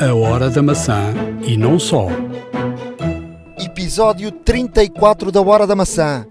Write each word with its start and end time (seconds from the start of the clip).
A 0.00 0.14
Hora 0.14 0.48
da 0.48 0.62
Maçã 0.62 1.12
e 1.42 1.56
não 1.56 1.76
só. 1.76 2.06
Episódio 3.58 4.30
34 4.30 5.32
da 5.32 5.42
Hora 5.42 5.66
da 5.66 5.74
Maçã. 5.74 6.24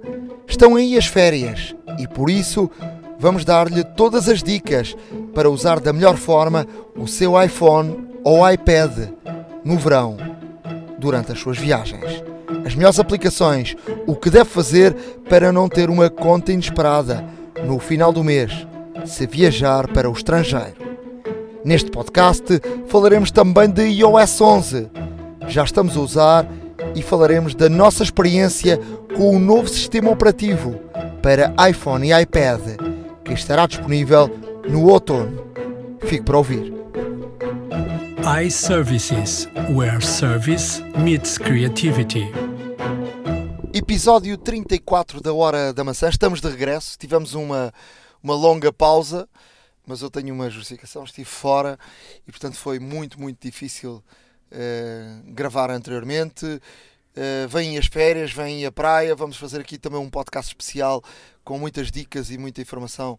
Estão 0.47 0.77
aí 0.77 0.97
as 0.97 1.05
férias 1.05 1.75
e 1.99 2.07
por 2.07 2.29
isso 2.29 2.71
vamos 3.19 3.43
dar-lhe 3.43 3.83
todas 3.83 4.29
as 4.29 4.41
dicas 4.41 4.95
para 5.35 5.49
usar 5.49 5.81
da 5.81 5.91
melhor 5.91 6.15
forma 6.15 6.65
o 6.95 7.05
seu 7.07 7.41
iPhone 7.43 8.07
ou 8.23 8.49
iPad 8.49 9.09
no 9.65 9.77
verão, 9.77 10.15
durante 10.97 11.33
as 11.33 11.39
suas 11.39 11.57
viagens. 11.57 12.23
As 12.65 12.73
melhores 12.73 12.99
aplicações, 12.99 13.75
o 14.07 14.15
que 14.15 14.29
deve 14.29 14.49
fazer 14.49 14.93
para 15.27 15.51
não 15.51 15.67
ter 15.67 15.89
uma 15.89 16.09
conta 16.09 16.53
inesperada 16.53 17.21
no 17.65 17.79
final 17.79 18.13
do 18.13 18.23
mês, 18.23 18.65
se 19.05 19.27
viajar 19.27 19.89
para 19.89 20.09
o 20.09 20.13
estrangeiro. 20.13 20.86
Neste 21.63 21.91
podcast 21.91 22.43
falaremos 22.87 23.31
também 23.31 23.69
de 23.69 23.83
iOS 23.83 24.41
11. 24.41 24.89
Já 25.47 25.63
estamos 25.63 25.97
a 25.97 25.99
usar 25.99 26.47
e 26.95 27.01
falaremos 27.01 27.55
da 27.55 27.69
nossa 27.69 28.03
experiência 28.03 28.79
com 29.15 29.35
o 29.35 29.39
novo 29.39 29.67
sistema 29.67 30.11
operativo 30.11 30.79
para 31.21 31.53
iPhone 31.69 32.07
e 32.07 32.21
iPad, 32.21 32.61
que 33.23 33.33
estará 33.33 33.65
disponível 33.65 34.29
no 34.69 34.87
outono. 34.89 35.45
Fique 36.01 36.23
para 36.23 36.37
ouvir. 36.37 36.73
iServices, 38.43 39.47
where 39.69 40.01
service 40.01 40.83
meets 40.97 41.37
creativity. 41.37 42.29
Episódio 43.73 44.37
34 44.37 45.21
da 45.21 45.33
Hora 45.33 45.71
da 45.73 45.83
Maçã. 45.83 46.09
Estamos 46.09 46.41
de 46.41 46.49
regresso. 46.49 46.97
Tivemos 46.97 47.33
uma, 47.33 47.71
uma 48.21 48.33
longa 48.33 48.73
pausa, 48.73 49.29
mas 49.87 50.01
eu 50.01 50.11
tenho 50.11 50.33
uma 50.35 50.49
justificação. 50.49 51.03
Estive 51.03 51.27
fora 51.27 51.79
e, 52.27 52.31
portanto, 52.31 52.57
foi 52.57 52.77
muito, 52.77 53.19
muito 53.19 53.41
difícil 53.41 54.03
eh, 54.51 55.21
gravar 55.25 55.71
anteriormente. 55.71 56.45
Uh, 56.45 57.47
vêm 57.49 57.79
as 57.79 57.87
férias, 57.87 58.31
vem 58.31 58.63
a 58.65 58.71
praia. 58.71 59.15
Vamos 59.15 59.37
fazer 59.37 59.59
aqui 59.59 59.77
também 59.77 59.99
um 59.99 60.09
podcast 60.09 60.51
especial 60.51 61.03
com 61.43 61.57
muitas 61.57 61.89
dicas 61.91 62.29
e 62.29 62.37
muita 62.37 62.61
informação 62.61 63.17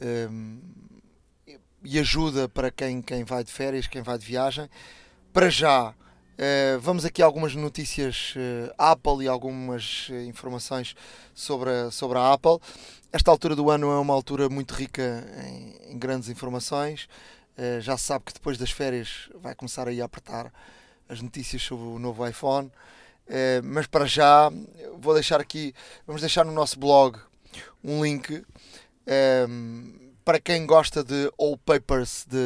um, 0.00 0.60
e 1.82 1.98
ajuda 1.98 2.48
para 2.48 2.70
quem, 2.70 3.00
quem 3.00 3.24
vai 3.24 3.42
de 3.42 3.50
férias, 3.50 3.86
quem 3.86 4.02
vai 4.02 4.18
de 4.18 4.26
viagem. 4.26 4.68
Para 5.32 5.48
já, 5.48 5.90
uh, 5.90 6.80
vamos 6.80 7.04
aqui 7.04 7.22
algumas 7.22 7.54
notícias 7.54 8.34
uh, 8.36 8.74
Apple 8.76 9.24
e 9.24 9.28
algumas 9.28 10.08
uh, 10.10 10.14
informações 10.22 10.94
sobre 11.34 11.70
a, 11.70 11.90
sobre 11.90 12.18
a 12.18 12.32
Apple. 12.32 12.58
Esta 13.10 13.30
altura 13.30 13.56
do 13.56 13.70
ano 13.70 13.90
é 13.90 13.98
uma 13.98 14.12
altura 14.12 14.48
muito 14.48 14.74
rica 14.74 15.24
em, 15.46 15.92
em 15.92 15.98
grandes 15.98 16.28
informações. 16.28 17.08
já 17.80 17.96
se 17.96 18.04
sabe 18.04 18.26
que 18.26 18.34
depois 18.34 18.58
das 18.58 18.70
férias 18.70 19.30
vai 19.40 19.54
começar 19.54 19.88
aí 19.88 20.00
a 20.00 20.04
apertar 20.04 20.52
as 21.08 21.22
notícias 21.22 21.62
sobre 21.62 21.86
o 21.86 21.98
novo 21.98 22.26
iPhone. 22.26 22.70
mas 23.64 23.86
para 23.86 24.04
já, 24.06 24.50
vou 24.98 25.14
deixar 25.14 25.40
aqui, 25.40 25.74
vamos 26.06 26.20
deixar 26.20 26.44
no 26.44 26.52
nosso 26.52 26.78
blog 26.78 27.18
um 27.82 28.04
link 28.04 28.44
um, 29.48 29.94
para 30.24 30.38
quem 30.38 30.66
gosta 30.66 31.02
de 31.02 31.32
wallpapers, 31.38 32.26
de 32.28 32.36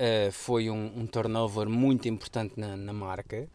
uh, 0.00 0.32
foi 0.32 0.70
um, 0.70 1.00
um, 1.00 1.06
turnover 1.06 1.68
muito 1.68 2.08
importante 2.08 2.58
na, 2.58 2.76
na 2.76 2.92
marca. 2.92 3.48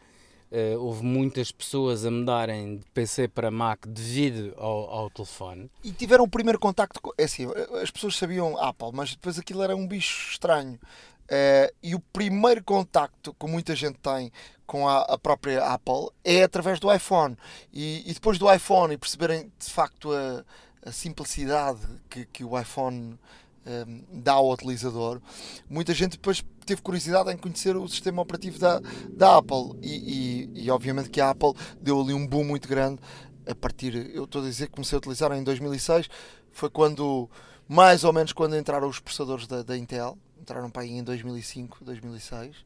houve 0.78 1.04
muitas 1.04 1.50
pessoas 1.50 2.06
a 2.06 2.10
mudarem 2.10 2.78
de 2.78 2.84
PC 2.94 3.28
para 3.28 3.50
Mac 3.50 3.84
devido 3.86 4.54
ao, 4.56 4.88
ao 4.90 5.10
telefone. 5.10 5.68
E 5.82 5.90
tiveram 5.90 6.24
o 6.24 6.28
primeiro 6.28 6.58
contacto 6.58 7.00
com. 7.02 7.10
É 7.18 7.24
assim, 7.24 7.46
as 7.82 7.90
pessoas 7.90 8.16
sabiam 8.16 8.56
Apple, 8.56 8.90
mas 8.92 9.10
depois 9.10 9.38
aquilo 9.38 9.62
era 9.62 9.76
um 9.76 9.86
bicho 9.86 10.30
estranho. 10.30 10.78
Uh, 11.26 11.74
e 11.82 11.92
o 11.92 11.98
primeiro 11.98 12.62
contacto 12.62 13.34
que 13.34 13.46
muita 13.48 13.74
gente 13.74 13.98
tem 13.98 14.30
com 14.64 14.88
a, 14.88 15.00
a 15.02 15.18
própria 15.18 15.64
Apple 15.64 16.10
é 16.24 16.44
através 16.44 16.78
do 16.78 16.92
iPhone. 16.92 17.36
E, 17.72 18.08
e, 18.08 18.14
depois 18.14 18.38
do 18.38 18.52
iPhone 18.52 18.94
e 18.94 18.98
perceberem 18.98 19.50
de 19.58 19.70
facto 19.70 20.12
a, 20.12 20.44
a 20.88 20.92
simplicidade 20.92 21.80
que, 22.08 22.24
que 22.26 22.44
o 22.44 22.58
iPhone 22.58 23.18
um, 23.66 23.70
ehm, 23.70 24.04
dá 24.12 24.34
ao 24.34 24.50
utilizador, 24.50 25.20
muita 25.68 25.92
gente 25.92 26.12
depois 26.12 26.44
teve 26.64 26.82
curiosidade 26.82 27.30
em 27.32 27.36
conhecer 27.36 27.76
o 27.76 27.88
sistema 27.88 28.22
operativo 28.22 28.58
da, 28.58 28.80
da 29.10 29.38
Apple. 29.38 29.78
E, 29.82 30.50
e, 30.54 30.64
e 30.64 30.70
obviamente 30.70 31.10
que 31.10 31.20
a 31.20 31.30
Apple 31.30 31.52
deu 31.80 32.00
ali 32.00 32.12
um 32.12 32.26
boom 32.26 32.44
muito 32.44 32.68
grande 32.68 33.00
a 33.46 33.54
partir, 33.54 34.10
eu 34.12 34.24
estou 34.24 34.42
a 34.42 34.44
dizer 34.44 34.66
que 34.66 34.72
comecei 34.72 34.96
a 34.96 34.98
utilizar 34.98 35.32
em 35.32 35.42
2006, 35.42 36.08
foi 36.50 36.68
quando, 36.68 37.30
mais 37.68 38.02
ou 38.02 38.12
menos 38.12 38.32
quando 38.32 38.56
entraram 38.56 38.88
os 38.88 38.98
processadores 38.98 39.46
da, 39.46 39.62
da 39.62 39.76
Intel, 39.76 40.18
entraram 40.40 40.68
para 40.68 40.82
aí 40.82 40.92
em 40.92 41.02
2005, 41.02 41.84
2006. 41.84 42.56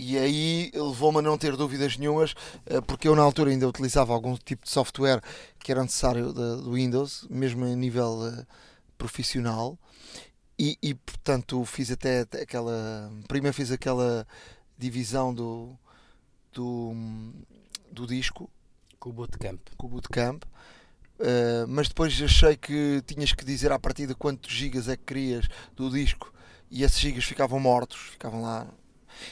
E 0.00 0.16
aí 0.16 0.70
levou-me 0.72 1.18
a 1.18 1.22
não 1.22 1.36
ter 1.36 1.56
dúvidas 1.56 1.98
nenhumas, 1.98 2.32
eh, 2.66 2.80
porque 2.80 3.08
eu 3.08 3.16
na 3.16 3.22
altura 3.22 3.50
ainda 3.50 3.66
utilizava 3.68 4.12
algum 4.12 4.36
tipo 4.36 4.64
de 4.64 4.70
software 4.70 5.20
que 5.58 5.72
era 5.72 5.82
necessário 5.82 6.32
do 6.32 6.72
Windows, 6.72 7.26
mesmo 7.28 7.64
a 7.64 7.74
nível 7.74 8.28
eh, 8.28 8.46
profissional. 8.98 9.78
E, 10.58 10.76
e, 10.82 10.92
portanto 10.92 11.64
fiz 11.64 11.90
até 11.90 12.22
aquela. 12.42 13.10
Primeiro 13.28 13.54
fiz 13.54 13.70
aquela 13.70 14.26
divisão 14.76 15.32
do, 15.32 15.78
do, 16.52 16.92
do 17.92 18.06
disco. 18.06 18.50
Com 18.98 19.10
o 19.10 19.12
bootcamp. 19.12 19.60
Com 19.76 19.86
o 19.86 19.90
bootcamp. 19.90 20.42
Uh, 21.20 21.66
mas 21.68 21.88
depois 21.88 22.20
achei 22.20 22.56
que 22.56 23.02
tinhas 23.06 23.32
que 23.32 23.44
dizer 23.44 23.72
à 23.72 23.78
partida 23.78 24.14
quantos 24.14 24.52
gigas 24.52 24.88
é 24.88 24.96
que 24.96 25.04
querias 25.04 25.48
do 25.74 25.90
disco 25.90 26.32
e 26.70 26.84
esses 26.84 26.98
gigas 26.98 27.24
ficavam 27.24 27.58
mortos, 27.58 27.98
ficavam 28.10 28.42
lá. 28.42 28.68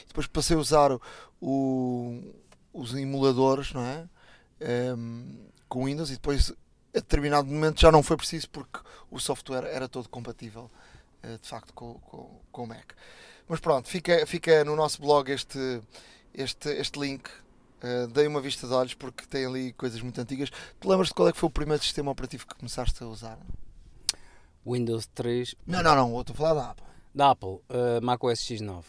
Depois 0.07 0.27
passei 0.27 0.57
a 0.57 0.59
usar 0.59 0.91
o, 0.91 1.01
o 1.39 2.21
os 2.77 2.93
emuladores, 2.93 3.73
não 3.73 3.81
é? 3.81 4.07
Um, 4.95 5.47
com 5.67 5.85
Windows 5.85 6.09
e 6.09 6.13
depois 6.13 6.53
a 6.97 6.99
determinado 6.99 7.47
momento 7.47 7.79
já 7.79 7.91
não 7.91 8.01
foi 8.01 8.17
preciso 8.17 8.49
porque 8.49 8.79
o 9.09 9.19
software 9.19 9.65
era 9.65 9.87
todo 9.87 10.09
compatível 10.09 10.69
uh, 11.23 11.37
de 11.39 11.47
facto 11.47 11.73
com, 11.73 11.95
com, 11.95 12.41
com 12.51 12.63
o 12.63 12.67
Mac. 12.67 12.93
Mas 13.47 13.59
pronto, 13.59 13.87
fica, 13.87 14.25
fica 14.25 14.65
no 14.65 14.75
nosso 14.75 15.01
blog 15.01 15.31
este, 15.31 15.81
este, 16.33 16.69
este 16.69 16.99
link. 16.99 17.29
Uh, 17.77 18.07
dei 18.07 18.27
uma 18.27 18.41
vista 18.41 18.67
de 18.67 18.73
olhos 18.73 18.93
porque 18.93 19.25
tem 19.27 19.45
ali 19.45 19.71
coisas 19.73 20.01
muito 20.01 20.19
antigas. 20.19 20.49
Tu 20.79 20.89
lembras 20.89 21.09
de 21.09 21.13
qual 21.13 21.29
é 21.29 21.31
que 21.31 21.37
foi 21.37 21.47
o 21.47 21.51
primeiro 21.51 21.81
sistema 21.81 22.11
operativo 22.11 22.45
que 22.47 22.55
começaste 22.55 23.01
a 23.03 23.07
usar? 23.07 23.37
Windows 24.65 25.07
3. 25.13 25.55
Não, 25.65 25.81
não, 25.81 25.95
não, 25.95 26.19
estou 26.19 26.33
a 26.33 26.37
falar 26.37 26.53
da 26.53 26.71
Apple. 26.71 26.85
Da 27.15 27.31
Apple, 27.31 27.49
uh, 27.49 28.01
Mac 28.01 28.23
OS 28.23 28.39
X9. 28.39 28.83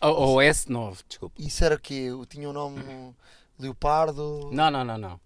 Ou 0.00 0.38
S9, 0.38 0.98
desculpa. 1.08 1.34
Isso 1.38 1.64
era 1.64 1.78
que 1.78 2.10
tinha 2.28 2.48
o 2.48 2.52
nome 2.52 3.14
Leopardo? 3.58 4.50
Não, 4.52 4.70
não, 4.70 4.84
não, 4.84 4.98
não. 4.98 5.20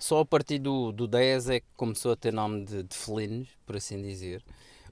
Só 0.00 0.20
a 0.20 0.24
partir 0.24 0.58
do, 0.58 0.90
do 0.92 1.06
10 1.06 1.50
é 1.50 1.60
que 1.60 1.66
começou 1.76 2.12
a 2.12 2.16
ter 2.16 2.32
nome 2.32 2.64
de, 2.64 2.82
de 2.82 2.96
felinos, 2.96 3.48
por 3.66 3.76
assim 3.76 4.00
dizer. 4.00 4.42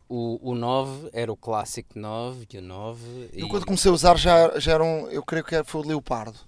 O, 0.06 0.50
o 0.50 0.54
9 0.54 1.08
era 1.14 1.32
o 1.32 1.36
clássico 1.36 1.98
9 1.98 2.46
e 2.52 2.58
o 2.58 2.62
9. 2.62 3.30
Eu 3.32 3.46
e... 3.46 3.48
quando 3.48 3.64
comecei 3.64 3.90
a 3.90 3.94
usar 3.94 4.18
já, 4.18 4.58
já 4.60 4.72
eram. 4.72 5.10
Eu 5.10 5.22
creio 5.22 5.44
que 5.44 5.64
foi 5.64 5.80
o 5.80 5.86
Leopardo. 5.86 6.38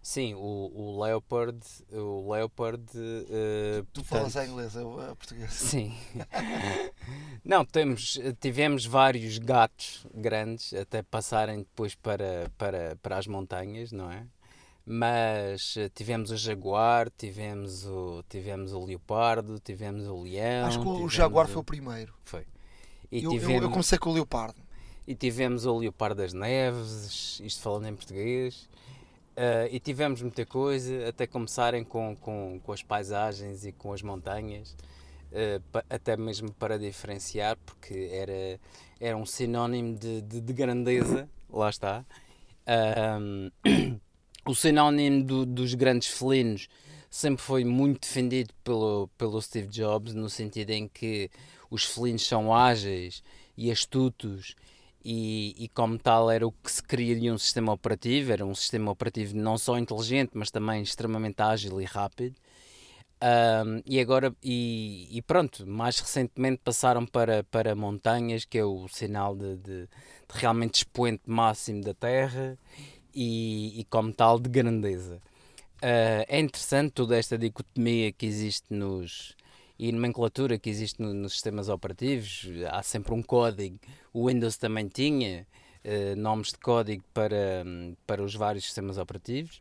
Sim, 0.00 0.34
o, 0.34 0.38
o 0.74 1.02
Leopard. 1.02 1.58
O 1.92 2.32
Leopard. 2.32 2.82
Uh, 2.96 3.84
tu 3.92 4.02
portanto... 4.02 4.30
falas 4.30 4.36
em 4.36 4.50
inglês, 4.50 4.74
eu 4.76 5.00
a 5.00 5.16
português. 5.16 5.52
Sim. 5.52 5.92
Não, 7.44 7.64
temos, 7.64 8.18
tivemos 8.40 8.86
vários 8.86 9.38
gatos 9.38 10.06
grandes 10.14 10.72
até 10.72 11.02
passarem 11.02 11.58
depois 11.58 11.96
para, 11.96 12.50
para, 12.56 12.96
para 13.02 13.18
as 13.18 13.26
montanhas, 13.26 13.92
não 13.92 14.10
é? 14.10 14.24
Mas 14.92 15.76
eh, 15.76 15.88
tivemos 15.88 16.32
o 16.32 16.36
Jaguar, 16.36 17.08
tivemos 17.16 17.86
o, 17.86 18.24
tivemos 18.28 18.72
o 18.72 18.84
Leopardo, 18.84 19.60
tivemos 19.60 20.08
o 20.08 20.24
Leão. 20.24 20.66
Acho 20.66 20.80
que 20.80 20.88
o 20.88 21.08
Jaguar 21.08 21.46
o... 21.46 21.48
foi 21.48 21.60
o 21.60 21.64
primeiro. 21.64 22.12
Foi. 22.24 22.44
E 23.08 23.22
eu, 23.22 23.30
tivemos... 23.30 23.62
eu 23.62 23.70
comecei 23.70 23.96
com 23.96 24.10
o 24.10 24.12
Leopardo. 24.12 24.60
E 25.06 25.14
tivemos 25.14 25.64
o 25.64 25.78
Leopardo 25.78 26.20
das 26.20 26.32
Neves, 26.32 27.38
isto 27.38 27.62
falando 27.62 27.86
em 27.86 27.94
português. 27.94 28.68
Uh, 29.36 29.70
e 29.70 29.78
tivemos 29.78 30.22
muita 30.22 30.44
coisa, 30.44 31.08
até 31.08 31.24
começarem 31.24 31.84
com, 31.84 32.16
com, 32.16 32.60
com 32.60 32.72
as 32.72 32.82
paisagens 32.82 33.64
e 33.64 33.70
com 33.70 33.92
as 33.92 34.02
montanhas, 34.02 34.76
uh, 35.30 35.60
pa, 35.70 35.84
até 35.88 36.16
mesmo 36.16 36.50
para 36.54 36.76
diferenciar, 36.76 37.56
porque 37.64 38.10
era, 38.10 38.60
era 38.98 39.16
um 39.16 39.24
sinónimo 39.24 39.96
de, 39.96 40.20
de, 40.22 40.40
de 40.40 40.52
grandeza, 40.52 41.28
lá 41.48 41.70
está. 41.70 42.04
Uh, 42.66 44.00
o 44.46 44.54
sinónimo 44.54 45.22
do, 45.24 45.46
dos 45.46 45.74
grandes 45.74 46.08
felinos 46.08 46.68
sempre 47.10 47.42
foi 47.42 47.64
muito 47.64 48.02
defendido 48.02 48.54
pelo, 48.62 49.08
pelo 49.18 49.42
Steve 49.42 49.68
Jobs, 49.68 50.14
no 50.14 50.30
sentido 50.30 50.70
em 50.70 50.86
que 50.86 51.30
os 51.70 51.84
felinos 51.84 52.26
são 52.26 52.54
ágeis 52.54 53.22
e 53.56 53.70
astutos 53.70 54.54
e, 55.04 55.54
e, 55.58 55.68
como 55.68 55.98
tal 55.98 56.30
era 56.30 56.46
o 56.46 56.52
que 56.52 56.70
se 56.70 56.82
queria 56.82 57.18
de 57.18 57.30
um 57.30 57.38
sistema 57.38 57.72
operativo, 57.72 58.32
era 58.32 58.44
um 58.44 58.54
sistema 58.54 58.90
operativo 58.90 59.36
não 59.36 59.56
só 59.56 59.78
inteligente, 59.78 60.32
mas 60.34 60.50
também 60.50 60.82
extremamente 60.82 61.40
ágil 61.40 61.80
e 61.80 61.84
rápido. 61.84 62.36
Um, 63.22 63.82
e 63.84 64.00
agora, 64.00 64.34
e, 64.42 65.08
e, 65.10 65.22
pronto, 65.22 65.66
mais 65.66 65.98
recentemente 66.00 66.60
passaram 66.64 67.04
para, 67.06 67.44
para 67.44 67.74
montanhas, 67.74 68.44
que 68.44 68.58
é 68.58 68.64
o 68.64 68.88
sinal 68.88 69.34
de, 69.34 69.56
de, 69.56 69.82
de 69.82 69.88
realmente 70.28 70.76
expoente 70.76 71.22
máximo 71.26 71.82
da 71.82 71.94
Terra 71.94 72.58
e, 73.14 73.80
e 73.80 73.84
como 73.84 74.12
tal 74.12 74.38
de 74.38 74.48
grandeza. 74.48 75.20
Uh, 75.82 76.24
é 76.28 76.38
interessante 76.38 76.92
toda 76.92 77.16
esta 77.16 77.38
dicotomia 77.38 78.12
que 78.12 78.26
existe 78.26 78.72
nos, 78.72 79.34
e 79.78 79.90
nomenclatura 79.90 80.58
que 80.58 80.68
existe 80.68 81.00
no, 81.00 81.14
nos 81.14 81.32
sistemas 81.32 81.70
operativos. 81.70 82.46
Há 82.70 82.82
sempre 82.82 83.14
um 83.14 83.22
código. 83.22 83.78
O 84.12 84.28
Windows 84.28 84.58
também 84.58 84.88
tinha 84.88 85.46
uh, 85.84 86.16
nomes 86.16 86.48
de 86.48 86.58
código 86.58 87.02
para, 87.14 87.64
para 88.06 88.22
os 88.22 88.34
vários 88.34 88.64
sistemas 88.64 88.98
operativos. 88.98 89.58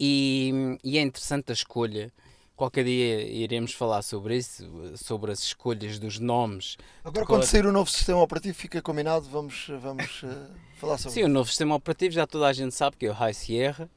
E, 0.00 0.78
e, 0.82 0.96
é 0.96 1.02
interessante 1.02 1.50
a 1.50 1.52
escolha. 1.52 2.10
Qualquer 2.56 2.84
dia 2.84 3.22
iremos 3.22 3.72
falar 3.72 4.00
sobre 4.00 4.38
isso, 4.38 4.64
sobre 4.96 5.30
as 5.30 5.40
escolhas 5.40 5.98
dos 5.98 6.18
nomes. 6.18 6.78
Agora, 7.04 7.26
quando 7.26 7.44
sair 7.44 7.66
o 7.66 7.72
novo 7.72 7.90
sistema 7.90 8.22
operativo, 8.22 8.54
fica 8.54 8.80
combinado, 8.80 9.28
vamos, 9.28 9.68
vamos 9.80 10.22
uh, 10.22 10.48
falar 10.76 10.96
sobre 10.96 11.12
Sim, 11.12 11.20
isso. 11.20 11.28
o 11.28 11.32
novo 11.32 11.48
sistema 11.48 11.74
operativo 11.74 12.14
já 12.14 12.26
toda 12.26 12.46
a 12.46 12.52
gente 12.54 12.74
sabe 12.74 12.96
que 12.96 13.04
é 13.04 13.10
o 13.10 13.12
High 13.12 13.34
Sierra. 13.34 13.90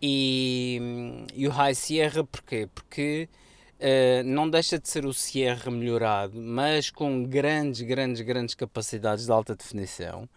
E, 0.00 0.80
e 1.34 1.48
o 1.48 1.50
High 1.50 1.74
Sierra 1.74 2.24
porquê? 2.24 2.68
Porque 2.74 3.28
Uh, 3.80 4.22
não 4.26 4.50
deixa 4.50 4.78
de 4.78 4.86
ser 4.90 5.06
o 5.06 5.14
Sierra 5.14 5.70
melhorado, 5.70 6.38
mas 6.38 6.90
com 6.90 7.24
grandes, 7.24 7.80
grandes, 7.80 8.20
grandes 8.20 8.54
capacidades 8.54 9.24
de 9.24 9.32
alta 9.32 9.56
definição 9.56 10.28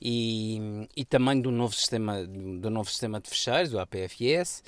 e, 0.00 0.86
e 0.96 1.04
também 1.04 1.40
do 1.40 1.50
novo 1.50 1.74
sistema, 1.74 2.24
do 2.24 2.70
novo 2.70 2.88
sistema 2.88 3.18
de 3.18 3.28
fecheiros, 3.28 3.72
o 3.72 3.80
APFS, 3.80 4.62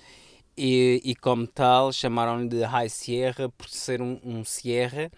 e, 0.57 1.01
e 1.05 1.15
como 1.15 1.47
tal 1.47 1.93
chamaram-lhe 1.93 2.49
de 2.49 2.63
High 2.63 2.89
Sierra 2.89 3.49
por 3.51 3.69
ser 3.69 4.01
um, 4.01 4.21
um 4.25 4.45
Sierra 4.45 5.11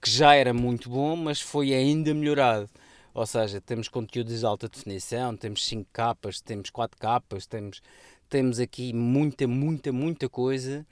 que 0.00 0.10
já 0.10 0.34
era 0.34 0.52
muito 0.52 0.90
bom, 0.90 1.16
mas 1.16 1.40
foi 1.40 1.72
ainda 1.72 2.12
melhorado. 2.12 2.68
Ou 3.14 3.24
seja, 3.26 3.60
temos 3.60 3.88
conteúdos 3.88 4.40
de 4.40 4.44
alta 4.44 4.68
definição, 4.68 5.36
temos 5.36 5.64
5 5.64 5.88
capas, 5.92 6.40
temos 6.40 6.68
4 6.68 6.98
capas, 6.98 7.46
temos, 7.46 7.80
temos 8.28 8.58
aqui 8.58 8.92
muita, 8.92 9.46
muita, 9.46 9.92
muita 9.92 10.28
coisa 10.28 10.86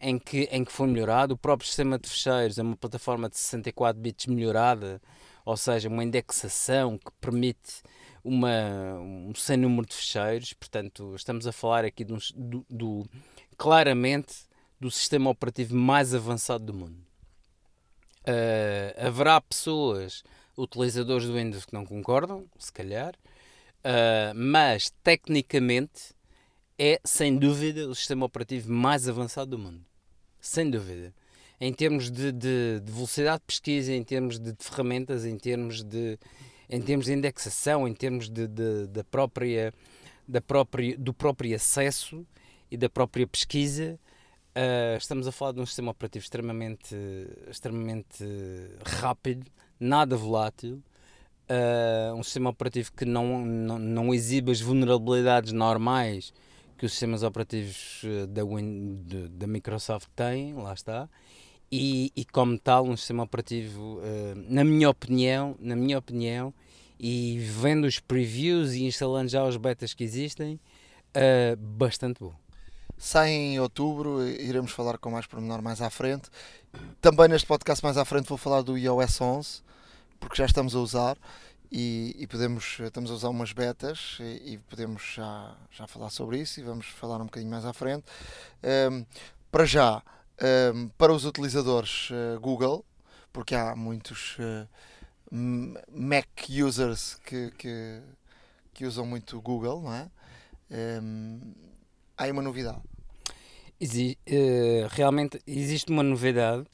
em 0.00 0.18
que, 0.18 0.48
em 0.50 0.64
que 0.64 0.72
foi 0.72 0.88
melhorado. 0.88 1.34
O 1.34 1.38
próprio 1.38 1.66
sistema 1.66 1.98
de 1.98 2.08
fecheiros 2.08 2.58
é 2.58 2.62
uma 2.62 2.76
plataforma 2.76 3.28
de 3.28 3.36
64 3.36 4.00
bits 4.00 4.26
melhorada, 4.26 5.00
ou 5.44 5.56
seja, 5.56 5.88
uma 5.88 6.02
indexação 6.02 6.98
que 6.98 7.12
permite 7.20 7.82
uma, 8.24 8.98
um 8.98 9.32
sem 9.34 9.56
número 9.56 9.86
de 9.86 9.94
fecheiros. 9.94 10.52
Portanto, 10.54 11.14
estamos 11.14 11.46
a 11.46 11.52
falar 11.52 11.84
aqui 11.84 12.04
do, 12.04 12.18
do, 12.34 12.66
do 12.68 13.06
claramente 13.56 14.34
do 14.80 14.90
sistema 14.90 15.30
operativo 15.30 15.74
mais 15.74 16.14
avançado 16.14 16.64
do 16.64 16.74
mundo. 16.74 16.98
Uh, 18.22 19.06
haverá 19.06 19.40
pessoas, 19.40 20.22
utilizadores 20.56 21.26
do 21.26 21.34
Windows, 21.34 21.64
que 21.64 21.72
não 21.72 21.86
concordam, 21.86 22.44
se 22.58 22.72
calhar, 22.72 23.14
uh, 23.14 24.34
mas 24.34 24.92
tecnicamente 25.02 26.16
é, 26.78 27.00
sem 27.04 27.36
dúvida, 27.36 27.88
o 27.88 27.94
sistema 27.94 28.26
operativo 28.26 28.70
mais 28.70 29.08
avançado 29.08 29.52
do 29.52 29.58
mundo. 29.58 29.80
Sem 30.40 30.68
dúvida. 30.68 31.14
Em 31.58 31.72
termos 31.72 32.10
de, 32.10 32.32
de, 32.32 32.80
de 32.80 32.92
velocidade 32.92 33.38
de 33.38 33.46
pesquisa, 33.46 33.92
em 33.94 34.04
termos 34.04 34.38
de, 34.38 34.52
de, 34.52 34.62
ferramentas, 34.62 35.24
em 35.24 35.38
termos 35.38 35.82
de, 35.82 36.18
em 36.68 36.82
termos 36.82 37.06
de 37.06 37.14
indexação, 37.14 37.88
em 37.88 37.94
termos 37.94 38.28
de, 38.28 38.46
da 38.88 39.02
própria, 39.04 39.72
da 40.28 40.40
própria, 40.42 40.98
do 40.98 41.14
próprio 41.14 41.56
acesso 41.56 42.26
e 42.70 42.76
da 42.76 42.88
própria 42.88 43.26
pesquisa, 43.26 43.98
uh, 44.56 44.96
estamos 44.96 45.26
a 45.26 45.32
falar 45.32 45.52
de 45.52 45.60
um 45.60 45.66
sistema 45.66 45.90
operativo 45.90 46.22
extremamente, 46.22 46.96
extremamente 47.48 48.24
rápido, 48.84 49.46
nada 49.78 50.16
volátil, 50.16 50.82
uh, 51.50 52.14
um 52.14 52.22
sistema 52.22 52.50
operativo 52.50 52.92
que 52.92 53.04
não, 53.04 53.44
não, 53.44 53.78
não 53.78 54.14
exibe 54.14 54.50
as 54.50 54.60
vulnerabilidades 54.60 55.52
normais 55.52 56.32
que 56.76 56.84
os 56.84 56.92
sistemas 56.92 57.22
operativos 57.22 58.02
eh, 58.04 58.26
da, 58.26 58.44
Win, 58.44 59.02
de, 59.06 59.28
da 59.28 59.46
Microsoft 59.46 60.08
têm, 60.14 60.52
lá 60.54 60.74
está, 60.74 61.08
e, 61.72 62.12
e 62.14 62.24
como 62.24 62.58
tal 62.58 62.86
um 62.86 62.96
sistema 62.96 63.24
operativo, 63.24 63.98
uh, 63.98 64.34
na 64.48 64.62
minha 64.62 64.88
opinião, 64.88 65.56
na 65.58 65.74
minha 65.74 65.98
opinião, 65.98 66.54
e 66.98 67.38
vendo 67.38 67.86
os 67.86 67.98
previews 67.98 68.74
e 68.74 68.84
instalando 68.84 69.28
já 69.30 69.44
os 69.44 69.56
betas 69.56 69.92
que 69.92 70.04
existem, 70.04 70.60
uh, 71.16 71.56
bastante 71.56 72.20
bom. 72.20 72.34
Sai 72.98 73.30
em 73.30 73.60
outubro, 73.60 74.26
iremos 74.26 74.72
falar 74.72 74.96
com 74.96 75.10
mais 75.10 75.26
pormenor 75.26 75.60
mais 75.60 75.82
à 75.82 75.90
frente. 75.90 76.30
Também 77.00 77.28
neste 77.28 77.46
podcast 77.46 77.84
mais 77.84 77.98
à 77.98 78.04
frente 78.04 78.28
vou 78.28 78.38
falar 78.38 78.62
do 78.62 78.78
iOS 78.78 79.20
11, 79.20 79.62
porque 80.18 80.36
já 80.36 80.46
estamos 80.46 80.74
a 80.74 80.78
usar 80.78 81.18
e, 81.70 82.16
e, 82.18 82.26
podemos, 82.26 82.78
estamos 82.80 83.10
a 83.10 83.14
usar 83.14 83.28
umas 83.28 83.52
betas 83.52 84.16
e, 84.20 84.54
e, 84.54 84.58
podemos 84.70 85.02
já, 85.14 85.54
já 85.70 85.86
falar 85.86 86.10
sobre 86.10 86.38
isso 86.40 86.58
e 86.60 86.62
vamos 86.62 86.86
falar 86.86 87.20
um 87.20 87.26
bocadinho 87.26 87.50
mais 87.50 87.64
à 87.64 87.72
frente. 87.72 88.04
Um, 88.90 89.04
para 89.50 89.66
já, 89.66 90.02
um, 90.74 90.88
para 90.96 91.12
os 91.12 91.24
utilizadores 91.24 92.10
uh, 92.10 92.40
Google, 92.40 92.84
porque 93.32 93.54
há 93.54 93.76
muitos 93.76 94.38
uh, 94.38 94.66
Mac 95.30 96.28
users 96.48 97.20
que, 97.26 97.50
que, 97.52 98.00
que, 98.72 98.86
usam 98.86 99.04
muito 99.04 99.40
Google, 99.40 99.82
não 99.82 99.92
é? 99.92 100.10
Um, 101.02 101.40
há 102.16 102.24
aí 102.24 102.32
uma 102.32 102.42
novidade. 102.42 102.80
Exi 103.80 104.18
uh, 104.28 104.88
realmente 104.90 105.40
existe 105.46 105.90
uma 105.90 106.02
novidade 106.02 106.66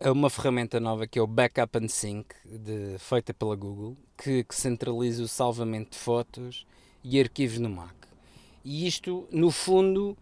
é 0.00 0.10
uma 0.10 0.30
ferramenta 0.30 0.80
nova 0.80 1.06
que 1.06 1.18
é 1.18 1.22
o 1.22 1.26
Backup 1.26 1.76
and 1.76 1.88
Sync, 1.88 2.34
de, 2.46 2.96
feita 2.98 3.34
pela 3.34 3.54
Google, 3.54 3.94
que, 4.16 4.42
que, 4.44 4.54
centraliza 4.54 5.22
o 5.22 5.28
salvamento 5.28 5.90
de 5.90 5.98
fotos 5.98 6.66
e 7.04 7.20
arquivos 7.20 7.58
no 7.58 7.68
Mac. 7.68 7.94
E 8.64 8.86
isto, 8.86 9.28
no 9.30 9.50
fundo, 9.50 10.16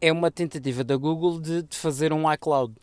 é 0.00 0.12
uma 0.12 0.32
tentativa 0.32 0.82
da 0.82 0.96
Google 0.96 1.40
de, 1.40 1.62
de 1.62 1.76
fazer 1.76 2.12
um 2.12 2.30
iCloud. 2.32 2.74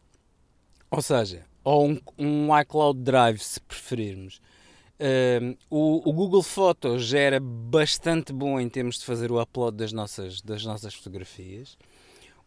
Ou 0.90 1.02
seja, 1.02 1.46
ou 1.66 1.90
um, 1.90 2.00
um 2.18 2.60
iCloud 2.60 3.02
Drive, 3.02 3.40
se 3.40 3.60
preferirmos. 3.60 4.42
O, 5.70 6.10
o, 6.10 6.14
Google 6.14 6.44
Fotos 6.44 7.06
já 7.06 7.20
era 7.20 7.40
bastante 7.40 8.32
bom 8.32 8.60
em 8.60 8.70
termos 8.70 9.00
de 9.00 9.06
fazer 9.06 9.32
o 9.32 9.42
upload 9.42 9.76
das 9.78 9.92
nossas, 9.92 10.42
das 10.42 10.64
nossas 10.64 10.94
fotografias. 10.94 11.78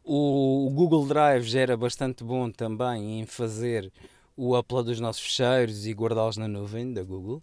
O, 0.04 0.66
o 0.68 0.70
Google 0.70 1.06
Drive 1.06 1.44
já 1.44 1.60
era 1.60 1.76
bastante 1.76 2.22
bom 2.22 2.50
também 2.50 3.20
em 3.20 3.26
fazer 3.26 3.90
o 4.36 4.56
upload 4.56 4.88
dos 4.90 5.00
nossos 5.00 5.22
ficheiros 5.22 5.86
e 5.86 5.92
guardá-los 5.92 6.36
na 6.36 6.46
nuvem 6.46 6.92
da 6.92 7.02
Google. 7.02 7.42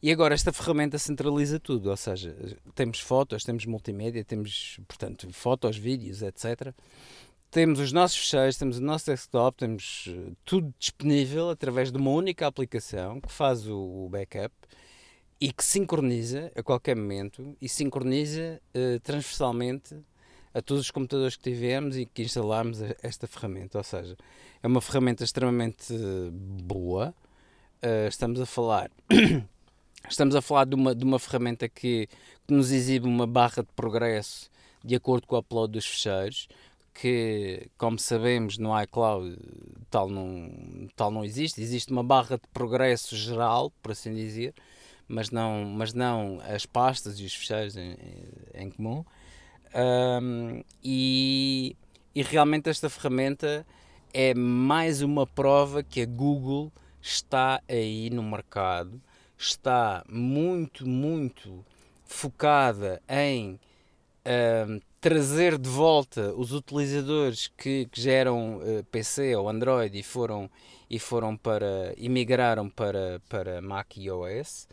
E 0.00 0.12
agora 0.12 0.34
esta 0.34 0.52
ferramenta 0.52 0.96
centraliza 0.96 1.58
tudo, 1.58 1.90
ou 1.90 1.96
seja, 1.96 2.36
temos 2.74 3.00
fotos, 3.00 3.42
temos 3.42 3.66
multimédia, 3.66 4.24
temos, 4.24 4.78
portanto, 4.86 5.28
fotos, 5.32 5.76
vídeos, 5.76 6.22
etc. 6.22 6.72
Temos 7.50 7.80
os 7.80 7.92
nossos 7.92 8.18
ficheiros, 8.18 8.56
temos 8.56 8.76
o 8.76 8.82
nosso 8.82 9.06
desktop, 9.06 9.56
temos 9.56 10.04
eh, 10.06 10.32
tudo 10.44 10.72
disponível 10.78 11.48
através 11.48 11.90
de 11.90 11.96
uma 11.96 12.10
única 12.10 12.46
aplicação 12.46 13.20
que 13.20 13.32
faz 13.32 13.66
o 13.66 14.06
backup 14.10 14.54
e 15.40 15.50
que 15.50 15.64
sincroniza 15.64 16.52
a 16.54 16.62
qualquer 16.62 16.94
momento 16.94 17.56
e 17.60 17.68
sincroniza 17.68 18.60
uh, 18.74 19.00
transversalmente 19.00 19.96
a 20.52 20.60
todos 20.60 20.82
os 20.82 20.90
computadores 20.90 21.36
que 21.36 21.42
tivemos 21.44 21.96
e 21.96 22.04
que 22.04 22.22
instalarmos 22.22 22.80
esta 23.02 23.26
ferramenta. 23.26 23.78
Ou 23.78 23.84
seja, 23.84 24.16
é 24.62 24.66
uma 24.66 24.80
ferramenta 24.80 25.24
extremamente 25.24 25.94
boa. 26.64 27.14
Uh, 27.82 28.08
estamos 28.08 28.40
a 28.40 28.46
falar 28.46 28.90
Estamos 30.08 30.34
a 30.34 30.40
falar 30.40 30.64
de 30.64 30.74
uma, 30.74 30.94
de 30.94 31.04
uma 31.04 31.18
ferramenta 31.18 31.68
que, 31.68 32.08
que 32.46 32.54
nos 32.54 32.70
exibe 32.72 33.06
uma 33.06 33.26
barra 33.26 33.62
de 33.62 33.68
progresso 33.74 34.50
de 34.84 34.94
acordo 34.94 35.26
com 35.26 35.36
o 35.36 35.38
upload 35.38 35.72
dos 35.72 35.86
ficheiros, 35.86 36.48
que, 37.00 37.70
como 37.78 37.98
sabemos, 37.98 38.58
no 38.58 38.80
iCloud 38.82 39.36
tal 39.90 40.08
não, 40.08 40.88
tal 40.96 41.10
não 41.10 41.24
existe. 41.24 41.60
Existe 41.60 41.92
uma 41.92 42.02
barra 42.02 42.36
de 42.36 42.48
progresso 42.52 43.16
geral, 43.16 43.70
por 43.82 43.92
assim 43.92 44.14
dizer, 44.14 44.54
mas 45.06 45.30
não, 45.30 45.64
mas 45.64 45.94
não 45.94 46.40
as 46.42 46.66
pastas 46.66 47.20
e 47.20 47.24
os 47.24 47.34
ficheiros 47.34 47.76
em, 47.76 47.96
em 48.54 48.70
comum. 48.70 49.04
Um, 49.74 50.62
e, 50.82 51.76
e 52.14 52.22
realmente 52.22 52.68
esta 52.68 52.88
ferramenta 52.90 53.66
é 54.12 54.34
mais 54.34 55.02
uma 55.02 55.26
prova 55.26 55.82
que 55.82 56.02
a 56.02 56.06
Google 56.06 56.72
está 57.00 57.62
aí 57.68 58.10
no 58.10 58.22
mercado 58.22 59.00
está 59.38 60.04
muito, 60.08 60.86
muito 60.86 61.64
focada 62.04 63.00
em 63.08 63.60
uh, 64.26 64.80
trazer 65.00 65.58
de 65.58 65.68
volta 65.68 66.34
os 66.34 66.52
utilizadores 66.52 67.48
que, 67.56 67.86
que 67.86 68.00
já 68.00 68.12
eram 68.12 68.56
uh, 68.58 68.84
PC 68.90 69.36
ou 69.36 69.48
Android 69.48 69.98
e 69.98 70.02
foram, 70.02 70.50
e 70.90 70.98
foram 70.98 71.36
para 71.36 71.94
e 71.96 72.08
migraram 72.08 72.68
para, 72.68 73.20
para 73.28 73.60
Mac 73.62 73.96
e 73.96 74.10
OS. 74.10 74.68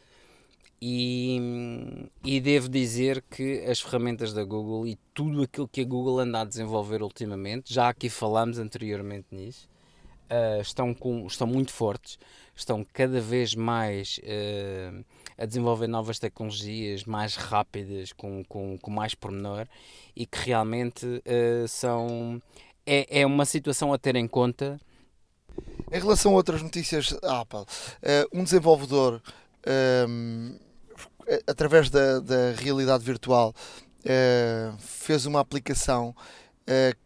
E, 0.81 1.39
e 2.23 2.39
devo 2.39 2.67
dizer 2.67 3.23
que 3.31 3.63
as 3.65 3.79
ferramentas 3.79 4.33
da 4.33 4.43
Google 4.43 4.85
e 4.85 4.97
tudo 5.13 5.41
aquilo 5.41 5.67
que 5.67 5.81
a 5.81 5.85
Google 5.85 6.19
anda 6.19 6.41
a 6.41 6.45
desenvolver 6.45 7.01
ultimamente, 7.01 7.73
já 7.73 7.89
aqui 7.89 8.09
falámos 8.09 8.59
anteriormente 8.59 9.27
nisso, 9.31 9.67
uh, 10.29 10.61
estão, 10.61 10.93
com, 10.93 11.25
estão 11.25 11.47
muito 11.47 11.71
fortes 11.71 12.19
estão 12.55 12.85
cada 12.93 13.19
vez 13.19 13.53
mais 13.53 14.19
uh, 14.23 15.05
a 15.37 15.45
desenvolver 15.45 15.87
novas 15.87 16.19
tecnologias 16.19 17.03
mais 17.03 17.35
rápidas, 17.35 18.13
com, 18.13 18.43
com, 18.45 18.77
com 18.77 18.91
mais 18.91 19.13
pormenor 19.13 19.67
e 20.15 20.25
que 20.25 20.37
realmente 20.39 21.05
uh, 21.05 21.67
são. 21.67 22.41
É, 22.85 23.21
é 23.21 23.25
uma 23.25 23.45
situação 23.45 23.91
a 23.91 23.97
ter 23.97 24.15
em 24.15 24.27
conta. 24.27 24.79
Em 25.91 25.99
relação 25.99 26.33
a 26.33 26.35
outras 26.35 26.61
notícias 26.61 27.11
da 27.21 27.41
Apple, 27.41 27.61
uh, 27.61 27.65
um 28.33 28.43
desenvolvedor, 28.43 29.21
um, 30.07 30.57
ehm, 31.27 31.39
através 31.47 31.89
da, 31.89 32.19
da 32.19 32.51
realidade 32.57 33.03
virtual, 33.03 33.53
fez 34.77 35.25
uma 35.25 35.39
aplicação 35.39 36.15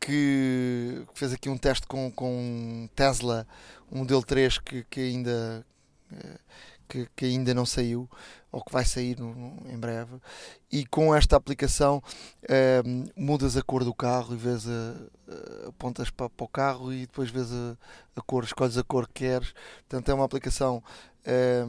que 0.01 1.05
fez 1.13 1.31
aqui 1.31 1.47
um 1.47 1.57
teste 1.57 1.87
com, 1.87 2.11
com 2.11 2.89
Tesla, 2.95 3.47
um 3.91 3.99
modelo 3.99 4.23
3 4.23 4.57
que, 4.57 4.83
que 4.89 4.99
ainda 4.99 5.65
eh, 6.11 6.39
que, 6.89 7.07
que, 7.15 7.25
ainda 7.25 7.53
não 7.53 7.65
saiu 7.65 8.09
ou 8.51 8.63
que 8.63 8.71
vai 8.71 8.83
sair 8.83 9.17
no, 9.17 9.33
no, 9.33 9.71
em 9.71 9.77
breve. 9.77 10.15
E 10.71 10.85
com 10.85 11.15
esta 11.15 11.35
aplicação 11.35 12.01
eh, 12.43 12.81
mudas 13.15 13.55
a 13.55 13.61
cor 13.61 13.83
do 13.83 13.93
carro 13.93 14.33
e 14.33 14.37
vês 14.37 14.67
a, 14.67 15.65
a 15.65 15.69
apontas 15.69 16.09
para, 16.09 16.29
para, 16.29 16.43
o 16.43 16.47
carro 16.47 16.91
e 16.91 17.01
depois 17.01 17.29
vês 17.29 17.51
a, 17.53 17.77
a, 18.15 18.21
cor, 18.21 18.43
escolhes 18.43 18.77
a 18.77 18.83
cor 18.83 19.07
que 19.07 19.25
queres. 19.25 19.53
Portanto 19.87 20.09
é 20.09 20.13
uma 20.13 20.25
aplicação 20.25 20.83
eh, 21.23 21.63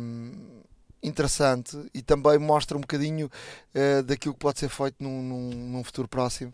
interessante 1.02 1.78
e 1.94 2.02
também 2.02 2.38
mostra 2.38 2.76
um 2.76 2.80
bocadinho 2.80 3.30
daquilo 4.04 4.34
que 4.34 4.40
pode 4.40 4.58
ser 4.58 4.68
feito 4.68 4.96
num, 5.00 5.22
num, 5.22 5.50
num 5.50 5.84
futuro 5.84 6.06
próximo 6.06 6.52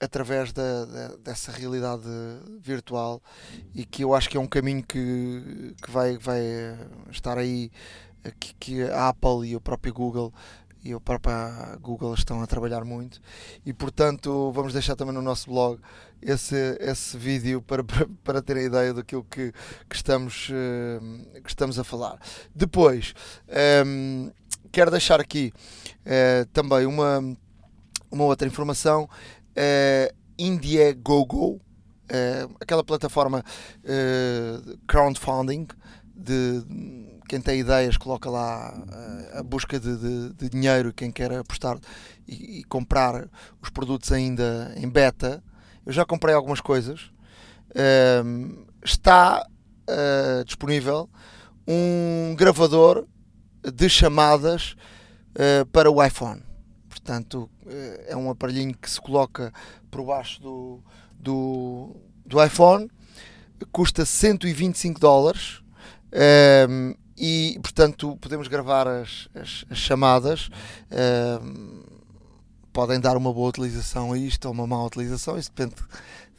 através 0.00 0.52
da, 0.52 0.84
da, 0.84 1.08
dessa 1.16 1.52
realidade 1.52 2.02
virtual 2.60 3.22
e 3.74 3.84
que 3.84 4.02
eu 4.02 4.14
acho 4.14 4.28
que 4.28 4.36
é 4.36 4.40
um 4.40 4.46
caminho 4.46 4.82
que, 4.82 5.74
que 5.82 5.90
vai, 5.90 6.18
vai 6.18 6.42
estar 7.10 7.38
aí 7.38 7.70
que, 8.38 8.54
que 8.54 8.82
a 8.82 9.08
Apple 9.08 9.48
e 9.48 9.56
o 9.56 9.60
próprio 9.60 9.92
Google 9.92 10.32
e 10.82 10.92
a 10.92 11.00
própria 11.00 11.78
Google 11.80 12.12
estão 12.14 12.42
a 12.42 12.46
trabalhar 12.46 12.84
muito 12.84 13.20
e 13.64 13.72
portanto 13.72 14.52
vamos 14.52 14.72
deixar 14.72 14.96
também 14.96 15.14
no 15.14 15.22
nosso 15.22 15.48
blog 15.48 15.80
esse, 16.20 16.76
esse 16.80 17.16
vídeo 17.16 17.62
para, 17.62 17.82
para, 17.84 18.06
para 18.22 18.42
terem 18.42 18.66
ideia 18.66 18.92
daquilo 18.92 19.24
que, 19.24 19.52
que, 19.88 19.96
estamos, 19.96 20.48
eh, 20.50 21.40
que 21.40 21.48
estamos 21.48 21.78
a 21.78 21.84
falar. 21.84 22.18
Depois 22.54 23.14
um, 23.48 24.26
ehm, 24.26 24.32
quero 24.72 24.90
deixar 24.90 25.20
aqui 25.20 25.52
uh, 26.00 26.46
também 26.52 26.84
uma, 26.84 27.20
uma 28.10 28.24
outra 28.24 28.48
informação 28.48 29.08
uh, 29.56 30.14
Indiegogo, 30.38 31.54
uh, 31.54 32.56
aquela 32.60 32.84
plataforma 32.84 33.44
uh, 33.84 34.78
crowdfunding 34.86 35.66
de 36.14 36.62
quem 37.28 37.40
tem 37.40 37.60
ideias 37.60 37.96
coloca 37.96 38.30
lá 38.30 38.74
uh, 38.74 39.38
a 39.38 39.42
busca 39.42 39.80
de, 39.80 39.96
de, 39.96 40.32
de, 40.34 40.48
dinheiro 40.48 40.92
quem 40.92 41.10
quer 41.10 41.32
apostar 41.32 41.78
e, 42.28 42.60
e, 42.60 42.64
comprar 42.64 43.28
os 43.60 43.70
produtos 43.70 44.12
ainda 44.12 44.72
em 44.76 44.88
beta. 44.88 45.42
Eu 45.84 45.92
já 45.92 46.04
comprei 46.04 46.34
algumas 46.34 46.60
coisas. 46.60 47.10
Uh, 47.70 48.66
está 48.84 49.46
uh, 49.88 50.44
disponível 50.44 51.08
um 51.66 52.34
gravador 52.36 53.06
de 53.74 53.88
chamadas 53.88 54.76
para 55.72 55.90
o 55.90 56.04
iPhone. 56.04 56.42
Portanto, 57.04 57.50
eh, 57.66 58.06
é 58.08 58.16
um 58.16 58.30
aparelhinho 58.30 58.74
que 58.74 58.90
se 58.90 58.98
coloca 58.98 59.52
por 59.90 60.02
baixo 60.06 60.40
do, 60.40 60.82
do, 61.20 61.94
do 62.24 62.42
iPhone, 62.42 62.90
custa 63.70 64.06
125 64.06 64.98
dólares 64.98 65.62
um, 66.10 66.16
ehm, 66.18 66.94
e, 67.14 67.58
portanto, 67.62 68.16
podemos 68.16 68.48
gravar 68.48 68.88
as, 68.88 69.28
as, 69.34 69.66
as 69.68 69.76
chamadas. 69.76 70.48
Um, 70.90 70.96
ehm, 70.96 71.82
podem 72.72 72.98
dar 72.98 73.18
uma 73.18 73.32
boa 73.32 73.50
utilização 73.50 74.12
a 74.12 74.18
isto 74.18 74.46
ou 74.46 74.52
uma 74.52 74.66
má 74.66 74.82
utilização, 74.82 75.38
isso 75.38 75.52
depende 75.54 75.76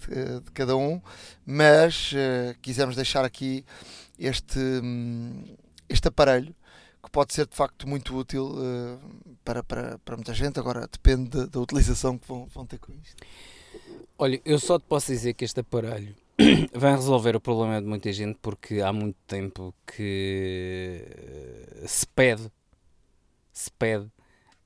de, 0.07 0.41
de 0.41 0.51
cada 0.51 0.75
um, 0.75 1.00
mas 1.45 2.12
uh, 2.12 2.60
quisemos 2.62 2.95
deixar 2.95 3.24
aqui 3.24 3.63
este, 4.19 4.60
um, 4.60 5.45
este 5.88 6.10
aparelho 6.10 6.53
que 7.05 7.12
pode 7.12 7.33
ser 7.33 7.45
de 7.45 7.55
facto 7.55 7.88
muito 7.88 8.17
útil 8.17 8.47
uh, 8.47 9.00
para, 9.43 9.63
para, 9.63 10.00
para 10.00 10.15
muita 10.17 10.33
gente. 10.33 10.59
Agora 10.59 10.88
depende 10.91 11.29
da, 11.29 11.45
da 11.45 11.59
utilização 11.59 12.17
que 12.17 12.27
vão, 12.27 12.47
vão 12.47 12.65
ter 12.65 12.79
com 12.79 12.91
isto. 12.93 13.24
Olha, 14.17 14.41
eu 14.43 14.59
só 14.59 14.79
te 14.79 14.85
posso 14.85 15.12
dizer 15.12 15.33
que 15.33 15.45
este 15.45 15.59
aparelho 15.59 16.15
vai 16.74 16.93
resolver 16.95 17.35
o 17.35 17.39
problema 17.39 17.79
de 17.81 17.88
muita 17.88 18.12
gente 18.12 18.39
porque 18.41 18.81
há 18.81 18.91
muito 18.91 19.17
tempo 19.27 19.74
que 19.85 21.05
uh, 21.83 21.88
se 21.88 22.07
pede, 22.07 22.51
se 23.53 23.71
pede 23.71 24.09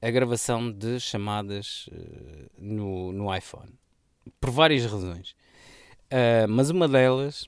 a 0.02 0.10
gravação 0.10 0.72
de 0.72 1.00
chamadas 1.00 1.88
uh, 1.92 2.50
no, 2.58 3.12
no 3.12 3.36
iPhone. 3.36 3.74
Por 4.40 4.52
várias 4.52 4.86
razões. 4.86 5.36
mas 6.48 6.70
uma 6.70 6.88
delas, 6.88 7.48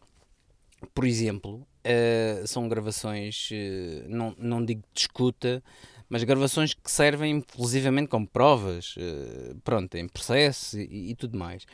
por 0.93 1.05
exemplo, 1.05 1.65
Uh, 1.81 2.45
são 2.45 2.69
gravações, 2.69 3.49
uh, 3.49 4.07
não, 4.07 4.35
não 4.37 4.63
digo 4.63 4.83
de 4.93 5.01
escuta, 5.01 5.63
mas 6.07 6.23
gravações 6.23 6.75
que 6.75 6.91
servem 6.91 7.37
inclusivamente 7.37 8.07
como 8.07 8.27
provas, 8.27 8.95
uh, 8.97 9.55
pronto, 9.63 9.95
em 9.95 10.07
processo 10.07 10.79
e, 10.79 11.09
e 11.09 11.15
tudo 11.15 11.39
mais. 11.39 11.65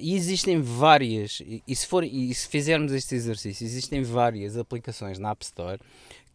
e 0.00 0.14
existem 0.14 0.60
várias, 0.60 1.40
e, 1.40 1.64
e, 1.66 1.74
se 1.74 1.84
for, 1.84 2.04
e 2.04 2.32
se 2.32 2.46
fizermos 2.46 2.92
este 2.92 3.16
exercício, 3.16 3.64
existem 3.64 4.04
várias 4.04 4.56
aplicações 4.56 5.18
na 5.18 5.30
App 5.30 5.44
Store 5.44 5.80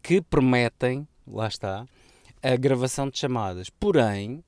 que 0.02 0.20
prometem, 0.20 1.08
lá 1.26 1.48
está, 1.48 1.86
a 2.42 2.56
gravação 2.56 3.08
de 3.08 3.18
chamadas. 3.18 3.70
Porém, 3.70 4.44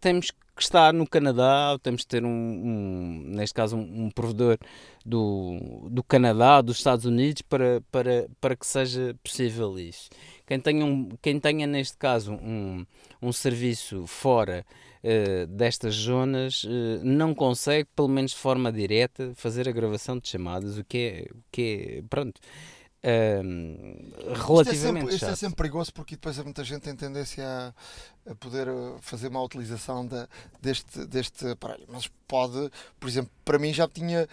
temos 0.00 0.30
que 0.30 0.38
que 0.60 0.64
está 0.64 0.92
no 0.92 1.06
Canadá, 1.08 1.78
temos 1.82 2.02
de 2.02 2.06
ter 2.06 2.22
um, 2.22 2.28
um 2.28 3.22
neste 3.28 3.54
caso, 3.54 3.78
um, 3.78 4.04
um, 4.04 4.10
provedor 4.10 4.58
do, 5.06 5.88
do 5.90 6.02
Canadá, 6.04 6.60
dos 6.60 6.76
Estados 6.76 7.06
Unidos, 7.06 7.40
para, 7.40 7.82
para, 7.90 8.28
para 8.38 8.54
que 8.54 8.66
seja 8.66 9.16
possível 9.24 9.78
isso. 9.78 10.10
Quem 10.46 10.60
tenha, 10.60 10.84
um, 10.84 11.08
quem 11.22 11.40
tenha 11.40 11.66
neste 11.66 11.96
caso, 11.96 12.34
um, 12.34 12.84
um 13.22 13.32
serviço 13.32 14.06
fora 14.06 14.66
uh, 15.02 15.46
destas 15.46 15.94
zonas, 15.94 16.64
uh, 16.64 17.00
não 17.02 17.34
consegue, 17.34 17.88
pelo 17.96 18.08
menos 18.08 18.32
de 18.32 18.36
forma 18.36 18.70
direta, 18.70 19.32
fazer 19.36 19.66
a 19.66 19.72
gravação 19.72 20.18
de 20.18 20.28
chamadas, 20.28 20.76
o 20.76 20.84
que 20.84 20.98
é, 20.98 21.34
o 21.34 21.42
que 21.50 21.62
é 21.62 22.02
pronto 22.10 22.38
relativamente 24.46 24.66
isto 24.66 24.74
é, 24.74 24.76
sempre, 24.76 25.14
isto 25.14 25.26
é 25.26 25.36
sempre 25.36 25.56
perigoso 25.56 25.92
porque 25.92 26.16
depois 26.16 26.38
há 26.38 26.44
muita 26.44 26.62
gente 26.62 26.82
tem 26.82 26.94
tendência 26.94 27.44
a, 27.46 28.30
a 28.30 28.34
poder 28.34 28.68
uh, 28.68 28.98
fazer 29.00 29.28
uma 29.28 29.42
utilização 29.42 30.06
da, 30.06 30.28
deste, 30.60 31.06
deste 31.06 31.46
aparelho. 31.48 31.86
Mas 31.88 32.10
pode, 32.28 32.70
por 32.98 33.08
exemplo, 33.08 33.30
para 33.44 33.58
mim 33.58 33.72
já 33.72 33.88
tinha. 33.88 34.28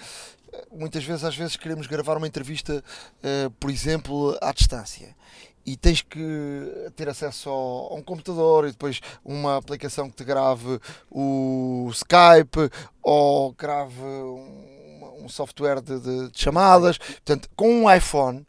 Uh, 0.51 0.77
muitas 0.79 1.03
vezes, 1.03 1.23
às 1.23 1.35
vezes, 1.35 1.55
queremos 1.55 1.87
gravar 1.87 2.17
uma 2.17 2.27
entrevista, 2.27 2.83
uh, 3.23 3.49
por 3.51 3.69
exemplo, 3.69 4.37
à 4.41 4.51
distância 4.51 5.15
e 5.65 5.75
tens 5.75 6.01
que 6.01 6.89
ter 6.95 7.09
acesso 7.09 7.49
ao, 7.49 7.91
a 7.91 7.95
um 7.95 8.01
computador 8.01 8.65
e 8.65 8.71
depois 8.71 9.01
uma 9.23 9.57
aplicação 9.57 10.09
que 10.09 10.15
te 10.15 10.23
grave 10.23 10.79
o 11.11 11.89
Skype 11.91 12.71
ou 13.03 13.51
grave 13.51 14.01
um, 14.01 15.23
um 15.23 15.27
software 15.27 15.81
de, 15.81 15.99
de, 15.99 16.31
de, 16.31 16.41
chamadas. 16.41 16.97
Portanto, 16.97 17.49
com 17.53 17.83
um 17.83 17.93
iPhone 17.93 18.46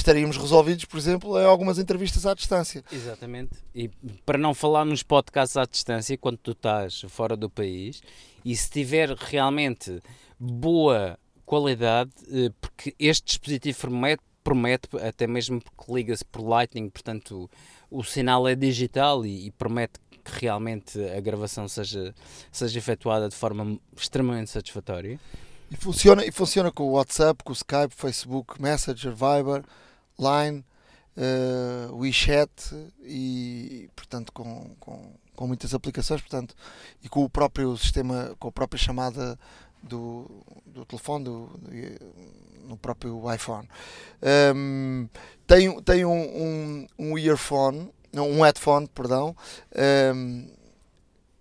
estaríamos 0.00 0.36
resolvidos, 0.36 0.84
por 0.84 0.98
exemplo, 0.98 1.40
em 1.40 1.44
algumas 1.44 1.78
entrevistas 1.78 2.24
à 2.26 2.34
distância. 2.34 2.84
Exatamente. 2.90 3.52
E 3.74 3.88
para 4.24 4.38
não 4.38 4.54
falar 4.54 4.84
nos 4.84 5.02
podcasts 5.02 5.56
à 5.56 5.64
distância, 5.64 6.16
quando 6.16 6.38
tu 6.38 6.52
estás 6.52 7.02
fora 7.08 7.36
do 7.36 7.50
país, 7.50 8.00
e 8.44 8.56
se 8.56 8.70
tiver 8.70 9.10
realmente 9.10 10.00
boa 10.38 11.18
qualidade, 11.44 12.10
eh, 12.30 12.50
porque 12.60 12.94
este 12.98 13.26
dispositivo 13.26 13.78
promete, 13.78 14.22
promete 14.44 14.88
até 14.98 15.26
mesmo 15.26 15.60
porque 15.60 15.92
liga-se 15.92 16.24
por 16.24 16.42
Lightning, 16.42 16.90
portanto 16.90 17.50
o, 17.90 17.98
o 17.98 18.04
sinal 18.04 18.46
é 18.46 18.54
digital 18.54 19.24
e, 19.26 19.46
e 19.46 19.50
promete 19.50 19.98
que 20.10 20.40
realmente 20.40 21.02
a 21.10 21.20
gravação 21.20 21.66
seja, 21.66 22.14
seja 22.52 22.78
efetuada 22.78 23.28
de 23.28 23.34
forma 23.34 23.78
extremamente 23.96 24.50
satisfatória. 24.50 25.18
E 25.70 25.76
funciona, 25.76 26.24
e 26.24 26.32
funciona 26.32 26.70
com 26.70 26.84
o 26.84 26.92
WhatsApp, 26.92 27.42
com 27.44 27.52
o 27.52 27.56
Skype, 27.56 27.94
Facebook, 27.94 28.60
Messenger, 28.60 29.12
Viber, 29.12 29.64
Line, 30.18 30.64
uh, 31.16 31.94
WeChat 31.96 32.50
e, 33.02 33.88
portanto, 33.94 34.32
com, 34.32 34.74
com, 34.78 35.12
com 35.34 35.46
muitas 35.46 35.74
aplicações, 35.74 36.20
portanto, 36.20 36.54
e 37.02 37.08
com 37.08 37.24
o 37.24 37.30
próprio 37.30 37.76
sistema, 37.76 38.34
com 38.38 38.48
a 38.48 38.52
própria 38.52 38.78
chamada 38.78 39.38
do, 39.82 40.28
do 40.66 40.84
telefone, 40.84 41.24
do, 41.24 41.46
do, 41.46 42.68
no 42.68 42.76
próprio 42.76 43.22
iPhone. 43.32 43.68
Um, 44.22 44.28
ehm, 44.28 45.08
tem 45.46 45.80
tem 45.82 46.04
um, 46.04 46.10
um, 46.10 46.86
um 46.98 47.18
earphone, 47.18 47.90
um 48.12 48.42
headphone, 48.42 48.88
perdão, 48.88 49.36
um, 49.74 49.80
ehm, 49.80 50.50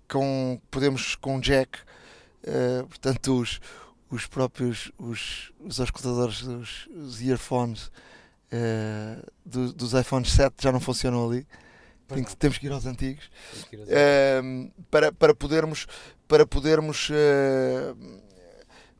com, 0.07 0.61
podemos 0.71 1.15
com 1.15 1.39
jack, 1.39 1.79
uh, 2.43 2.87
portanto, 2.87 3.39
os 3.39 3.59
os 4.09 4.25
próprios 4.25 4.91
os, 4.97 5.51
os 5.59 5.79
auscultadores, 5.79 6.41
os, 6.41 6.87
os 6.87 7.21
earphones 7.21 7.91
uh, 8.51 9.31
do, 9.45 9.73
dos 9.73 9.93
iPhones 9.93 10.31
7 10.31 10.55
já 10.59 10.71
não 10.71 10.79
funcionam 10.79 11.27
ali. 11.27 11.47
Tem 12.07 12.23
que, 12.23 12.35
temos 12.37 12.57
que 12.57 12.65
ir 12.65 12.71
aos 12.71 12.85
antigos. 12.85 13.29
Ir 13.71 13.79
aos 13.79 13.89
uh, 13.89 14.71
para, 14.89 15.11
para 15.11 15.35
podermos 15.35 15.87
para 16.27 16.45
podermos 16.45 17.09
uh, 17.09 18.21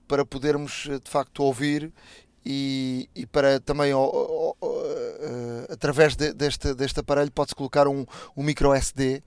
para 0.07 0.25
podermos 0.25 0.89
de 1.03 1.09
facto 1.09 1.43
ouvir 1.43 1.91
e, 2.45 3.09
e 3.13 3.25
para 3.25 3.59
também 3.59 3.91
através 5.69 6.15
de, 6.15 6.31
deste, 6.33 6.73
deste 6.73 7.01
aparelho 7.01 7.29
pode-se 7.29 7.53
colocar 7.53 7.89
um, 7.89 8.05
um 8.37 8.43
micro 8.43 8.73
SD 8.73 9.21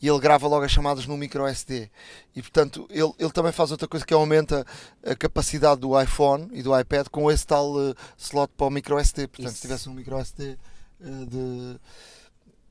e 0.00 0.08
ele 0.08 0.18
grava 0.20 0.46
logo 0.46 0.64
as 0.64 0.70
chamadas 0.70 1.06
no 1.06 1.16
micro 1.16 1.46
SD. 1.46 1.90
E 2.34 2.40
portanto, 2.40 2.86
ele, 2.90 3.12
ele 3.18 3.30
também 3.30 3.52
faz 3.52 3.70
outra 3.70 3.88
coisa 3.88 4.06
que 4.06 4.14
aumenta 4.14 4.64
a 5.04 5.14
capacidade 5.14 5.80
do 5.80 6.00
iPhone 6.00 6.48
e 6.52 6.62
do 6.62 6.78
iPad 6.78 7.08
com 7.08 7.30
esse 7.30 7.46
tal 7.46 7.74
uh, 7.74 7.94
slot 8.16 8.52
para 8.56 8.66
o 8.66 8.70
micro 8.70 8.98
SD. 8.98 9.26
Portanto, 9.26 9.48
Isso. 9.48 9.56
se 9.56 9.62
tivesse 9.62 9.88
um 9.88 9.94
micro 9.94 10.16
SD 10.18 10.52
uh, 10.52 10.56
eh, 11.00 11.26
de 11.26 11.80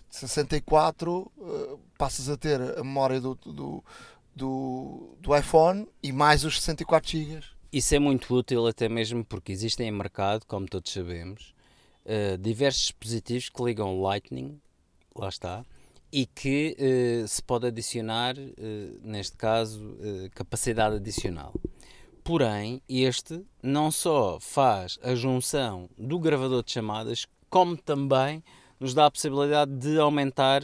64, 0.10 1.12
uh, 1.12 1.32
eh, 1.40 1.78
passas 1.98 2.30
a 2.30 2.38
ter 2.38 2.62
a 2.62 2.84
memória 2.84 3.20
do, 3.20 3.36
do, 3.36 3.84
do, 4.34 5.18
do 5.20 5.36
iPhone 5.36 5.88
e 6.02 6.14
mais 6.14 6.46
os 6.46 6.60
64 6.62 7.10
GB. 7.12 7.44
Isso 7.74 7.94
é 7.94 8.00
muito 8.00 8.34
útil 8.34 8.66
até 8.66 8.88
mesmo 8.88 9.26
porque 9.26 9.52
existem 9.52 9.90
em 9.90 9.92
mercado, 9.92 10.46
como 10.46 10.66
todos 10.66 10.92
sabemos, 10.92 11.54
diversos 12.40 12.84
dispositivos 12.84 13.50
que 13.50 13.62
ligam 13.62 14.02
Lightning, 14.02 14.58
lá 15.14 15.28
está, 15.28 15.66
e 16.12 16.26
que 16.26 16.76
uh, 16.80 17.28
se 17.28 17.42
pode 17.44 17.68
adicionar, 17.68 18.36
uh, 18.38 19.00
neste 19.02 19.36
caso, 19.36 19.84
uh, 19.84 20.30
capacidade 20.34 20.96
adicional. 20.96 21.54
Porém, 22.24 22.82
este 22.90 23.42
não 23.64 23.90
só 23.90 24.38
faz 24.40 25.00
a 25.02 25.16
junção 25.16 25.90
do 25.98 26.20
gravador 26.20 26.64
de 26.64 26.72
chamadas, 26.72 27.26
como 27.50 27.78
também 27.78 28.44
nos 28.80 28.94
dá 28.94 29.06
a 29.06 29.12
possibilidade 29.12 29.72
de 29.72 29.98
aumentar 29.98 30.62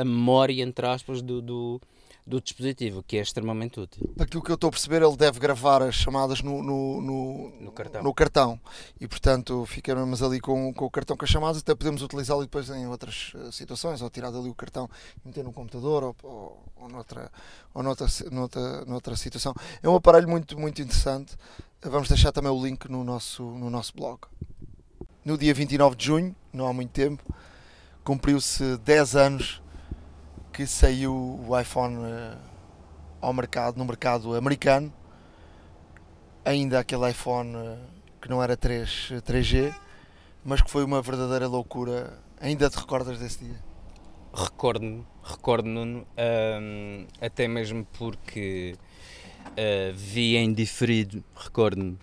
a 0.00 0.04
memória, 0.04 0.62
entre 0.62 0.86
aspas, 0.86 1.20
do, 1.20 1.42
do 1.42 1.80
do 2.26 2.40
dispositivo, 2.40 3.04
que 3.04 3.16
é 3.16 3.20
extremamente 3.20 3.78
útil. 3.78 4.10
Daquilo 4.16 4.42
que 4.42 4.50
eu 4.50 4.56
estou 4.56 4.66
a 4.66 4.70
perceber, 4.72 5.00
ele 5.00 5.16
deve 5.16 5.38
gravar 5.38 5.80
as 5.80 5.94
chamadas 5.94 6.42
no, 6.42 6.60
no, 6.60 7.00
no, 7.00 7.50
no 7.60 7.70
cartão. 7.70 8.02
no 8.02 8.12
cartão. 8.12 8.60
E 9.00 9.06
portanto 9.06 9.64
ficamos 9.66 10.22
ali 10.22 10.40
com, 10.40 10.74
com 10.74 10.84
o 10.86 10.90
cartão 10.90 11.16
com 11.16 11.24
as 11.24 11.30
chamadas, 11.30 11.62
até 11.62 11.72
podemos 11.72 12.02
utilizá-lo 12.02 12.42
depois 12.42 12.68
em 12.68 12.88
outras 12.88 13.32
eh, 13.36 13.52
situações, 13.52 14.02
ou 14.02 14.10
tirar 14.10 14.32
dali 14.32 14.48
o 14.48 14.54
cartão 14.54 14.90
e 15.24 15.28
meter 15.28 15.44
no 15.44 15.52
computador 15.52 16.02
ou, 16.02 16.16
ou, 16.24 16.64
ou, 16.74 16.88
noutra, 16.88 17.30
ou 17.72 17.82
noutra, 17.84 18.06
noutra, 18.32 18.84
noutra 18.84 19.16
situação. 19.16 19.54
É 19.80 19.88
um 19.88 19.94
aparelho 19.94 20.28
muito, 20.28 20.58
muito 20.58 20.82
interessante. 20.82 21.36
Vamos 21.80 22.08
deixar 22.08 22.32
também 22.32 22.50
o 22.50 22.60
link 22.60 22.90
no 22.90 23.04
nosso, 23.04 23.44
no 23.44 23.70
nosso 23.70 23.94
blog. 23.94 24.22
No 25.24 25.38
dia 25.38 25.54
29 25.54 25.94
de 25.94 26.06
junho, 26.06 26.34
não 26.52 26.66
há 26.66 26.72
muito 26.72 26.90
tempo, 26.90 27.22
cumpriu-se 28.02 28.76
10 28.78 29.16
anos 29.16 29.62
que 30.56 30.66
saiu 30.66 31.38
o 31.46 31.60
iPhone 31.60 31.98
uh, 31.98 32.38
ao 33.20 33.30
mercado, 33.34 33.76
no 33.76 33.84
mercado 33.84 34.34
americano. 34.34 34.90
Ainda 36.42 36.78
aquele 36.78 37.10
iPhone 37.10 37.54
uh, 37.54 37.78
que 38.22 38.30
não 38.30 38.42
era 38.42 38.56
3, 38.56 39.12
3G, 39.16 39.74
mas 40.42 40.62
que 40.62 40.70
foi 40.70 40.82
uma 40.82 41.02
verdadeira 41.02 41.46
loucura. 41.46 42.18
Ainda 42.40 42.70
te 42.70 42.78
recordas 42.78 43.18
desse 43.18 43.44
dia? 43.44 43.62
Recordo-me, 44.32 45.06
recordo 45.22 45.68
Nuno, 45.68 46.06
um, 46.16 47.06
até 47.20 47.46
mesmo 47.46 47.86
porque 47.98 48.78
uh, 49.48 49.92
vi 49.94 50.36
em 50.36 50.54
diferido, 50.54 51.22
recordo-me 51.34 51.98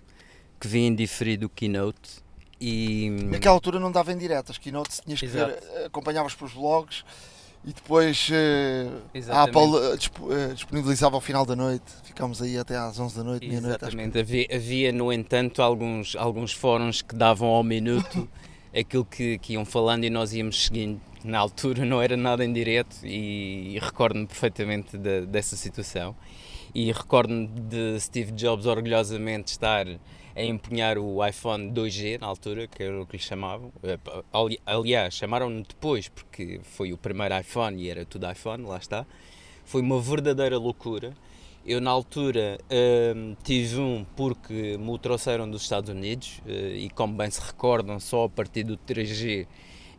que 0.60 0.68
vi 0.68 0.80
em 0.80 0.94
diferido 0.94 1.46
o 1.46 1.48
Keynote 1.48 2.22
e... 2.60 3.10
Naquela 3.10 3.54
altura 3.54 3.80
não 3.80 3.90
dava 3.90 4.12
em 4.12 4.16
direto, 4.16 4.52
as 4.52 4.58
Keynotes 4.58 5.00
tinhas 5.04 5.18
que 5.18 5.26
ver, 5.26 5.58
acompanhavas 5.86 6.36
pelos 6.36 6.54
blogs 6.54 7.04
e 7.66 7.72
depois 7.72 8.28
uh, 8.28 9.30
a 9.32 9.44
Apple 9.44 9.62
uh, 9.62 10.54
disponibilizava 10.54 11.16
ao 11.16 11.20
final 11.20 11.46
da 11.46 11.56
noite. 11.56 11.84
Ficámos 12.02 12.42
aí 12.42 12.58
até 12.58 12.76
às 12.76 12.98
11 12.98 13.16
da 13.16 13.24
noite, 13.24 13.48
meia-noite. 13.48 13.78
Exatamente. 13.82 14.18
Havia, 14.18 14.46
havia, 14.52 14.92
no 14.92 15.10
entanto, 15.10 15.62
alguns, 15.62 16.14
alguns 16.14 16.52
fóruns 16.52 17.00
que 17.00 17.14
davam 17.14 17.48
ao 17.48 17.62
minuto 17.62 18.28
aquilo 18.78 19.04
que, 19.04 19.38
que 19.38 19.54
iam 19.54 19.64
falando 19.64 20.04
e 20.04 20.10
nós 20.10 20.34
íamos 20.34 20.66
seguindo. 20.66 21.00
Na 21.24 21.38
altura 21.38 21.86
não 21.86 22.02
era 22.02 22.18
nada 22.18 22.44
em 22.44 22.52
direto 22.52 22.96
e, 23.02 23.76
e 23.76 23.78
recordo-me 23.78 24.26
perfeitamente 24.26 24.98
de, 24.98 25.24
dessa 25.24 25.56
situação. 25.56 26.14
E 26.74 26.92
recordo-me 26.92 27.46
de 27.46 27.98
Steve 27.98 28.32
Jobs 28.32 28.66
orgulhosamente 28.66 29.52
estar 29.52 29.86
a 30.36 30.42
empunhar 30.42 30.98
o 30.98 31.24
iPhone 31.24 31.70
2G 31.70 32.20
na 32.20 32.26
altura, 32.26 32.66
que 32.66 32.82
era 32.82 33.00
o 33.00 33.06
que 33.06 33.16
lhe 33.16 33.22
chamavam. 33.22 33.72
Eh, 33.82 33.98
aliás, 34.66 35.14
chamaram-no 35.14 35.62
depois, 35.62 36.08
porque 36.08 36.60
foi 36.62 36.92
o 36.92 36.98
primeiro 36.98 37.38
iPhone 37.38 37.80
e 37.80 37.88
era 37.88 38.04
tudo 38.04 38.30
iPhone, 38.30 38.64
lá 38.64 38.78
está. 38.78 39.06
Foi 39.64 39.80
uma 39.80 40.00
verdadeira 40.00 40.58
loucura. 40.58 41.14
Eu, 41.64 41.80
na 41.80 41.90
altura, 41.90 42.58
uh, 42.64 43.36
tive 43.42 43.80
um 43.80 44.04
porque 44.14 44.76
me 44.76 44.90
o 44.90 44.98
trouxeram 44.98 45.50
dos 45.50 45.62
Estados 45.62 45.88
Unidos 45.88 46.42
uh, 46.44 46.50
e, 46.50 46.90
como 46.90 47.14
bem 47.14 47.30
se 47.30 47.40
recordam, 47.40 47.98
só 47.98 48.24
a 48.24 48.28
partir 48.28 48.64
do 48.64 48.76
3G 48.76 49.46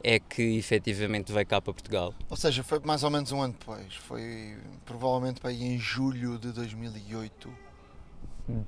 é 0.04 0.20
que 0.20 0.44
efetivamente 0.44 1.32
veio 1.32 1.48
cá 1.48 1.60
para 1.60 1.74
Portugal. 1.74 2.14
Ou 2.30 2.38
seja, 2.38 2.62
foi 2.62 2.80
mais 2.84 3.04
ou 3.04 3.10
menos 3.10 3.32
um 3.32 3.42
ano 3.42 3.56
depois. 3.58 3.96
Foi 3.96 4.56
provavelmente 4.86 5.42
para 5.42 5.50
aí 5.50 5.64
em 5.64 5.80
julho 5.80 6.38
de 6.38 6.52
2008 6.52 7.65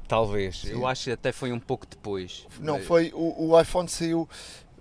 Talvez. 0.07 0.61
Sim. 0.61 0.71
Eu 0.71 0.87
acho 0.87 1.05
que 1.05 1.11
até 1.11 1.31
foi 1.31 1.51
um 1.51 1.59
pouco 1.59 1.85
depois. 1.85 2.47
Não, 2.59 2.79
foi 2.81 3.11
o, 3.13 3.49
o 3.51 3.61
iPhone 3.61 3.87
saiu 3.87 4.27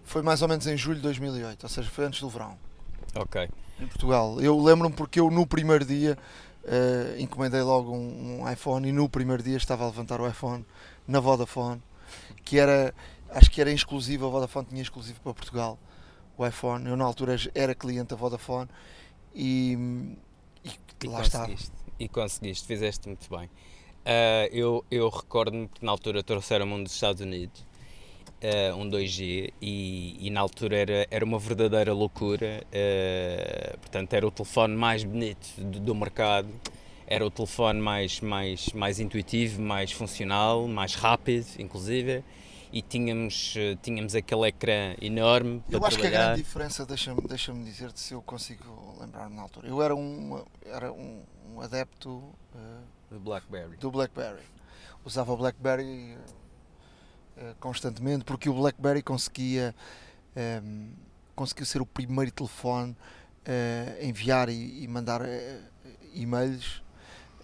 foi 0.06 0.22
mais 0.22 0.40
ou 0.40 0.48
menos 0.48 0.66
em 0.66 0.76
julho 0.76 0.96
de 0.96 1.02
2008, 1.02 1.64
ou 1.64 1.68
seja, 1.68 1.90
foi 1.90 2.04
antes 2.06 2.20
do 2.20 2.28
verão. 2.28 2.56
Ok. 3.14 3.48
Em 3.80 3.86
Portugal. 3.88 4.40
Eu 4.40 4.58
lembro-me 4.58 4.94
porque 4.94 5.18
eu 5.18 5.30
no 5.30 5.44
primeiro 5.46 5.84
dia 5.84 6.16
eh, 6.64 7.16
encomendei 7.18 7.60
logo 7.60 7.92
um, 7.92 8.40
um 8.42 8.50
iPhone 8.50 8.88
e 8.88 8.92
no 8.92 9.08
primeiro 9.08 9.42
dia 9.42 9.56
estava 9.56 9.82
a 9.84 9.88
levantar 9.88 10.20
o 10.20 10.28
iPhone 10.28 10.64
na 11.08 11.18
Vodafone, 11.18 11.82
que 12.44 12.56
era, 12.58 12.94
acho 13.30 13.50
que 13.50 13.60
era 13.60 13.70
exclusivo, 13.70 14.26
a 14.26 14.30
Vodafone 14.30 14.66
tinha 14.66 14.82
exclusivo 14.82 15.20
para 15.20 15.34
Portugal 15.34 15.76
o 16.38 16.46
iPhone. 16.46 16.88
Eu 16.88 16.96
na 16.96 17.04
altura 17.04 17.36
era 17.52 17.74
cliente 17.74 18.10
da 18.10 18.16
Vodafone 18.16 18.68
e, 19.34 19.76
e 20.64 20.70
E 21.02 21.08
lá 21.08 21.20
estava. 21.20 21.46
conseguiste. 21.46 21.72
E 21.98 22.08
conseguiste, 22.08 22.66
fizeste 22.66 23.08
muito 23.08 23.28
bem. 23.28 23.50
Ah, 24.06 24.48
eu 24.52 24.84
eu 24.88 25.08
recordo-me 25.08 25.66
que 25.68 25.84
na 25.84 25.90
altura 25.90 26.22
trouxeram-me 26.22 26.72
um 26.72 26.82
dos 26.82 26.94
Estados 26.94 27.20
Unidos, 27.20 27.66
ah, 28.42 28.76
um 28.76 28.88
2G, 28.88 29.52
e, 29.60 30.16
e 30.26 30.30
na 30.30 30.40
altura 30.40 30.76
era, 30.76 31.06
era 31.10 31.24
uma 31.24 31.38
verdadeira 31.40 31.92
loucura. 31.92 32.62
ah, 32.72 33.76
portanto, 33.78 34.12
era 34.14 34.26
o 34.26 34.30
telefone 34.30 34.76
mais 34.76 35.02
bonito 35.04 35.48
do, 35.58 35.80
do 35.80 35.94
mercado, 35.94 36.48
era 37.06 37.26
o 37.26 37.30
telefone 37.30 37.80
mais, 37.80 38.20
mais, 38.20 38.68
mais 38.72 39.00
intuitivo, 39.00 39.60
mais 39.60 39.90
funcional, 39.92 40.68
mais 40.68 40.94
rápido, 40.94 41.46
inclusive. 41.58 42.22
E 42.72 42.82
tínhamos, 42.82 43.54
tínhamos 43.82 44.14
aquele 44.14 44.48
ecrã 44.48 44.94
enorme 45.00 45.62
Eu 45.70 45.84
acho 45.84 45.98
que 45.98 46.06
a 46.06 46.10
trabalhar. 46.10 46.10
grande 46.10 46.42
diferença, 46.42 46.84
deixa-me 46.84 47.20
deixa 47.22 47.52
dizer-te 47.52 48.00
se 48.00 48.12
eu 48.12 48.20
consigo 48.22 48.96
lembrar-me 49.00 49.36
na 49.36 49.42
altura. 49.42 49.68
Eu 49.68 49.80
era 49.82 49.94
um, 49.94 50.44
era 50.64 50.92
um, 50.92 51.22
um 51.54 51.60
adepto 51.60 52.22
do 52.52 52.95
BlackBerry. 53.20 53.76
do 53.76 53.90
BlackBerry. 53.90 54.42
Usava 55.04 55.32
o 55.32 55.36
BlackBerry 55.36 56.12
eh, 56.12 56.18
eh, 57.36 57.54
constantemente 57.60 58.24
porque 58.24 58.48
o 58.48 58.54
BlackBerry 58.54 59.02
conseguia 59.02 59.74
ehm, 60.34 60.90
conseguiu 61.34 61.66
ser 61.66 61.80
o 61.80 61.86
primeiro 61.86 62.32
telefone 62.32 62.96
eh, 63.44 63.98
a 64.00 64.04
enviar 64.04 64.48
e, 64.48 64.82
e 64.82 64.88
mandar 64.88 65.22
e-mails 66.12 66.82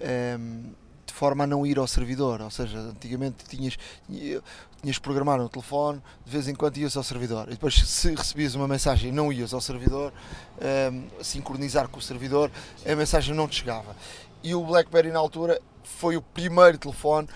ehm, 0.01 0.73
de 1.07 1.13
forma 1.13 1.45
a 1.45 1.47
não 1.47 1.67
ir 1.67 1.79
ao 1.79 1.87
servidor. 1.87 2.41
Ou 2.41 2.51
seja, 2.51 2.79
antigamente 2.79 3.45
tinhas, 3.45 3.77
tinhas 4.09 4.99
programar 4.99 5.39
no 5.39 5.49
telefone, 5.49 6.03
de 6.25 6.31
vez 6.31 6.49
em 6.49 6.55
quando 6.55 6.79
ias 6.79 6.97
ao 6.97 7.03
servidor. 7.03 7.49
E 7.49 7.53
depois, 7.53 7.75
se 7.75 8.15
recebias 8.15 8.55
uma 8.55 8.67
mensagem 8.67 9.11
e 9.11 9.13
não 9.13 9.33
ias 9.33 9.53
ao 9.53 9.61
servidor, 9.61 10.13
ehm, 10.61 11.05
sincronizar 11.23 11.87
com 11.89 11.99
o 11.99 12.03
servidor, 12.03 12.51
a 12.85 12.97
mensagem 12.97 13.35
não 13.35 13.47
te 13.47 13.57
chegava. 13.57 13.95
E 14.43 14.55
o 14.55 14.65
BlackBerry 14.65 15.11
na 15.11 15.19
altura 15.19 15.61
foi 15.85 16.17
o 16.17 16.23
primeiro 16.23 16.79
telefone 16.79 17.29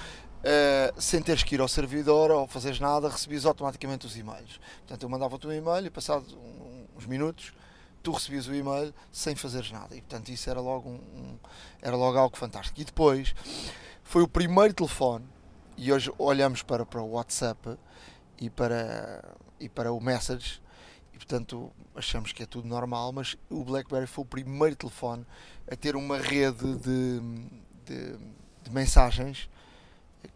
eh, 0.42 0.92
sem 0.99 1.23
teres 1.23 1.42
que 1.42 1.55
ir 1.55 1.61
ao 1.61 1.69
servidor 1.69 2.31
ou 2.31 2.47
fazeres 2.47 2.81
nada, 2.81 3.09
recebias 3.09 3.45
automaticamente 3.47 4.07
os 4.07 4.16
e-mails. 4.16 4.61
Portanto, 4.81 5.03
eu 5.03 5.09
mandava-te 5.09 5.47
um 5.47 5.53
e-mail 5.53 5.87
e 5.87 5.90
passado 5.90 6.25
uns 6.97 7.07
minutos 7.07 7.53
tu 8.03 8.12
recebias 8.12 8.47
o 8.47 8.55
e-mail 8.55 8.95
sem 9.11 9.35
fazeres 9.35 9.71
nada. 9.73 9.97
E 9.97 10.01
portanto 10.01 10.29
isso 10.29 10.49
era 10.49 10.61
logo, 10.61 10.88
um, 10.88 10.92
um- 10.95 11.38
era 11.83 11.97
logo 11.97 12.16
algo 12.19 12.37
fantástico. 12.37 12.81
E 12.81 12.85
depois 12.85 13.35
foi 14.05 14.23
o 14.23 14.29
primeiro 14.29 14.73
telefone, 14.73 15.25
e 15.77 15.92
hoje 15.92 16.12
olhamos 16.16 16.62
para, 16.62 16.87
para 16.87 17.03
o 17.03 17.11
WhatsApp 17.12 17.77
e 18.38 18.49
para, 18.49 19.25
e 19.59 19.69
para 19.69 19.92
o 19.92 20.01
Message, 20.01 20.62
e 21.12 21.16
portanto 21.19 21.71
achamos 21.97 22.33
que 22.33 22.42
é 22.42 22.47
tudo 22.47 22.69
normal, 22.69 23.11
mas 23.12 23.37
o 23.51 23.64
BlackBerry 23.64 24.07
foi 24.07 24.23
o 24.23 24.27
primeiro 24.27 24.77
telefone 24.77 25.27
a 25.70 25.76
ter 25.76 25.96
uma 25.96 26.18
rede 26.18 26.74
de, 26.76 27.20
de, 27.85 28.16
de 28.62 28.70
mensagens, 28.70 29.48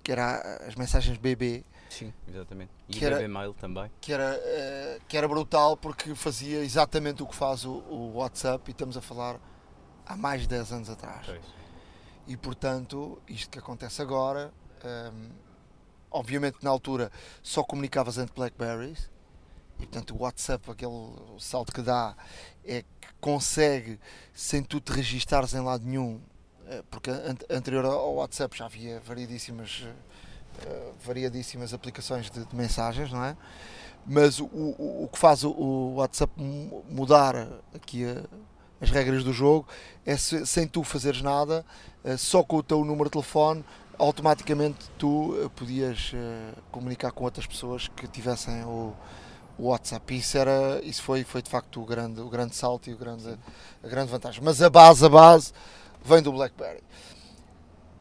que 0.02 0.12
era 0.12 0.40
as 0.66 0.74
mensagens 0.74 1.16
BB, 1.18 1.64
Sim, 1.88 2.12
exatamente. 2.28 2.70
E 2.88 2.92
Que 2.92 3.04
era- 3.04 3.16
BB 3.16 3.28
Mail 3.28 3.52
também. 3.54 3.90
que 4.00 4.12
era, 4.12 4.34
eh, 4.44 5.00
que 5.08 5.16
era 5.16 5.26
brutal 5.26 5.76
porque 5.76 6.14
fazia 6.14 6.60
exatamente 6.60 7.20
o 7.22 7.26
que 7.26 7.34
faz 7.34 7.64
o, 7.64 7.72
o 7.72 8.12
WhatsApp 8.14 8.62
e 8.68 8.70
estamos 8.70 8.96
a 8.96 9.00
falar 9.00 9.40
há 10.06 10.16
mais 10.16 10.42
de 10.42 10.48
10 10.48 10.72
anos 10.72 10.88
atrás. 10.90 11.26
E 12.28 12.36
portanto, 12.36 13.20
isto 13.28 13.50
que 13.50 13.58
acontece 13.58 14.00
agora, 14.00 14.52
ehm, 14.84 15.30
obviamente 16.12 16.58
na 16.62 16.70
altura 16.70 17.10
só 17.42 17.64
comunicavas 17.64 18.18
entre 18.18 18.34
Blackberries 18.36 19.10
e 19.80 19.86
portanto 19.86 20.14
o 20.14 20.22
WhatsApp, 20.22 20.70
aquele 20.70 21.12
salto 21.40 21.72
que 21.72 21.82
dá, 21.82 22.14
é 22.64 22.84
consegue, 23.20 23.98
sem 24.34 24.62
tu 24.62 24.80
te 24.80 24.92
registares 24.92 25.54
em 25.54 25.60
lado 25.60 25.84
nenhum, 25.84 26.20
eh, 26.66 26.82
porque 26.90 27.10
an- 27.10 27.36
anterior 27.50 27.84
ao 27.84 28.14
WhatsApp 28.16 28.56
já 28.56 28.64
havia 28.66 29.00
variedíssimas, 29.00 29.84
eh, 30.66 30.92
variedíssimas 31.04 31.72
aplicações 31.74 32.30
de, 32.30 32.44
de 32.44 32.56
mensagens, 32.56 33.12
não 33.12 33.24
é? 33.24 33.36
Mas 34.06 34.40
o, 34.40 34.46
o, 34.46 35.04
o 35.04 35.08
que 35.12 35.18
faz 35.18 35.44
o, 35.44 35.94
WhatsApp 35.96 36.32
mu- 36.40 36.84
mudar 36.88 37.34
aqui 37.74 38.04
a- 38.04 38.24
as 38.80 38.90
regras 38.90 39.22
do 39.22 39.32
jogo 39.32 39.68
é 40.06 40.16
se- 40.16 40.46
sem 40.46 40.66
tu 40.66 40.82
fazeres 40.82 41.20
nada, 41.22 41.64
eh, 42.02 42.16
só 42.16 42.42
com 42.42 42.56
o 42.56 42.62
teu 42.62 42.84
número 42.84 43.04
de 43.04 43.12
telefone, 43.12 43.62
automaticamente 43.98 44.88
tu 44.98 45.36
eh, 45.44 45.48
podias 45.54 46.12
eh, 46.14 46.52
comunicar 46.72 47.12
com 47.12 47.24
outras 47.24 47.46
pessoas 47.46 47.88
que 47.88 48.08
tivessem 48.08 48.64
o, 48.64 48.94
o 49.60 49.68
WhatsApp. 49.68 50.16
Isso, 50.16 50.38
era, 50.38 50.80
isso 50.82 51.02
foi, 51.02 51.24
foi 51.24 51.42
de 51.42 51.50
facto 51.50 51.80
o 51.82 51.84
grande, 51.84 52.20
o 52.20 52.28
grande 52.28 52.54
salto 52.56 52.88
e 52.90 52.94
o 52.94 52.96
grande, 52.96 53.38
a 53.82 53.88
grande 53.88 54.10
vantagem. 54.10 54.42
Mas 54.42 54.60
a 54.62 54.70
base, 54.70 55.04
a 55.04 55.08
base, 55.08 55.52
vem 56.04 56.22
do 56.22 56.32
BlackBerry. 56.32 56.82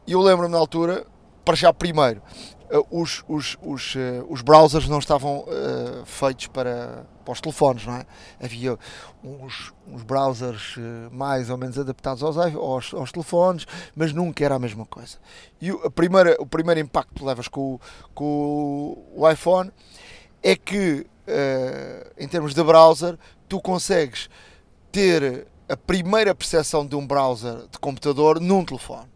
E 0.06 0.12
eu 0.12 0.20
lembro-me 0.20 0.50
na 0.52 0.58
altura, 0.58 1.06
para 1.44 1.54
já 1.54 1.72
primeiro, 1.72 2.22
eh, 2.70 2.82
os, 2.90 3.22
os, 3.28 3.56
os, 3.62 3.94
eh, 3.96 4.24
os 4.28 4.40
browsers 4.42 4.88
não 4.88 4.98
estavam 4.98 5.44
eh, 5.48 6.02
feitos 6.04 6.46
para, 6.48 7.06
para 7.24 7.32
os 7.32 7.40
telefones, 7.40 7.86
não 7.86 7.94
é? 7.96 8.06
Havia 8.42 8.76
uns, 9.22 9.72
uns 9.86 10.02
browsers 10.02 10.76
mais 11.12 11.50
ou 11.50 11.56
menos 11.56 11.78
adaptados 11.78 12.22
aos, 12.22 12.36
aos, 12.36 12.94
aos 12.94 13.12
telefones, 13.12 13.66
mas 13.94 14.12
nunca 14.12 14.44
era 14.44 14.54
a 14.56 14.58
mesma 14.58 14.86
coisa. 14.86 15.18
E 15.60 15.70
o, 15.70 15.86
a 15.86 15.90
primeira, 15.90 16.36
o 16.40 16.46
primeiro 16.46 16.80
impacto 16.80 17.14
que 17.14 17.24
levas 17.24 17.46
com, 17.46 17.74
o- 17.74 17.80
com 18.14 19.04
o 19.14 19.30
iPhone 19.30 19.70
é 20.42 20.56
que, 20.56 21.06
eh, 21.30 22.12
em 22.18 22.26
termos 22.28 22.54
de 22.54 22.62
browser, 22.62 23.18
tu 23.48 23.60
consegues 23.60 24.28
ter 24.92 25.46
a 25.68 25.76
primeira 25.76 26.34
percepção 26.34 26.84
de 26.86 26.96
um 26.96 27.06
browser 27.06 27.66
de 27.68 27.78
computador 27.78 28.40
num 28.40 28.64
telefone. 28.64 29.08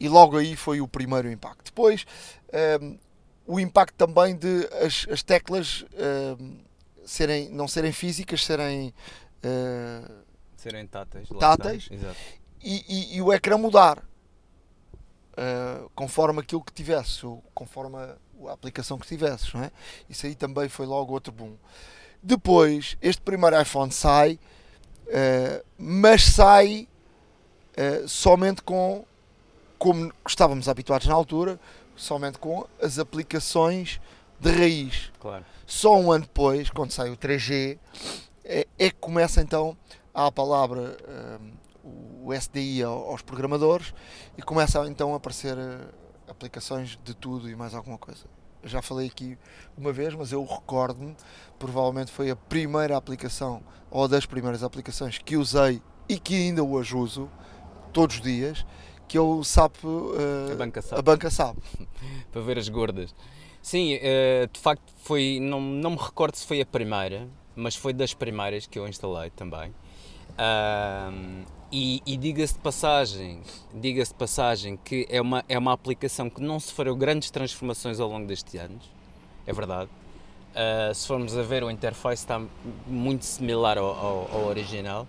E 0.00 0.08
logo 0.08 0.36
aí 0.36 0.54
foi 0.56 0.80
o 0.80 0.88
primeiro 0.88 1.30
impacto. 1.30 1.64
Depois, 1.66 2.04
ehm, 2.52 2.98
o 3.46 3.58
impacto 3.58 3.94
também 3.94 4.36
de 4.36 4.68
as, 4.84 5.06
as 5.10 5.22
teclas 5.22 5.84
ehm, 5.94 6.58
serem, 7.04 7.48
não 7.50 7.66
serem 7.66 7.92
físicas, 7.92 8.44
serem 8.44 8.92
eh, 9.42 10.02
Serem 10.56 10.86
táteis. 10.86 11.28
Táteis? 11.38 11.88
e, 12.62 12.84
e- 12.88 13.16
e 13.16 13.22
o 13.22 13.32
ecrã 13.32 13.56
mudar 13.56 14.02
eh, 15.36 15.84
conforme 15.94 16.40
aquilo 16.40 16.62
que 16.62 16.72
tivesse, 16.72 17.24
ou 17.24 17.42
conforme 17.54 17.96
a, 17.96 18.16
a 18.46 18.52
aplicação 18.52 18.98
que 18.98 19.06
tivesses, 19.06 19.52
não 19.52 19.62
é? 19.62 19.70
Isso 20.08 20.26
aí 20.26 20.34
também 20.34 20.68
foi 20.68 20.86
logo 20.86 21.12
outro 21.12 21.32
boom. 21.32 21.54
Depois, 22.22 22.96
este 23.00 23.22
primeiro 23.22 23.60
iPhone 23.60 23.90
sai, 23.92 24.38
eh, 25.08 25.64
mas 25.78 26.22
sai 26.24 26.88
eh, 27.76 28.04
somente 28.06 28.62
com, 28.62 29.04
como 29.78 30.12
estávamos 30.26 30.68
habituados 30.68 31.06
na 31.06 31.14
altura, 31.14 31.58
somente 31.96 32.38
com 32.38 32.66
as 32.82 32.98
aplicações 32.98 34.00
de 34.40 34.50
raiz. 34.50 35.12
Claro. 35.20 35.44
Só 35.66 35.96
um 35.96 36.10
ano 36.12 36.24
depois, 36.24 36.70
quando 36.70 36.90
sai 36.92 37.10
o 37.10 37.16
3G, 37.16 37.78
é, 38.44 38.66
é 38.78 38.90
que 38.90 38.96
começa 38.96 39.40
então 39.40 39.76
a 40.14 40.30
palavra 40.32 40.96
hum, 41.08 41.50
o 42.24 42.32
SDI 42.34 42.82
ao- 42.82 43.10
aos 43.10 43.22
programadores 43.22 43.92
e 44.36 44.42
começam 44.42 44.86
então 44.86 45.12
a 45.14 45.16
aparecer 45.16 45.56
eh, 45.56 45.78
aplicações 46.28 46.98
de 47.04 47.14
tudo 47.14 47.48
e 47.48 47.56
mais 47.56 47.74
alguma 47.74 47.98
coisa. 47.98 48.24
Já 48.64 48.82
falei 48.82 49.06
aqui 49.06 49.38
uma 49.76 49.92
vez, 49.92 50.14
mas 50.14 50.32
eu 50.32 50.44
recordo-me, 50.44 51.14
provavelmente 51.58 52.10
foi 52.10 52.30
a 52.30 52.36
primeira 52.36 52.96
aplicação 52.96 53.62
ou 53.90 54.08
das 54.08 54.26
primeiras 54.26 54.62
aplicações 54.62 55.18
que 55.18 55.36
usei 55.36 55.80
e 56.08 56.18
que 56.18 56.34
ainda 56.34 56.62
hoje 56.64 56.96
uso 56.96 57.30
todos 57.92 58.16
os 58.16 58.22
dias, 58.22 58.66
que 59.06 59.16
é 59.16 59.20
o 59.20 59.42
SAP, 59.44 59.76
eh, 59.84 60.52
A 60.52 60.56
banca 60.56 60.82
SAP. 60.82 60.98
a 60.98 61.02
banca 61.02 61.30
SAP. 61.30 61.56
para 62.32 62.40
ver 62.42 62.58
as 62.58 62.68
gordas. 62.68 63.14
Sim, 63.62 63.98
eh, 64.00 64.48
de 64.52 64.60
facto 64.60 64.92
foi, 64.98 65.38
não, 65.40 65.60
não 65.60 65.90
me 65.90 65.96
recordo 65.96 66.34
se 66.34 66.46
foi 66.46 66.60
a 66.60 66.66
primeira, 66.66 67.28
mas 67.54 67.74
foi 67.76 67.92
das 67.92 68.12
primeiras 68.12 68.66
que 68.66 68.78
eu 68.78 68.86
instalei 68.88 69.30
também. 69.30 69.72
Ahm, 70.36 71.44
e 71.70 72.02
e 72.06 72.16
diga-se 72.16 72.54
de 72.54 72.60
passagem, 72.60 73.40
diga-se 73.74 74.12
de 74.12 74.18
passagem 74.18 74.78
que 74.82 75.06
é 75.10 75.20
uma, 75.20 75.44
é 75.48 75.58
uma 75.58 75.72
aplicação 75.72 76.28
que 76.30 76.40
não 76.40 76.58
sofreu 76.58 76.94
grandes 76.96 77.30
transformações 77.30 78.00
ao 78.00 78.08
longo 78.08 78.26
destes 78.26 78.54
anos, 78.60 78.84
é 79.46 79.52
verdade. 79.52 79.90
Ah, 80.54 80.92
se 80.94 81.06
formos 81.06 81.36
a 81.36 81.42
ver, 81.42 81.62
o 81.62 81.70
interface 81.70 82.22
está 82.22 82.40
muito 82.86 83.24
similar 83.24 83.78
ao, 83.78 83.86
ao- 83.86 84.28
ao 84.32 84.44
original. 84.46 85.06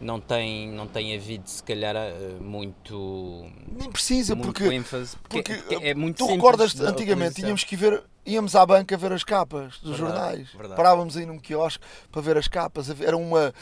Não 0.00 0.18
tem, 0.18 0.66
não 0.70 0.86
tem 0.86 1.14
havido, 1.14 1.46
se 1.48 1.62
calhar, 1.62 1.94
ah, 1.94 2.10
muito, 2.40 3.44
Nem 3.70 3.90
precisa, 3.90 4.34
muito 4.34 4.52
porque 4.54 4.74
ênfase, 4.74 5.14
porque, 5.18 5.42
Porque, 5.42 5.54
porque 5.62 5.86
é 5.86 5.94
muito 5.94 6.16
tu 6.16 6.26
recordas 6.26 6.72
da 6.74 6.88
antigamente 6.88 7.34
tínhamos 7.34 7.62
que 7.64 7.76
ver, 7.76 8.02
íamos 8.24 8.56
à 8.56 8.64
banca 8.64 8.96
ver 8.96 9.12
as 9.12 9.22
capas 9.22 9.78
dos 9.80 9.98
Verdade, 9.98 10.16
jornais. 10.18 10.48
verdade. 10.52 10.76
Parávamos 10.76 11.16
aí 11.18 11.26
num 11.26 11.38
quiosque 11.38 11.84
para 12.10 12.22
ver 12.22 12.38
as 12.38 12.48
capas. 12.48 12.88
Era 12.98 13.14
uma 13.16 13.52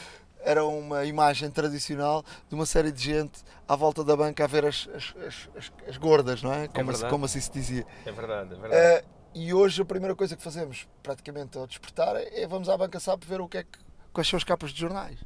era 0.41 0.65
uma 0.65 1.05
imagem 1.05 1.49
tradicional 1.49 2.23
de 2.47 2.55
uma 2.55 2.65
série 2.65 2.91
de 2.91 3.03
gente 3.03 3.41
à 3.67 3.75
volta 3.75 4.03
da 4.03 4.15
banca 4.15 4.43
a 4.43 4.47
ver 4.47 4.65
as, 4.65 4.87
as, 4.93 5.13
as, 5.25 5.49
as, 5.55 5.71
as 5.87 5.97
gordas, 5.97 6.41
não 6.41 6.53
é? 6.53 6.67
Como, 6.67 6.91
assim, 6.91 7.09
como 7.09 7.25
assim 7.25 7.41
se 7.41 7.51
dizia. 7.51 7.85
É 8.05 8.11
verdade, 8.11 8.53
é 8.53 8.57
verdade. 8.57 9.05
Uh, 9.05 9.09
e 9.33 9.53
hoje 9.53 9.81
a 9.81 9.85
primeira 9.85 10.15
coisa 10.15 10.35
que 10.35 10.41
fazemos, 10.41 10.87
praticamente 11.03 11.57
ao 11.57 11.67
despertar, 11.67 12.15
é 12.15 12.47
vamos 12.47 12.67
à 12.67 12.77
banca 12.77 12.99
SAP 12.99 13.23
ver 13.25 13.41
o 13.41 13.47
que 13.47 13.59
é 13.59 13.63
que, 13.63 13.79
quais 14.11 14.27
são 14.27 14.37
as 14.37 14.43
capas 14.43 14.71
de 14.71 14.79
jornais. 14.79 15.19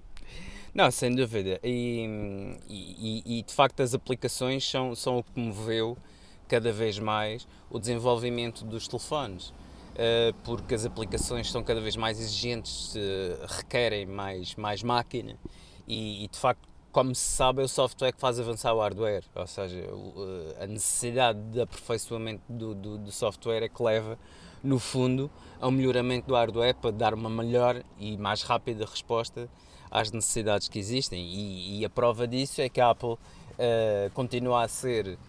Não, 0.73 0.89
sem 0.89 1.15
dúvida. 1.15 1.59
E, 1.63 2.57
e, 2.67 3.39
e, 3.39 3.43
de 3.43 3.53
facto 3.53 3.81
as 3.81 3.93
aplicações 3.93 4.69
são, 4.69 4.95
são 4.95 5.19
o 5.19 5.23
que 5.23 5.39
moveu 5.39 5.97
cada 6.47 6.71
vez 6.71 6.97
mais 6.99 7.47
o 7.69 7.79
desenvolvimento 7.79 8.65
dos 8.65 8.87
telefones. 8.87 9.53
Uh, 9.93 10.33
porque 10.43 10.73
as 10.73 10.85
aplicações 10.85 11.51
são 11.51 11.63
cada 11.63 11.79
vez 11.79 11.95
mais 11.95 12.19
exigentes, 12.19 12.95
uh, 12.95 13.45
requerem 13.47 14.07
mais, 14.07 14.55
mais 14.55 14.81
máquina. 14.81 15.37
E, 15.87 16.23
e, 16.23 16.27
de 16.27 16.37
facto, 16.37 16.67
como 16.91 17.13
se 17.13 17.21
sabe, 17.21 17.61
é 17.61 17.65
o 17.65 17.67
software 17.67 18.11
que 18.11 18.19
faz 18.19 18.39
avançar 18.39 18.73
o 18.73 18.79
hardware, 18.79 19.23
ou 19.35 19.45
seja, 19.45 19.87
uh, 19.93 20.63
a 20.63 20.65
necessidade 20.65 21.39
de 21.51 21.61
aperfeiçoamento 21.61 22.41
do, 22.49 22.73
do, 22.73 22.97
do, 22.97 23.11
software 23.11 23.61
é 23.61 23.69
que 23.69 23.83
leva, 23.83 24.17
no 24.63 24.79
fundo, 24.79 25.29
ao 25.61 25.69
melhoramento 25.69 26.27
do 26.27 26.33
hardware 26.33 26.75
para 26.75 26.89
dar 26.89 27.13
uma 27.13 27.29
melhor 27.29 27.83
e 27.99 28.17
mais 28.17 28.41
rápida 28.41 28.85
resposta 28.85 29.47
às 29.91 30.11
necessidades 30.11 30.67
que 30.67 30.79
existem. 30.79 31.23
E, 31.23 31.81
e 31.81 31.85
a 31.85 31.89
prova 31.89 32.27
disso 32.27 32.61
é 32.61 32.69
que 32.69 32.81
a 32.81 32.89
Apple 32.89 33.17
continua 34.13 34.63
a 34.63 34.67
ser 34.67 35.19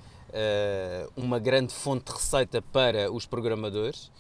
uma 1.16 1.38
grande 1.38 1.74
fonte 1.74 2.07
de 2.07 2.12
receita 2.12 2.62
para 2.62 3.12
os 3.12 3.27
programadores 3.27 4.11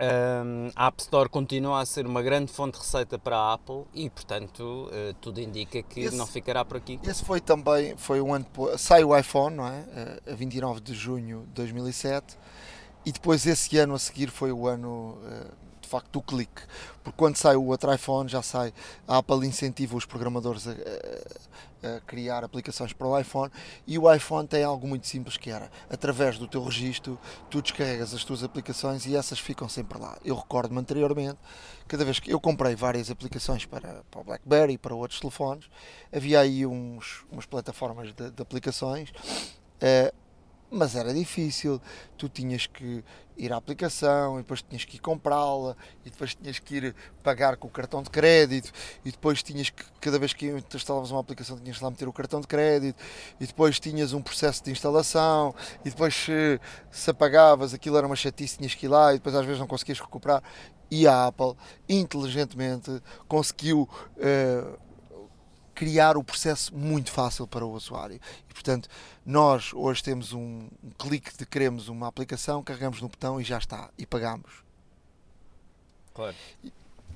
um, 0.00 0.70
a 0.76 0.86
App 0.86 1.02
Store 1.02 1.28
continua 1.28 1.80
a 1.80 1.86
ser 1.86 2.06
uma 2.06 2.22
grande 2.22 2.52
fonte 2.52 2.74
de 2.74 2.84
receita 2.84 3.18
para 3.18 3.36
a 3.36 3.54
Apple 3.54 3.84
e, 3.92 4.08
portanto, 4.08 4.62
uh, 4.62 5.14
tudo 5.20 5.40
indica 5.40 5.82
que 5.82 6.00
esse, 6.00 6.16
não 6.16 6.26
ficará 6.26 6.64
por 6.64 6.76
aqui. 6.76 7.00
Esse 7.02 7.24
foi 7.24 7.40
também, 7.40 7.96
foi 7.96 8.20
um 8.20 8.32
ano 8.32 8.44
depois, 8.44 8.80
sai 8.80 9.02
o 9.02 9.16
iPhone, 9.16 9.56
não 9.56 9.66
é? 9.66 10.20
Uh, 10.26 10.32
a 10.32 10.34
29 10.34 10.80
de 10.80 10.94
junho 10.94 11.40
de 11.48 11.52
2007 11.54 12.36
e 13.04 13.12
depois 13.12 13.44
esse 13.46 13.76
ano 13.78 13.94
a 13.94 13.98
seguir 13.98 14.30
foi 14.30 14.52
o 14.52 14.68
ano 14.68 15.18
uh, 15.22 15.68
de 15.80 15.88
facto 15.88 16.12
do 16.12 16.22
clique, 16.22 16.62
porque 17.02 17.16
quando 17.16 17.36
sai 17.36 17.56
o 17.56 17.64
outro 17.64 17.92
iPhone 17.92 18.28
já 18.28 18.42
sai, 18.42 18.72
a 19.06 19.18
Apple 19.18 19.46
incentiva 19.46 19.96
os 19.96 20.04
programadores 20.04 20.68
a, 20.68 20.72
a, 20.72 20.74
a, 21.82 22.00
criar 22.00 22.44
aplicações 22.44 22.92
para 22.92 23.06
o 23.06 23.18
iPhone 23.18 23.52
e 23.86 23.98
o 23.98 24.12
iPhone 24.12 24.46
tem 24.46 24.64
algo 24.64 24.86
muito 24.86 25.06
simples 25.06 25.36
que 25.36 25.50
era, 25.50 25.70
através 25.90 26.38
do 26.38 26.46
teu 26.46 26.62
registro, 26.64 27.18
tu 27.50 27.60
descarregas 27.62 28.14
as 28.14 28.24
tuas 28.24 28.42
aplicações 28.42 29.06
e 29.06 29.16
essas 29.16 29.38
ficam 29.38 29.68
sempre 29.68 29.98
lá. 29.98 30.18
Eu 30.24 30.36
recordo-me 30.36 30.80
anteriormente, 30.80 31.38
cada 31.86 32.04
vez 32.04 32.18
que 32.18 32.32
eu 32.32 32.40
comprei 32.40 32.74
várias 32.74 33.10
aplicações 33.10 33.64
para, 33.64 34.02
para 34.10 34.20
o 34.20 34.24
BlackBerry 34.24 34.74
e 34.74 34.78
para 34.78 34.94
outros 34.94 35.20
telefones, 35.20 35.68
havia 36.12 36.40
aí 36.40 36.66
uns, 36.66 37.24
umas 37.30 37.46
plataformas 37.46 38.14
de, 38.14 38.30
de 38.30 38.42
aplicações 38.42 39.10
uh, 39.10 40.27
mas 40.70 40.94
era 40.94 41.12
difícil. 41.12 41.80
Tu 42.16 42.28
tinhas 42.28 42.66
que 42.66 43.02
ir 43.36 43.52
à 43.52 43.56
aplicação 43.56 44.34
e 44.34 44.42
depois 44.42 44.62
tinhas 44.62 44.84
que 44.84 44.96
ir 44.96 44.98
comprá-la 44.98 45.76
e 46.04 46.10
depois 46.10 46.34
tinhas 46.34 46.58
que 46.58 46.76
ir 46.76 46.94
pagar 47.22 47.56
com 47.56 47.68
o 47.68 47.70
cartão 47.70 48.02
de 48.02 48.10
crédito 48.10 48.72
e 49.04 49.10
depois 49.10 49.42
tinhas 49.42 49.70
que, 49.70 49.84
cada 50.00 50.18
vez 50.18 50.32
que 50.32 50.46
instalavas 50.74 51.10
uma 51.10 51.20
aplicação, 51.20 51.56
tinhas 51.58 51.78
que 51.78 51.84
lá 51.84 51.90
meter 51.90 52.08
o 52.08 52.12
cartão 52.12 52.40
de 52.40 52.46
crédito 52.46 53.00
e 53.40 53.46
depois 53.46 53.78
tinhas 53.78 54.12
um 54.12 54.20
processo 54.20 54.64
de 54.64 54.72
instalação 54.72 55.54
e 55.84 55.90
depois 55.90 56.14
se, 56.14 56.60
se 56.90 57.10
apagavas 57.10 57.72
aquilo 57.72 57.96
era 57.96 58.06
uma 58.06 58.16
chatice, 58.16 58.58
tinhas 58.58 58.74
que 58.74 58.86
ir 58.86 58.88
lá 58.88 59.12
e 59.12 59.18
depois 59.18 59.34
às 59.34 59.44
vezes 59.44 59.60
não 59.60 59.66
conseguias 59.66 60.00
recuperar. 60.00 60.42
E 60.90 61.06
a 61.06 61.26
Apple, 61.26 61.54
inteligentemente, 61.88 63.02
conseguiu. 63.28 63.88
Uh, 64.16 64.87
criar 65.78 66.16
o 66.16 66.24
processo 66.24 66.74
muito 66.74 67.12
fácil 67.12 67.46
para 67.46 67.64
o 67.64 67.70
usuário. 67.70 68.20
E, 68.50 68.52
portanto, 68.52 68.88
nós 69.24 69.72
hoje 69.72 70.02
temos 70.02 70.32
um, 70.32 70.66
um 70.82 70.90
clique 70.98 71.30
de 71.38 71.46
queremos 71.46 71.86
uma 71.86 72.08
aplicação, 72.08 72.64
carregamos 72.64 73.00
no 73.00 73.08
botão 73.08 73.40
e 73.40 73.44
já 73.44 73.58
está, 73.58 73.88
e 73.96 74.04
pagamos. 74.04 74.64
Claro. 76.12 76.34
E, 76.64 76.72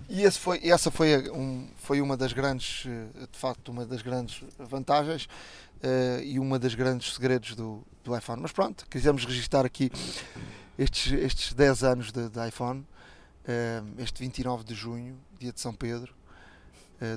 e 0.09 0.31
foi, 0.31 0.61
essa 0.63 0.93
foi, 0.93 1.29
um, 1.33 1.69
foi 1.77 2.01
uma 2.01 2.17
das 2.17 2.33
grandes, 2.33 2.87
eh, 2.87 3.27
de 3.33 3.37
facto, 3.37 3.71
uma 3.71 3.85
das 3.85 4.01
grandes 4.01 4.45
vantagens 4.61 5.25
uh, 5.25 6.23
e 6.23 6.39
uma 6.39 6.57
das 6.57 6.77
grandes 6.77 7.15
segredos 7.15 7.57
do, 7.57 7.83
do 8.05 8.17
iPhone. 8.17 8.43
Mas 8.43 8.53
pronto, 8.53 8.87
quisemos 8.89 9.25
registar 9.25 9.67
aqui 9.67 9.91
estes, 10.79 11.13
estes 11.15 11.53
10 11.53 11.83
anos 11.83 12.13
de, 12.13 12.29
de 12.29 12.47
iPhone, 12.47 12.81
uh, 12.81 14.01
este 14.01 14.21
29 14.21 14.63
de 14.63 14.75
junho, 14.75 15.19
dia 15.41 15.53
de 15.53 15.61
São 15.61 15.75
Pedro, 15.75 16.15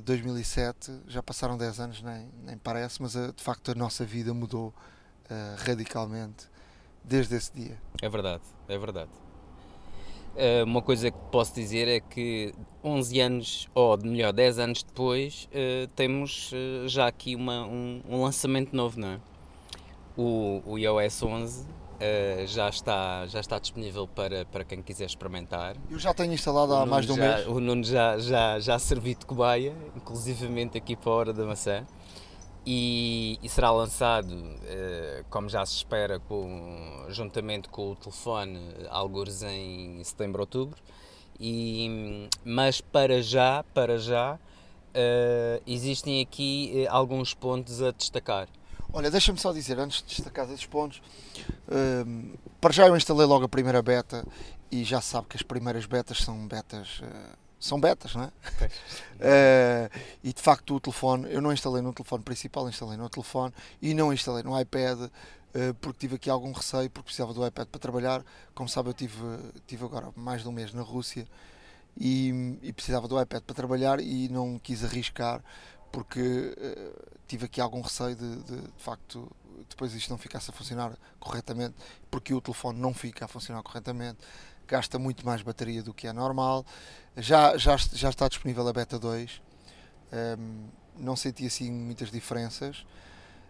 2007, 0.03 0.91
eh, 0.91 0.93
já 1.07 1.21
passaram 1.21 1.57
10 1.57 1.79
anos, 1.79 2.01
nem, 2.01 2.27
nem 2.43 2.57
parece, 2.57 3.01
mas 3.01 3.15
uh, 3.15 3.31
de 3.31 3.43
facto 3.43 3.71
a 3.71 3.75
nossa 3.75 4.03
vida 4.03 4.33
mudou 4.33 4.67
uh, 4.69 5.55
radicalmente 5.57 6.47
desde 7.03 7.35
esse 7.35 7.53
dia. 7.53 7.77
É 8.01 8.09
verdade, 8.09 8.43
é 8.67 8.77
verdade. 8.77 9.11
Uh, 10.35 10.65
uma 10.65 10.81
coisa 10.81 11.11
que 11.11 11.17
posso 11.31 11.53
dizer 11.53 11.87
é 11.87 11.99
que 11.99 12.53
11 12.83 13.19
anos, 13.21 13.69
ou 13.73 13.97
melhor, 13.97 14.33
10 14.33 14.59
anos 14.59 14.83
depois, 14.83 15.47
temos 15.95 16.51
já 16.87 17.07
aqui 17.07 17.35
uma, 17.35 17.65
um, 17.65 18.01
um, 18.09 18.23
lançamento 18.23 18.75
novo, 18.75 18.99
não 18.99 19.07
é? 19.07 19.19
O, 20.17 20.61
o 20.65 20.77
iOS 20.77 21.23
11 21.23 21.65
Uh, 21.95 22.45
já, 22.45 22.67
está, 22.67 23.25
já 23.25 23.39
está 23.39 23.57
disponível 23.57 24.05
para, 24.05 24.43
para 24.45 24.65
quem 24.65 24.81
quiser 24.81 25.05
experimentar. 25.05 25.77
Eu 25.89 25.97
já 25.97 26.13
tenho 26.13 26.33
instalado 26.33 26.73
há 26.73 26.85
mais 26.85 27.05
de 27.05 27.13
um 27.13 27.15
já, 27.15 27.35
mês. 27.35 27.47
O 27.47 27.59
Nuno 27.61 27.83
já, 27.85 28.17
já, 28.19 28.59
já 28.59 28.77
servi 28.77 29.15
de 29.15 29.25
cobaia, 29.25 29.73
inclusivamente 29.95 30.77
aqui 30.77 30.95
para 30.95 31.09
a 31.09 31.15
Hora 31.15 31.33
da 31.33 31.45
Maçã. 31.45 31.85
E, 32.65 33.39
e 33.41 33.47
será 33.47 33.71
lançado, 33.71 34.33
uh, 34.33 35.25
como 35.29 35.47
já 35.47 35.65
se 35.65 35.75
espera, 35.75 36.19
com, 36.19 37.05
juntamente 37.09 37.69
com 37.69 37.91
o 37.91 37.95
telefone, 37.95 38.59
alguns 38.89 39.41
em 39.43 40.03
setembro, 40.03 40.41
outubro. 40.41 40.77
E, 41.39 42.27
mas 42.43 42.81
para 42.81 43.21
já, 43.21 43.63
para 43.73 43.97
já, 43.97 44.33
uh, 44.35 45.61
existem 45.65 46.21
aqui 46.21 46.85
alguns 46.89 47.33
pontos 47.33 47.81
a 47.81 47.91
destacar. 47.91 48.49
Olha, 48.93 49.11
deixa-me 49.11 49.37
só 49.37 49.51
dizer, 49.51 49.79
antes 49.79 50.01
de 50.01 50.07
destacar 50.07 50.49
esses 50.51 50.65
pontos, 50.65 51.01
um, 52.07 52.33
para 52.61 52.73
já 52.73 52.87
eu 52.87 52.95
instalei 52.95 53.25
logo 53.25 53.45
a 53.45 53.49
primeira 53.49 53.81
beta 53.81 54.25
e 54.71 54.83
já 54.83 55.01
sabe 55.01 55.27
que 55.27 55.37
as 55.37 55.43
primeiras 55.43 55.85
betas 55.85 56.19
são 56.19 56.47
betas. 56.47 56.99
Uh, 56.99 57.45
são 57.59 57.79
betas, 57.79 58.13
não 58.13 58.23
é? 58.23 58.27
uh, 58.27 59.99
e 60.23 60.31
de 60.31 60.41
facto 60.41 60.75
o 60.75 60.79
telefone, 60.79 61.27
eu 61.31 61.41
não 61.41 61.51
instalei 61.51 61.81
no 61.81 61.93
telefone 61.93 62.23
principal, 62.23 62.69
instalei 62.69 62.97
no 62.97 63.09
telefone 63.09 63.53
e 63.81 63.93
não 63.93 64.13
instalei 64.13 64.43
no 64.43 64.59
iPad 64.59 64.99
uh, 65.01 65.73
porque 65.81 65.99
tive 65.99 66.15
aqui 66.15 66.29
algum 66.29 66.51
receio, 66.51 66.89
porque 66.89 67.05
precisava 67.05 67.33
do 67.33 67.45
iPad 67.45 67.67
para 67.67 67.79
trabalhar. 67.79 68.23
Como 68.53 68.69
sabe, 68.69 68.89
eu 68.89 68.93
tive, 68.93 69.17
tive 69.65 69.83
agora 69.83 70.09
mais 70.15 70.43
de 70.43 70.47
um 70.47 70.51
mês 70.51 70.73
na 70.73 70.83
Rússia 70.83 71.27
e, 71.97 72.57
e 72.61 72.73
precisava 72.73 73.07
do 73.07 73.19
iPad 73.19 73.41
para 73.41 73.55
trabalhar 73.55 73.99
e 73.99 74.29
não 74.29 74.59
quis 74.59 74.83
arriscar 74.83 75.41
porque 75.95 76.19
uh, 76.19 77.09
tive 77.25 77.45
aqui 77.45 77.61
algum 77.61 77.79
receio 77.79 78.17
de, 78.17 78.35
de, 78.43 78.61
de, 78.63 78.83
facto 78.83 79.31
depois 79.69 79.93
isto 79.93 80.09
não 80.09 80.17
ficasse 80.17 80.51
a 80.51 80.53
funcionar 80.53 80.91
corretamente, 81.21 81.73
porque 82.11 82.33
o 82.33 82.41
telefone 82.41 82.77
não 82.77 82.93
fica 82.93 83.23
a 83.23 83.27
funcionar 83.29 83.63
corretamente, 83.63 84.17
gasta 84.67 84.99
muito 84.99 85.25
mais 85.25 85.41
bateria 85.41 85.81
do 85.81 85.93
que 85.93 86.05
é 86.05 86.11
normal. 86.11 86.65
Já, 87.15 87.55
já, 87.55 87.77
já 87.77 88.09
está 88.09 88.27
disponível 88.27 88.67
a 88.67 88.73
beta 88.73 88.99
2, 88.99 89.31
um, 90.11 90.17
ehm, 90.17 90.69
não 90.97 91.15
senti 91.15 91.45
assim 91.47 91.71
muitas 91.71 92.11
diferenças, 92.11 92.85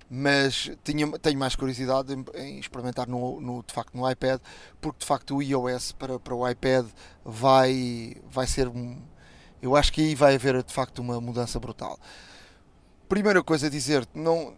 mas 0.08 0.70
tinha, 0.84 1.12
tenho 1.18 1.40
mais 1.40 1.56
curiosidade 1.56 2.14
em, 2.14 2.24
em 2.36 2.60
experimentar 2.60 3.08
no, 3.08 3.42
no, 3.42 3.64
de 3.64 3.74
facto 3.74 3.98
no 3.98 4.08
iPad, 4.08 4.40
porque 4.80 5.00
de 5.00 5.06
facto 5.08 5.38
o 5.38 5.42
iOS 5.42 5.94
para, 5.94 6.20
para 6.20 6.36
o 6.36 6.48
iPad 6.48 6.86
vai, 7.24 8.18
vai 8.30 8.46
ser. 8.46 8.72
Eu 9.60 9.76
acho 9.76 9.92
que 9.92 10.02
aí 10.02 10.14
vai 10.14 10.36
haver 10.36 10.62
de 10.62 10.72
facto 10.72 11.00
uma 11.00 11.20
mudança 11.20 11.60
brutal 11.60 12.00
primeira 13.08 13.44
coisa 13.44 13.68
a 13.68 13.70
dizer, 13.70 14.08
não, 14.13 14.54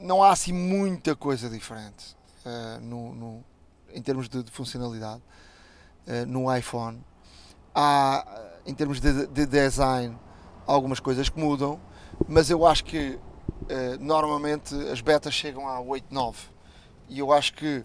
não 0.00 0.22
há 0.22 0.32
assim 0.32 0.52
muita 0.52 1.14
coisa 1.16 1.48
diferente 1.48 2.16
uh, 2.44 2.80
no, 2.80 3.14
no, 3.14 3.44
em 3.92 4.02
termos 4.02 4.28
de, 4.28 4.42
de 4.42 4.50
funcionalidade 4.50 5.22
uh, 6.06 6.26
no 6.26 6.54
iPhone. 6.54 7.02
Há, 7.74 8.24
em 8.66 8.74
termos 8.74 9.00
de, 9.00 9.26
de, 9.26 9.46
design, 9.46 10.16
algumas 10.66 11.00
coisas 11.00 11.28
que 11.28 11.38
mudam, 11.38 11.80
mas 12.28 12.50
eu 12.50 12.66
acho 12.66 12.84
que 12.84 13.18
uh, 13.18 13.98
normalmente 14.00 14.74
as 14.90 15.00
betas 15.00 15.34
chegam 15.34 15.68
a 15.68 15.80
8, 15.80 16.06
9 16.10 16.38
e 17.08 17.18
eu 17.18 17.32
acho 17.32 17.54
que 17.54 17.84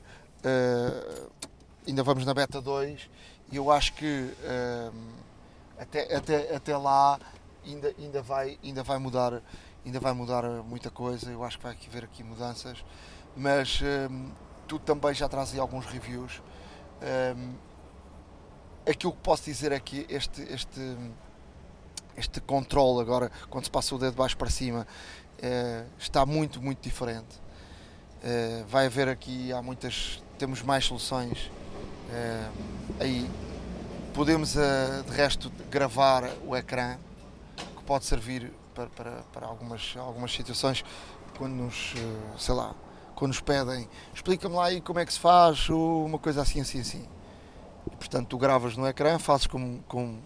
ainda 1.88 2.04
vamos 2.04 2.24
na 2.24 2.34
beta 2.36 2.62
2 2.62 3.10
e 3.52 3.56
eu 3.56 3.72
acho 3.72 3.94
que 3.94 4.30
até, 5.80 6.16
até, 6.16 6.56
até 6.56 6.78
lá 6.78 7.20
ainda, 7.66 7.94
ainda, 7.98 8.22
vai, 8.22 8.60
ainda 8.64 8.84
vai 8.84 9.00
mudar 9.00 9.42
ainda 9.86 10.00
vai 10.00 10.14
mudar 10.14 10.44
muita 10.64 10.90
coisa, 10.90 11.30
eu 11.30 11.44
acho 11.44 11.58
que 11.58 11.64
vai 11.64 11.78
haver 11.88 12.04
aqui 12.06 12.24
mudanças, 12.24 12.84
mas 13.36 13.80
um, 14.10 14.32
tu 14.68 14.80
também 14.80 15.14
já 15.14 15.30
traz 15.30 15.54
aí 15.54 15.60
alguns 15.60 15.86
reviews. 15.86 16.42
Um, 17.38 17.54
aquilo 18.90 19.14
que 19.14 19.20
posso 19.20 19.44
dizer 19.44 19.72
é 19.72 19.80
que 19.80 20.06
este, 20.10 20.42
este, 20.44 20.98
este 22.18 22.42
controle 22.42 23.02
agora, 23.02 23.32
quando 23.50 23.66
se 23.66 23.72
passa 23.72 23.94
o 23.94 24.00
dedo 24.00 24.12
de 24.12 24.18
baixo 24.18 24.38
para 24.38 24.50
cima, 24.50 24.88
está 26.00 26.26
muito, 26.26 26.62
muito 26.62 26.82
diferente. 26.82 27.40
Vai 28.68 28.86
haver 28.88 29.10
aqui, 29.10 29.52
há 29.54 29.62
muitas, 29.62 30.24
temos 30.40 30.62
mais 30.62 30.86
soluções 30.86 31.52
aí. 33.00 33.30
Podemos, 34.14 34.54
de 34.54 35.12
resto, 35.12 35.52
gravar 35.70 36.24
o 36.48 36.56
ecrã, 36.56 36.98
que 37.58 37.84
pode 37.84 38.06
servir 38.06 38.52
para, 38.76 38.88
para, 38.88 39.12
para 39.32 39.48
algumas, 39.48 39.96
algumas 39.98 40.32
situações, 40.32 40.84
quando 41.38 41.54
nos, 41.54 41.94
sei 42.38 42.54
lá, 42.54 42.76
quando 43.16 43.30
nos 43.30 43.40
pedem, 43.40 43.90
explica-me 44.14 44.56
lá 44.56 44.66
aí 44.66 44.82
como 44.82 45.00
é 45.00 45.06
que 45.06 45.14
se 45.14 45.20
faz, 45.20 45.70
uma 45.70 46.20
coisa 46.20 46.42
assim, 46.42 46.60
assim, 46.60 46.82
assim. 46.82 47.08
E, 47.92 47.96
portanto, 47.96 48.28
tu 48.28 48.38
gravas 48.38 48.76
no 48.76 48.86
ecrã, 48.86 49.18
fazes 49.18 49.48
com, 49.48 49.80
com 49.88 50.20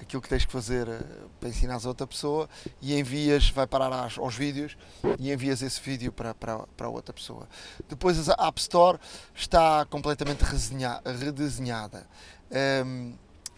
aquilo 0.00 0.20
que 0.20 0.28
tens 0.28 0.44
que 0.44 0.52
fazer 0.52 0.88
eh, 0.88 1.00
para 1.38 1.48
ensinar 1.48 1.78
a 1.82 1.88
outra 1.88 2.06
pessoa 2.06 2.48
e 2.82 2.98
envias, 2.98 3.50
vai 3.50 3.66
parar 3.66 3.92
aos, 3.92 4.18
aos 4.18 4.34
vídeos 4.34 4.76
e 5.18 5.32
envias 5.32 5.62
esse 5.62 5.80
vídeo 5.80 6.10
para, 6.12 6.34
para, 6.34 6.58
para 6.76 6.88
outra 6.88 7.12
pessoa. 7.12 7.48
Depois 7.88 8.28
a 8.28 8.48
App 8.48 8.60
Store 8.60 8.98
está 9.34 9.86
completamente 9.86 10.42
redesenhada. 10.42 12.06
Um, 12.50 12.56
ehm, 12.56 13.14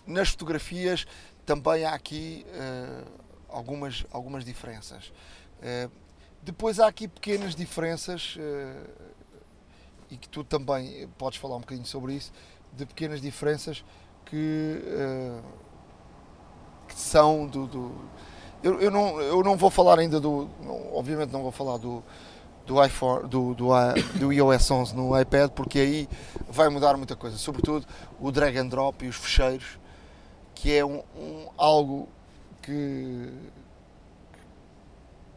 nas 0.06 0.28
fotografias 0.28 1.06
também 1.44 1.84
há 1.84 1.94
aqui 1.94 2.46
uh, 2.48 3.25
algumas, 3.56 4.04
algumas 4.10 4.44
diferenças. 4.44 5.12
Uh, 5.58 5.90
depois 6.42 6.78
há 6.78 6.86
aqui 6.86 7.08
pequenas 7.08 7.54
diferenças 7.54 8.36
uh, 8.36 8.90
e 10.10 10.16
que 10.16 10.28
tu 10.28 10.44
também 10.44 11.08
podes 11.16 11.38
falar 11.38 11.56
um 11.56 11.60
bocadinho 11.60 11.86
sobre 11.86 12.14
isso 12.14 12.32
de 12.72 12.84
pequenas 12.84 13.20
diferenças 13.20 13.82
que, 14.26 14.82
uh, 14.84 15.42
que 16.86 16.94
são 16.94 17.46
do. 17.46 17.66
do 17.66 18.04
eu, 18.62 18.80
eu, 18.80 18.90
não, 18.90 19.20
eu 19.20 19.42
não 19.42 19.56
vou 19.56 19.70
falar 19.70 19.98
ainda 19.98 20.20
do. 20.20 20.48
Obviamente 20.92 21.32
não 21.32 21.42
vou 21.42 21.52
falar 21.52 21.78
do, 21.78 22.04
do 22.66 22.84
iPhone, 22.84 23.26
do, 23.26 23.54
do, 23.54 23.68
do 24.18 24.32
iOS 24.32 24.70
11 24.70 24.94
no 24.94 25.18
iPad, 25.18 25.50
porque 25.52 25.78
aí 25.78 26.08
vai 26.48 26.68
mudar 26.68 26.96
muita 26.98 27.16
coisa, 27.16 27.38
sobretudo 27.38 27.86
o 28.20 28.30
drag 28.30 28.58
and 28.58 28.66
drop 28.68 29.04
e 29.04 29.08
os 29.08 29.16
fecheiros, 29.16 29.78
que 30.54 30.74
é 30.74 30.84
um, 30.84 31.02
um 31.16 31.48
algo 31.56 32.08
que, 32.66 33.32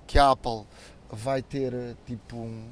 que 0.08 0.18
a 0.18 0.32
Apple 0.32 0.66
vai 1.12 1.44
ter 1.44 1.96
tipo 2.06 2.36
um, 2.36 2.68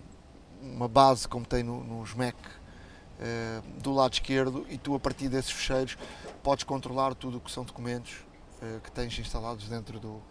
uma 0.61 0.87
base 0.87 1.27
como 1.27 1.45
tem 1.45 1.61
no, 1.61 1.83
nos 1.83 2.15
Mac 2.15 2.35
uh, 2.35 3.81
do 3.81 3.93
lado 3.93 4.13
esquerdo 4.13 4.65
e 4.69 4.77
tu 4.77 4.95
a 4.95 4.99
partir 4.99 5.29
desses 5.29 5.51
fecheiros 5.51 5.97
podes 6.41 6.63
controlar 6.63 7.13
tudo 7.13 7.37
o 7.37 7.39
que 7.39 7.51
são 7.51 7.63
documentos 7.63 8.25
uh, 8.61 8.81
que 8.81 8.91
tens 8.91 9.17
instalados 9.19 9.69
dentro 9.69 9.99
do, 9.99 10.21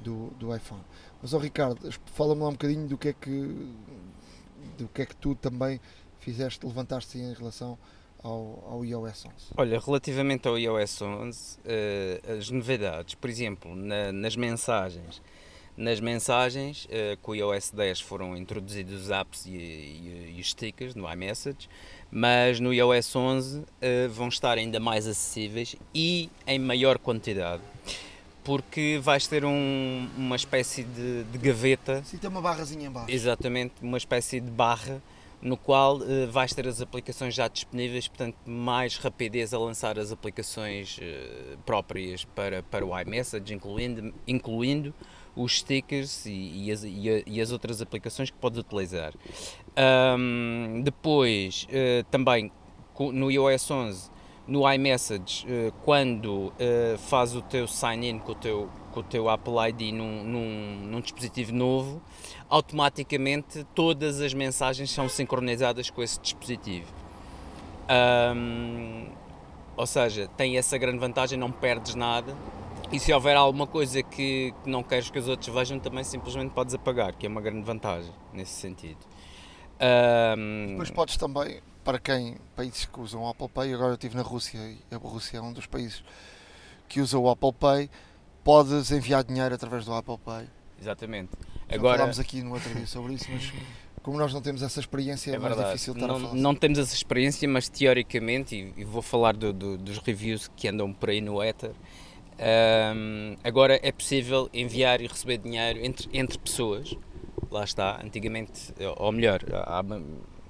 do, 0.00 0.30
do 0.38 0.54
iPhone. 0.54 0.82
Mas, 1.20 1.32
oh, 1.32 1.38
Ricardo, 1.38 1.90
fala-me 2.06 2.42
lá 2.42 2.48
um 2.48 2.52
bocadinho 2.52 2.86
do 2.86 2.96
que 2.96 3.08
é 3.08 3.12
que 3.12 3.74
do 4.78 4.86
que 4.88 5.02
é 5.02 5.06
que 5.06 5.16
tu 5.16 5.34
também 5.34 5.80
fizeste, 6.20 6.64
levantaste 6.64 7.18
em 7.18 7.34
relação 7.34 7.76
ao, 8.22 8.64
ao, 8.68 8.84
iOS 8.84 9.26
11? 9.26 9.32
Olha, 9.56 9.80
relativamente 9.80 10.46
ao 10.46 10.58
iOS 10.58 11.02
11, 11.02 11.56
uh, 11.56 11.60
eh, 11.64 12.20
as 12.38 12.50
novidades, 12.50 13.14
por 13.14 13.28
exemplo, 13.28 13.74
na, 13.74 14.12
nas 14.12 14.36
mensagens, 14.36 15.20
nas 15.76 16.00
mensagens 16.00 16.84
uh, 16.86 17.16
com 17.22 17.32
o 17.32 17.34
iOS 17.34 17.70
10 17.70 18.00
foram 18.00 18.36
introduzidos 18.36 19.04
os 19.04 19.10
apps 19.10 19.46
e, 19.46 19.50
e, 19.50 20.34
e 20.36 20.40
os 20.40 20.50
stickers 20.50 20.94
no 20.94 21.10
iMessage, 21.10 21.68
mas 22.10 22.60
no 22.60 22.72
iOS 22.72 23.16
11 23.16 23.58
uh, 23.58 23.64
vão 24.10 24.28
estar 24.28 24.58
ainda 24.58 24.78
mais 24.78 25.06
acessíveis 25.06 25.74
e 25.94 26.30
em 26.46 26.58
maior 26.58 26.98
quantidade. 26.98 27.62
Porque 28.44 28.98
vais 29.00 29.26
ter 29.28 29.44
um, 29.44 30.08
uma 30.16 30.34
espécie 30.34 30.82
de, 30.82 31.22
de 31.24 31.38
gaveta. 31.38 32.02
Sim, 32.04 32.18
tem 32.18 32.28
uma 32.28 32.42
barrazinha 32.42 32.88
embaixo. 32.88 33.08
Exatamente, 33.08 33.74
uma 33.80 33.96
espécie 33.96 34.40
de 34.40 34.50
barra 34.50 35.00
no 35.42 35.56
qual 35.56 35.96
uh, 35.96 36.30
vais 36.30 36.54
ter 36.54 36.68
as 36.68 36.80
aplicações 36.80 37.34
já 37.34 37.48
disponíveis, 37.48 38.06
portanto, 38.06 38.36
mais 38.46 38.96
rapidez 38.96 39.52
a 39.52 39.58
lançar 39.58 39.98
as 39.98 40.12
aplicações 40.12 40.98
uh, 40.98 41.58
próprias 41.66 42.24
para, 42.24 42.62
para 42.62 42.86
o 42.86 42.98
iMessage, 42.98 43.52
incluindo, 43.52 44.14
incluindo 44.26 44.94
os 45.34 45.58
stickers 45.58 46.26
e, 46.26 46.30
e, 46.66 46.70
as, 46.70 46.84
e, 46.84 47.10
a, 47.10 47.22
e, 47.26 47.40
as, 47.40 47.50
outras 47.50 47.82
aplicações 47.82 48.30
que 48.30 48.36
podes 48.36 48.60
utilizar. 48.60 49.12
Um, 50.16 50.80
depois, 50.84 51.66
uh, 51.70 52.04
também 52.08 52.52
no 53.12 53.28
iOS 53.30 53.68
11, 53.68 54.10
no 54.46 54.70
iMessage, 54.70 55.46
quando 55.84 56.52
faz 56.98 57.34
o 57.34 57.40
teu 57.40 57.66
sign-in 57.66 58.18
com 58.18 58.32
o 58.32 58.34
teu, 58.34 58.68
com 58.92 59.00
o 59.00 59.02
teu 59.02 59.28
Apple 59.28 59.54
ID 59.68 59.94
num, 59.94 60.22
num, 60.22 60.76
num, 60.90 61.00
dispositivo 61.00 61.52
novo, 61.52 62.02
automaticamente 62.52 63.64
todas 63.74 64.20
as 64.20 64.34
mensagens 64.34 64.90
são 64.90 65.08
sincronizadas 65.08 65.88
com 65.88 66.02
esse 66.02 66.20
dispositivo. 66.20 66.92
Um, 68.36 69.06
ou 69.74 69.86
seja, 69.86 70.28
tem 70.36 70.58
essa 70.58 70.76
grande 70.76 70.98
vantagem, 70.98 71.38
não 71.38 71.50
perdes 71.50 71.94
nada 71.94 72.36
e 72.92 73.00
se 73.00 73.10
houver 73.10 73.38
alguma 73.38 73.66
coisa 73.66 74.02
que, 74.02 74.52
que, 74.62 74.68
não 74.68 74.82
queres 74.82 75.08
que 75.08 75.18
os 75.18 75.26
outros 75.26 75.52
vejam, 75.52 75.78
também 75.78 76.04
simplesmente 76.04 76.50
podes 76.50 76.74
apagar, 76.74 77.14
que 77.14 77.24
é 77.24 77.28
uma 77.28 77.40
grande 77.40 77.62
vantagem 77.62 78.12
nesse 78.34 78.52
sentido. 78.52 78.98
Um... 80.36 80.72
Depois 80.72 80.90
podes 80.90 81.16
também, 81.16 81.62
para 81.82 81.98
quem, 81.98 82.36
países 82.54 82.84
que 82.84 83.00
usam 83.00 83.22
o 83.22 83.28
Apple 83.30 83.48
Pay, 83.48 83.72
agora 83.72 83.92
eu 83.92 83.94
estive 83.94 84.14
na 84.14 84.22
Rússia 84.22 84.58
e 84.58 84.94
a 84.94 84.98
Rússia 84.98 85.38
é 85.38 85.40
um 85.40 85.54
dos 85.54 85.64
países 85.64 86.04
que 86.86 87.00
usa 87.00 87.18
o 87.18 87.30
Apple 87.30 87.54
Pay, 87.54 87.88
podes 88.44 88.90
enviar 88.90 89.24
dinheiro 89.24 89.54
através 89.54 89.86
do 89.86 89.94
Apple 89.94 90.18
Pay. 90.18 90.46
Exatamente. 90.82 91.30
Já 91.68 91.76
agora... 91.76 91.98
falámos 91.98 92.18
aqui 92.18 92.42
no 92.42 92.52
outro 92.52 92.74
dia 92.74 92.86
sobre 92.86 93.14
isso, 93.14 93.26
mas 93.30 93.52
como 94.02 94.18
nós 94.18 94.34
não 94.34 94.42
temos 94.42 94.62
essa 94.62 94.80
experiência, 94.80 95.30
é, 95.30 95.34
é 95.36 95.38
mais 95.38 95.56
difícil 95.56 95.94
estar 95.94 96.08
não, 96.08 96.16
a 96.16 96.20
falar. 96.20 96.34
Não 96.34 96.54
temos 96.56 96.78
essa 96.78 96.94
experiência, 96.94 97.48
mas 97.48 97.68
teoricamente, 97.68 98.56
e, 98.56 98.80
e 98.80 98.84
vou 98.84 99.00
falar 99.00 99.36
do, 99.36 99.52
do, 99.52 99.78
dos 99.78 99.98
reviews 99.98 100.50
que 100.56 100.66
andam 100.66 100.92
por 100.92 101.10
aí 101.10 101.20
no 101.20 101.42
Ether, 101.42 101.70
um, 102.96 103.36
agora 103.44 103.78
é 103.80 103.92
possível 103.92 104.50
enviar 104.52 105.00
e 105.00 105.06
receber 105.06 105.38
dinheiro 105.38 105.78
entre, 105.84 106.08
entre 106.12 106.36
pessoas. 106.36 106.96
Lá 107.48 107.62
está, 107.62 108.00
antigamente, 108.02 108.74
ou 108.96 109.12
melhor, 109.12 109.40
há, 109.52 109.84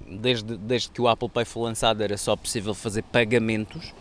desde, 0.07 0.57
desde 0.57 0.89
que 0.89 1.01
o 1.01 1.07
Apple 1.07 1.29
Pay 1.29 1.45
foi 1.45 1.63
lançado 1.63 2.01
era 2.01 2.17
só 2.17 2.35
possível 2.35 2.73
fazer 2.73 3.03
pagamentos, 3.03 3.93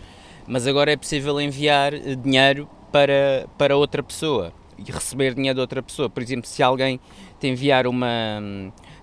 mas 0.46 0.66
agora 0.66 0.92
é 0.92 0.96
possível 0.96 1.38
enviar 1.40 1.92
dinheiro 2.16 2.68
para, 2.90 3.46
para 3.58 3.76
outra 3.76 4.02
pessoa 4.02 4.52
e 4.78 4.90
receber 4.90 5.34
dinheiro 5.34 5.56
de 5.56 5.60
outra 5.60 5.82
pessoa. 5.82 6.08
Por 6.08 6.22
exemplo, 6.22 6.46
se 6.46 6.62
alguém 6.62 7.00
te 7.40 7.48
enviar 7.48 7.86
uma, 7.86 8.40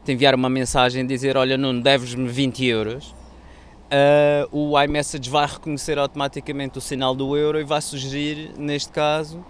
te 0.03 0.11
enviar 0.11 0.35
uma 0.35 0.49
mensagem 0.49 1.05
dizer: 1.05 1.37
Olha, 1.37 1.57
não 1.57 1.79
deves-me 1.79 2.27
20 2.27 2.65
euros 2.65 3.19
uh, 3.89 4.47
o 4.57 4.81
iMessage 4.81 5.29
vai 5.29 5.45
reconhecer 5.45 5.97
automaticamente 5.97 6.77
o 6.77 6.81
sinal 6.81 7.15
do 7.15 7.35
euro 7.35 7.59
e 7.59 7.63
vai 7.63 7.81
sugerir, 7.81 8.51
neste 8.57 8.91
caso, 8.91 9.37
uh, 9.37 9.45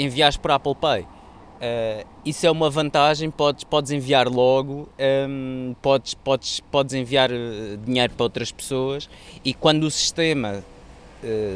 enviares 0.00 0.36
para 0.36 0.54
Apple 0.54 0.74
Pay. 0.74 1.02
Uh, 1.02 2.06
isso 2.24 2.46
é 2.46 2.50
uma 2.50 2.70
vantagem, 2.70 3.30
podes, 3.30 3.64
podes 3.64 3.90
enviar 3.90 4.28
logo, 4.28 4.88
um, 5.28 5.74
podes, 5.82 6.14
podes, 6.14 6.60
podes 6.60 6.94
enviar 6.94 7.30
dinheiro 7.84 8.12
para 8.14 8.24
outras 8.24 8.52
pessoas 8.52 9.10
e 9.44 9.52
quando 9.52 9.82
o 9.82 9.90
sistema, 9.90 10.62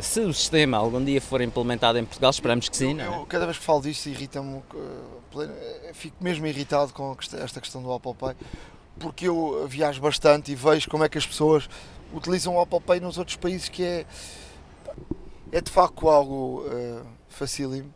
se 0.02 0.20
o 0.20 0.32
sistema 0.32 0.76
algum 0.76 1.04
dia 1.04 1.20
for 1.20 1.40
implementado 1.40 1.98
em 1.98 2.04
Portugal, 2.04 2.30
esperamos 2.30 2.68
que 2.68 2.76
sim. 2.76 3.00
Eu, 3.00 3.12
eu, 3.12 3.26
cada 3.26 3.44
vez 3.44 3.58
que 3.58 3.64
falo 3.64 3.82
disto 3.82 4.06
irrita-me, 4.08 4.56
uh, 4.56 5.44
fico 5.94 6.16
mesmo 6.22 6.46
irritado 6.46 6.92
com 6.92 7.16
esta 7.40 7.60
questão 7.60 7.82
do 7.82 7.92
Apple 7.92 8.14
Pay, 8.14 8.34
porque 8.98 9.28
eu 9.28 9.66
viajo 9.68 10.00
bastante 10.00 10.52
e 10.52 10.54
vejo 10.54 10.88
como 10.90 11.04
é 11.04 11.08
que 11.08 11.18
as 11.18 11.26
pessoas 11.26 11.68
utilizam 12.12 12.56
o 12.56 12.60
Apple 12.60 12.80
Pay 12.80 13.00
nos 13.00 13.18
outros 13.18 13.36
países 13.36 13.68
que 13.68 13.82
é, 13.84 14.06
é 15.50 15.60
de 15.60 15.70
facto 15.70 16.08
algo 16.08 16.64
uh, 16.66 17.06
facílimo 17.28 17.92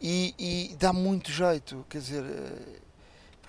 e, 0.00 0.34
e, 0.38 0.76
dá 0.76 0.92
muito 0.92 1.30
jeito, 1.30 1.84
quer 1.88 1.98
dizer, 1.98 2.22
uh, 2.22 2.87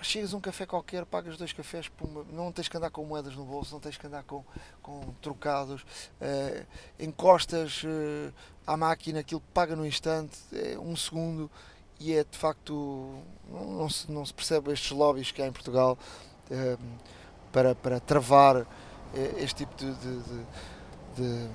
chegas 0.02 0.32
um 0.32 0.40
café 0.40 0.66
qualquer, 0.66 1.04
pagas 1.04 1.36
dois 1.36 1.52
cafés, 1.52 1.88
puma, 1.88 2.24
não 2.32 2.50
tens 2.52 2.68
que 2.68 2.76
andar 2.76 2.90
com 2.90 3.04
moedas 3.04 3.34
no 3.36 3.44
bolso, 3.44 3.72
não 3.72 3.80
tens 3.80 3.96
que 3.96 4.06
andar 4.06 4.22
com, 4.24 4.44
com 4.82 5.00
trocados, 5.20 5.82
uh, 5.82 6.66
encostas 6.98 7.82
uh, 7.84 8.32
à 8.66 8.76
máquina, 8.76 9.20
aquilo 9.20 9.42
paga 9.52 9.76
no 9.76 9.86
instante, 9.86 10.38
é 10.52 10.78
um 10.78 10.96
segundo 10.96 11.50
e 11.98 12.14
é 12.14 12.24
de 12.24 12.38
facto, 12.38 13.22
não, 13.48 13.64
não, 13.72 13.90
se, 13.90 14.10
não 14.10 14.24
se 14.24 14.32
percebe 14.32 14.72
estes 14.72 14.90
lobbies 14.90 15.30
que 15.30 15.42
há 15.42 15.46
em 15.46 15.52
Portugal 15.52 15.98
para, 17.52 17.74
para 17.74 18.00
travar 18.00 18.66
eh, 19.14 19.34
este 19.38 19.66
tipo 19.66 19.74
de, 19.76 19.92
de, 19.92 20.18
de, 21.16 21.48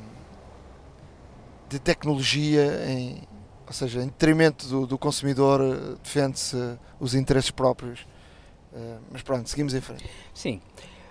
de 1.70 1.80
tecnologia, 1.80 2.86
em, 2.88 3.24
ou 3.66 3.74
seja, 3.74 4.02
em 4.02 4.08
detrimento 4.08 4.68
do, 4.68 4.86
do 4.86 4.98
consumidor, 4.98 5.62
eh, 5.62 5.96
defende-se 6.04 6.78
os 7.00 7.16
interesses 7.16 7.52
próprios. 7.52 8.06
Uh, 8.76 9.00
mas 9.12 9.22
pronto, 9.22 9.50
seguimos 9.50 9.74
em 9.74 9.82
frente. 9.82 10.04
Sim, 10.34 10.62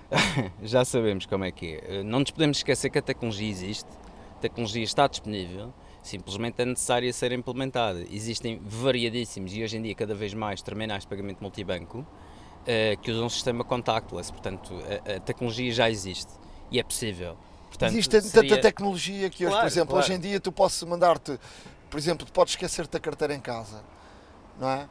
já 0.62 0.84
sabemos 0.84 1.26
como 1.26 1.44
é 1.44 1.50
que 1.50 1.80
é. 1.82 2.02
Não 2.02 2.20
nos 2.20 2.30
podemos 2.30 2.58
esquecer 2.58 2.90
que 2.90 2.98
a 2.98 3.02
tecnologia 3.02 3.48
existe, 3.48 3.88
a 4.36 4.40
tecnologia 4.40 4.84
está 4.84 5.06
disponível 5.06 5.72
Simplesmente 6.04 6.60
é 6.60 6.66
necessária 6.66 7.10
ser 7.14 7.32
implementada. 7.32 8.04
Existem 8.10 8.60
variadíssimos 8.62 9.54
e 9.54 9.64
hoje 9.64 9.78
em 9.78 9.82
dia 9.82 9.94
cada 9.94 10.14
vez 10.14 10.34
mais 10.34 10.60
terminais 10.60 11.04
de 11.04 11.08
pagamento 11.08 11.40
multibanco 11.40 12.00
uh, 12.00 13.00
que 13.00 13.10
usam 13.10 13.24
um 13.24 13.30
sistema 13.30 13.64
contactless. 13.64 14.30
Portanto, 14.30 14.74
a, 14.84 15.16
a, 15.16 15.20
tecnologia 15.20 15.72
já 15.72 15.88
existe 15.88 16.30
e 16.70 16.78
é 16.78 16.82
possível. 16.82 17.38
Portanto, 17.70 17.92
Existe 17.92 18.20
seria... 18.20 18.50
tanta 18.50 18.60
tecnologia 18.60 19.30
que 19.30 19.46
hoje, 19.46 19.52
Claro, 19.52 19.66
por 19.66 19.72
exemplo, 19.72 19.88
claro. 19.94 20.04
hoje 20.04 20.12
em 20.12 20.20
dia 20.20 20.38
tu 20.38 20.52
podes 20.52 20.82
mandar-te, 20.82 21.40
por 21.88 21.98
exemplo, 21.98 22.26
tu 22.26 22.32
podes 22.34 22.52
esquecer-te 22.52 22.94
a 22.98 23.00
carteira 23.00 23.34
em 23.34 23.40
casa, 23.40 23.82
não 24.60 24.68
é? 24.68 24.86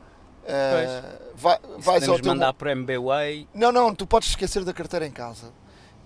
Eh, 0.46 1.02
vai- 1.36 1.60
vais 1.78 2.08
ao 2.10 2.20
teu 2.20 2.34
mandar 2.34 2.54
por 2.54 2.68
MBWay, 2.68 3.48
Não, 3.54 3.72
não, 3.72 3.94
tu 3.96 4.06
podes 4.06 4.30
esquecer 4.30 4.64
da 4.66 4.74
carteira 4.74 5.06
em 5.08 5.12
casa. 5.12 5.52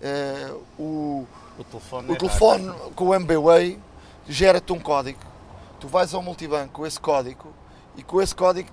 Eh, 0.00 0.54
o, 0.78 1.26
o 1.58 1.64
telefone. 1.64 2.08
o 2.10 2.14
é 2.14 2.16
telefone 2.16 2.72
com 2.94 3.06
o 3.08 3.14
MBWay 3.14 3.78
gera-te 4.28 4.72
um 4.72 4.78
código. 4.78 5.18
Tu 5.80 5.88
vais 5.88 6.14
ao 6.14 6.22
multibanco 6.22 6.72
com 6.72 6.86
esse 6.86 6.98
código 7.00 7.52
e 7.96 8.02
com 8.02 8.20
esse 8.22 8.34
código 8.34 8.70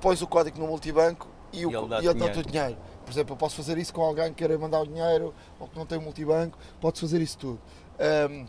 pões 0.00 0.20
o 0.20 0.26
código 0.26 0.58
no 0.58 0.66
multibanco 0.66 1.28
e, 1.52 1.64
o, 1.64 1.70
E 1.70 1.74
ele 1.76 1.88
dá-te 1.88 2.06
ele 2.06 2.14
dá-te 2.14 2.38
o 2.38 2.42
dinheiro. 2.42 2.50
dinheiro. 2.50 2.76
Por 3.04 3.12
exemplo, 3.12 3.32
eu 3.34 3.36
posso 3.36 3.54
fazer 3.56 3.78
isso 3.78 3.92
com 3.92 4.02
alguém 4.02 4.28
que 4.30 4.34
queira 4.36 4.58
mandar 4.58 4.80
o 4.80 4.86
dinheiro 4.86 5.32
ou 5.60 5.68
que 5.68 5.78
não 5.78 5.84
tem 5.86 5.98
multibanco, 6.00 6.58
podes 6.80 7.00
fazer 7.00 7.20
isso 7.20 7.36
tudo. 7.38 7.60
Ahm, 8.00 8.46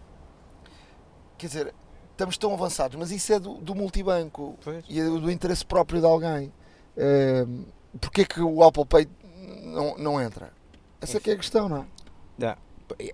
quer 1.37 1.47
dizer, 1.47 1.73
estamos 2.15 2.37
tão 2.37 2.53
avançados, 2.53 2.97
mas 2.97 3.11
isso 3.11 3.31
é 3.33 3.39
do, 3.39 3.55
do 3.55 3.75
multibanco 3.75 4.57
Pois. 4.63 4.83
e 4.89 4.99
é 4.99 5.03
do 5.03 5.29
interesse 5.29 5.65
próprio 5.65 5.99
de 5.99 6.05
alguém. 6.05 6.51
Ahm, 6.97 7.65
Porquê 7.99 8.25
que 8.25 8.41
o 8.41 8.61
Apple 8.61 8.85
Pay 8.85 9.07
não, 9.63 9.97
não 9.97 10.21
entra? 10.21 10.51
Essa 10.99 11.17
é 11.17 11.19
que 11.19 11.29
é 11.29 11.33
a 11.33 11.37
questão, 11.37 11.69
não 11.69 11.77
é? 11.77 11.85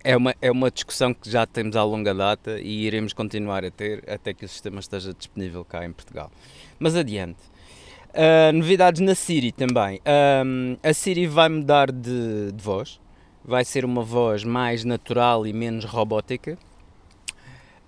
É 0.04 0.18
uma, 0.18 0.36
é 0.41 0.52
uma 0.52 0.70
discussão 0.70 1.14
que 1.14 1.30
já 1.30 1.45
temos 1.45 1.78
há 1.78 1.84
longa 1.84 2.14
data 2.14 2.60
e 2.60 2.86
iremos 2.86 3.14
continuar 3.14 3.64
a 3.64 3.72
ter 3.72 4.04
até 4.10 4.34
que 4.34 4.43
o 4.43 4.49
sistema 4.49 4.82
esteja 4.82 5.14
disponível 5.14 5.64
cá 5.64 5.86
em 5.86 5.93
Portugal. 5.93 6.30
Mas 6.78 6.95
adiante. 6.95 7.39
Ah, 8.14 8.52
novidades 8.52 8.99
na 8.99 9.16
Siri 9.16 9.52
também. 9.52 10.02
Ahm, 10.06 10.76
a 10.84 10.93
Siri 10.93 11.26
vai 11.26 11.47
mudar 11.47 11.91
de, 11.91 12.52
de 12.52 12.62
voz. 12.64 12.99
Vai 13.43 13.64
ser 13.64 13.86
uma 13.86 14.04
voz 14.04 14.43
mais 14.43 14.84
natural 14.84 15.47
e 15.47 15.54
menos 15.54 15.86
robótica. 15.86 16.58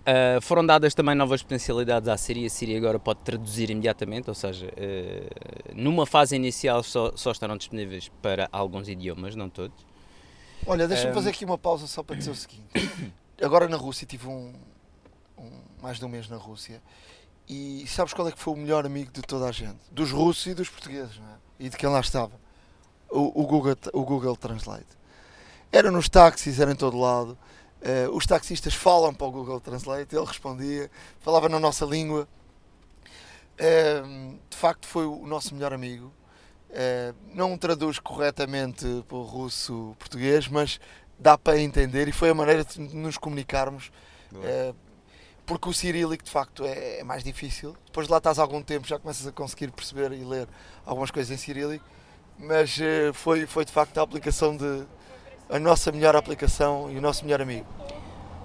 Ah, 0.05 0.39
foram 0.41 0.65
dadas 0.65 0.93
também 0.93 1.15
novas 1.15 1.41
potencialidades 1.41 2.09
à 2.09 2.17
Siri. 2.17 2.45
A 2.45 2.49
Siri 2.49 2.75
agora 2.75 2.99
pode 2.99 3.21
traduzir 3.21 3.69
imediatamente, 3.69 4.29
ou 4.29 4.35
seja, 4.35 4.71
eh, 4.75 5.29
numa 5.73 6.05
fase 6.05 6.35
inicial 6.35 6.83
só, 6.83 7.11
só 7.15 7.31
estarão 7.31 7.55
disponíveis 7.57 8.09
para 8.21 8.49
alguns 8.51 8.89
idiomas, 8.89 9.35
não 9.35 9.49
todos. 9.49 9.85
Olha, 10.65 10.87
deixa-me 10.87 11.11
Ahm. 11.11 11.13
fazer 11.15 11.29
aqui 11.29 11.45
uma 11.45 11.57
pausa 11.57 11.87
só 11.87 12.03
para 12.03 12.15
dizer 12.17 12.31
o 12.31 12.35
seguinte. 12.35 12.67
Agora 13.41 13.67
na 13.67 13.77
Rússia, 13.77 14.05
tive 14.05 14.27
um, 14.27 14.53
um- 15.37 15.51
mais 15.81 15.99
de 15.99 16.05
um 16.05 16.09
mês 16.09 16.27
na 16.29 16.37
Rússia 16.37 16.81
e 17.47 17.85
sabes 17.87 18.13
qual 18.13 18.27
é 18.27 18.31
que 18.31 18.39
foi 18.39 18.53
o 18.53 18.57
melhor 18.57 18.85
amigo 18.85 19.11
de 19.11 19.21
toda 19.21 19.45
a 19.47 19.51
gente? 19.51 19.79
Dos 19.91 20.11
russos 20.11 20.45
e 20.47 20.53
dos 20.53 20.69
portugueses, 20.69 21.17
não 21.17 21.25
é? 21.27 21.35
E 21.59 21.69
de 21.69 21.77
quem 21.77 21.89
lá 21.89 21.99
estava? 21.99 22.31
O, 23.09 23.41
o 23.41 23.45
Google, 23.47 23.75
o 23.93 24.03
Google 24.03 24.35
Translate. 24.35 24.85
Era 25.71 25.89
nos 25.91 26.07
táxis, 26.09 26.59
era 26.59 26.71
em 26.71 26.75
todo 26.75 26.97
lado. 26.97 27.37
Eh, 27.85 28.07
os 28.13 28.25
taxistas 28.25 28.73
falam 28.73 29.13
para 29.13 29.27
o 29.27 29.31
Google 29.31 29.59
Translate, 29.59 30.15
ele 30.15 30.25
respondia, 30.25 30.89
falava 31.19 31.49
na 31.49 31.59
nossa 31.59 31.85
língua. 31.85 32.25
Ehm, 33.57 34.37
de 34.49 34.55
facto, 34.55 34.87
foi 34.87 35.05
o 35.05 35.27
nosso 35.27 35.53
melhor 35.53 35.73
amigo. 35.73 36.11
Eh, 36.69 37.13
não 37.33 37.57
traduz 37.57 37.99
corretamente 37.99 38.85
para 39.05 39.17
o 39.17 39.23
russo-português, 39.23 40.47
mas 40.47 40.79
dá 41.19 41.37
para 41.37 41.59
entender 41.59 42.07
e 42.07 42.13
foi 42.13 42.29
a 42.29 42.33
maneira 42.33 42.63
de 42.63 42.79
nos 42.79 43.17
comunicarmos. 43.17 43.91
porque 45.45 45.67
o 45.67 45.73
cirílico 45.73 46.23
de 46.23 46.31
facto 46.31 46.63
é, 46.63 46.99
é 46.99 47.03
mais 47.03 47.21
difícil. 47.21 47.75
Depois 47.85 48.07
de 48.07 48.11
lá 48.11 48.17
estás 48.17 48.39
algum 48.39 48.61
tempo, 48.63 48.87
já 48.87 48.97
começas 48.97 49.27
a 49.27 49.31
conseguir 49.31 49.71
perceber 49.71 50.13
e 50.13 50.23
ler 50.23 50.47
algumas 50.85 51.11
coisas 51.11 51.29
em 51.31 51.37
cirílico, 51.37 51.85
mas 52.39 52.79
foi, 53.13 53.45
foi 53.45 53.65
de 53.65 53.71
facto 53.71 53.97
a 53.97 54.03
aplicação 54.03 54.55
de 54.55 54.85
a 55.53 55.59
nossa 55.59 55.91
melhor 55.91 56.15
aplicação 56.15 56.91
e 56.91 56.97
o 56.97 57.01
nosso 57.01 57.23
melhor 57.23 57.39
amigo. 57.39 57.65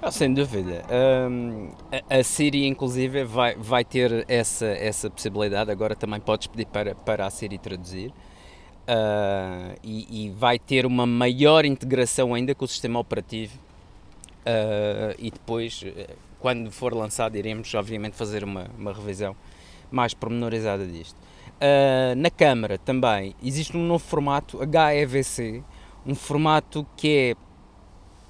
Ah, 0.02 0.10
sem 0.10 0.32
dúvida. 0.32 0.84
Hum, 1.30 1.70
a, 1.90 2.18
a 2.18 2.22
Siri, 2.22 2.66
inclusive, 2.66 3.24
vai, 3.24 3.56
vai 3.56 3.82
ter 3.82 4.26
essa, 4.28 4.66
essa 4.66 5.08
possibilidade. 5.08 5.70
Agora 5.70 5.96
também 5.96 6.20
podes 6.20 6.46
pedir 6.48 6.66
para, 6.66 6.94
para 6.94 7.26
a 7.26 7.30
Siri 7.30 7.56
traduzir. 7.56 8.12
Ah, 8.86 9.74
e, 9.82 10.26
e 10.26 10.30
vai 10.30 10.58
ter 10.58 10.84
uma 10.84 11.06
maior 11.06 11.64
integração 11.64 12.34
ainda 12.34 12.54
com 12.54 12.66
o 12.66 12.68
sistema 12.68 13.00
operativo. 13.00 13.58
Ah, 14.44 15.14
e 15.18 15.30
depois, 15.30 15.82
eh, 15.86 16.10
quando 16.38 16.70
for 16.70 16.92
lançado, 16.92 17.36
iremos, 17.36 17.74
obviamente, 17.74 18.16
fazer 18.16 18.44
uma, 18.44 18.66
uma 18.78 18.92
revisão 18.92 19.34
mais 19.90 20.12
pormenorizada 20.12 20.86
disto. 20.86 21.16
Ah, 21.58 22.14
na 22.16 22.30
câmara 22.30 22.76
também 22.76 23.34
existe 23.42 23.74
um 23.76 23.84
novo 23.86 24.04
formato 24.04 24.60
HEVC, 24.62 25.64
um 26.06 26.14
formato 26.14 26.86
que 26.96 27.08
é 27.08 27.34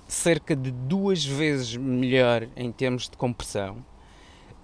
cerca 0.06 0.56
de 0.56 0.70
duas 0.70 1.24
vezes 1.24 1.76
melhor 1.76 2.48
em 2.56 2.72
termos 2.72 3.08
de 3.08 3.16
compressão 3.16 3.84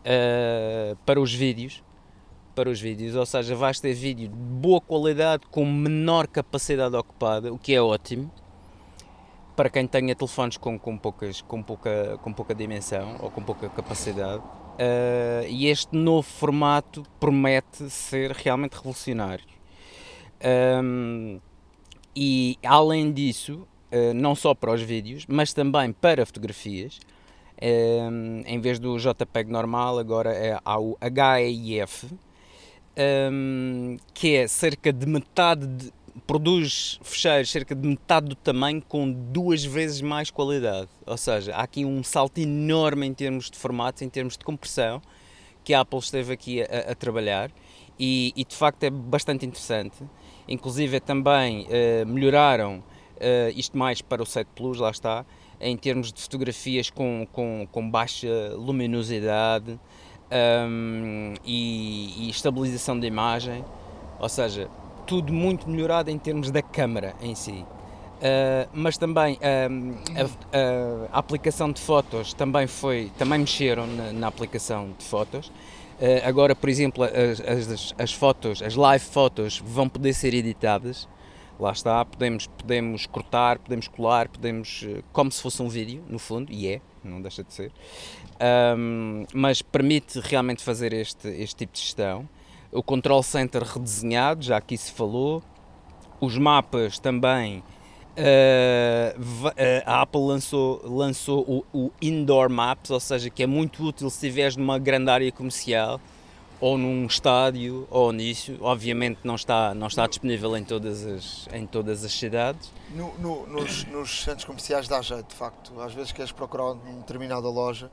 uh, 0.01 0.97
para 1.05 1.21
os 1.21 1.33
vídeos 1.33 1.83
para 2.55 2.71
os 2.71 2.81
vídeos, 2.81 3.17
ou 3.17 3.27
seja, 3.27 3.55
vais 3.57 3.81
ter 3.81 3.93
vídeo 3.95 4.29
de 4.29 4.35
boa 4.35 4.81
qualidade 4.81 5.43
com 5.51 5.67
menor 5.67 6.27
capacidade 6.29 6.95
ocupada, 6.95 7.53
o 7.53 7.59
que 7.59 7.75
é 7.75 7.83
ótimo 7.83 8.31
para 9.57 9.69
quem 9.69 9.87
tenha 9.87 10.15
telefones 10.15 10.57
com, 10.57 10.79
com, 10.79 10.97
poucas, 10.97 11.41
com, 11.43 11.63
pouca, 11.63 12.19
com 12.23 12.33
pouca 12.33 12.55
dimensão 12.55 13.17
ou 13.21 13.31
com 13.31 13.43
pouca 13.43 13.69
capacidade. 13.69 14.43
Uh, 14.43 15.47
e 15.49 15.69
este 15.69 15.97
novo 15.97 16.23
formato 16.23 17.05
promete 17.21 17.89
ser 17.89 18.33
realmente 18.33 18.75
revolucionário. 18.75 19.45
Um, 20.83 21.41
e 22.17 22.59
além 22.65 23.13
disso, 23.13 23.67
eh, 23.91 24.13
não 24.13 24.35
só 24.35 24.55
para 24.55 24.73
os 24.73 24.83
vídeos, 24.83 25.25
mas 25.29 25.53
também 25.53 25.93
para 25.93 26.27
fotografias. 26.27 26.99
Em, 27.61 28.43
em 28.47 28.61
vez 28.61 28.81
do 28.81 28.99
JPEG 28.99 29.51
normal, 29.51 29.99
agora 29.99 30.33
é, 30.33 30.59
há 30.65 30.81
o 30.81 30.99
HEIF, 31.01 32.07
em, 32.97 33.97
que 34.13 34.35
é 34.35 34.49
cerca 34.49 34.93
de 34.93 35.07
metade, 35.07 35.67
de, 35.67 35.93
produz 36.27 36.99
fecheiros 37.03 37.51
cerca 37.51 37.75
de 37.75 37.87
metade 37.87 38.29
do 38.29 38.35
tamanho 38.35 38.83
com 38.83 39.11
duas 39.11 39.65
vezes 39.65 40.01
mais 40.01 40.31
qualidade. 40.31 40.89
Ou 41.07 41.17
seja, 41.17 41.55
há 41.55 41.63
aqui 41.63 41.85
um 41.85 42.03
salto 42.03 42.39
enorme 42.39 43.07
em 43.07 43.15
termos 43.15 43.51
de 43.51 43.57
formatos, 43.57 44.03
em 44.03 44.09
termos 44.09 44.37
de 44.37 44.45
compressão, 44.45 45.01
que 45.63 45.73
a 45.73 45.81
Apple 45.81 46.01
esteve 46.01 46.33
aqui 46.33 46.63
a, 46.63 46.93
a 46.93 46.95
trabalhar 46.95 47.51
e, 47.99 48.33
e, 48.37 48.45
de 48.45 48.55
facto 48.55 48.83
é 48.83 48.91
bastante 48.91 49.47
interessante. 49.47 49.97
Inclusive 50.49 51.01
também 51.01 51.67
eh, 51.71 52.05
melhoraram 52.05 52.83
Uh, 53.15 53.57
isto 53.57 53.79
mais 53.79 54.03
para 54.03 54.23
o 54.23 54.27
7 54.27 54.49
Plus, 54.57 54.79
lá 54.79 54.91
está, 54.91 55.25
em 55.61 55.77
termos 55.77 56.13
de 56.13 56.21
fotografias 56.21 56.91
com, 56.91 57.27
com, 57.33 57.67
com 57.71 57.89
baixa 57.89 58.53
luminosidade 58.57 59.79
um, 60.69 61.35
e, 61.45 62.27
e, 62.27 62.31
estabilização 62.31 62.99
da 62.99 63.07
imagem, 63.07 63.65
ou 64.19 64.29
seja, 64.29 64.69
tudo 65.07 65.33
muito 65.33 65.71
melhorado 65.71 66.11
em 66.11 66.19
termos 66.19 66.51
da 66.51 66.61
câmara 66.61 67.15
em 67.23 67.35
si. 67.35 67.65
Uh, 68.15 68.69
mas 68.73 68.99
também 68.99 69.39
um, 69.71 69.95
a, 70.17 70.23
a, 70.23 71.17
a, 71.17 71.19
aplicação 71.19 71.71
de 71.71 71.81
fotos 71.81 72.33
também 72.35 72.67
foi, 72.67 73.13
também 73.17 73.39
mexeram 73.39 73.87
na, 73.87 74.13
na 74.13 74.27
aplicação 74.27 74.91
de 74.99 75.05
fotos. 75.05 75.53
Uh, 75.95 76.27
agora, 76.27 76.55
por 76.55 76.69
exemplo, 76.69 77.05
as, 77.05 77.41
as, 77.41 77.95
as 77.97 78.13
fotos, 78.13 78.63
as 78.63 78.75
live 78.75 79.05
fotos 79.05 79.63
vão 79.65 79.89
poder 79.89 80.13
ser 80.13 80.35
editadas. 80.35 81.09
Lá 81.59 81.71
está, 81.71 82.05
podemos, 82.05 82.49
podemos 82.49 83.07
cortar, 83.07 83.59
podemos 83.61 83.87
colar, 83.87 84.29
podemos, 84.29 84.85
como 85.13 85.31
se 85.31 85.41
fosse 85.41 85.63
um 85.63 85.69
vídeo, 85.69 86.03
no 86.09 86.19
fundo, 86.19 86.53
e 86.53 86.67
é, 86.67 86.81
não 87.05 87.23
deixa 87.23 87.45
de 87.45 87.55
ser, 87.55 87.73
um, 88.77 89.25
mas 89.33 89.63
permite 89.63 90.19
realmente 90.19 90.65
fazer 90.65 90.93
este, 90.93 91.29
este 91.29 91.55
tipo 91.57 91.73
de 91.75 91.81
gestão. 91.81 92.29
O 92.73 92.83
Control 92.83 93.23
Center 93.23 93.63
redesenhado, 93.63 94.45
já 94.45 94.57
aqui 94.57 94.77
se 94.77 94.91
falou, 94.91 95.45
os 96.21 96.37
mapas 96.37 96.99
também, 96.99 97.63
uh, 98.19 99.83
a 99.87 100.03
Apple 100.03 100.21
lançou, 100.21 100.81
lançou 100.85 101.41
o, 101.73 101.79
o 101.79 101.91
Indoor 102.01 102.49
Maps, 102.51 102.91
ou 102.91 103.01
seja, 103.01 103.31
que 103.31 103.43
é 103.43 103.47
muito 103.47 103.83
útil 103.85 104.09
se 104.11 104.17
estiveres 104.17 104.57
numa 104.57 104.79
grande 104.79 105.11
área 105.11 105.31
comercial, 105.33 106.01
ou 106.61 106.79
num 106.79 107.05
estádio 107.07 107.87
ou 107.91 108.13
nisso, 108.13 108.57
obviamente 108.61 109.21
não 109.25 109.35
está, 109.35 109.75
não 109.75 109.87
está 109.87 110.07
disponível 110.07 110.57
em 110.57 110.65
todas 110.65 111.05
as, 111.05 111.49
em 111.53 111.67
todas 111.67 112.05
as 112.05 112.13
cidades. 112.13 112.73
No, 112.95 113.13
no, 113.19 113.47
nos, 113.47 113.85
nos, 113.85 114.23
centros 114.23 114.45
comerciais 114.45 114.89
dá 114.89 115.03
jeito, 115.03 115.29
de 115.29 115.35
facto. 115.35 115.79
Às 115.81 115.93
vezes 115.93 116.13
queres 116.13 116.33
procurar 116.33 116.73
uma 116.73 117.01
determinada 117.01 117.49
loja, 117.49 117.91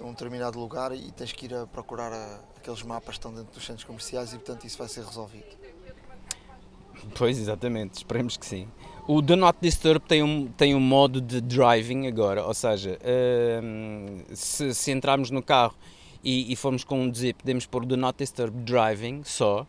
um 0.00 0.10
determinado 0.10 0.58
lugar 0.58 0.92
e 0.92 1.10
tens 1.12 1.32
que 1.32 1.46
ir 1.46 1.54
a 1.54 1.66
procurar 1.66 2.12
a, 2.12 2.40
aqueles 2.56 2.82
mapas 2.82 3.08
que 3.08 3.18
estão 3.18 3.34
dentro 3.34 3.52
dos 3.52 3.64
centros 3.64 3.84
comerciais 3.84 4.32
e 4.32 4.36
portanto 4.36 4.64
isso 4.64 4.78
vai 4.78 4.88
ser 4.88 5.04
resolvido. 5.04 5.62
Pois, 7.16 7.38
exatamente, 7.38 7.98
esperemos 7.98 8.36
que 8.36 8.46
sim. 8.46 8.68
O 9.06 9.20
Do 9.20 9.36
Not 9.36 9.58
Disturb 9.60 10.00
tem 10.06 10.22
um, 10.22 10.46
tem 10.46 10.74
um 10.74 10.80
modo 10.80 11.20
de 11.20 11.40
driving 11.40 12.06
agora, 12.06 12.44
ou 12.46 12.54
seja, 12.54 12.98
uh, 13.02 14.22
se, 14.34 14.72
se 14.72 14.92
entrarmos 14.92 15.30
no 15.30 15.42
carro 15.42 15.74
e, 16.22 16.52
e 16.52 16.56
formos 16.56 16.84
conduzir, 16.84 17.34
podemos 17.34 17.66
pôr 17.66 17.84
do 17.84 17.96
Not 17.96 18.16
Disturb 18.16 18.56
Driving 18.62 19.24
só. 19.24 19.66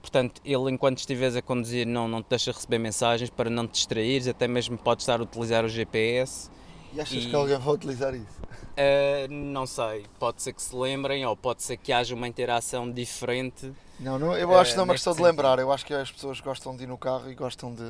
Portanto, 0.00 0.40
ele 0.44 0.70
enquanto 0.70 0.98
estiveres 0.98 1.36
a 1.36 1.40
conduzir 1.40 1.86
não, 1.86 2.08
não 2.08 2.20
te 2.20 2.26
deixa 2.30 2.50
receber 2.50 2.78
mensagens 2.78 3.30
para 3.30 3.48
não 3.48 3.66
te 3.66 3.74
distraires, 3.74 4.26
até 4.26 4.48
mesmo 4.48 4.76
podes 4.76 5.04
estar 5.04 5.20
a 5.20 5.22
utilizar 5.22 5.64
o 5.64 5.68
GPS. 5.68 6.50
E 6.92 7.00
achas 7.00 7.24
E- 7.24 7.28
que 7.28 7.34
alguém 7.34 7.56
vai 7.58 7.74
utilizar 7.74 8.12
isso? 8.14 8.42
Uh, 8.76 9.32
não 9.32 9.66
sei, 9.66 10.04
pode 10.18 10.42
ser 10.42 10.52
que 10.52 10.60
se 10.60 10.74
lembrem 10.74 11.24
ou 11.24 11.36
pode 11.36 11.62
ser 11.62 11.76
que 11.76 11.92
haja 11.92 12.12
uma 12.12 12.26
interação 12.26 12.90
diferente. 12.90 13.72
Não, 14.00 14.18
não 14.18 14.36
eu 14.36 14.52
acho 14.58 14.72
que 14.72 14.76
não 14.76 14.82
é 14.82 14.84
uma 14.86 14.94
questão 14.94 15.14
de 15.14 15.22
lembrar. 15.22 15.60
Eu 15.60 15.70
acho 15.70 15.86
que 15.86 15.94
as 15.94 16.10
pessoas 16.10 16.40
gostam 16.40 16.76
de 16.76 16.82
ir 16.82 16.86
no 16.88 16.98
carro 16.98 17.30
e 17.30 17.34
gostam 17.36 17.72
de 17.72 17.84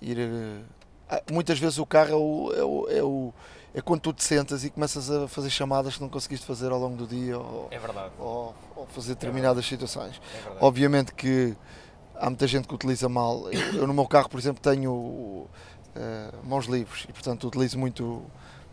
ir. 0.00 0.18
eh, 0.18 0.60
ah, 1.10 1.22
Muitas 1.30 1.58
vezes 1.58 1.78
o 1.78 1.86
carro 1.86 2.10
é 2.10 2.14
o, 2.16 2.52
é 2.52 2.64
o, 2.64 2.88
é 2.98 3.02
o- 3.02 3.32
é 3.74 3.80
quando 3.80 4.00
tu 4.02 4.12
te 4.12 4.22
sentas 4.22 4.62
e 4.64 4.70
começas 4.70 5.10
a 5.10 5.26
fazer 5.26 5.50
chamadas 5.50 5.96
que 5.96 6.00
não 6.00 6.08
conseguiste 6.08 6.46
fazer 6.46 6.70
ao 6.70 6.78
longo 6.78 6.96
do 6.96 7.06
dia 7.08 7.36
ou, 7.38 7.68
É 7.72 7.78
ou, 8.18 8.54
ou 8.76 8.86
fazer 8.86 9.14
determinadas 9.14 9.66
situações. 9.66 10.20
é. 10.32 10.64
Obviamente 10.64 11.12
que 11.12 11.56
há 12.14 12.26
muita 12.30 12.46
gente 12.46 12.68
que 12.68 12.74
utiliza 12.74 13.08
mal. 13.08 13.50
Eu, 13.52 13.60
eu 13.80 13.86
no 13.86 13.92
meu 13.94 14.06
carro, 14.06 14.28
por 14.28 14.38
exemplo, 14.38 14.62
tenho 14.62 15.48
eh, 15.96 16.30
mãos 16.44 16.66
livres 16.66 17.04
e, 17.08 17.12
portanto, 17.12 17.48
utilizo 17.48 17.76
muito. 17.78 18.22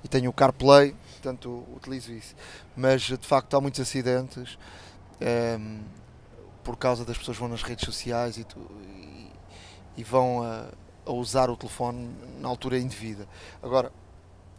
E 0.03 0.07
tenho 0.07 0.29
o 0.31 0.33
CarPlay, 0.33 0.95
portanto, 1.13 1.63
utilizo 1.75 2.11
isso. 2.11 2.35
Mas 2.75 3.01
de 3.03 3.17
facto 3.17 3.55
há 3.55 3.61
muitos 3.61 3.79
acidentes 3.79 4.57
ehm, 5.19 5.79
por 6.63 6.75
causa 6.77 7.03
das 7.05 7.17
pessoas 7.17 7.37
que 7.37 7.41
vão 7.41 7.49
nas 7.49 7.61
redes 7.63 7.85
sociais 7.85 8.37
e, 8.37 8.43
tu- 8.43 8.59
e- 9.97 10.03
vão 10.03 10.43
a, 10.43 10.67
a 11.05 11.11
usar 11.11 11.49
o 11.49 11.57
telefone 11.57 12.15
na 12.39 12.47
altura 12.49 12.77
indevida. 12.79 13.27
Agora, 13.61 13.91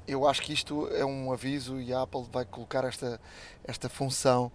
eu 0.07 0.26
acho 0.28 0.43
que 0.43 0.53
isto 0.53 0.89
é 0.89 1.05
um 1.05 1.33
aviso 1.33 1.80
e 1.80 1.93
a 1.93 2.03
Apple 2.03 2.26
vai 2.33 2.45
colocar 2.45 2.85
esta, 2.85 3.20
esta 3.64 3.89
função. 3.89 4.51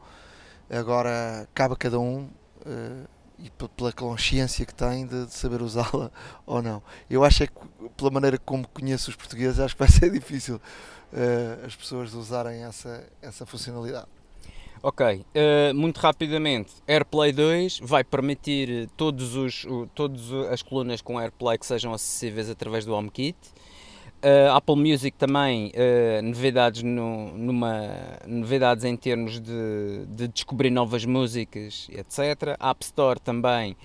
Agora 0.69 1.47
cabe 1.53 1.73
a 1.73 1.77
cada 1.77 1.99
um 1.99 2.29
eh, 2.65 3.05
e 3.39 3.49
pe- 3.49 3.69
pela 3.69 3.93
consciência 3.93 4.65
que 4.65 4.73
tem 4.73 5.05
de, 5.07 5.25
de 5.27 5.33
saber 5.33 5.61
usá-la 5.61 6.11
ou 6.45 6.61
não. 6.61 6.83
Eu 7.09 7.23
acho 7.23 7.43
é 7.43 7.47
que, 7.47 7.53
pela 7.95 8.11
maneira 8.11 8.37
como 8.37 8.67
conheço 8.67 9.09
os 9.09 9.15
portugueses, 9.15 9.59
acho 9.59 9.75
que 9.75 9.79
vai 9.79 9.89
ser 9.91 10.11
difícil 10.11 10.59
eh, 11.13 11.59
as 11.65 11.75
pessoas 11.75 12.13
usarem 12.13 12.63
essa, 12.63 13.03
essa 13.21 13.45
funcionalidade. 13.45 14.07
Ok, 14.81 15.25
eh, 15.33 15.73
muito 15.73 15.97
rapidamente, 15.97 16.73
AirPlay 16.87 17.31
2 17.31 17.79
vai 17.81 18.03
permitir 18.03 18.69
eh, 18.69 18.87
todos 18.95 19.35
os, 19.35 19.65
todas 19.95 20.31
as 20.51 20.61
colunas 20.61 21.01
com 21.01 21.19
AirPlay 21.19 21.57
que 21.57 21.65
sejam 21.65 21.93
acessíveis 21.93 22.49
através 22.49 22.85
do 22.85 22.93
HomeKit. 22.93 23.37
Eh, 24.19 24.49
Apple 24.49 24.75
Music 24.75 25.15
também, 25.15 25.71
eh, 25.75 26.21
novidades, 26.23 26.81
no, 26.81 27.37
numa, 27.37 27.87
novidades 28.25 28.83
em 28.83 28.95
termos 28.95 29.39
de, 29.39 30.05
de 30.07 30.27
descobrir 30.27 30.71
novas 30.71 31.05
músicas, 31.05 31.87
etc. 31.91 32.57
App 32.59 32.83
Store 32.83 33.19
também 33.19 33.77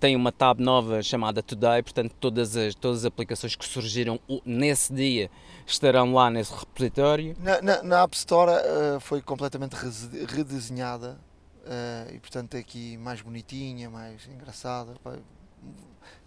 tem 0.00 0.16
uma 0.16 0.32
tab 0.32 0.58
nova 0.60 1.02
chamada 1.02 1.42
Today, 1.42 1.82
portanto 1.82 2.14
todas 2.18 2.56
as, 2.56 2.74
todas 2.74 3.00
as 3.00 3.04
aplicações 3.04 3.54
que 3.54 3.66
surgiram 3.66 4.18
nesse 4.46 4.92
dia 4.92 5.30
estarão 5.66 6.14
lá 6.14 6.30
nesse 6.30 6.52
repositório. 6.52 7.36
Na, 7.38 7.60
na, 7.60 7.82
na 7.82 8.02
App 8.02 8.16
Store 8.16 8.50
eh, 8.50 8.98
foi 9.00 9.20
completamente 9.20 9.74
redesenhada 9.74 11.20
eh, 11.66 12.14
e, 12.14 12.18
portanto, 12.18 12.54
é 12.54 12.58
aqui 12.58 12.96
mais 12.96 13.20
bonitinha, 13.20 13.90
mais 13.90 14.26
engraçada. 14.26 14.94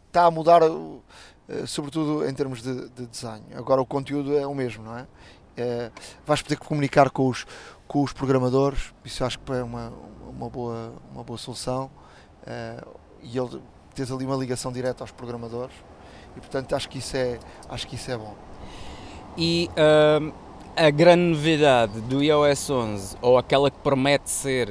Está 0.08 0.26
a 0.26 0.32
mudar, 0.32 0.62
eh, 0.62 1.66
sobretudo 1.66 2.28
em 2.30 2.34
termos 2.34 2.62
de, 2.62 2.90
de 2.90 3.08
desenho. 3.08 3.44
Agora 3.56 3.82
o 3.82 3.86
conteúdo 3.86 4.38
é 4.38 4.46
o 4.46 4.54
mesmo, 4.54 4.84
não 4.84 4.98
é? 4.98 5.08
Vais 6.26 6.42
poder 6.42 6.58
comunicar 6.58 7.10
com 7.10 7.28
os, 7.28 7.46
com 7.88 8.02
os 8.04 8.14
programadores, 8.14 8.94
isso 9.04 9.24
acho 9.24 9.40
que 9.40 9.52
é 9.52 9.62
uma, 9.64 9.92
uma, 10.28 10.50
boa, 10.50 10.94
uma 11.12 11.24
boa 11.24 11.38
solução. 11.38 11.92
eh, 12.46 12.84
e 13.24 13.38
ele, 13.38 13.62
tens 13.96 14.12
ali 14.12 14.26
uma 14.26 14.36
ligação 14.36 14.72
direta 14.72 15.04
aos 15.04 15.12
programadores 15.12 15.74
e, 16.36 16.40
portanto, 16.40 16.76
acho 16.76 16.90
que 16.90 16.98
isso 16.98 17.16
é, 17.16 17.40
acho 17.70 17.88
que 17.88 17.96
isso 17.96 18.12
é 18.12 18.18
bom. 18.18 18.34
E 19.38 19.70
ahm, 19.78 20.32
a 20.76 20.90
grande 20.90 21.24
novidade 21.24 22.02
do 22.02 22.24
iOS 22.24 22.70
11, 22.70 23.18
ou 23.22 23.38
aquela 23.38 23.70
que 23.70 23.78
promete 23.78 24.30
ser 24.30 24.68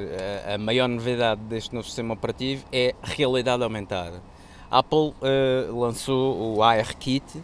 a, 0.47 0.55
a 0.55 0.57
maior 0.57 0.87
novidade 0.89 1.41
deste 1.41 1.73
novo 1.73 1.85
sistema 1.87 2.13
operativo, 2.13 2.65
é 2.71 2.93
realidade 3.01 3.63
aumentada. 3.63 4.21
A 4.69 4.79
Apple 4.79 5.13
ah, 5.21 5.71
lançou 5.71 6.55
o 6.55 6.63
ARKit, 6.63 7.43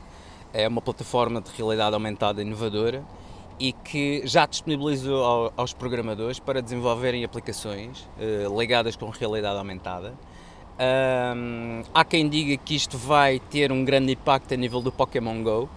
é 0.53 0.67
uma 0.67 0.81
plataforma 0.81 1.39
de 1.41 1.49
realidade 1.55 1.93
aumentada 1.93 2.41
inovadora 2.41 3.03
e 3.59 3.71
que 3.71 4.21
já 4.25 4.45
disponibilizou 4.45 5.23
ao- 5.23 5.53
aos 5.55 5.73
programadores 5.73 6.39
para 6.39 6.61
desenvolverem 6.61 7.23
aplicações 7.23 8.09
ah, 8.17 8.49
ligadas 8.57 8.95
com 8.95 9.09
realidade 9.09 9.57
aumentada. 9.57 10.13
Ahm, 10.79 11.83
há 11.93 12.05
quem 12.05 12.29
diga 12.29 12.55
que 12.63 12.73
isto 12.75 12.97
vai 12.97 13.39
ter 13.39 13.71
um 13.71 13.83
grande 13.83 14.13
impacto 14.13 14.53
a 14.53 14.57
nível 14.57 14.81
do 14.81 14.91
Pokémon 14.91 15.43
Go, 15.43 15.69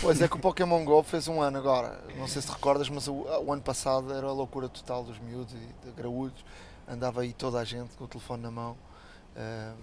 Pois 0.00 0.20
é 0.20 0.28
que 0.28 0.36
o 0.36 0.38
Pokémon 0.38 0.84
GO 0.84 1.02
fez 1.02 1.28
um 1.28 1.40
ano 1.40 1.58
agora. 1.58 2.02
Não 2.16 2.26
sei 2.26 2.40
se 2.42 2.50
recordas, 2.50 2.88
mas 2.88 3.06
o, 3.06 3.12
o 3.12 3.52
ano 3.52 3.62
passado 3.62 4.12
era 4.12 4.26
a 4.26 4.32
loucura 4.32 4.68
total 4.68 5.04
dos 5.04 5.18
miúdos 5.18 5.54
e 5.54 5.86
de 5.86 5.92
graúdos. 5.94 6.44
Andava 6.88 7.20
aí 7.22 7.32
toda 7.32 7.58
a 7.58 7.64
gente 7.64 7.94
com 7.96 8.04
o 8.04 8.08
telefone 8.08 8.42
na 8.42 8.50
mão. 8.50 8.76
Ah, 9.36 9.74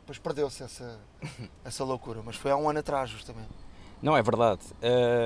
Depois 0.00 0.18
perdeu-se 0.18 0.62
essa, 0.62 0.98
essa 1.64 1.84
loucura, 1.84 2.20
mas 2.24 2.36
foi 2.36 2.50
há 2.50 2.56
um 2.56 2.68
ano 2.68 2.80
atrás, 2.80 3.10
justamente. 3.10 3.63
Não, 4.04 4.14
é 4.14 4.22
verdade. 4.22 4.60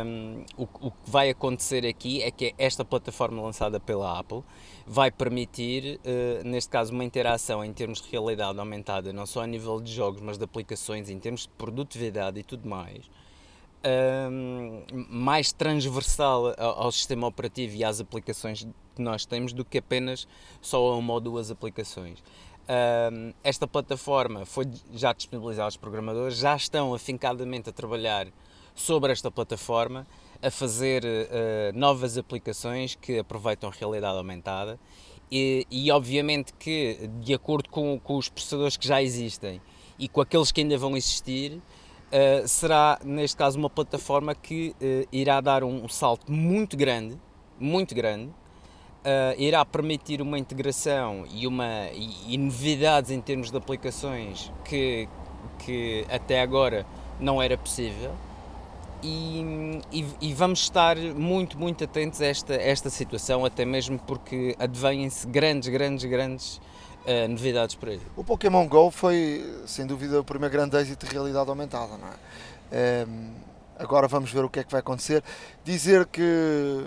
Hum, 0.07 0.45
o, 0.57 0.63
o 0.63 0.91
que 0.93 1.11
vai 1.11 1.31
acontecer 1.31 1.85
aqui 1.85 2.23
é 2.23 2.31
que 2.31 2.55
esta 2.57 2.85
plataforma 2.85 3.43
lançada 3.43 3.81
pela 3.81 4.17
Apple 4.21 4.45
vai 4.87 5.11
permitir, 5.11 5.99
eh, 6.05 6.43
neste 6.45 6.71
caso, 6.71 6.93
uma 6.93 7.03
interação 7.03 7.65
em 7.65 7.73
termos 7.73 8.01
de 8.01 8.09
realidade 8.09 8.57
aumentada, 8.57 9.13
não 9.13 9.27
só 9.27 9.43
a 9.43 9.49
nível 9.49 9.81
de 9.81 9.93
jogos, 9.93 10.21
mas 10.21 10.39
de 10.39 10.45
aplicações, 10.45 11.11
em 11.11 11.19
termos 11.19 11.41
de 11.43 11.49
produtividade 11.59 12.39
e 12.39 12.45
tudo 12.45 12.69
mais, 12.69 13.11
hum, 14.31 14.85
mais 15.11 15.51
transversal 15.51 16.55
ao, 16.57 16.85
ao 16.85 16.93
sistema 16.93 17.27
operativo 17.27 17.75
e 17.75 17.83
às 17.83 18.01
aplicações 18.01 18.65
que 18.95 19.03
nós 19.03 19.27
temos 19.27 19.53
do 19.53 19.65
que 19.65 19.79
apenas 19.79 20.29
só 20.61 20.93
a 20.93 20.97
uma 20.97 21.15
ou 21.15 21.21
duas 21.21 21.51
aplicações. 21.51 22.23
Hum, 23.13 23.33
esta 23.43 23.67
plataforma 23.67 24.47
foi 24.47 24.67
já 24.93 25.13
disponibilizada 25.13 25.65
aos 25.65 25.77
programadores, 25.77 26.37
já 26.37 26.55
estão 26.55 26.95
afincadamente 26.95 27.69
a 27.71 27.73
trabalhar 27.73 28.29
sobre 28.79 29.13
esta 29.13 29.31
plataforma, 29.31 30.07
a 30.41 30.51
fazer 30.51 31.03
eh, 31.05 31.73
novas 31.75 32.17
aplicações 32.17 32.95
que 32.95 33.19
aproveitam 33.19 33.69
a 33.69 33.73
realidade 33.73 34.17
aumentada 34.17 34.79
e, 35.31 35.67
e 35.69 35.91
obviamente 35.91 36.53
que, 36.55 37.11
de 37.21 37.35
acordo 37.35 37.69
com, 37.69 37.99
com 37.99 38.17
os 38.17 38.29
processadores 38.29 38.77
que 38.77 38.87
já 38.87 39.03
existem 39.03 39.61
e 39.99 40.09
com 40.09 40.21
aqueles 40.21 40.53
que 40.53 40.61
ainda 40.61 40.79
vão 40.79 40.97
existir, 40.97 41.61
eh, 42.13 42.45
será, 42.47 43.01
neste 43.05 43.37
caso, 43.37 43.59
uma 43.59 43.69
plataforma 43.69 44.33
que 44.33 44.77
eh, 44.81 45.07
irá 45.11 45.41
dar 45.41 45.65
um 45.65 45.89
salto 45.89 46.31
muito 46.31 46.77
grande, 46.77 47.19
muito 47.59 47.95
grande, 47.95 48.31
irá 49.39 49.65
permitir 49.65 50.21
uma 50.21 50.39
integração 50.39 51.25
e, 51.33 51.47
uma, 51.47 51.89
e, 51.95 52.35
e 52.35 52.37
novidades 52.37 53.11
em 53.11 53.19
termos 53.21 53.51
de 53.51 53.57
aplicações 53.57 54.53
que, 54.67 55.09
que 55.65 56.05
até 56.11 56.43
agora 56.43 56.85
não 57.19 57.41
era 57.41 57.57
possível. 57.57 58.13
E, 59.03 59.81
e- 59.93 60.15
e 60.21 60.35
vamos 60.35 60.61
estar 60.61 60.97
muito, 60.97 61.57
muito 61.57 61.85
atentos 61.85 62.21
a 62.21 62.27
esta, 62.27 62.55
esta 62.55 62.91
situação, 62.91 63.45
até 63.45 63.65
mesmo 63.65 63.99
porque 63.99 64.57
advêm-se 64.59 65.27
grandes, 65.29 65.69
grandes, 65.69 66.05
grandes 66.05 66.61
eh, 67.07 67.29
novidades 67.29 67.77
por 67.77 67.91
aí. 67.91 68.01
O 68.17 68.25
Pokémon 68.25 68.67
GO 68.67 68.91
foi, 68.91 69.63
sem 69.67 69.87
dúvida, 69.87 70.21
o 70.21 70.25
primeiro 70.25 70.53
grande 70.53 70.77
êxito 70.77 71.07
de 71.07 71.13
realidade 71.13 71.49
aumentada, 71.49 71.97
não 71.97 72.09
é? 72.09 72.13
Ehm, 72.73 73.31
agora 73.79 74.09
vamos 74.09 74.33
ver 74.33 74.45
o 74.45 74.51
que 74.51 74.59
é 74.61 74.65
que 74.65 74.71
vai 74.73 74.81
acontecer. 74.81 75.23
Dizer 75.65 76.05
que, 76.07 76.87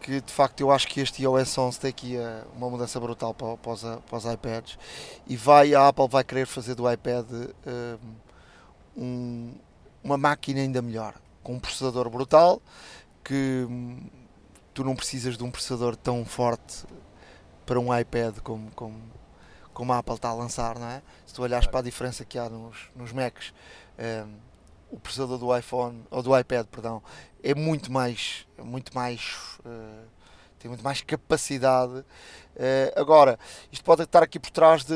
que 0.00 0.22
de 0.22 0.32
facto 0.32 0.60
eu 0.62 0.70
acho 0.70 0.88
que 0.88 0.98
este 1.00 1.22
iOS 1.22 1.58
11 1.58 1.78
tem 1.78 1.90
aqui 1.90 2.16
eh, 2.16 2.42
uma 2.56 2.70
mudança 2.70 2.98
brutal 2.98 3.34
para, 3.34 3.54
para, 3.58 3.72
os, 3.72 3.82
para 3.82 4.16
os 4.16 4.24
iPads 4.24 4.78
e 5.26 5.36
vai, 5.36 5.74
a 5.74 5.88
Apple 5.88 6.08
vai 6.08 6.24
querer 6.24 6.46
fazer 6.46 6.74
do 6.74 6.90
iPad 6.90 7.26
ehm, 7.66 7.98
um- 8.96 9.52
uma 10.08 10.16
máquina 10.16 10.60
ainda 10.60 10.80
melhor, 10.80 11.14
com 11.42 11.54
um 11.54 11.60
processador 11.60 12.08
brutal 12.08 12.62
que 13.22 13.66
hum, 13.68 14.00
tu 14.72 14.82
não 14.82 14.96
precisas 14.96 15.36
de 15.36 15.44
um 15.44 15.50
processador 15.50 15.94
tão 15.96 16.24
forte 16.24 16.86
para 17.66 17.78
um 17.78 17.96
iPad 17.96 18.38
como, 18.38 18.70
como, 18.70 18.98
como 19.74 19.92
a 19.92 19.98
Apple 19.98 20.14
está 20.14 20.30
a 20.30 20.34
lançar, 20.34 20.78
não 20.78 20.88
é? 20.88 21.02
Se 21.26 21.34
tu 21.34 21.42
olhares 21.42 21.66
para 21.66 21.80
a 21.80 21.82
diferença 21.82 22.24
que 22.24 22.38
há 22.38 22.48
nos, 22.48 22.90
nos 22.96 23.12
Macs, 23.12 23.52
ehm, 23.98 24.30
o 24.90 24.98
processador 24.98 25.36
do 25.36 25.54
iPhone, 25.54 26.02
ou 26.10 26.22
do 26.22 26.38
iPad, 26.38 26.66
perdão, 26.66 27.02
é 27.42 27.54
muito 27.54 27.92
mais, 27.92 28.46
é 28.56 28.62
muito 28.62 28.94
mais, 28.94 29.58
eh, 29.66 30.04
tem 30.58 30.70
muito 30.70 30.82
mais 30.82 31.02
capacidade. 31.02 32.02
Eh, 32.56 32.94
agora, 32.96 33.38
isto 33.70 33.84
pode 33.84 34.02
estar 34.04 34.22
aqui 34.22 34.38
por 34.38 34.50
trás 34.50 34.84
de 34.84 34.94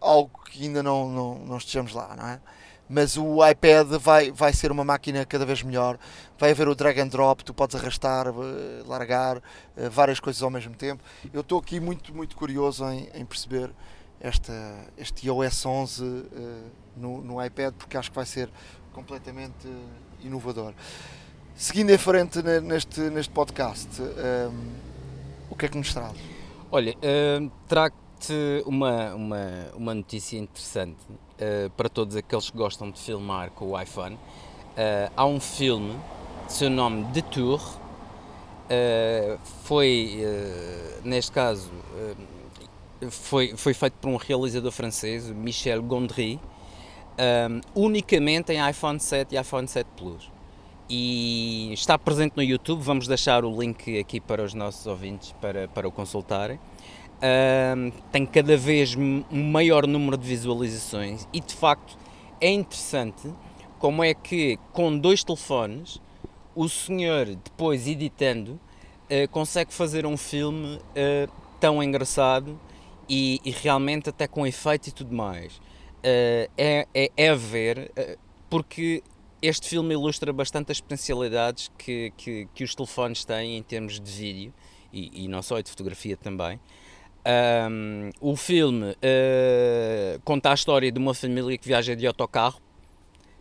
algo 0.00 0.40
que 0.44 0.62
ainda 0.62 0.80
não, 0.80 1.10
não, 1.10 1.34
não 1.40 1.56
estejamos 1.56 1.92
lá, 1.92 2.14
não 2.14 2.28
é? 2.28 2.40
Mas 2.88 3.16
o 3.16 3.46
iPad 3.46 3.88
vai, 3.98 4.30
vai 4.30 4.52
ser 4.52 4.70
uma 4.70 4.84
máquina 4.84 5.24
cada 5.24 5.46
vez 5.46 5.62
melhor. 5.62 5.98
Vai 6.38 6.50
haver 6.50 6.68
o 6.68 6.74
drag 6.74 7.00
and 7.00 7.08
drop, 7.08 7.44
tu 7.44 7.54
podes 7.54 7.76
arrastar, 7.76 8.26
eh, 8.28 8.82
largar, 8.86 9.42
eh, 9.76 9.88
várias 9.88 10.20
coisas 10.20 10.42
ao 10.42 10.50
mesmo 10.50 10.74
tempo. 10.74 11.02
Eu 11.32 11.40
estou 11.40 11.58
aqui 11.58 11.80
muito, 11.80 12.14
muito 12.14 12.36
curioso 12.36 12.84
em, 12.90 13.08
em 13.14 13.24
perceber 13.24 13.70
esta, 14.20 14.52
este 14.96 15.26
iOS 15.26 15.66
11 15.66 16.02
uh, 16.02 16.26
no, 16.96 17.20
no 17.20 17.44
iPad, 17.44 17.74
porque 17.74 17.96
acho 17.96 18.10
que 18.10 18.16
vai 18.16 18.24
ser 18.24 18.48
completamente 18.92 19.68
inovador. 20.22 20.72
Seguindo 21.54 21.90
em 21.90 21.98
frente 21.98 22.42
neste, 22.62 23.00
neste 23.00 23.32
podcast, 23.32 24.00
um, 24.00 24.06
ehm, 24.06 24.72
o 25.50 25.54
que 25.54 25.66
é 25.66 25.68
que 25.68 25.76
nos 25.76 25.92
traz? 25.92 26.16
Olha, 26.70 26.94
uh, 26.96 27.50
trago-te 27.68 28.62
uma, 28.66 29.14
uma, 29.14 29.46
uma 29.76 29.94
notícia 29.94 30.38
interessante 30.38 31.04
uh, 31.44 31.70
para 31.70 31.88
todos 31.88 32.16
aqueles 32.16 32.50
que 32.50 32.56
gostam 32.56 32.90
de 32.90 32.98
filmar 32.98 33.50
com 33.50 33.72
o 33.72 33.80
iPhone. 33.80 34.14
Uh, 34.14 35.10
há 35.16 35.26
um 35.26 35.38
filme, 35.38 35.94
de 36.46 36.52
seu 36.52 36.70
nome 36.70 37.04
Detour, 37.12 37.60
uh, 37.60 39.38
foi, 39.62 40.22
neste 41.04 41.32
caso, 41.32 41.70
foi, 43.10 43.54
foi 43.56 43.74
feito 43.74 43.94
por 44.00 44.08
um 44.08 44.16
realizador 44.16 44.72
francês, 44.72 45.30
Michel 45.30 45.82
Gondry, 45.82 46.40
unicamente 47.74 48.52
em 48.52 48.68
iPhone 48.68 48.98
7 48.98 49.34
e 49.34 49.40
iPhone 49.40 49.68
7 49.68 49.86
Plus. 49.96 50.33
E 50.88 51.72
está 51.72 51.98
presente 51.98 52.36
no 52.36 52.42
YouTube, 52.42 52.82
vamos 52.82 53.08
deixar 53.08 53.44
o 53.44 53.60
link 53.60 53.98
aqui 53.98 54.20
para 54.20 54.42
os 54.42 54.52
nossos 54.52 54.86
ouvintes 54.86 55.34
para, 55.40 55.66
para 55.68 55.88
o 55.88 55.90
consultarem 55.90 56.58
uh, 57.24 57.92
tem 58.10 58.26
cada 58.26 58.56
vez 58.56 58.94
um 58.94 59.24
maior 59.30 59.86
número 59.86 60.16
de 60.16 60.26
visualizações 60.26 61.26
e 61.32 61.40
de 61.40 61.54
facto 61.54 61.96
é 62.40 62.50
interessante 62.50 63.32
como 63.78 64.02
é 64.02 64.14
que 64.14 64.58
com 64.72 64.96
dois 64.96 65.24
telefones 65.24 66.00
o 66.54 66.68
senhor 66.68 67.26
depois 67.26 67.86
editando 67.86 68.52
uh, 68.52 69.28
consegue 69.30 69.72
fazer 69.72 70.06
um 70.06 70.16
filme 70.16 70.76
uh, 70.76 71.32
tão 71.60 71.82
engraçado 71.82 72.58
e, 73.08 73.40
e, 73.44 73.50
realmente 73.50 74.08
até 74.08 74.26
com 74.26 74.46
efeito 74.46 74.88
e 74.88 74.92
tudo 74.92 75.14
mais. 75.14 75.56
Uh, 75.56 76.48
é, 76.56 76.86
é, 76.94 77.10
é 77.14 77.28
a 77.28 77.34
ver, 77.34 77.92
porque 78.48 79.02
este 79.46 79.68
filme 79.68 79.94
ilustra 79.94 80.32
bastante 80.32 80.72
as 80.72 80.80
potencialidades 80.80 81.70
que, 81.76 82.12
que, 82.16 82.48
que, 82.54 82.64
os 82.64 82.74
telefones 82.74 83.24
têm 83.24 83.56
em 83.56 83.62
termos 83.62 84.00
de 84.00 84.10
vídeo 84.10 84.54
e, 84.92 85.24
e 85.24 85.28
não 85.28 85.42
só, 85.42 85.58
e 85.58 85.62
de 85.62 85.70
fotografia 85.70 86.16
também. 86.16 86.58
Um, 87.26 88.10
o 88.20 88.36
filme 88.36 88.90
uh, 88.90 90.20
conta 90.24 90.50
a 90.50 90.54
história 90.54 90.92
de 90.92 90.98
uma 90.98 91.14
família 91.14 91.56
que 91.56 91.66
viaja 91.66 91.96
de 91.96 92.06
autocarro 92.06 92.60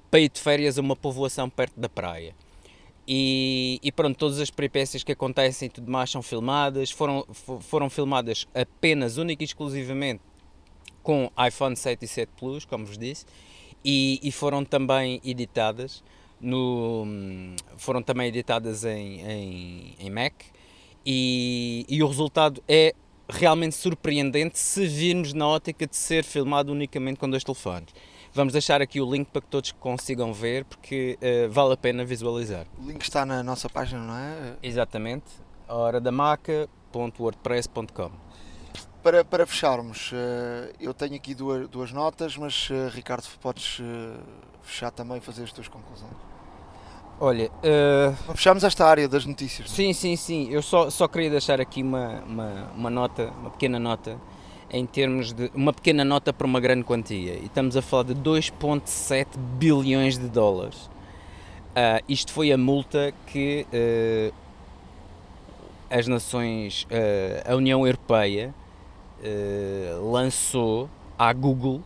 para 0.10 0.20
ir 0.20 0.30
de 0.30 0.40
férias 0.40 0.78
a 0.78 0.82
uma 0.82 0.96
povoação 0.96 1.50
perto 1.50 1.80
da 1.80 1.90
praia. 1.90 2.36
E, 3.06 3.80
e, 3.84 3.92
pronto, 3.92 4.18
todas 4.18 4.40
as 4.40 4.50
peripécias 4.50 5.04
que 5.04 5.12
acontecem 5.12 5.66
e 5.66 5.70
tudo 5.70 5.92
mais 5.92 6.10
são 6.10 6.22
filmadas, 6.22 6.90
foram, 6.90 7.26
foram 7.60 7.90
filmadas 7.90 8.48
apenas, 8.54 9.18
única 9.18 9.44
e 9.44 9.46
exclusivamente 9.46 10.22
com 11.02 11.30
iPhone 11.46 11.76
7 11.76 12.06
e 12.06 12.08
7 12.08 12.32
Plus, 12.38 12.64
como 12.64 12.86
vos 12.86 12.98
disse, 12.98 13.26
e, 13.84 14.20
e 14.24 14.32
foram 14.32 14.64
também 14.64 15.20
editadas 15.24 16.04
no, 16.40 17.06
foram 17.78 18.04
também 18.04 18.28
editadas 18.28 18.84
em, 18.84 19.22
em, 19.22 19.96
em 20.00 20.10
Mac 20.10 20.34
e, 21.06 21.86
e 21.88 22.04
o 22.04 22.08
resultado 22.08 22.62
é 22.68 22.94
realmente 23.30 23.76
surpreendente 23.76 24.60
se 24.60 24.86
virmos 24.86 25.32
na 25.34 25.48
ótica 25.48 25.88
de 25.88 25.96
ser 25.96 26.24
filmado 26.24 26.72
unicamente 26.72 27.20
com 27.20 27.30
dois 27.30 27.44
telefones. 27.44 27.94
Vamos 28.34 28.54
deixar 28.54 28.82
aqui 28.82 29.00
o 29.00 29.08
link 29.10 29.28
para 29.28 29.42
que 29.42 29.48
todos 29.48 29.72
consigam 29.74 30.34
ver, 30.34 30.66
porque 30.66 31.20
uh, 31.22 31.50
vale 31.52 31.74
a 31.74 31.78
pena 31.78 32.04
visualizar. 32.04 32.66
O 32.82 32.88
link 32.88 33.02
está 33.02 33.24
na 33.26 33.44
nossa 33.44 33.70
página, 33.70 34.02
não 34.02 34.18
é? 34.18 34.56
Exatamente, 34.64 35.26
horadamaca.wordpress.com 35.68 38.23
para, 39.04 39.26
para 39.26 39.46
fecharmos, 39.46 40.12
uh, 40.14 40.74
eu 40.80 40.94
tenho 40.94 41.16
aqui 41.16 41.36
duas, 41.36 41.68
duas 41.68 41.92
notas, 41.92 42.38
mas 42.38 42.70
uh, 42.70 42.88
Ricardo, 42.90 43.26
podes 43.42 43.82
fechar 44.62 44.92
também 44.92 45.18
e 45.18 45.20
fazer 45.20 45.44
as 45.44 45.52
tuas 45.52 45.68
conclusões. 45.68 46.14
Olha, 47.20 47.52
uh... 47.52 48.34
fechamos 48.34 48.64
esta 48.64 48.86
área 48.86 49.08
das 49.08 49.26
notícias. 49.26 49.70
Não? 49.70 49.76
Sim, 49.76 49.94
sim, 49.94 50.16
sim. 50.16 50.50
Eu 50.50 50.62
só, 50.62 50.90
só 50.90 51.08
queria 51.08 51.30
deixar 51.30 51.60
aqui 51.60 51.84
uma, 51.84 52.24
uma, 52.26 52.72
uma 52.76 52.90
nota, 52.90 53.32
uma 53.40 53.50
pequena 53.52 53.78
nota, 53.78 54.18
em 54.72 54.86
termos 54.86 55.34
de. 55.34 55.52
uma 55.54 55.74
pequena 55.74 56.06
nota 56.06 56.32
para 56.32 56.48
uma 56.48 56.60
grande 56.60 56.84
quantia. 56.84 57.34
E 57.34 57.46
estamos 57.46 57.76
a 57.76 57.82
falar 57.82 58.04
de 58.04 58.16
2,7 58.16 59.38
bilhões 59.58 60.18
de 60.18 60.28
dólares. 60.30 60.90
Uh, 61.76 62.04
isto 62.08 62.32
foi 62.32 62.52
a 62.52 62.58
multa 62.58 63.14
que 63.28 63.68
uh, 63.70 64.34
as 65.90 66.08
nações, 66.08 66.88
a 67.46 67.56
União 67.56 67.86
Europeia, 67.86 68.54
lançou 70.02 70.90
à 71.18 71.32
Google 71.32 71.82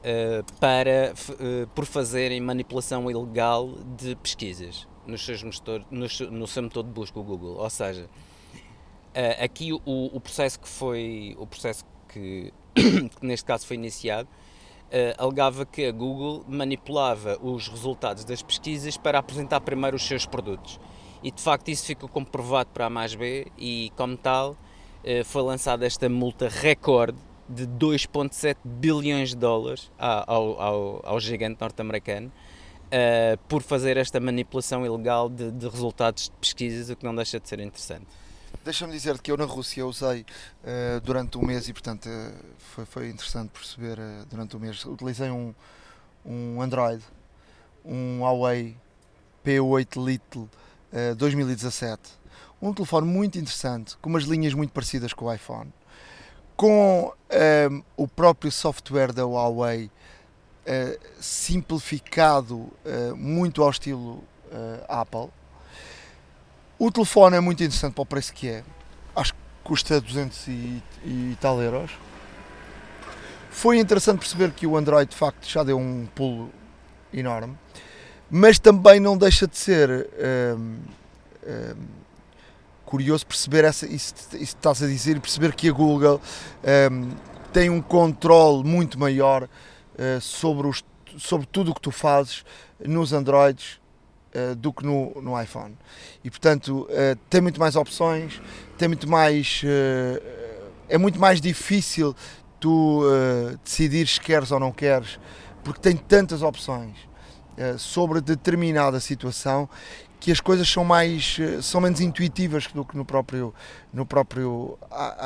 uh, 0.00 0.44
para, 0.58 1.12
uh, 1.14 1.66
por 1.68 1.84
fazerem 1.84 2.40
manipulação 2.40 3.10
ilegal 3.10 3.74
de 3.96 4.16
pesquisas 4.16 4.88
nos 5.06 5.24
seus 5.24 5.42
motor, 5.42 5.84
no, 5.90 6.06
no 6.30 6.46
seu 6.46 6.62
motor 6.62 6.84
de 6.84 6.90
busca, 6.90 7.18
o 7.18 7.22
Google. 7.22 7.56
Ou 7.56 7.70
seja, 7.70 8.04
uh, 8.04 9.44
aqui 9.44 9.72
o, 9.72 9.80
o, 9.84 10.20
processo 10.20 10.60
que 10.60 10.68
foi, 10.68 11.36
o 11.38 11.46
processo 11.46 11.84
que, 12.08 12.52
que 12.74 13.26
neste 13.26 13.44
caso 13.44 13.66
foi 13.66 13.76
iniciado, 13.76 14.28
alegava 15.18 15.64
que 15.64 15.86
a 15.86 15.92
Google 15.92 16.44
manipulava 16.48 17.38
os 17.40 17.68
resultados 17.68 18.24
das 18.24 18.42
pesquisas 18.42 18.96
para 18.96 19.20
apresentar 19.20 19.60
primeiro 19.60 19.96
os 19.96 20.02
seus 20.02 20.26
produtos. 20.26 20.80
E 21.22 21.30
de 21.30 21.40
facto 21.40 21.68
isso 21.68 21.86
ficou 21.86 22.08
comprovado 22.08 22.70
para 22.74 22.86
A 22.86 22.90
mais 22.90 23.14
B 23.14 23.46
e 23.56 23.92
como 23.96 24.16
tal 24.16 24.56
foi 25.24 25.42
lançada 25.42 25.86
esta 25.86 26.08
multa 26.08 26.48
recorde 26.48 27.18
de 27.48 27.66
2,7 27.66 28.56
bilhões 28.64 29.30
de 29.30 29.36
dólares 29.36 29.90
ao, 29.98 30.60
ao, 30.60 31.00
ao 31.04 31.20
gigante 31.20 31.60
norte-americano 31.60 32.30
uh, 32.90 33.38
por 33.48 33.62
fazer 33.62 33.96
esta 33.96 34.20
manipulação 34.20 34.84
ilegal 34.84 35.28
de, 35.28 35.50
de, 35.50 35.68
resultados 35.68 36.24
de 36.24 36.32
pesquisas, 36.32 36.90
o 36.90 36.96
que 36.96 37.04
não 37.04 37.14
deixa 37.14 37.40
de 37.40 37.48
ser 37.48 37.60
interessante. 37.60 38.06
Deixa-me 38.64 38.92
dizer 38.92 39.18
que 39.20 39.30
eu 39.30 39.36
na 39.36 39.44
Rússia 39.44 39.86
usei 39.86 40.20
uh, 40.20 41.00
durante 41.02 41.38
um 41.38 41.42
mês 41.42 41.68
e, 41.68 41.72
portanto, 41.72 42.06
uh, 42.08 42.32
foi, 42.58 42.84
foi 42.84 43.08
interessante 43.08 43.50
perceber 43.50 43.98
durante 44.28 44.56
um 44.56 44.60
mês. 44.60 44.84
Utilizei 44.84 45.30
um, 45.30 45.54
um 46.24 46.60
Android, 46.60 47.02
um 47.84 48.20
Huawei 48.20 48.76
P8 49.44 50.04
Lite 50.04 50.48
2017. 51.16 52.19
Um 52.60 52.72
telefone 52.74 53.06
muito 53.06 53.38
interessante, 53.38 53.96
com 53.98 54.10
umas 54.10 54.24
linhas 54.24 54.54
muito 54.54 54.72
parecidas 54.72 55.12
com 55.12 55.26
o 55.26 55.32
iPhone 55.32 55.72
com 56.60 57.06
um, 57.06 57.12
ehm, 57.30 57.82
o 57.96 58.06
próprio 58.06 58.52
software 58.52 59.14
da 59.14 59.24
Huawei 59.24 59.86
uh, 59.86 61.00
simplificado 61.18 62.54
uh, 62.54 63.16
muito 63.16 63.62
ao 63.62 63.70
estilo 63.70 64.22
uh, 64.52 64.84
Apple. 64.86 65.30
O 66.78 66.90
telefone 66.90 67.38
é 67.38 67.40
muito 67.40 67.64
interessante 67.64 67.94
para 67.94 68.02
o 68.02 68.04
preço 68.04 68.34
que 68.34 68.46
é. 68.46 68.62
Acho 69.16 69.32
que 69.32 69.40
custa 69.64 70.02
200 70.02 70.48
e, 70.48 70.82
e 71.02 71.38
tal 71.40 71.62
euros. 71.62 71.92
Foi 73.48 73.78
interessante 73.78 74.18
perceber 74.18 74.50
que 74.50 74.66
o 74.66 74.76
Android 74.76 75.10
de 75.10 75.16
facto 75.16 75.48
já 75.48 75.64
deu 75.64 75.78
um 75.78 76.04
pulo 76.14 76.50
enorme, 77.10 77.56
mas 78.30 78.58
também 78.58 79.00
não 79.00 79.16
deixa 79.16 79.46
de 79.46 79.56
ser 79.56 79.88
um, 79.88 79.96
ehm, 80.18 80.60
um, 80.60 80.80
ehm, 81.46 81.99
curioso 82.90 83.24
perceber 83.24 83.64
essa, 83.64 83.86
isso, 83.86 84.12
isso 84.32 84.34
que 84.34 84.42
estás 84.42 84.82
a 84.82 84.86
dizer 84.88 85.16
e 85.16 85.20
perceber 85.20 85.54
que 85.54 85.68
a 85.68 85.72
Google 85.72 86.20
um, 86.20 86.68
ehm, 86.68 87.10
tem 87.52 87.70
um 87.70 87.80
controle 87.80 88.64
muito 88.64 88.98
maior 88.98 89.44
uh, 89.44 90.20
sobre, 90.20 90.66
os, 90.66 90.84
sobre 91.16 91.46
tudo 91.46 91.70
o 91.70 91.74
que 91.74 91.80
tu 91.80 91.92
fazes 91.92 92.44
nos 92.84 93.12
Androids 93.12 93.80
uh, 94.34 94.56
do 94.56 94.72
que 94.72 94.84
no, 94.84 95.12
no 95.22 95.40
iPhone. 95.40 95.78
E 96.24 96.30
portanto 96.30 96.88
uh, 96.90 97.16
tem 97.30 97.40
muito 97.40 97.60
mais 97.60 97.76
opções, 97.76 98.42
tem 98.76 98.88
muito 98.88 99.08
mais. 99.08 99.62
é 100.88 100.98
muito 100.98 101.20
mais 101.20 101.40
difícil 101.40 102.14
tu 102.58 103.04
decidir 103.64 104.06
se 104.08 104.20
queres 104.20 104.50
ou 104.50 104.58
não 104.58 104.72
queres, 104.72 105.18
porque 105.62 105.80
tem 105.80 105.96
tantas 105.96 106.42
opções 106.42 106.96
sobre 107.78 108.20
determinada 108.20 108.98
situação 109.00 109.68
que 110.20 110.30
as 110.30 110.38
coisas 110.38 110.70
são 110.70 110.84
mais 110.84 111.38
eh, 111.40 111.62
são 111.62 111.80
menos 111.80 112.00
intuitivas 112.00 112.66
do 112.68 112.84
que 112.84 112.96
no 112.96 113.04
próprio 113.04 113.54
no 113.92 114.04
próprio 114.04 114.78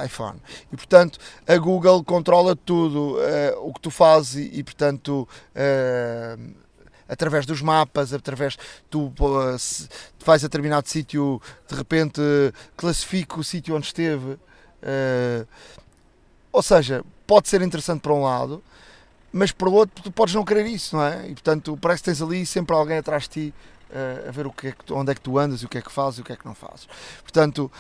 iPhone 0.07 0.41
e 0.73 0.77
portanto 0.77 1.19
a 1.47 1.57
Google 1.59 2.03
controla 2.05 2.55
tudo 2.55 3.17
uh, 3.17 3.69
o 3.69 3.75
que 3.75 3.81
tu 3.81 3.91
fazes 3.91 4.49
e, 4.53 4.63
portanto 4.63 5.29
uh, 5.55 6.55
através 7.09 7.45
dos 7.45 7.61
mapas 7.61 8.13
através 8.13 8.57
tu 8.89 9.13
uh, 9.19 9.59
se 9.59 9.89
vais 10.25 10.43
a 10.45 10.47
determinado 10.47 10.89
sítio 10.89 11.43
de 11.69 11.75
repente 11.75 12.21
classifica 12.77 13.39
o 13.39 13.45
sítio 13.45 13.75
onde 13.75 13.87
esteve 13.87 14.39
ou 16.53 16.63
seja 16.63 17.03
pode 17.27 17.49
ser 17.49 17.63
interessante 17.63 18.01
para 18.01 18.13
um 18.13 18.23
lado 18.23 18.63
mas 19.37 19.51
por 19.51 19.67
outro, 19.67 20.01
tu 20.01 20.13
podes 20.13 20.33
não 20.33 20.45
querer 20.45 20.65
isso, 20.65 20.95
não 20.95 21.03
é? 21.03 21.27
E 21.27 21.33
portanto, 21.33 21.77
parece 21.81 22.05
que 22.05 22.05
tens 22.05 22.23
ali 22.23 22.47
sempre 22.47 22.77
alguém 22.77 22.99
atrás 22.99 23.25
de 23.25 23.29
ti 23.31 23.55
uh, 23.55 23.74
a 24.29 24.31
ver 24.31 24.47
o 24.47 24.53
que 24.53 24.69
é 24.69 24.73
que 24.73 24.93
onde 24.93 25.13
é 25.13 25.15
que 25.15 25.21
tu 25.21 25.39
andas 25.39 25.63
o 25.63 25.69
que 25.69 25.79
é 25.79 25.83
que 25.83 25.93
fazes 25.93 26.19
e 26.19 26.23
o 26.23 26.25
que 26.25 26.33
é 26.33 26.37
que 26.37 26.45
não 26.45 26.55
fazes. 26.55 26.89
Portanto, 27.23 27.71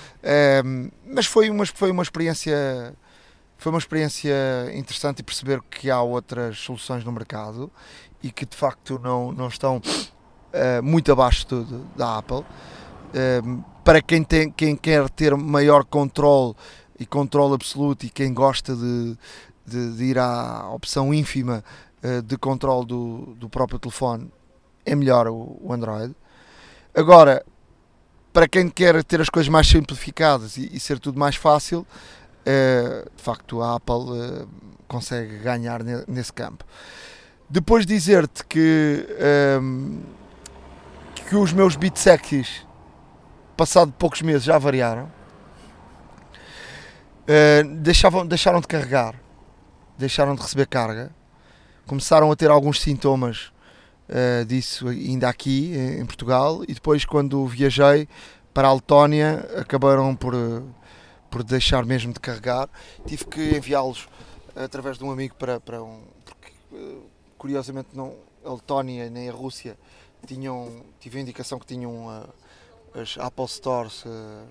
um, 0.65 0.91
mas 1.07 1.27
foi 1.27 1.51
uma, 1.51 1.67
foi 1.67 1.91
uma 1.91 2.03
experiência. 2.03 2.95
Foi 3.57 3.71
uma 3.71 3.79
experiência 3.79 4.35
interessante 4.75 5.21
e 5.21 5.23
perceber 5.23 5.63
que 5.71 5.91
há 5.91 6.03
outras 6.03 6.59
soluções 6.59 7.05
no 7.05 7.13
mercado 7.13 7.71
e 8.23 8.31
que 8.31 8.45
de 8.45 8.57
facto 8.57 8.99
não, 9.03 9.33
não 9.33 9.49
estão 9.49 9.77
uh, 9.79 10.83
muito 10.83 11.13
abaixo 11.13 11.47
do, 11.47 11.65
da 11.97 12.19
Apple. 12.19 12.39
Uh, 12.39 13.65
para 13.85 14.01
quem, 14.03 14.25
tem, 14.25 14.51
quem 14.51 14.77
quer 14.77 15.09
ter 15.11 15.37
maior 15.37 15.85
controle 15.85 16.55
e 16.99 17.05
controle 17.05 17.55
absoluto 17.55 18.07
e 18.07 18.11
quem 18.11 18.33
gosta 18.33 18.75
de, 18.75 19.17
de, 19.67 19.97
de 19.97 20.05
ir 20.05 20.19
à 20.19 20.69
opção 20.71 21.13
ínfima 21.13 21.63
uh, 22.03 22.23
de 22.23 22.37
controle 22.37 22.87
do, 22.87 23.35
do 23.39 23.49
próprio 23.49 23.79
telefone, 23.79 24.31
é 24.85 24.95
melhor 24.95 25.28
o, 25.28 25.59
o, 25.61 25.72
Android. 25.72 26.14
Agora, 26.95 27.45
para 28.32 28.49
quem 28.49 28.68
quer 28.68 29.03
ter 29.05 29.20
as 29.20 29.28
coisas 29.28 29.49
mais 29.49 29.66
simplificadas 29.66 30.57
e, 30.57 30.70
e 30.74 30.80
ser 30.80 30.99
tudo 30.99 31.18
mais 31.18 31.37
fácil, 31.37 31.87
de 33.16 33.22
facto 33.22 33.62
a 33.62 33.76
Apple 33.76 34.47
consegue 34.87 35.39
ganhar 35.39 35.82
nesse 36.07 36.32
campo. 36.32 36.64
Depois 37.49 37.85
dizer-te 37.87 38.45
que, 38.47 39.07
um, 39.61 40.03
que 41.14 41.37
os 41.37 41.53
meus 41.53 41.76
beatsecs, 41.76 42.66
passado 43.57 43.93
poucos 43.99 44.22
meses, 44.22 44.45
já 44.45 44.59
variaram. 44.59 45.11
Uh, 47.24 47.76
deixavam, 47.76 48.26
deixaram 48.26 48.61
de 48.61 48.66
carregar, 48.66 49.14
deixaram 49.97 50.35
de 50.35 50.43
receber 50.43 50.66
carga, 50.66 51.11
começaram 51.87 52.30
a 52.30 52.37
ter 52.37 52.51
alguns 52.51 52.80
sintomas 52.80 53.53
uh, 54.09 54.45
disso 54.45 54.89
ainda 54.89 55.29
aqui 55.29 55.75
em 55.75 56.05
Portugal 56.07 56.63
e 56.69 56.75
depois 56.75 57.05
quando 57.05 57.47
viajei 57.47 58.09
para 58.53 58.69
a 58.69 58.73
Letónia 58.73 59.49
acabaram 59.57 60.15
por, 60.15 60.35
por 61.31 61.43
deixar 61.43 61.85
mesmo 61.85 62.13
de 62.13 62.21
carregar. 62.21 62.69
Tive 63.07 63.25
que 63.27 63.57
enviá-los 63.57 64.09
através 64.55 64.99
de 64.99 65.05
um 65.05 65.11
amigo 65.11 65.35
para, 65.35 65.59
para 65.61 65.83
um. 65.83 66.01
Porque, 66.25 66.53
curiosamente 67.37 67.89
não, 67.93 68.15
a 68.45 68.53
Letónia 68.53 69.11
nem 69.11 69.29
a 69.29 69.33
Rússia 69.33 69.77
tinham, 70.27 70.85
tive 71.01 71.19
a 71.19 71.23
indicação 71.23 71.59
que 71.59 71.67
tinham 71.67 72.07
uh, 72.07 72.29
as 72.99 73.19
Apple 73.19 73.49
Stores, 73.49 74.05
uh, 74.05 74.47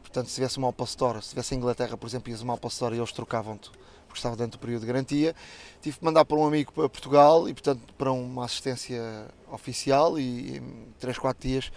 portanto 0.00 0.28
se 0.28 0.36
tivesse 0.36 0.58
uma 0.58 0.70
Apple 0.70 0.86
Store, 0.86 1.22
se 1.22 1.30
tivesse 1.30 1.54
a 1.54 1.56
Inglaterra 1.56 1.96
por 1.96 2.06
exemplo, 2.06 2.30
ias 2.30 2.40
uma 2.40 2.54
Apple 2.54 2.68
Store 2.68 2.94
e 2.94 2.98
eles 2.98 3.12
trocavam-te 3.12 3.70
porque 4.14 4.20
estava 4.20 4.36
dentro 4.36 4.58
do 4.58 4.60
período 4.60 4.82
de 4.82 4.86
garantia, 4.86 5.34
tive 5.82 5.98
que 5.98 6.04
mandar 6.04 6.24
para 6.24 6.36
um 6.36 6.46
amigo 6.46 6.72
para 6.72 6.88
Portugal 6.88 7.48
e 7.48 7.52
portanto 7.52 7.80
para 7.98 8.12
uma 8.12 8.44
assistência 8.44 9.26
oficial 9.50 10.18
e 10.18 10.58
em 10.58 10.86
3, 11.00 11.18
4 11.18 11.48
dias 11.48 11.72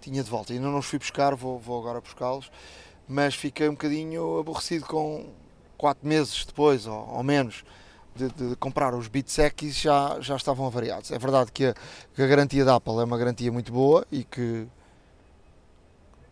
tinha 0.00 0.22
de 0.22 0.30
volta. 0.30 0.52
Ainda 0.52 0.68
não 0.68 0.78
os 0.78 0.86
fui 0.86 1.00
buscar, 1.00 1.34
vou, 1.34 1.58
vou 1.58 1.80
agora 1.80 2.00
buscá-los, 2.00 2.50
mas 3.08 3.34
fiquei 3.34 3.68
um 3.68 3.72
bocadinho 3.72 4.38
aborrecido 4.38 4.86
com 4.86 5.26
4 5.76 6.06
meses 6.06 6.44
depois, 6.44 6.86
ou, 6.86 7.08
ou 7.08 7.22
menos, 7.24 7.64
de, 8.14 8.28
de, 8.28 8.56
comprar 8.56 8.94
os 8.94 9.08
Bitsecs 9.08 9.76
já, 9.76 10.18
já 10.20 10.36
estavam 10.36 10.66
avariados. 10.66 11.10
É 11.10 11.18
verdade 11.18 11.50
que 11.50 11.66
a, 11.66 11.74
que 12.14 12.22
a, 12.22 12.26
garantia 12.26 12.64
da 12.64 12.76
Apple 12.76 13.00
é 13.00 13.04
uma 13.04 13.18
garantia 13.18 13.50
muito 13.50 13.72
boa 13.72 14.06
e 14.12 14.22
que 14.22 14.66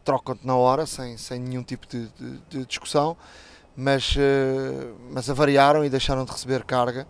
trocam-te 0.05 0.47
na 0.47 0.55
hora, 0.55 0.87
sem, 0.87 1.17
sem 1.17 1.41
nenhum 1.41 1.65
tipo 1.65 1.87
de, 1.87 2.07
de, 2.11 2.39
de 2.49 2.65
discussão, 2.65 3.17
mas, 3.81 4.17
uh, 4.17 4.97
mas 5.09 5.31
avariaram 5.31 5.85
e 5.85 5.89
deixaram 5.89 6.25
de 6.25 6.33
receber 6.33 6.65
carga. 6.65 7.07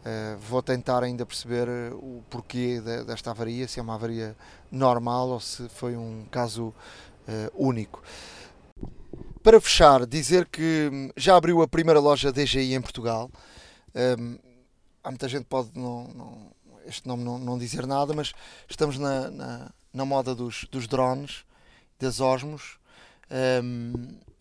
Uh, 0.00 0.36
vou 0.40 0.60
tentar 0.60 1.04
ainda 1.04 1.24
perceber 1.24 1.68
eh, 1.68 1.92
o 1.92 2.24
porquê 2.28 2.80
de, 2.80 3.04
desta 3.04 3.30
avaria, 3.30 3.68
se 3.68 3.78
é 3.78 3.82
uma 3.82 3.94
avaria 3.94 4.34
normal 4.72 5.28
ou 5.28 5.38
se 5.38 5.68
foi 5.68 5.96
um 5.96 6.26
caso 6.30 6.74
único. 7.54 8.02
Para 9.40 9.60
fechar, 9.60 10.04
dizer 10.04 10.46
que 10.46 10.90
hum, 10.92 11.10
já 11.16 11.36
abriu 11.36 11.62
a 11.62 11.68
primeira 11.68 12.00
loja 12.00 12.32
DGI 12.32 12.74
em 12.74 12.80
Portugal. 12.80 13.30
Um, 13.94 14.36
há 15.04 15.10
muita 15.10 15.28
gente 15.28 15.44
pode 15.44 15.70
não, 15.76 16.08
não, 16.08 16.52
este 16.86 17.06
nome 17.06 17.22
não, 17.22 17.38
não, 17.38 17.56
dizer 17.56 17.86
nada, 17.86 18.12
mas 18.12 18.32
estamos 18.68 18.98
na, 18.98 19.30
na, 19.30 19.70
na 19.94 20.04
moda 20.04 20.34
dos, 20.34 20.66
dos, 20.72 20.88
drones, 20.88 21.44
das 22.00 22.20
Osmos, 22.20 22.80
um, 23.62 23.92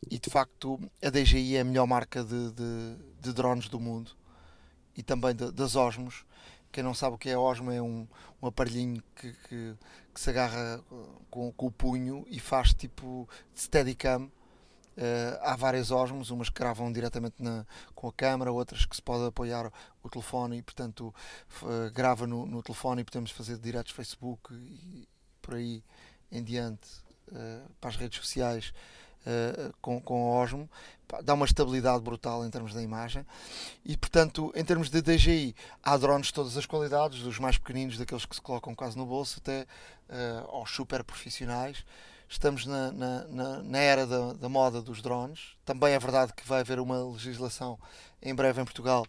e 0.10 0.20
de 0.20 0.30
facto 0.30 0.80
a 1.04 1.10
DJI 1.10 1.58
é 1.58 1.62
a 1.62 1.64
melhor 1.64 1.88
marca 1.88 2.24
de, 2.24 2.52
de, 2.52 2.96
de 3.22 3.34
drones 3.34 3.68
do 3.68 3.80
mundo 3.80 4.12
e 4.96 5.04
também 5.04 5.36
de, 5.36 5.52
das 5.52 5.76
Osmos. 5.76 6.26
Quem 6.72 6.84
não 6.84 6.94
sabe 6.94 7.16
o 7.16 7.18
que 7.18 7.30
é 7.30 7.38
Osmo 7.38 7.72
é 7.72 7.82
um, 7.82 8.08
um 8.42 8.48
aparelhinho 8.48 9.02
que, 9.16 9.34
que, 9.48 9.76
que 10.14 10.22
se 10.22 10.30
agarra 10.30 10.84
com, 11.30 11.52
com, 11.52 11.66
o 11.66 11.72
punho 11.72 12.26
e 12.30 12.40
faz 12.40 12.74
tipo 12.74 13.28
steadicam 13.56 14.32
Uh, 15.00 15.40
há 15.44 15.56
várias 15.56 15.92
osmos, 15.92 16.30
umas 16.30 16.50
que 16.50 16.60
gravam 16.60 16.92
diretamente 16.92 17.36
na, 17.40 17.66
com 17.96 18.10
a 18.10 18.12
câmera, 18.12 18.52
outras 18.52 18.86
que 18.86 18.94
se 18.94 19.02
pode 19.02 19.26
apoiar 19.28 19.72
o 20.04 20.10
telefone 20.10 20.58
e, 20.58 20.62
portanto, 20.62 21.16
uh, 21.62 21.90
grava 21.94 22.28
no, 22.28 22.46
no, 22.46 22.62
telefone 22.62 23.00
e 23.00 23.06
podemos 23.06 23.32
fazer 23.32 23.58
diretos 23.60 23.94
Facebook 23.94 24.54
e 24.54 25.08
por 25.42 25.54
aí 25.54 25.82
em 26.30 26.44
diante 26.44 26.90
uh, 27.30 27.72
para 27.80 27.92
as 27.92 27.96
redes 27.96 28.20
sociais 28.20 28.74
com, 29.82 30.02
com 30.02 30.34
a 30.34 30.42
Osmo. 30.42 30.70
Dá 31.24 31.34
uma 31.34 31.46
estabilidade 31.46 32.04
brutal 32.04 32.46
em 32.46 32.50
termos 32.50 32.74
da 32.74 32.82
imagem 32.84 33.26
e, 33.84 33.98
portanto, 33.98 34.52
em 34.56 34.64
termos 34.64 34.90
de 34.90 35.02
DJI, 35.02 35.56
há 35.84 35.98
drones 35.98 36.28
de 36.28 36.34
todas 36.34 36.56
as 36.56 36.66
qualidades, 36.66 37.24
dos 37.24 37.40
mais 37.40 37.58
pequeninos, 37.58 37.98
daqueles 37.98 38.26
que 38.26 38.36
se 38.36 38.42
colocam 38.42 38.76
quase 38.76 38.96
no 38.96 39.08
bolso, 39.08 39.40
até 39.40 39.66
aos 40.48 40.70
super 40.70 41.04
profissionais 41.04 41.84
estamos 42.30 42.68
na, 42.68 42.92
na, 42.92 43.28
na, 43.28 43.64
na 43.64 43.78
era 43.80 44.06
da, 44.06 44.34
da, 44.34 44.48
moda 44.48 44.82
dos 44.82 45.02
drones. 45.02 45.56
Também 45.66 45.94
é 45.94 46.00
verdade 46.00 46.32
que 46.34 46.48
vai 46.48 46.60
haver 46.60 46.80
uma 46.80 47.04
legislação 47.04 47.78
em 48.22 48.36
breve 48.36 48.62
em 48.62 48.66
Portugal, 48.66 49.06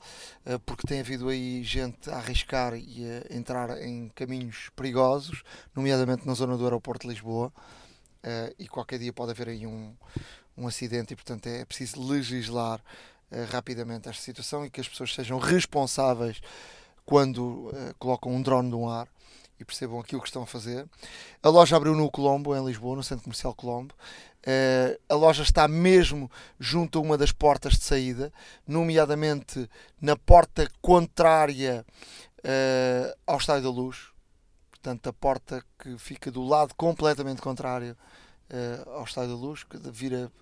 eh, 0.47 0.59
porque 0.65 0.87
tem 0.87 1.01
havido 1.01 1.29
aí 1.29 1.63
gente 1.63 2.09
a 2.09 2.17
arriscar 2.17 2.75
e 2.75 3.05
a 3.05 3.37
entrar 3.37 3.83
em 3.83 4.09
caminhos 4.15 4.71
perigosos, 4.75 5.43
nomeadamente 5.75 6.27
na 6.27 6.33
zona 6.33 6.57
do 6.57 6.65
aeroporto 6.65 7.07
de 7.07 7.13
Lisboa. 7.13 7.53
Eh, 8.23 8.55
e 8.59 8.69
qualquer 8.69 8.99
dia 8.99 9.13
pode 9.13 9.31
haver 9.33 9.49
aí 9.49 9.67
um, 9.67 9.95
um 10.57 10.67
acidente, 10.67 11.13
e 11.13 11.17
portanto 11.17 11.47
é 11.47 11.65
preciso 11.65 12.01
legislar 12.07 12.81
eh, 13.31 13.45
rapidamente 13.45 14.09
esta 14.09 14.23
situação 14.23 14.65
e 14.65 14.71
que 14.71 14.81
as 14.81 14.89
pessoas 14.89 15.15
sejam 15.15 15.39
responsáveis 15.39 16.41
quando 17.05 17.73
colocam 17.99 18.33
um 18.33 18.41
drone 18.41 18.69
no 18.69 18.89
ar 18.89 19.09
e 19.61 19.65
percebam 19.65 20.01
aquilo 20.01 20.23
que 20.23 20.29
estão 20.29 20.43
a 20.43 20.47
fazer. 20.47 20.89
A 21.43 21.49
loja 21.49 21.77
abriu 21.77 21.95
no 21.95 22.11
Colombo, 22.11 22.57
em 22.57 22.65
Lisboa, 22.65 22.97
no 22.97 23.03
Centro 23.03 23.25
Comercial 23.25 23.55
Colombo. 23.55 23.95
Uh, 24.41 24.99
a 25.07 25.15
loja 25.15 25.43
está 25.43 25.69
mesmo 25.69 26.31
junto 26.59 26.99
a 26.99 27.03
uma 27.03 27.19
das 27.19 27.31
portas 27.31 27.75
de 27.75 27.85
saída, 27.85 28.33
nomeadamente 28.67 29.69
na 30.01 30.17
porta 30.17 30.67
contrária 30.81 31.85
uh, 32.39 33.19
ao 33.27 33.37
Estádio 33.37 33.65
da 33.65 33.71
Luz. 33.71 34.10
Portanto, 34.83 35.09
a 35.09 35.13
porta 35.13 35.63
que 35.79 35.99
fica 35.99 36.31
do 36.31 36.43
lado 36.43 36.75
completamente 36.75 37.43
contrário 37.43 37.95
uh, 38.51 38.91
ao 38.93 39.05
Estádio 39.05 39.37
da 39.37 39.37
Luz, 39.37 39.63
que 39.63 39.77
vira 39.91 40.33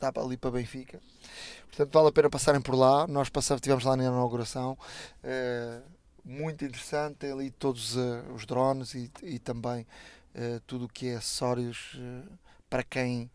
dá 0.00 0.10
ali 0.16 0.36
para 0.38 0.50
Benfica. 0.50 0.98
Portanto, 1.66 1.92
vale 1.92 2.08
a 2.08 2.12
pena 2.12 2.30
passarem 2.30 2.60
por 2.60 2.74
lá. 2.74 3.06
Nós 3.06 3.28
passamos, 3.28 3.58
estivemos 3.58 3.84
lá 3.84 3.94
na 3.94 4.04
inauguração. 4.04 4.78
Uh, 5.22 5.82
muito 6.24 6.64
interessante, 6.64 7.16
tem 7.16 7.32
ali 7.32 7.50
todos 7.50 7.94
uh, 7.96 8.32
os 8.34 8.46
drones 8.46 8.94
e, 8.94 9.10
e 9.22 9.38
também 9.38 9.86
tudo 10.66 10.86
o 10.86 10.88
que 10.88 11.08
é 11.08 11.16
acessórios 11.16 12.00
para 12.70 12.82
quem 12.82 13.30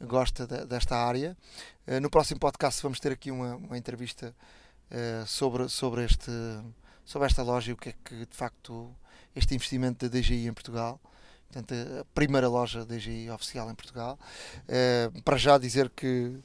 gosta 0.00 0.48
de, 0.48 0.64
desta 0.64 0.96
área. 0.96 1.36
no 2.02 2.10
próximo 2.10 2.40
podcast 2.40 2.82
vamos 2.82 2.98
ter 2.98 3.12
aqui 3.12 3.30
uma, 3.30 3.54
uma 3.54 3.78
entrevista 3.78 4.34
sobre, 5.28 5.68
sobre, 5.68 6.04
este, 6.04 6.32
sobre 7.04 7.28
esta 7.28 7.44
loja 7.44 7.70
e 7.70 7.72
o 7.72 7.76
que 7.76 7.90
é 7.90 7.94
que 8.04 8.26
de 8.26 8.36
facto 8.36 8.92
este 9.34 9.54
investimento 9.54 10.08
da 10.08 10.18
DGI 10.18 10.46
em 10.46 10.52
Portugal. 10.52 11.00
Portanto, 11.52 11.74
a 12.00 12.04
primeira 12.14 12.48
loja 12.48 12.84
DGI 12.84 13.30
oficial 13.30 13.70
em 13.70 13.74
Portugal. 13.74 14.18
para 15.24 15.36
já 15.36 15.58
dizer 15.58 15.90
que 15.90 16.38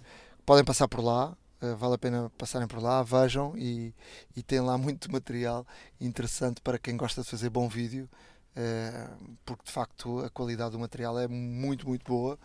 podem 0.45 0.63
passar 0.63 0.87
por 0.87 1.03
lá, 1.03 1.35
eh, 1.61 1.73
vale 1.75 1.95
a 1.95 1.97
pena 1.97 2.31
passarem 2.37 2.67
por 2.67 2.81
lá, 2.81 3.01
vejam 3.01 3.57
e, 3.57 3.93
e 4.35 4.43
tem 4.43 4.59
lá 4.59 4.77
muito 4.77 5.11
material 5.11 5.65
interessante 5.99 6.61
para 6.61 6.77
quem 6.77 6.97
gosta 6.97 7.21
de 7.21 7.29
fazer 7.29 7.49
bom 7.49 7.67
vídeo, 7.67 8.09
uh, 8.55 9.35
porque 9.45 9.63
de 9.65 9.71
facto 9.71 10.19
a 10.19 10.29
qualidade 10.29 10.71
do 10.71 10.79
material 10.79 11.17
é 11.19 11.27
muito, 11.27 11.87
muito 11.87 12.05
boa. 12.05 12.37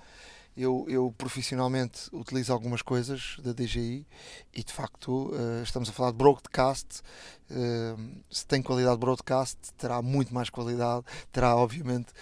Eu, 0.56 0.84
eu 0.88 1.14
profissionalmente 1.16 2.08
utilizo 2.12 2.52
algumas 2.52 2.82
coisas 2.82 3.36
da 3.42 3.52
DJI 3.52 4.06
e 4.52 4.62
de 4.62 4.72
facto 4.72 5.30
uh, 5.32 5.62
estamos 5.62 5.88
a 5.88 5.92
falar 5.92 6.10
de 6.10 6.16
broadcast. 6.18 7.02
se 8.30 8.46
tem 8.46 8.60
qualidade 8.62 8.96
de 8.96 9.00
broadcast, 9.00 9.58
terá 9.78 10.02
muito 10.02 10.34
mais 10.34 10.50
qualidade, 10.50 11.04
terá 11.32 11.56
obviamente. 11.56 12.12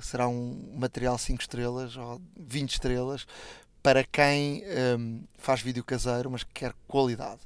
será 0.00 0.28
um 0.28 0.74
material 0.76 1.16
5 1.16 1.40
estrelas 1.40 1.96
ou 1.96 2.20
20 2.36 2.72
estrelas, 2.72 3.26
para 3.82 4.04
quem 4.04 4.62
um, 4.98 5.24
faz 5.36 5.60
vídeo 5.60 5.82
caseiro, 5.82 6.30
mas 6.30 6.44
quer 6.44 6.72
qualidade. 6.86 7.40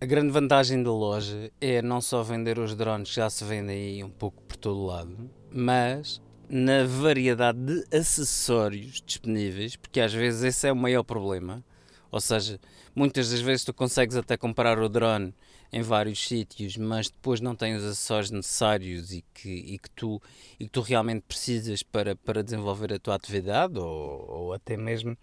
A 0.00 0.04
grande 0.04 0.30
vantagem 0.30 0.82
da 0.82 0.90
loja 0.92 1.50
é 1.60 1.80
não 1.80 2.00
só 2.00 2.22
vender 2.22 2.58
os 2.58 2.74
drones 2.74 3.08
que 3.08 3.16
já 3.16 3.30
se 3.30 3.44
vendem 3.44 3.76
aí 3.76 4.04
um 4.04 4.10
pouco 4.10 4.42
por 4.42 4.56
todo 4.56 4.84
lado, 4.84 5.30
mas 5.50 6.20
na 6.52 6.84
variedade 6.84 7.58
de 7.64 7.96
acessórios 7.96 9.00
disponíveis, 9.00 9.74
porque 9.74 9.98
às 9.98 10.12
vezes 10.12 10.42
esse 10.42 10.68
é 10.68 10.72
o 10.72 10.76
maior 10.76 11.02
problema. 11.02 11.64
Ou 12.10 12.20
seja, 12.20 12.60
muitas 12.94 13.30
das 13.30 13.40
vezes 13.40 13.64
tu 13.64 13.72
consegues 13.72 14.16
até 14.16 14.36
comprar 14.36 14.78
o 14.78 14.86
drone 14.86 15.34
em 15.72 15.80
vários 15.80 16.22
sítios, 16.22 16.76
mas 16.76 17.08
depois 17.08 17.40
não 17.40 17.56
tem 17.56 17.74
os 17.74 17.82
acessórios 17.82 18.30
necessários 18.30 19.14
e 19.14 19.24
que, 19.32 19.48
e 19.48 19.78
que, 19.78 19.88
tu, 19.92 20.20
e 20.60 20.66
que 20.66 20.70
tu 20.70 20.82
realmente 20.82 21.22
precisas 21.26 21.82
para, 21.82 22.14
para 22.14 22.44
desenvolver 22.44 22.92
a 22.92 22.98
tua 22.98 23.14
atividade 23.14 23.78
ou, 23.78 24.30
ou, 24.30 24.52
até, 24.52 24.76
mesmo, 24.76 25.16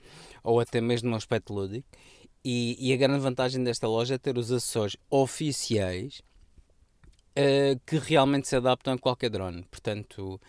ou 0.43 0.59
até 0.59 0.81
mesmo 0.81 1.11
no 1.11 1.15
aspecto 1.15 1.53
lúdico. 1.53 1.87
E, 2.43 2.75
e 2.79 2.91
a 2.91 2.97
grande 2.97 3.19
vantagem 3.19 3.63
desta 3.63 3.87
loja 3.87 4.15
é 4.15 4.17
ter 4.17 4.35
os 4.35 4.51
acessórios 4.51 4.97
oficiais 5.11 6.23
uh, 7.37 7.79
que 7.85 7.99
realmente 7.99 8.47
se 8.47 8.55
adaptam 8.55 8.95
a 8.95 8.97
qualquer 8.97 9.29
drone. 9.29 9.63
Portanto, 9.69 10.41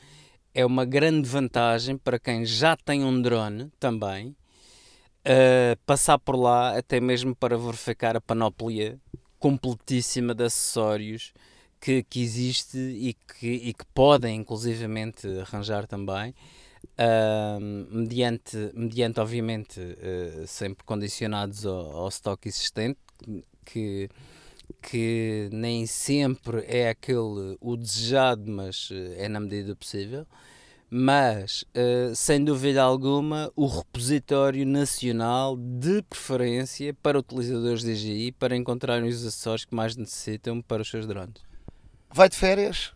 é 0.54 0.64
uma 0.64 0.84
grande 0.84 1.28
vantagem 1.28 1.96
para 1.96 2.18
quem 2.18 2.44
já 2.44 2.76
tem 2.76 3.04
um 3.04 3.20
drone 3.20 3.70
também 3.78 4.36
uh, 5.20 5.78
passar 5.86 6.18
por 6.18 6.36
lá 6.36 6.76
até 6.76 7.00
mesmo 7.00 7.34
para 7.34 7.56
verificar 7.56 8.16
a 8.16 8.20
panóplia 8.20 8.98
completíssima 9.38 10.34
de 10.34 10.44
acessórios 10.44 11.32
que, 11.80 12.02
que 12.02 12.20
existe 12.20 12.78
e 12.78 13.14
que, 13.14 13.48
e 13.48 13.74
que 13.74 13.84
podem 13.94 14.36
inclusivamente 14.36 15.26
arranjar 15.38 15.86
também 15.86 16.34
uh, 16.98 17.60
mediante, 17.90 18.56
mediante 18.74 19.20
obviamente 19.20 19.80
uh, 19.80 20.46
sempre 20.46 20.84
condicionados 20.84 21.64
ao, 21.64 21.96
ao 21.96 22.08
stock 22.08 22.46
existente 22.46 22.98
que, 23.18 23.44
que 23.64 24.10
nem 25.52 25.86
sempre 25.86 26.64
é 26.66 26.88
aquele 26.88 27.56
o 27.60 27.76
desejado 27.76 28.50
mas 28.50 28.88
eh, 28.92 29.24
é 29.24 29.28
na 29.28 29.40
medida 29.40 29.68
do 29.68 29.76
possível 29.76 30.26
mas 30.90 31.62
uh, 31.62 32.14
sem 32.16 32.44
dúvida 32.44 32.82
alguma 32.82 33.52
o 33.54 33.66
repositório 33.66 34.66
nacional 34.66 35.56
de 35.56 36.02
preferência 36.02 36.92
para 36.92 37.20
utilizadores 37.20 37.82
de 37.82 37.94
DJI 37.94 38.32
para 38.32 38.56
encontrarem 38.56 39.08
os 39.08 39.24
acessórios 39.24 39.64
que 39.64 39.74
mais 39.74 39.94
necessitam 39.94 40.60
para 40.60 40.82
os 40.82 40.90
seus 40.90 41.06
drones. 41.06 41.36
Vai 42.12 42.28
de 42.28 42.36
férias? 42.36 42.92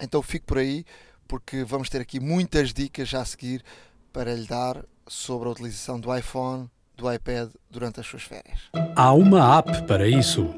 Então 0.00 0.22
fico 0.22 0.46
por 0.46 0.58
aí 0.58 0.84
porque 1.26 1.64
vamos 1.64 1.88
ter 1.88 2.00
aqui 2.00 2.20
muitas 2.20 2.72
dicas 2.72 3.08
já 3.08 3.22
a 3.22 3.24
seguir 3.24 3.64
para 4.12 4.34
lhe 4.34 4.46
dar 4.46 4.84
sobre 5.08 5.48
a 5.48 5.52
utilização 5.52 5.98
do 5.98 6.16
iPhone, 6.16 6.70
do 6.96 7.12
iPad 7.12 7.50
durante 7.68 7.98
as 7.98 8.06
suas 8.06 8.22
férias. 8.22 8.60
Há 8.94 9.12
uma 9.12 9.58
app 9.58 9.82
para 9.86 10.06
isso. 10.06 10.54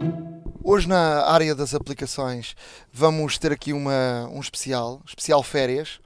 Hoje 0.66 0.88
na 0.88 1.26
área 1.26 1.54
das 1.54 1.74
aplicações 1.74 2.56
vamos 2.90 3.36
ter 3.36 3.52
aqui 3.52 3.74
uma, 3.74 4.26
um 4.32 4.40
especial, 4.40 5.02
especial 5.06 5.42
férias, 5.42 6.00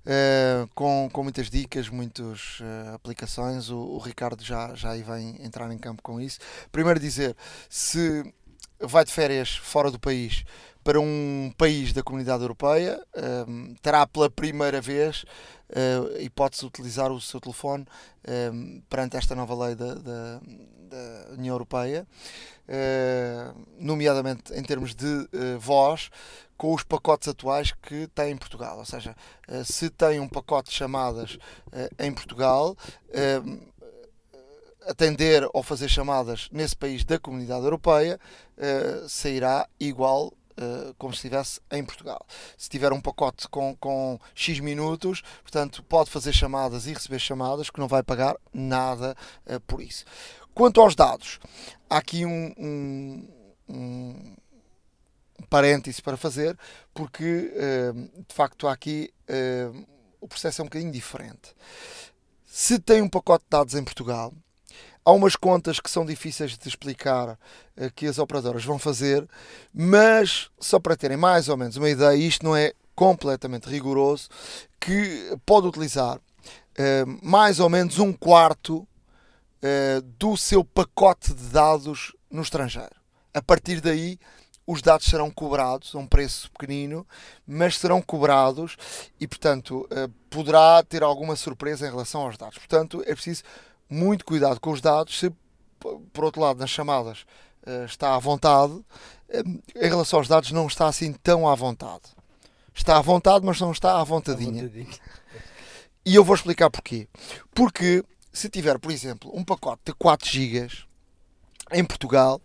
Uh, 0.00 0.66
com, 0.74 1.10
com 1.12 1.22
muitas 1.22 1.50
dicas, 1.50 1.90
muitas 1.90 2.58
uh, 2.60 2.94
aplicações. 2.94 3.68
O, 3.68 3.76
o, 3.76 3.98
Ricardo 3.98 4.42
já, 4.42 4.74
já 4.74 4.92
aí 4.92 5.02
vem 5.02 5.36
entrar 5.44 5.70
em 5.70 5.76
campo 5.76 6.02
com 6.02 6.18
isso. 6.18 6.38
Primeiro 6.72 6.98
dizer, 6.98 7.36
se 7.68 8.24
vai 8.80 9.04
de 9.04 9.12
férias 9.12 9.56
fora 9.56 9.90
do 9.90 10.00
país 10.00 10.42
para 10.82 11.00
um 11.00 11.52
país 11.56 11.92
da 11.92 12.02
comunidade 12.02 12.42
europeia, 12.42 13.00
uh, 13.14 13.74
terá 13.82 14.06
pela 14.06 14.30
primeira 14.30 14.80
vez 14.80 15.24
a 16.16 16.20
hipótese 16.20 16.62
de 16.62 16.66
utilizar 16.66 17.12
o 17.12 17.20
seu 17.20 17.40
telefone 17.40 17.86
perante 18.88 19.16
esta 19.16 19.36
nova 19.36 19.66
lei 19.66 19.76
da, 19.76 19.94
da, 19.94 20.40
da 20.90 21.32
União 21.34 21.54
Europeia, 21.54 22.06
nomeadamente 23.78 24.52
em 24.52 24.62
termos 24.62 24.94
de 24.96 25.28
voz, 25.60 26.10
com 26.56 26.74
os 26.74 26.82
pacotes 26.82 27.28
atuais 27.28 27.72
que 27.82 28.08
tem 28.08 28.32
em 28.32 28.36
Portugal. 28.36 28.78
Ou 28.78 28.84
seja, 28.84 29.14
se 29.64 29.88
tem 29.90 30.18
um 30.20 30.28
pacote 30.28 30.70
de 30.70 30.76
chamadas 30.76 31.38
em 31.98 32.12
Portugal, 32.12 32.76
eh, 33.10 33.40
atender 34.86 35.48
ou 35.54 35.62
fazer 35.62 35.88
chamadas 35.88 36.48
nesse 36.50 36.74
país 36.74 37.04
da 37.04 37.18
comunidade 37.18 37.62
europeia 37.64 38.18
sairá 39.08 39.68
igual 39.78 40.32
como 40.98 41.12
se 41.12 41.18
estivesse 41.18 41.60
em 41.70 41.84
Portugal. 41.84 42.24
Se 42.56 42.68
tiver 42.68 42.92
um 42.92 43.00
pacote 43.00 43.48
com, 43.48 43.76
com 43.76 44.18
X 44.34 44.60
minutos, 44.60 45.22
portanto, 45.42 45.82
pode 45.82 46.10
fazer 46.10 46.32
chamadas 46.32 46.86
e 46.86 46.92
receber 46.92 47.18
chamadas 47.18 47.70
que 47.70 47.80
não 47.80 47.88
vai 47.88 48.02
pagar 48.02 48.36
nada 48.52 49.16
por 49.66 49.80
isso. 49.80 50.04
Quanto 50.54 50.80
aos 50.80 50.94
dados, 50.94 51.38
há 51.88 51.98
aqui 51.98 52.26
um, 52.26 52.54
um, 52.58 53.28
um 53.68 54.36
parêntese 55.48 56.02
para 56.02 56.16
fazer, 56.16 56.58
porque 56.92 57.52
eh, 57.54 57.92
de 58.28 58.34
facto 58.34 58.68
aqui 58.68 59.12
eh, 59.26 59.70
o 60.20 60.28
processo 60.28 60.60
é 60.60 60.64
um 60.64 60.66
bocadinho 60.66 60.92
diferente. 60.92 61.54
Se 62.44 62.78
tem 62.78 63.00
um 63.00 63.08
pacote 63.08 63.44
de 63.44 63.50
dados 63.50 63.74
em 63.74 63.82
Portugal, 63.82 64.34
há 65.04 65.12
umas 65.12 65.36
contas 65.36 65.80
que 65.80 65.90
são 65.90 66.04
difíceis 66.04 66.56
de 66.56 66.68
explicar 66.68 67.38
eh, 67.76 67.90
que 67.94 68.06
as 68.06 68.18
operadoras 68.18 68.64
vão 68.64 68.78
fazer, 68.78 69.28
mas 69.72 70.50
só 70.58 70.78
para 70.78 70.96
terem 70.96 71.16
mais 71.16 71.48
ou 71.48 71.56
menos 71.56 71.76
uma 71.76 71.88
ideia, 71.90 72.16
isto 72.16 72.44
não 72.44 72.56
é 72.56 72.72
completamente 72.94 73.68
rigoroso, 73.68 74.28
que 74.78 75.36
pode 75.46 75.66
utilizar 75.66 76.20
mais 77.22 77.60
ou 77.60 77.68
menos 77.68 77.98
um 77.98 78.10
quarto 78.10 78.86
do 80.18 80.34
seu 80.36 80.64
pacote 80.64 81.34
de 81.34 81.44
dados 81.48 82.14
no 82.30 82.40
estrangeiro. 82.40 82.94
A 83.34 83.42
partir 83.42 83.80
daí 83.80 84.18
os 84.66 84.82
dados 84.82 85.06
serão 85.06 85.30
cobrados 85.32 85.94
a 85.96 85.98
um 85.98 86.06
preço 86.06 86.48
pequenino, 86.52 87.04
mas 87.44 87.76
serão 87.76 88.00
cobrados 88.00 88.76
e, 89.20 89.26
portanto, 89.26 89.84
eh, 89.90 90.08
poderá 90.30 90.80
ter 90.84 91.02
alguma 91.02 91.34
surpresa 91.34 91.88
em 91.88 91.90
relação 91.90 92.20
aos 92.20 92.36
dados. 92.36 92.56
Portanto, 92.56 93.02
é 93.04 93.12
preciso 93.12 93.42
muito 93.90 94.24
cuidado 94.24 94.60
com 94.60 94.70
os 94.70 94.80
dados. 94.80 95.18
Se, 95.18 95.32
por 96.12 96.24
outro 96.24 96.40
lado, 96.40 96.58
nas 96.58 96.70
chamadas 96.70 97.26
eh, 97.66 97.84
está 97.84 98.14
à 98.14 98.18
vontade, 98.18 98.80
eh, 99.28 99.42
em 99.76 99.88
relação 99.88 100.18
aos 100.18 100.28
dados 100.28 100.52
não 100.52 100.66
está 100.66 100.86
assim 100.86 101.12
tão 101.12 101.48
à 101.48 101.54
vontade. 101.54 102.04
Está 102.74 102.96
à 102.96 103.00
vontade, 103.02 103.44
mas 103.44 103.60
não 103.60 103.72
está 103.72 104.00
à 104.00 104.04
vontadinha. 104.04 104.62
À 104.62 104.66
vontadinha. 104.66 104.98
E 106.04 106.14
eu 106.14 106.24
vou 106.24 106.34
explicar 106.34 106.70
porquê. 106.70 107.08
Porque 107.52 108.04
se 108.32 108.48
tiver, 108.48 108.78
por 108.78 108.90
exemplo, 108.90 109.30
um 109.34 109.44
pacote 109.44 109.82
de 109.86 109.94
4 109.94 110.28
GB 110.28 110.68
em 111.72 111.84
Portugal, 111.84 112.40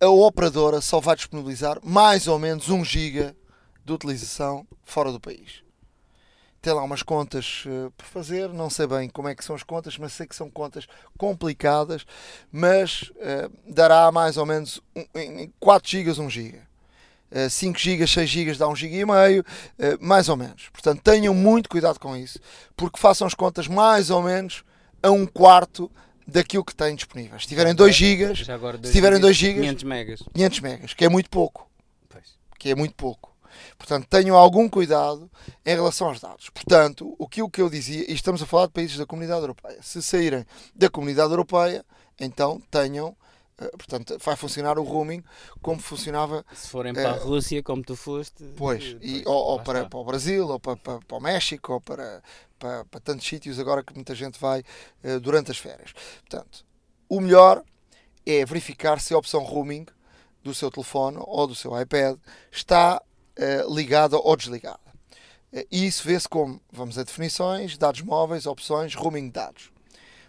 a 0.00 0.08
operadora 0.08 0.80
só 0.80 1.00
vai 1.00 1.16
disponibilizar 1.16 1.78
mais 1.82 2.26
ou 2.26 2.38
menos 2.38 2.68
1 2.68 2.84
GB 2.84 3.34
de 3.84 3.92
utilização 3.92 4.66
fora 4.84 5.12
do 5.12 5.20
país. 5.20 5.62
Tem 6.62 6.72
lá 6.72 6.84
umas 6.84 7.02
contas 7.02 7.64
uh, 7.66 7.90
por 7.96 8.06
fazer, 8.06 8.48
não 8.50 8.70
sei 8.70 8.86
bem 8.86 9.08
como 9.08 9.26
é 9.26 9.34
que 9.34 9.44
são 9.44 9.56
as 9.56 9.64
contas, 9.64 9.98
mas 9.98 10.12
sei 10.12 10.28
que 10.28 10.36
são 10.36 10.48
contas 10.48 10.86
complicadas, 11.18 12.06
mas 12.52 13.10
uh, 13.16 13.52
dará 13.66 14.12
mais 14.12 14.36
ou 14.36 14.46
menos 14.46 14.80
um, 14.94 15.04
em 15.18 15.52
4 15.58 15.90
GB 15.90 16.20
1 16.20 16.30
GB. 16.30 16.58
Uh, 17.32 17.50
5 17.50 17.76
GB, 17.76 18.06
6 18.06 18.30
GB 18.30 18.54
dá 18.54 18.68
1 18.68 18.76
GB 18.76 18.96
e 18.96 19.04
meio, 19.04 19.42
uh, 19.42 19.98
mais 20.00 20.28
ou 20.28 20.36
menos. 20.36 20.68
Portanto, 20.72 21.02
tenham 21.02 21.34
muito 21.34 21.68
cuidado 21.68 21.98
com 21.98 22.16
isso, 22.16 22.38
porque 22.76 23.00
façam 23.00 23.26
as 23.26 23.34
contas 23.34 23.66
mais 23.66 24.08
ou 24.08 24.22
menos 24.22 24.62
a 25.02 25.10
um 25.10 25.26
quarto 25.26 25.90
daquilo 26.28 26.64
que 26.64 26.76
têm 26.76 26.94
disponível. 26.94 27.40
Se 27.40 27.48
tiverem 27.48 27.74
2 27.74 27.92
GB, 27.92 28.36
se 28.36 28.92
tiverem 28.92 29.18
2 29.18 29.36
GB, 29.36 29.60
500 29.62 29.82
megas. 29.82 30.22
500 30.32 30.60
megas, 30.60 30.94
que 30.94 31.04
é 31.04 31.08
muito 31.08 31.28
pouco. 31.28 31.68
Pois. 32.08 32.36
Que 32.56 32.70
é 32.70 32.74
muito 32.76 32.94
pouco. 32.94 33.31
Portanto, 33.76 34.06
tenham 34.08 34.36
algum 34.36 34.68
cuidado 34.68 35.30
em 35.64 35.74
relação 35.74 36.08
aos 36.08 36.20
dados. 36.20 36.50
Portanto, 36.50 37.14
o 37.18 37.28
que, 37.28 37.42
o 37.42 37.48
que 37.48 37.60
eu 37.60 37.70
dizia, 37.70 38.10
e 38.10 38.14
estamos 38.14 38.42
a 38.42 38.46
falar 38.46 38.66
de 38.66 38.72
países 38.72 38.96
da 38.96 39.06
comunidade 39.06 39.40
europeia, 39.40 39.78
se 39.82 40.02
saírem 40.02 40.44
da 40.74 40.88
comunidade 40.88 41.30
europeia, 41.30 41.84
então 42.20 42.60
tenham 42.70 43.16
eh, 43.58 43.70
portanto, 43.70 44.16
vai 44.20 44.36
funcionar 44.36 44.78
o 44.78 44.82
roaming 44.82 45.22
como 45.60 45.80
funcionava. 45.80 46.44
Se 46.54 46.68
forem 46.68 46.92
para 46.92 47.10
a 47.10 47.18
Rússia, 47.18 47.62
como 47.62 47.82
tu 47.82 47.96
foste. 47.96 48.44
Pois, 48.56 48.96
e, 49.00 49.22
ou, 49.26 49.34
ou 49.34 49.60
para, 49.60 49.88
para, 49.88 49.98
o 49.98 50.04
Brasil, 50.04 50.48
ou 50.48 50.58
para, 50.58 50.76
para, 50.76 50.98
para, 51.00 51.16
o 51.16 51.20
México, 51.20 51.74
ou 51.74 51.80
para, 51.80 52.22
para, 52.58 52.84
para 52.84 53.00
tantos 53.00 53.26
sítios 53.26 53.58
agora 53.58 53.82
que 53.82 53.94
muita 53.94 54.14
gente 54.14 54.38
vai 54.38 54.62
durante 55.20 55.50
as 55.50 55.58
férias. 55.58 55.92
Portanto, 56.20 56.64
o 57.08 57.20
melhor 57.20 57.62
é 58.24 58.44
verificar 58.44 59.00
se 59.00 59.12
a 59.14 59.18
opção 59.18 59.42
roaming 59.42 59.86
do 60.42 60.54
seu 60.54 60.70
telefone 60.70 61.18
ou 61.20 61.46
do 61.46 61.54
seu 61.54 61.78
iPad 61.80 62.16
está 62.50 63.00
ligada 63.68 64.16
ou 64.16 64.36
desligada. 64.36 64.80
E 65.70 65.86
isso 65.86 66.04
vê-se 66.04 66.28
como, 66.28 66.60
vamos 66.70 66.98
a 66.98 67.02
definições, 67.02 67.76
dados 67.76 68.00
móveis, 68.00 68.46
opções, 68.46 68.94
roaming 68.94 69.26
de 69.26 69.32
dados. 69.32 69.72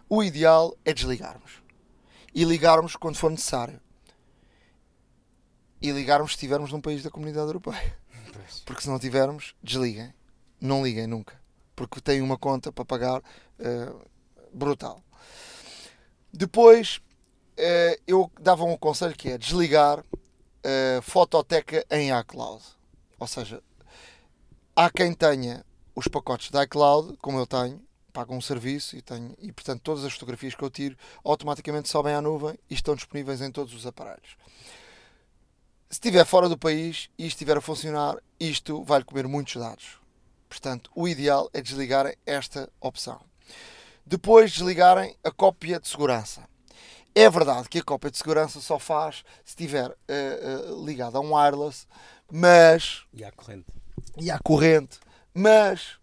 O 0.10 0.22
ideal 0.22 0.76
é 0.84 0.93
desligarmos 0.93 1.64
e 2.34 2.43
ligarmos 2.43 2.95
quando 2.95 3.18
for 3.18 3.30
necessário. 3.30 3.80
E 5.82 5.91
ligarmos 5.91 6.32
se 6.32 6.36
estivermos 6.38 6.72
num 6.72 6.82
país 6.82 7.04
da 7.04 7.12
comunidade 7.12 7.47
europeia. 7.47 7.97
Porque 8.66 8.82
se 8.82 8.89
não 8.89 8.97
tivermos, 8.97 9.56
desliguem. 9.62 10.14
Não 10.60 10.84
liguem 10.84 11.08
nunca. 11.08 11.39
Porque 11.76 12.01
têm 12.01 12.22
uma 12.22 12.38
conta 12.38 12.72
para 12.72 12.86
pagar 12.86 13.20
uh, 13.20 14.01
brutal. 14.54 15.04
Depois, 16.32 16.99
eh, 17.56 17.99
eu 18.08 18.32
dava 18.39 18.64
um 18.64 18.76
conselho 18.76 19.16
que 19.16 19.30
é 19.30 19.38
desligar 19.38 20.04
a 20.64 21.01
fototeca 21.01 21.86
em 21.91 22.18
iCloud. 22.18 22.64
Ou 23.24 23.28
seja, 23.28 23.64
há 24.76 24.90
quem 24.90 25.14
tenha 25.14 25.66
os 25.96 26.10
pacotes 26.10 26.52
da 26.52 26.66
iCloud, 26.66 27.16
como 27.22 27.40
eu 27.40 27.48
tenho, 27.48 27.82
pago 28.12 28.36
um 28.36 28.42
serviço 28.42 28.98
e 28.98 29.02
tenho 29.02 29.34
e 29.40 29.50
portanto 29.50 29.82
todas 29.82 30.04
as 30.04 30.12
fotografias 30.12 30.54
que 30.54 30.62
eu 30.62 30.70
tiro 30.70 30.98
automaticamente 31.24 31.88
sobem 31.88 32.14
à 32.14 32.22
nuvem 32.22 32.60
e 32.70 32.74
estão 32.74 32.96
disponíveis 32.96 33.40
em 33.42 33.50
todos 33.50 33.74
os 33.74 33.88
aparelhos. 33.88 34.36
Se 35.90 36.00
estiver 36.00 36.26
fora 36.26 36.50
do 36.50 36.58
país 36.58 37.10
e 37.18 37.26
estiver 37.26 37.56
a 37.56 37.62
funcionar, 37.62 38.18
isto 38.38 38.84
vai-lhe 38.84 39.06
comer 39.06 39.26
muitos 39.26 39.56
dados. 39.56 40.02
Portanto, 40.50 40.92
o 40.94 41.08
ideal 41.08 41.50
é 41.54 41.62
desligarem 41.62 42.18
esta 42.26 42.70
opção. 42.82 43.22
Depois 44.06 44.52
desligarem 44.52 45.16
a 45.24 45.32
cópia 45.32 45.80
de 45.80 45.88
segurança. 45.88 46.44
É 47.16 47.30
verdade 47.30 47.70
que 47.70 47.78
a 47.78 47.84
cópia 47.84 48.12
de 48.12 48.18
segurança 48.18 48.60
só 48.60 48.80
faz 48.80 49.24
se 49.46 49.52
estiver 49.52 49.92
uh, 49.92 50.74
uh, 50.74 50.86
ligada 50.86 51.20
a 51.20 51.22
um 51.22 51.36
wireless, 51.36 51.88
mas. 52.36 53.04
E 53.14 53.24
à 53.24 53.32
corrente. 53.32 53.68
E 54.18 54.32
à 54.32 54.40
corrente, 54.40 55.00
mas 55.36 56.00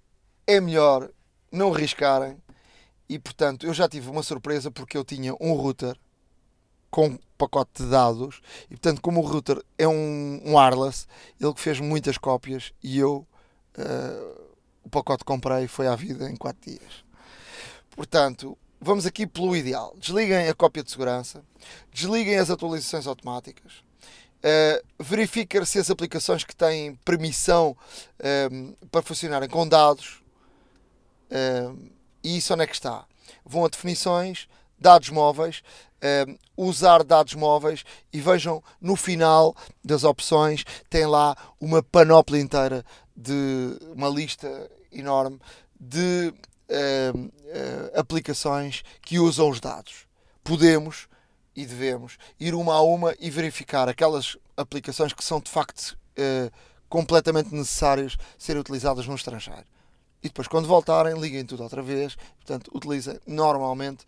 é 0.46 0.60
melhor 0.60 1.10
não 1.50 1.74
arriscarem. 1.74 2.40
E 3.08 3.18
portanto, 3.18 3.66
eu 3.66 3.74
já 3.74 3.88
tive 3.88 4.08
uma 4.08 4.22
surpresa 4.22 4.70
porque 4.70 4.96
eu 4.96 5.04
tinha 5.04 5.34
um 5.40 5.52
router 5.54 5.98
com 6.88 7.08
um 7.08 7.18
pacote 7.36 7.82
de 7.82 7.90
dados 7.90 8.40
e 8.66 8.76
portanto, 8.76 9.00
como 9.00 9.20
o 9.20 9.26
router 9.26 9.60
é 9.76 9.88
um, 9.88 10.40
um 10.44 10.56
wireless, 10.56 11.06
ele 11.40 11.52
que 11.52 11.60
fez 11.60 11.80
muitas 11.80 12.16
cópias 12.16 12.72
e 12.80 12.98
eu 12.98 13.26
uh, 13.78 14.50
o 14.84 14.88
pacote 14.88 15.24
que 15.24 15.32
comprei 15.32 15.66
foi 15.66 15.88
à 15.88 15.96
vida 15.96 16.30
em 16.30 16.36
4 16.36 16.70
dias. 16.70 17.04
Portanto, 17.90 18.56
vamos 18.80 19.04
aqui 19.04 19.26
pelo 19.26 19.56
ideal. 19.56 19.96
Desliguem 19.98 20.48
a 20.48 20.54
cópia 20.54 20.84
de 20.84 20.90
segurança, 20.92 21.42
desliguem 21.92 22.38
as 22.38 22.50
atualizações 22.50 23.08
automáticas, 23.08 23.82
uh, 24.44 24.84
verifiquem 24.98 25.64
se 25.64 25.78
as 25.78 25.90
aplicações 25.90 26.44
que 26.44 26.54
têm 26.54 26.94
permissão 27.04 27.76
um, 28.52 28.74
para 28.90 29.02
funcionarem 29.02 29.48
com 29.48 29.66
dados. 29.66 30.22
Um, 31.30 31.90
e 32.22 32.38
isso 32.38 32.52
onde 32.52 32.64
é 32.64 32.66
que 32.66 32.74
está? 32.74 33.04
Vão 33.44 33.64
a 33.64 33.68
definições, 33.68 34.48
dados 34.78 35.10
móveis, 35.10 35.62
um, 36.26 36.36
usar 36.56 37.04
dados 37.04 37.34
móveis 37.34 37.84
e 38.12 38.20
vejam 38.20 38.62
no 38.80 38.96
final 38.96 39.54
das 39.84 40.04
opções 40.04 40.64
tem 40.88 41.06
lá 41.06 41.36
uma 41.60 41.82
panóplia 41.82 42.40
inteira 42.40 42.84
de 43.16 43.78
uma 43.94 44.08
lista 44.08 44.70
enorme 44.90 45.38
de 45.78 46.32
uh, 46.70 47.30
aplicações 47.94 48.82
que 49.02 49.18
usam 49.18 49.48
os 49.50 49.60
dados. 49.60 50.06
Podemos 50.42 51.08
e 51.60 51.66
devemos 51.66 52.16
ir 52.38 52.54
uma 52.54 52.74
a 52.74 52.82
uma 52.82 53.14
e 53.18 53.30
verificar 53.30 53.88
aquelas 53.88 54.36
aplicações 54.56 55.12
que 55.12 55.24
são 55.24 55.40
de 55.40 55.50
facto 55.50 55.96
uh, 56.18 56.50
completamente 56.88 57.54
necessárias 57.54 58.16
serem 58.38 58.60
utilizadas 58.60 59.06
no 59.06 59.14
estrangeiro. 59.14 59.64
E 60.22 60.28
depois, 60.28 60.48
quando 60.48 60.68
voltarem, 60.68 61.18
liguem 61.18 61.44
tudo 61.44 61.62
outra 61.62 61.82
vez. 61.82 62.14
Portanto, 62.36 62.70
utilizem 62.74 63.18
normalmente 63.26 64.04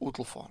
o 0.00 0.10
telefone. 0.10 0.50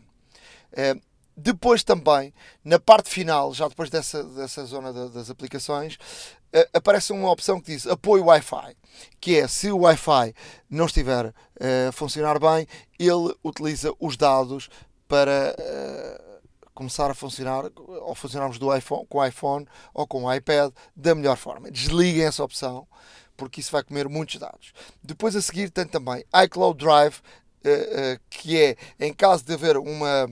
Depois 1.37 1.83
também, 1.83 2.33
na 2.63 2.79
parte 2.79 3.09
final, 3.09 3.53
já 3.53 3.67
depois 3.67 3.89
dessa, 3.89 4.23
dessa 4.23 4.63
zona 4.63 4.93
das 5.09 5.29
aplicações, 5.29 5.95
uh, 5.95 6.69
aparece 6.73 7.11
uma 7.11 7.29
opção 7.29 7.59
que 7.59 7.73
diz 7.73 7.85
apoio 7.85 8.25
Wi-Fi, 8.25 8.77
que 9.19 9.37
é 9.37 9.47
se 9.47 9.69
o 9.69 9.79
Wi-Fi 9.79 10.33
não 10.69 10.85
estiver 10.85 11.25
uh, 11.25 11.33
a 11.89 11.91
funcionar 11.91 12.39
bem, 12.39 12.65
ele 12.97 13.35
utiliza 13.43 13.93
os 13.99 14.15
dados 14.15 14.69
para 15.07 15.55
uh, 15.59 16.69
começar 16.73 17.09
a 17.09 17.13
funcionar, 17.13 17.65
ou 17.75 18.15
funcionarmos 18.15 18.57
do 18.57 18.75
iPhone, 18.75 19.05
com 19.07 19.19
o 19.19 19.25
iPhone 19.25 19.67
ou 19.93 20.05
com 20.05 20.23
o 20.23 20.33
iPad 20.33 20.71
da 20.95 21.15
melhor 21.15 21.37
forma. 21.37 21.71
Desliguem 21.71 22.25
essa 22.25 22.43
opção, 22.43 22.87
porque 23.37 23.61
isso 23.61 23.71
vai 23.71 23.83
comer 23.83 24.07
muitos 24.09 24.39
dados. 24.39 24.73
Depois 25.03 25.35
a 25.35 25.41
seguir 25.41 25.69
tem 25.69 25.85
também 25.85 26.25
iCloud 26.43 26.77
Drive, 26.77 27.21
que 28.29 28.61
é 28.61 28.75
em 28.99 29.13
caso 29.13 29.43
de 29.43 29.53
haver 29.53 29.77
uma 29.77 30.29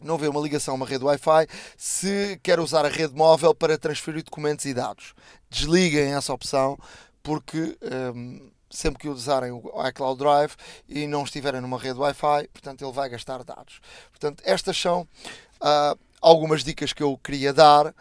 não 0.00 0.18
vê 0.18 0.26
uma 0.26 0.40
ligação 0.40 0.74
a 0.74 0.76
uma 0.76 0.86
rede 0.86 1.04
Wi-Fi 1.04 1.46
se 1.76 2.38
quer 2.42 2.58
usar 2.58 2.84
a 2.84 2.88
rede 2.88 3.14
móvel 3.14 3.54
para 3.54 3.78
transferir 3.78 4.24
documentos 4.24 4.64
e 4.64 4.74
dados. 4.74 5.14
Desliguem 5.48 6.12
essa 6.14 6.32
opção 6.32 6.76
porque 7.22 7.78
um, 8.14 8.50
sempre 8.72 9.00
que 9.00 9.08
usarem 9.08 9.52
o 9.52 9.86
iCloud 9.88 10.18
Drive 10.18 10.54
e 10.88 11.06
não 11.06 11.22
estiverem 11.24 11.60
numa 11.60 11.78
rede 11.78 11.98
Wi-Fi, 11.98 12.48
portanto 12.52 12.82
ele 12.82 12.92
vai 12.92 13.08
gastar 13.08 13.44
dados. 13.44 13.80
Portanto, 14.10 14.42
estas 14.44 14.76
são 14.76 15.02
uh, 15.02 15.98
algumas 16.20 16.64
dicas 16.64 16.92
que 16.92 17.02
eu 17.02 17.16
queria 17.18 17.52
dar 17.52 17.94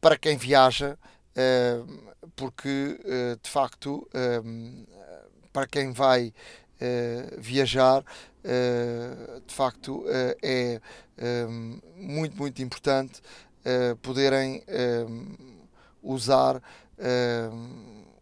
para 0.00 0.16
quem 0.16 0.36
viaja, 0.36 0.98
uh, 1.36 2.12
porque 2.36 3.00
uh, 3.00 3.40
de 3.42 3.50
facto 3.50 4.06
para 5.52 5.66
quem 5.66 5.92
vai 5.92 6.32
viajar, 7.38 8.04
de 9.44 9.52
facto, 9.52 10.04
é 10.40 10.80
muito, 11.96 12.36
muito 12.36 12.62
importante 12.62 13.20
poderem 14.00 14.62
usar 16.00 16.62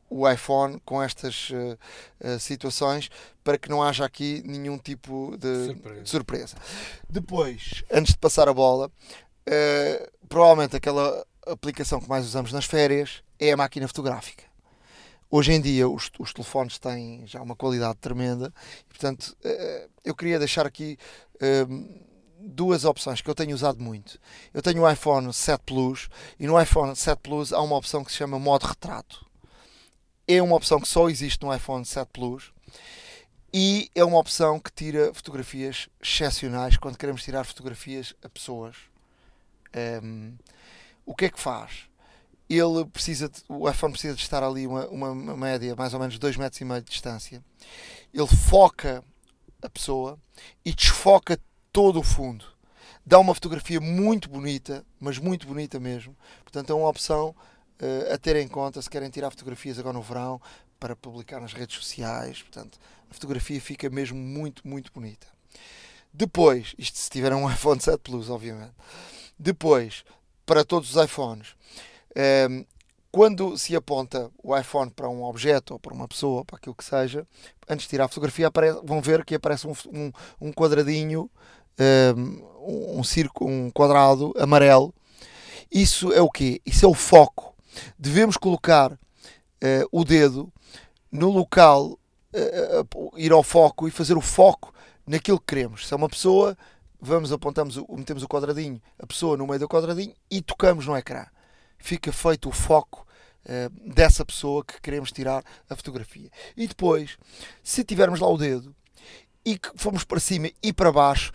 o 0.08 0.28
iPhone 0.28 0.80
com 0.84 1.02
estas 1.02 1.50
situações 2.38 3.10
para 3.42 3.58
que 3.58 3.68
não 3.68 3.82
haja 3.82 4.04
aqui 4.04 4.42
nenhum 4.46 4.78
tipo 4.78 5.36
de 5.36 5.66
surpresa. 5.66 6.02
De 6.02 6.10
surpresa. 6.10 6.56
Depois, 7.08 7.84
antes 7.90 8.12
de 8.12 8.18
passar 8.18 8.48
a 8.48 8.54
bola, 8.54 8.90
provavelmente 10.28 10.76
aquela 10.76 11.26
aplicação 11.46 12.00
que 12.00 12.08
mais 12.08 12.24
usamos 12.24 12.52
nas 12.52 12.64
férias 12.64 13.22
é 13.38 13.52
a 13.52 13.56
máquina 13.56 13.86
fotográfica. 13.86 14.44
Hoje 15.30 15.52
em 15.52 15.60
dia 15.60 15.88
os, 15.88 16.10
os 16.18 16.32
telefones 16.32 16.78
têm 16.78 17.26
já 17.26 17.42
uma 17.42 17.56
qualidade 17.56 17.98
tremenda 17.98 18.52
e, 18.80 18.84
portanto, 18.84 19.36
eh, 19.44 19.88
eu 20.04 20.14
queria 20.14 20.38
deixar 20.38 20.64
aqui 20.64 20.96
duas 22.38 22.84
opções 22.84 23.20
que 23.20 23.28
eu 23.28 23.34
tenho 23.34 23.54
usado 23.54 23.82
muito. 23.82 24.18
Eu 24.54 24.62
tenho 24.62 24.82
o 24.82 24.90
iPhone 24.90 25.32
7 25.32 25.62
Plus 25.64 26.08
e 26.38 26.46
no 26.46 26.60
iPhone 26.60 26.94
7 26.94 27.18
Plus 27.20 27.52
há 27.52 27.60
uma 27.60 27.76
opção 27.76 28.04
que 28.04 28.12
se 28.12 28.18
chama 28.18 28.38
modo 28.38 28.66
retrato. 28.66 29.25
É 30.28 30.42
uma 30.42 30.56
opção 30.56 30.80
que 30.80 30.88
só 30.88 31.08
existe 31.08 31.42
no 31.42 31.54
iPhone 31.54 31.84
7 31.84 32.08
Plus 32.12 32.52
e 33.52 33.90
é 33.94 34.04
uma 34.04 34.18
opção 34.18 34.58
que 34.58 34.72
tira 34.72 35.14
fotografias 35.14 35.88
excepcionais 36.02 36.76
quando 36.76 36.98
queremos 36.98 37.22
tirar 37.22 37.44
fotografias 37.44 38.14
a 38.22 38.28
pessoas. 38.28 38.76
Um, 39.74 39.78
ehm, 39.78 40.34
o 41.04 41.14
que 41.14 41.26
é 41.26 41.30
que 41.30 41.40
faz? 41.40 41.88
ele 42.48 42.84
precisa 42.86 43.28
de, 43.28 43.42
o 43.48 43.68
iPhone 43.68 43.92
precisa 43.92 44.14
de 44.14 44.22
estar 44.22 44.42
ali 44.42 44.66
uma, 44.66 44.86
uma, 44.86 45.36
média 45.36 45.74
mais 45.74 45.92
ou 45.92 46.00
menos 46.00 46.18
2 46.18 46.36
metros 46.36 46.60
e 46.60 46.64
meio 46.64 46.80
de 46.80 46.90
distância 46.90 47.42
ele 48.14 48.26
foca 48.26 49.02
a 49.60 49.68
pessoa 49.68 50.18
e 50.64 50.72
desfoca 50.72 51.38
todo 51.72 51.98
o 51.98 52.04
fundo 52.04 52.44
dá 53.04 53.18
uma 53.18 53.34
fotografia 53.34 53.80
muito 53.80 54.28
bonita 54.28 54.84
mas 55.00 55.18
muito 55.18 55.46
bonita 55.46 55.80
mesmo 55.80 56.16
portanto 56.44 56.70
é 56.70 56.74
uma 56.74 56.88
opção 56.88 57.34
uh, 57.80 58.14
a 58.14 58.18
ter 58.18 58.36
em 58.36 58.48
conta 58.48 58.80
se 58.80 58.90
querem 58.90 59.10
tirar 59.10 59.30
fotografias 59.30 59.78
agora 59.78 59.94
no 59.94 60.02
verão 60.02 60.40
para 60.78 60.94
publicar 60.94 61.40
nas 61.40 61.52
redes 61.52 61.76
sociais 61.76 62.42
portanto 62.42 62.78
a 63.10 63.14
fotografia 63.14 63.60
fica 63.60 63.88
mesmo 63.90 64.18
muito 64.18 64.66
muito 64.66 64.92
bonita 64.92 65.26
depois 66.12 66.74
isto 66.78 66.98
se 66.98 67.10
tiver 67.10 67.32
um 67.34 67.48
iPhone 67.50 67.80
7 67.80 67.98
Plus 67.98 68.30
obviamente 68.30 68.74
depois 69.38 70.04
para 70.44 70.64
todos 70.64 70.94
os 70.94 71.04
iPhones 71.04 71.54
Ehm, 72.16 72.64
quando 73.12 73.56
se 73.58 73.76
aponta 73.76 74.30
o 74.42 74.56
iPhone 74.56 74.90
para 74.90 75.08
um 75.08 75.22
objeto 75.22 75.74
ou 75.74 75.78
para 75.78 75.94
uma 75.94 76.08
pessoa, 76.08 76.44
para 76.44 76.56
aquilo 76.56 76.74
que 76.74 76.84
seja, 76.84 77.26
antes 77.68 77.84
de 77.84 77.90
tirar 77.90 78.06
a 78.06 78.08
fotografia, 78.08 78.46
aparece, 78.46 78.80
vão 78.82 79.00
ver 79.02 79.24
que 79.24 79.34
aparece 79.34 79.66
um, 79.66 79.74
um, 79.92 80.12
um 80.40 80.52
quadradinho, 80.52 81.30
ehm, 81.78 82.42
um, 82.66 83.00
um 83.00 83.04
círculo, 83.04 83.50
um 83.50 83.70
quadrado 83.70 84.32
amarelo. 84.38 84.94
Isso 85.70 86.12
é 86.12 86.22
o 86.22 86.30
quê? 86.30 86.60
Isso 86.64 86.86
é 86.86 86.88
o 86.88 86.94
foco. 86.94 87.54
Devemos 87.98 88.36
colocar 88.36 88.92
uh, 88.92 88.98
o 89.90 90.04
dedo 90.04 90.52
no 91.10 91.30
local, 91.30 91.98
uh, 92.32 93.18
ir 93.18 93.32
ao 93.32 93.42
foco 93.42 93.88
e 93.88 93.90
fazer 93.90 94.16
o 94.16 94.20
foco 94.20 94.72
naquilo 95.06 95.38
que 95.38 95.46
queremos. 95.46 95.86
Se 95.86 95.94
é 95.94 95.96
uma 95.96 96.08
pessoa, 96.08 96.56
vamos 97.00 97.32
apontamos, 97.32 97.76
metemos 97.88 98.22
o 98.22 98.28
quadradinho, 98.28 98.80
a 98.98 99.06
pessoa 99.06 99.36
no 99.36 99.46
meio 99.46 99.60
do 99.60 99.68
quadradinho 99.68 100.14
e 100.30 100.42
tocamos 100.42 100.86
no 100.86 100.96
ecrã 100.96 101.26
fica 101.78 102.12
feito 102.12 102.48
o 102.48 102.52
foco 102.52 103.06
uh, 103.44 103.92
dessa 103.92 104.24
pessoa 104.24 104.64
que 104.64 104.80
queremos 104.80 105.12
tirar 105.12 105.44
a 105.68 105.76
fotografia. 105.76 106.30
E 106.56 106.66
depois, 106.66 107.16
se 107.62 107.84
tivermos 107.84 108.20
lá 108.20 108.28
o 108.28 108.36
dedo 108.36 108.74
e 109.44 109.58
que 109.58 109.70
fomos 109.76 110.04
para 110.04 110.20
cima 110.20 110.50
e 110.62 110.72
para 110.72 110.92
baixo, 110.92 111.32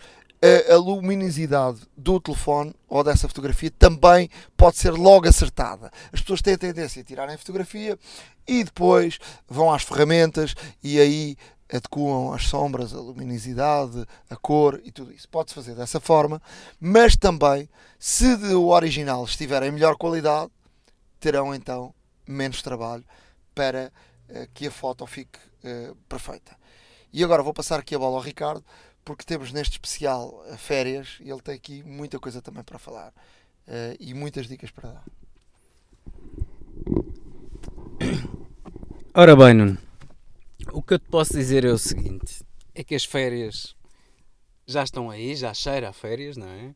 a, 0.68 0.76
luminosidade 0.76 1.80
do 1.96 2.20
telefone 2.20 2.74
ou 2.88 3.04
dessa 3.04 3.28
fotografia 3.28 3.70
também 3.70 4.28
pode 4.56 4.76
ser 4.76 4.90
logo 4.90 5.28
acertada. 5.28 5.90
As 6.12 6.20
pessoas 6.20 6.42
têm 6.42 6.54
a 6.54 6.58
tendência 6.58 7.00
a 7.00 7.04
tirarem 7.04 7.34
a 7.34 7.38
fotografia 7.38 7.98
e 8.46 8.64
depois 8.64 9.18
vão 9.48 9.72
às 9.72 9.82
ferramentas 9.84 10.54
e 10.82 10.98
aí 10.98 11.36
adequam 11.72 12.34
as 12.34 12.46
sombras, 12.46 12.92
a 12.92 13.00
luminosidade, 13.00 14.04
a 14.28 14.36
cor 14.36 14.80
e 14.84 14.90
tudo 14.90 15.12
isso. 15.12 15.28
Pode-se 15.28 15.54
fazer 15.54 15.74
dessa 15.74 16.00
forma, 16.00 16.42
mas 16.78 17.16
também, 17.16 17.68
se 17.98 18.26
o 18.54 18.68
original 18.68 19.24
estiver 19.24 19.62
em 19.62 19.70
melhor 19.70 19.96
qualidade, 19.96 20.50
terão 21.18 21.54
então 21.54 21.94
menos 22.26 22.60
trabalho 22.62 23.04
para 23.54 23.92
uh, 24.28 24.46
que 24.52 24.66
a 24.66 24.70
foto 24.70 25.06
fique 25.06 25.38
uh, 25.64 25.94
perfeita. 26.08 26.56
E 27.12 27.22
agora 27.22 27.42
vou 27.42 27.54
passar 27.54 27.78
aqui 27.78 27.94
a 27.94 27.98
bola 27.98 28.16
ao 28.16 28.22
Ricardo, 28.22 28.64
porque 29.04 29.24
temos 29.24 29.52
neste 29.52 29.72
especial 29.72 30.44
uh, 30.48 30.56
férias 30.56 31.18
e 31.20 31.30
ele 31.30 31.40
tem 31.40 31.54
aqui 31.54 31.82
muita 31.82 32.18
coisa 32.18 32.40
também 32.40 32.62
para 32.62 32.78
falar 32.78 33.12
e 34.00 34.12
muitas 34.12 34.48
dicas 34.48 34.72
para 34.72 34.90
dar. 34.90 35.04
Ora 39.14 39.36
bem, 39.36 39.54
Nuno, 39.54 39.78
o 40.72 40.82
que 40.82 40.94
eu 40.94 40.98
te 40.98 41.08
posso 41.08 41.32
dizer 41.32 41.64
é 41.64 41.70
o 41.70 41.78
seguinte: 41.78 42.42
é 42.74 42.82
que 42.82 42.94
as 42.94 43.04
férias 43.04 43.76
já 44.66 44.82
estão 44.82 45.10
aí, 45.10 45.34
já 45.36 45.52
cheira 45.52 45.88
a 45.88 45.92
férias, 45.92 46.36
não 46.36 46.48
é? 46.48 46.74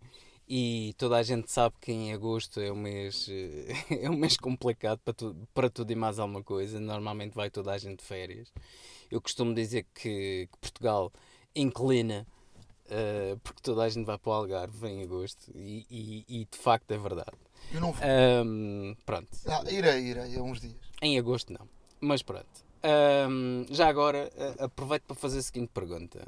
E 0.49 0.95
toda 0.97 1.17
a 1.17 1.23
gente 1.23 1.51
sabe 1.51 1.75
que 1.81 1.91
em 1.91 2.13
agosto 2.13 2.61
é 2.61 2.71
um 2.71 2.77
mês, 2.77 3.29
é 3.91 4.09
um 4.09 4.17
mês 4.17 4.37
complicado 4.37 5.01
para, 5.05 5.15
tu, 5.15 5.37
para 5.53 5.69
tudo 5.69 5.91
e 5.91 5.97
mais 5.97 6.19
alguma 6.19 6.43
coisa. 6.43 6.79
Normalmente 6.79 7.35
vai 7.35 7.51
toda 7.51 7.73
a 7.73 7.79
gente 7.79 7.99
de 7.99 8.05
férias. 8.05 8.53
Eu 9.11 9.21
costumo 9.21 9.55
dizer 9.55 9.87
que, 9.95 10.49
que 10.53 10.59
Portugal 10.61 11.13
inclina 11.57 12.27
uh, 12.87 13.39
porque 13.39 13.61
toda 13.63 13.83
a 13.83 13.89
gente 13.89 14.05
vai 14.05 14.19
para 14.19 14.31
o 14.31 14.33
Algarve 14.33 14.87
em 14.89 15.03
agosto 15.03 15.51
e, 15.55 15.87
e, 15.91 16.25
e 16.29 16.45
de 16.45 16.59
facto 16.59 16.91
é 16.93 16.99
verdade. 16.99 17.37
Eu 17.73 17.81
não 17.81 17.93
vou. 17.93 18.07
Um, 18.07 18.97
pronto. 19.05 19.29
Ah, 19.47 19.65
irei, 19.69 20.05
irei, 20.05 20.37
há 20.37 20.43
uns 20.43 20.61
dias. 20.61 20.77
Em 21.03 21.19
agosto 21.19 21.53
não. 21.53 21.69
Mas 22.01 22.23
pronto. 22.23 22.65
Um, 23.29 23.67
já 23.71 23.89
agora 23.89 24.31
aproveito 24.59 25.03
para 25.05 25.17
fazer 25.17 25.39
a 25.39 25.43
seguinte 25.43 25.71
pergunta: 25.73 26.27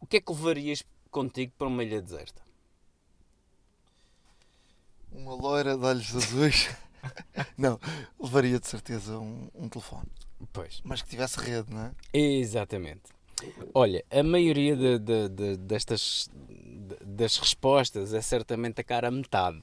O 0.00 0.06
que 0.06 0.18
é 0.18 0.20
que 0.20 0.32
levarias 0.32 0.84
contigo 1.10 1.52
para 1.58 1.66
uma 1.66 1.82
ilha 1.82 2.00
deserta? 2.00 2.42
Uma 5.10 5.34
loira 5.34 5.76
de 5.76 5.84
olhos 5.84 6.14
azuis. 6.14 6.68
não, 7.58 7.78
levaria 8.20 8.60
de 8.60 8.66
certeza 8.66 9.18
um, 9.18 9.48
um 9.54 9.68
telefone. 9.68 10.08
Pois. 10.52 10.80
Mas 10.84 11.02
que 11.02 11.08
tivesse 11.08 11.38
rede, 11.38 11.72
não 11.72 11.86
é? 11.86 11.92
Exatamente. 12.12 13.13
Olha, 13.72 14.04
a 14.10 14.22
maioria 14.22 14.76
de, 14.76 14.98
de, 14.98 15.28
de, 15.28 15.56
destas 15.56 16.30
das 17.04 17.36
respostas 17.36 18.14
é 18.14 18.20
certamente 18.20 18.80
a 18.80 18.84
cara 18.84 19.08
a 19.08 19.10
metade. 19.10 19.60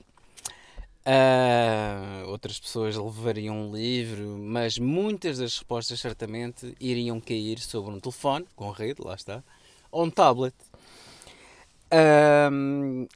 Uh, 1.03 2.29
outras 2.29 2.59
pessoas 2.59 2.95
levariam 2.95 3.55
um 3.55 3.75
livro, 3.75 4.37
mas 4.37 4.77
muitas 4.77 5.39
das 5.39 5.53
respostas 5.53 5.99
certamente 5.99 6.75
iriam 6.79 7.19
cair 7.19 7.59
sobre 7.59 7.91
um 7.91 7.99
telefone 7.99 8.45
com 8.55 8.69
rede, 8.69 9.01
lá 9.03 9.15
está, 9.15 9.43
ou 9.91 10.05
um 10.05 10.09
tablet. 10.11 10.53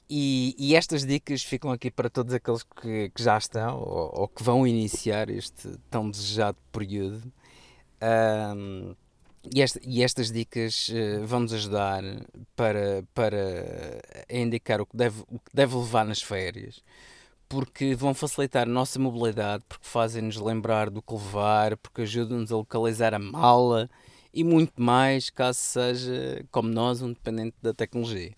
E, 0.10 0.56
e, 0.58 0.76
estas 0.76 1.06
dicas 1.06 1.43
ficam 1.43 1.72
aqui 1.72 1.89
para 1.89 2.10
todos 2.10 2.34
aqueles 2.34 2.64
que, 2.64 3.10
que 3.10 3.24
já 3.24 3.38
estão 3.38 3.80
ou, 3.80 4.22
ou, 4.22 4.28
que 4.28 4.43
vão 4.43 4.68
iniciar 4.68 5.30
este 5.30 5.78
tão 5.89 6.10
desejado 6.10 6.58
período. 6.72 7.32
E, 9.53 9.61
esta, 9.61 9.79
e, 9.83 10.03
estas 10.03 10.31
dicas 10.31 10.89
uh, 10.89 11.25
vão 11.25 11.41
nos 11.41 11.53
ajudar 11.53 12.03
para, 12.55 13.03
para 13.13 14.01
indicar 14.29 14.81
o 14.81 14.85
que, 14.85 14.95
deve, 14.95 15.21
o 15.21 15.39
que 15.39 15.51
deve 15.53 15.75
levar 15.75 16.05
nas 16.05 16.21
férias 16.21 16.81
porque 17.47 17.93
vão 17.95 18.13
facilitar 18.13 18.63
a 18.63 18.69
nossa 18.69 18.99
mobilidade, 18.99 19.63
porque 19.69 19.87
fazem-nos 19.87 20.37
lembrar 20.37 20.89
do 20.89 21.01
que 21.01 21.13
levar, 21.13 21.77
porque 21.77 22.01
ajudam-nos 22.01 22.51
a 22.51 22.57
localizar 22.57 23.13
a 23.13 23.19
mala 23.19 23.89
e 24.33 24.43
muito 24.43 24.81
mais, 24.81 25.29
caso 25.29 25.59
seja, 25.59 26.45
como 26.51 26.67
nós, 26.69 27.01
um 27.01 27.13
dependente 27.13 27.55
da 27.61 27.73
tecnologia. 27.73 28.33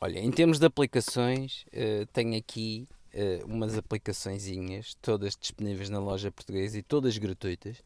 Olha, 0.00 0.18
em 0.18 0.30
termos 0.30 0.58
de 0.58 0.66
aplicações, 0.66 1.64
uh, 1.68 2.06
tenho 2.12 2.36
aqui 2.36 2.86
uh, 3.14 3.46
umas 3.46 3.76
aplicaçõezinhas, 3.76 4.94
todas 5.00 5.36
disponíveis 5.36 5.88
na 5.88 5.98
loja 5.98 6.30
portuguesa 6.30 6.78
e 6.78 6.82
todas 6.82 7.16
gratuitas. 7.16 7.82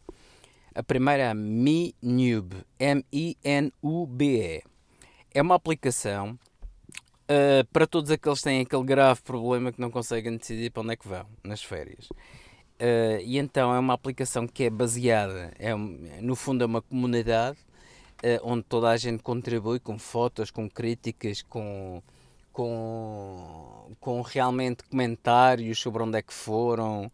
A 0.74 0.82
primeira 0.82 1.22
é 1.22 1.34
MiNube, 1.34 2.56
M-I-N-U-B-E. 2.78 4.62
É 5.32 5.42
uma 5.42 5.54
aplicação 5.54 6.38
Uh, 7.24 7.64
para 7.72 7.86
todos 7.86 8.10
aqueles 8.10 8.40
que 8.40 8.44
têm 8.44 8.60
aquele 8.60 8.84
grave 8.84 9.22
problema 9.22 9.72
que 9.72 9.80
não 9.80 9.90
conseguem 9.90 10.36
decidir 10.36 10.70
para 10.70 10.82
onde 10.82 10.92
é 10.92 10.96
que 10.96 11.08
vão 11.08 11.24
nas 11.42 11.62
férias. 11.62 12.10
Uh, 12.10 13.16
e 13.24 13.38
então 13.38 13.74
é 13.74 13.78
uma 13.78 13.94
aplicação 13.94 14.46
que 14.46 14.64
é 14.64 14.68
baseada, 14.68 15.50
é, 15.58 15.74
no 15.74 16.36
fundo 16.36 16.62
é 16.62 16.66
uma 16.66 16.82
comunidade 16.82 17.56
uh, 18.22 18.40
onde 18.42 18.64
toda 18.64 18.90
a 18.90 18.96
gente 18.98 19.22
contribui 19.22 19.80
com 19.80 19.98
fotos, 19.98 20.50
com 20.50 20.68
críticas, 20.68 21.40
com, 21.40 22.02
com, 22.52 23.90
com 23.98 24.20
realmente 24.20 24.84
comentários 24.84 25.78
sobre 25.78 26.02
onde 26.02 26.18
é 26.18 26.22
que 26.22 26.34
foram, 26.34 27.10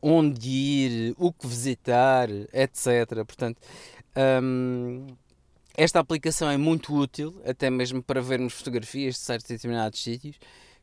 onde 0.00 0.48
ir, 0.48 1.14
o 1.18 1.32
que 1.32 1.46
visitar, 1.46 2.28
etc. 2.52 3.24
Portanto, 3.26 3.60
um, 4.42 5.06
esta 5.76 6.00
aplicação 6.00 6.50
é 6.50 6.56
muito 6.56 6.94
útil, 6.94 7.40
até 7.46 7.70
mesmo 7.70 8.02
para 8.02 8.20
vermos 8.20 8.52
fotografias 8.52 9.14
de 9.14 9.20
certos 9.20 9.48
determinados 9.48 10.02
sítios 10.02 10.38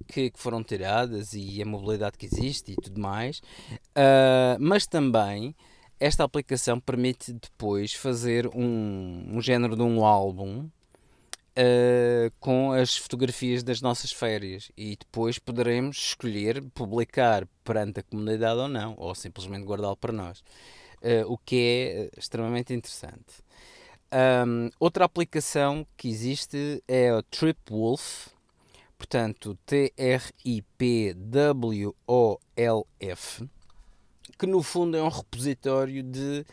que, 0.08 0.32
que 0.32 0.40
foram 0.40 0.64
tiradas 0.64 1.34
e 1.34 1.62
a 1.62 1.66
mobilidade 1.66 2.18
que 2.18 2.26
existe 2.26 2.72
e 2.72 2.76
tudo 2.76 3.00
mais. 3.00 3.40
Uh, 3.96 4.58
mas 4.60 4.88
também 4.88 5.56
esta 6.00 6.24
aplicação 6.24 6.80
permite 6.80 7.34
depois 7.34 7.94
fazer 7.94 8.48
um, 8.48 9.26
um 9.36 9.42
género 9.42 9.76
de 9.76 9.82
um 9.82 10.04
álbum 10.06 10.70
uh, 11.58 12.32
com 12.40 12.72
as 12.72 12.98
fotografias 12.98 13.64
das 13.64 13.82
nossas 13.82 14.12
férias 14.12 14.72
e 14.78 14.96
depois 14.96 15.40
poderemos 15.40 15.98
escolher 15.98 16.64
publicar 16.74 17.48
perante 17.64 18.00
a 18.00 18.04
comunidade 18.04 18.60
ou 18.60 18.68
não, 18.68 18.96
ou 18.98 19.14
simplesmente 19.16 19.66
guardá-lo 19.66 19.98
para 19.98 20.14
nós, 20.14 20.40
uh, 21.02 21.26
o 21.28 21.38
que 21.38 21.56
é 21.56 22.10
extremamente 22.18 22.74
interessante. 22.74 23.44
Um, 24.12 24.72
outra 24.80 25.06
aplicação 25.06 25.86
que 25.96 26.10
existe 26.10 26.84
é 26.88 27.14
o 27.14 27.22
TripWolf, 27.22 28.30
portanto 28.98 29.56
T-R-I-P-W-O-L-F, 29.68 30.30
que 34.38 34.48
no 34.48 34.64
fundo 34.64 34.98
é 34.98 35.04
um 35.04 35.10
repositório 35.10 36.02
de 36.02 36.44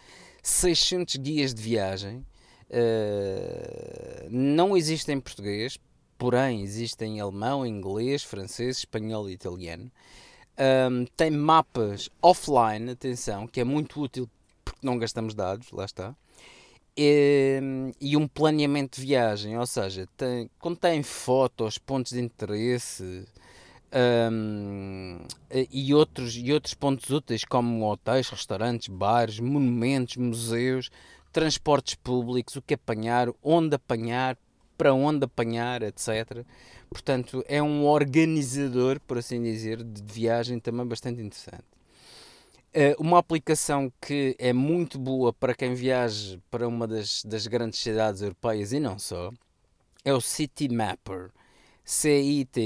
600 0.43 1.17
guias 1.17 1.55
de 1.55 1.63
viagem. 1.63 2.25
Uh, 2.69 4.27
não 4.31 4.77
existe 4.77 5.13
em 5.13 5.21
português, 5.21 5.79
porém 6.19 6.63
existe 6.63 7.05
em 7.05 7.21
alemão, 7.21 7.65
inglês, 7.67 8.23
francês, 8.23 8.79
espanhol 8.79 9.29
e 9.29 9.33
italiano. 9.33 9.91
Um, 10.59 11.05
tem 11.17 11.31
mapas 11.31 12.09
offline, 12.23 12.91
atenção, 12.91 13.47
que 13.47 13.61
é 13.61 13.65
muito 13.65 14.01
útil 14.01 14.29
porque 14.65 14.81
não 14.85 14.99
gastamos 14.99 15.35
dados, 15.35 15.71
lá 15.71 15.85
está. 15.85 16.15
E, 16.97 17.61
e, 18.01 18.17
um 18.17 18.27
planeamento 18.27 18.99
de 18.99 19.07
viagem, 19.07 19.57
ou 19.59 19.67
seja, 19.67 20.09
tem, 20.17 20.51
contém 20.59 21.03
fotos, 21.03 21.77
pontos 21.77 22.13
de 22.13 22.21
interesse 22.21 23.27
um, 24.33 25.19
e, 25.71 25.95
outros, 25.95 26.37
e 26.37 26.53
outros 26.53 26.73
pontos 26.73 27.11
úteis 27.11 27.45
como 27.45 27.85
hotéis, 27.91 28.31
restaurantes, 28.31 28.89
bares, 28.89 29.39
monumentos, 29.39 30.17
museus, 30.17 30.91
transportes 31.37 31.95
públicos, 31.97 32.57
o 32.57 32.63
que 32.63 32.73
apanhar, 32.73 33.29
onde 33.43 33.75
apanhar, 33.75 34.39
para 34.79 34.95
onde 34.95 35.27
apanhar, 35.27 35.83
etc. 35.83 36.47
Portanto, 36.89 37.45
é 37.47 37.63
um 37.63 37.85
organizador, 37.85 38.99
por 39.07 39.19
assim 39.19 39.43
dizer, 39.43 39.85
de 39.85 40.03
viagem 40.03 40.59
também 40.59 40.87
bastante 40.87 41.21
interessante. 41.21 41.67
Uh, 42.75 42.97
uma 42.99 43.19
aplicação 43.19 43.93
que 44.01 44.35
é 44.39 44.55
muito 44.55 44.99
boa 44.99 45.31
para 45.31 45.55
quem 45.55 45.75
viaja 45.75 46.39
para 46.51 46.67
uma 46.67 46.87
das, 46.87 47.23
das 47.23 47.47
grandes 47.47 47.81
cidades 47.81 48.23
europeias 48.23 48.73
e 48.73 48.81
não 48.81 48.99
só 48.99 49.31
é 50.07 50.15
o 50.15 50.23
City 50.23 50.71
Mapper. 50.71 51.33
C-I-T-Y-M-A-P-P-E-R. 51.85 52.57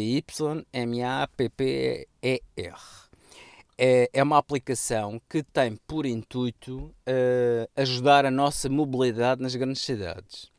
É, 3.82 4.10
é 4.12 4.22
uma 4.22 4.36
aplicação 4.36 5.18
que 5.26 5.42
tem 5.42 5.74
por 5.86 6.04
intuito 6.04 6.94
uh, 7.08 7.70
ajudar 7.74 8.26
a 8.26 8.30
nossa 8.30 8.68
mobilidade 8.68 9.40
nas 9.40 9.56
grandes 9.56 9.80
cidades. 9.80 10.50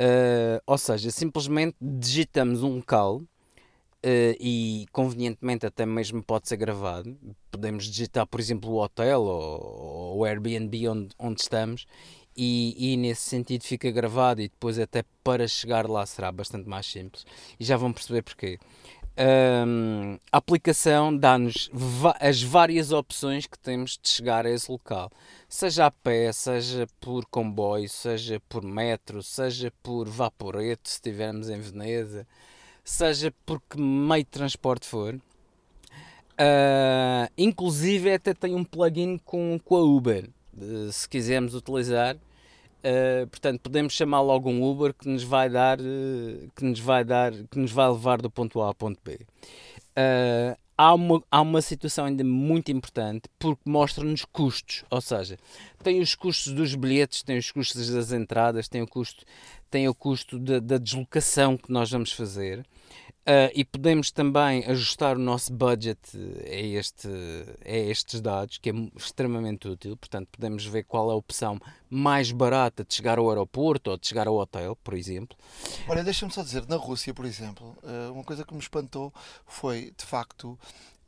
Uh, 0.00 0.58
ou 0.66 0.78
seja, 0.78 1.10
simplesmente 1.10 1.76
digitamos 1.78 2.62
um 2.62 2.76
local 2.76 3.22
Uh, 4.04 4.34
e 4.40 4.86
convenientemente 4.90 5.64
até 5.64 5.86
mesmo 5.86 6.24
pode 6.24 6.48
ser 6.48 6.56
gravado. 6.56 7.16
Podemos 7.52 7.84
digitar, 7.84 8.26
por 8.26 8.40
exemplo, 8.40 8.68
o 8.72 8.82
hotel 8.82 9.22
ou, 9.22 10.18
o 10.18 10.24
Airbnb 10.24 10.88
onde, 10.88 11.14
onde 11.16 11.40
estamos 11.40 11.86
e, 12.36 12.94
e, 12.94 12.96
nesse 12.96 13.22
sentido 13.22 13.62
fica 13.62 13.90
gravado 13.92 14.40
e 14.40 14.48
depois 14.48 14.78
até 14.78 15.04
para 15.22 15.46
chegar 15.46 15.88
lá 15.88 16.04
será 16.04 16.32
bastante 16.32 16.68
mais 16.68 16.84
simples 16.84 17.24
e 17.60 17.64
já 17.64 17.76
vão 17.76 17.92
perceber 17.92 18.22
porquê. 18.22 18.58
Um, 19.14 20.18
a 20.32 20.38
aplicação 20.38 21.14
dá-nos 21.14 21.70
as 22.18 22.42
várias 22.42 22.92
opções 22.92 23.46
que 23.46 23.58
temos 23.58 23.98
de 24.02 24.08
chegar 24.08 24.46
a 24.46 24.50
esse 24.50 24.72
local, 24.72 25.10
seja 25.46 25.84
a 25.84 25.90
pé, 25.90 26.32
seja 26.32 26.86
por 26.98 27.26
comboio, 27.26 27.88
seja 27.90 28.40
por 28.48 28.64
metro, 28.64 29.22
seja 29.22 29.70
por 29.82 30.08
vaporeto, 30.08 30.88
se 30.88 30.94
estivermos 30.94 31.50
em 31.50 31.60
Veneza, 31.60 32.26
seja 32.82 33.32
por 33.44 33.60
que 33.68 33.78
meio 33.78 34.24
de 34.24 34.30
transporte 34.30 34.86
for. 34.86 35.14
Uh, 36.32 37.28
inclusive 37.36 38.14
até 38.14 38.32
tem 38.32 38.54
um 38.54 38.64
plugin 38.64 39.18
com, 39.18 39.60
com 39.62 39.76
a 39.76 39.82
Uber, 39.82 40.30
se 40.90 41.06
quisermos 41.06 41.54
utilizar. 41.54 42.16
Uh, 42.82 43.26
portanto, 43.28 43.60
podemos 43.60 43.92
chamar 43.92 44.20
logo 44.22 44.50
um 44.50 44.62
Uber 44.68 44.92
que 44.92 45.08
nos 45.08 45.22
vai 45.22 45.48
dar, 45.48 45.80
uh, 45.80 46.50
que 46.56 46.64
nos 46.64 46.80
vai 46.80 47.04
dar, 47.04 47.32
que 47.32 47.58
nos 47.58 47.70
vai 47.70 47.88
levar 47.88 48.20
do 48.20 48.28
ponto 48.28 48.60
A 48.60 48.66
ao 48.66 48.74
ponto 48.74 48.98
B. 49.04 49.20
Uh, 49.96 50.56
há, 50.76 50.92
uma, 50.92 51.22
há 51.30 51.40
uma 51.40 51.62
situação 51.62 52.06
ainda 52.06 52.24
muito 52.24 52.72
importante 52.72 53.28
porque 53.38 53.62
mostra-nos 53.64 54.24
custos, 54.24 54.84
ou 54.90 55.00
seja, 55.00 55.38
tem 55.82 56.00
os 56.00 56.16
custos 56.16 56.52
dos 56.52 56.74
bilhetes, 56.74 57.22
tem 57.22 57.38
os 57.38 57.52
custos 57.52 57.88
das 57.88 58.10
entradas, 58.10 58.66
tem 58.66 58.82
o 58.82 58.86
custo, 58.86 59.24
tem 59.70 59.88
o 59.88 59.94
custo 59.94 60.38
da, 60.38 60.58
da 60.58 60.76
deslocação 60.76 61.56
que 61.56 61.70
nós 61.70 61.90
vamos 61.90 62.12
fazer. 62.12 62.66
Uh, 63.22 63.46
e 63.54 63.64
podemos 63.64 64.10
também 64.10 64.64
ajustar 64.66 65.16
o 65.16 65.20
nosso 65.20 65.52
budget 65.52 66.00
a, 66.44 66.56
este, 66.56 67.08
a 67.64 67.70
estes 67.70 68.20
dados, 68.20 68.58
que 68.58 68.70
é 68.70 68.72
extremamente 68.96 69.68
útil. 69.68 69.96
Portanto, 69.96 70.26
podemos 70.32 70.66
ver 70.66 70.82
qual 70.82 71.08
é 71.08 71.12
a 71.12 71.16
opção 71.16 71.60
mais 71.88 72.32
barata 72.32 72.84
de 72.84 72.92
chegar 72.92 73.20
ao 73.20 73.28
aeroporto 73.28 73.92
ou 73.92 73.96
de 73.96 74.08
chegar 74.08 74.26
ao 74.26 74.34
hotel, 74.34 74.74
por 74.82 74.94
exemplo. 74.94 75.38
Olha, 75.86 76.02
deixa-me 76.02 76.32
só 76.32 76.42
dizer, 76.42 76.66
na 76.66 76.74
Rússia, 76.74 77.14
por 77.14 77.24
exemplo, 77.24 77.78
uh, 77.84 78.12
uma 78.12 78.24
coisa 78.24 78.44
que 78.44 78.52
me 78.54 78.60
espantou 78.60 79.14
foi, 79.46 79.94
de 79.96 80.04
facto, 80.04 80.58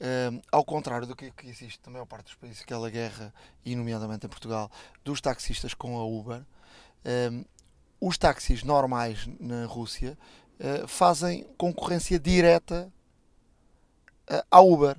uh, 0.00 0.42
ao 0.52 0.64
contrário 0.64 1.08
do 1.08 1.16
que, 1.16 1.32
que 1.32 1.48
existe 1.48 1.80
na 1.84 1.90
maior 1.94 2.06
parte 2.06 2.26
dos 2.26 2.34
países, 2.36 2.62
aquela 2.62 2.88
guerra, 2.90 3.34
e 3.64 3.74
nomeadamente 3.74 4.24
em 4.24 4.28
Portugal, 4.28 4.70
dos 5.02 5.20
taxistas 5.20 5.74
com 5.74 5.98
a 5.98 6.04
Uber, 6.04 6.44
os 8.00 8.16
táxis 8.18 8.62
normais 8.62 9.26
na 9.40 9.66
Rússia 9.66 10.16
fazem 10.86 11.46
concorrência 11.56 12.18
direta 12.18 12.92
uh, 14.30 14.42
à 14.50 14.60
Uber. 14.60 14.96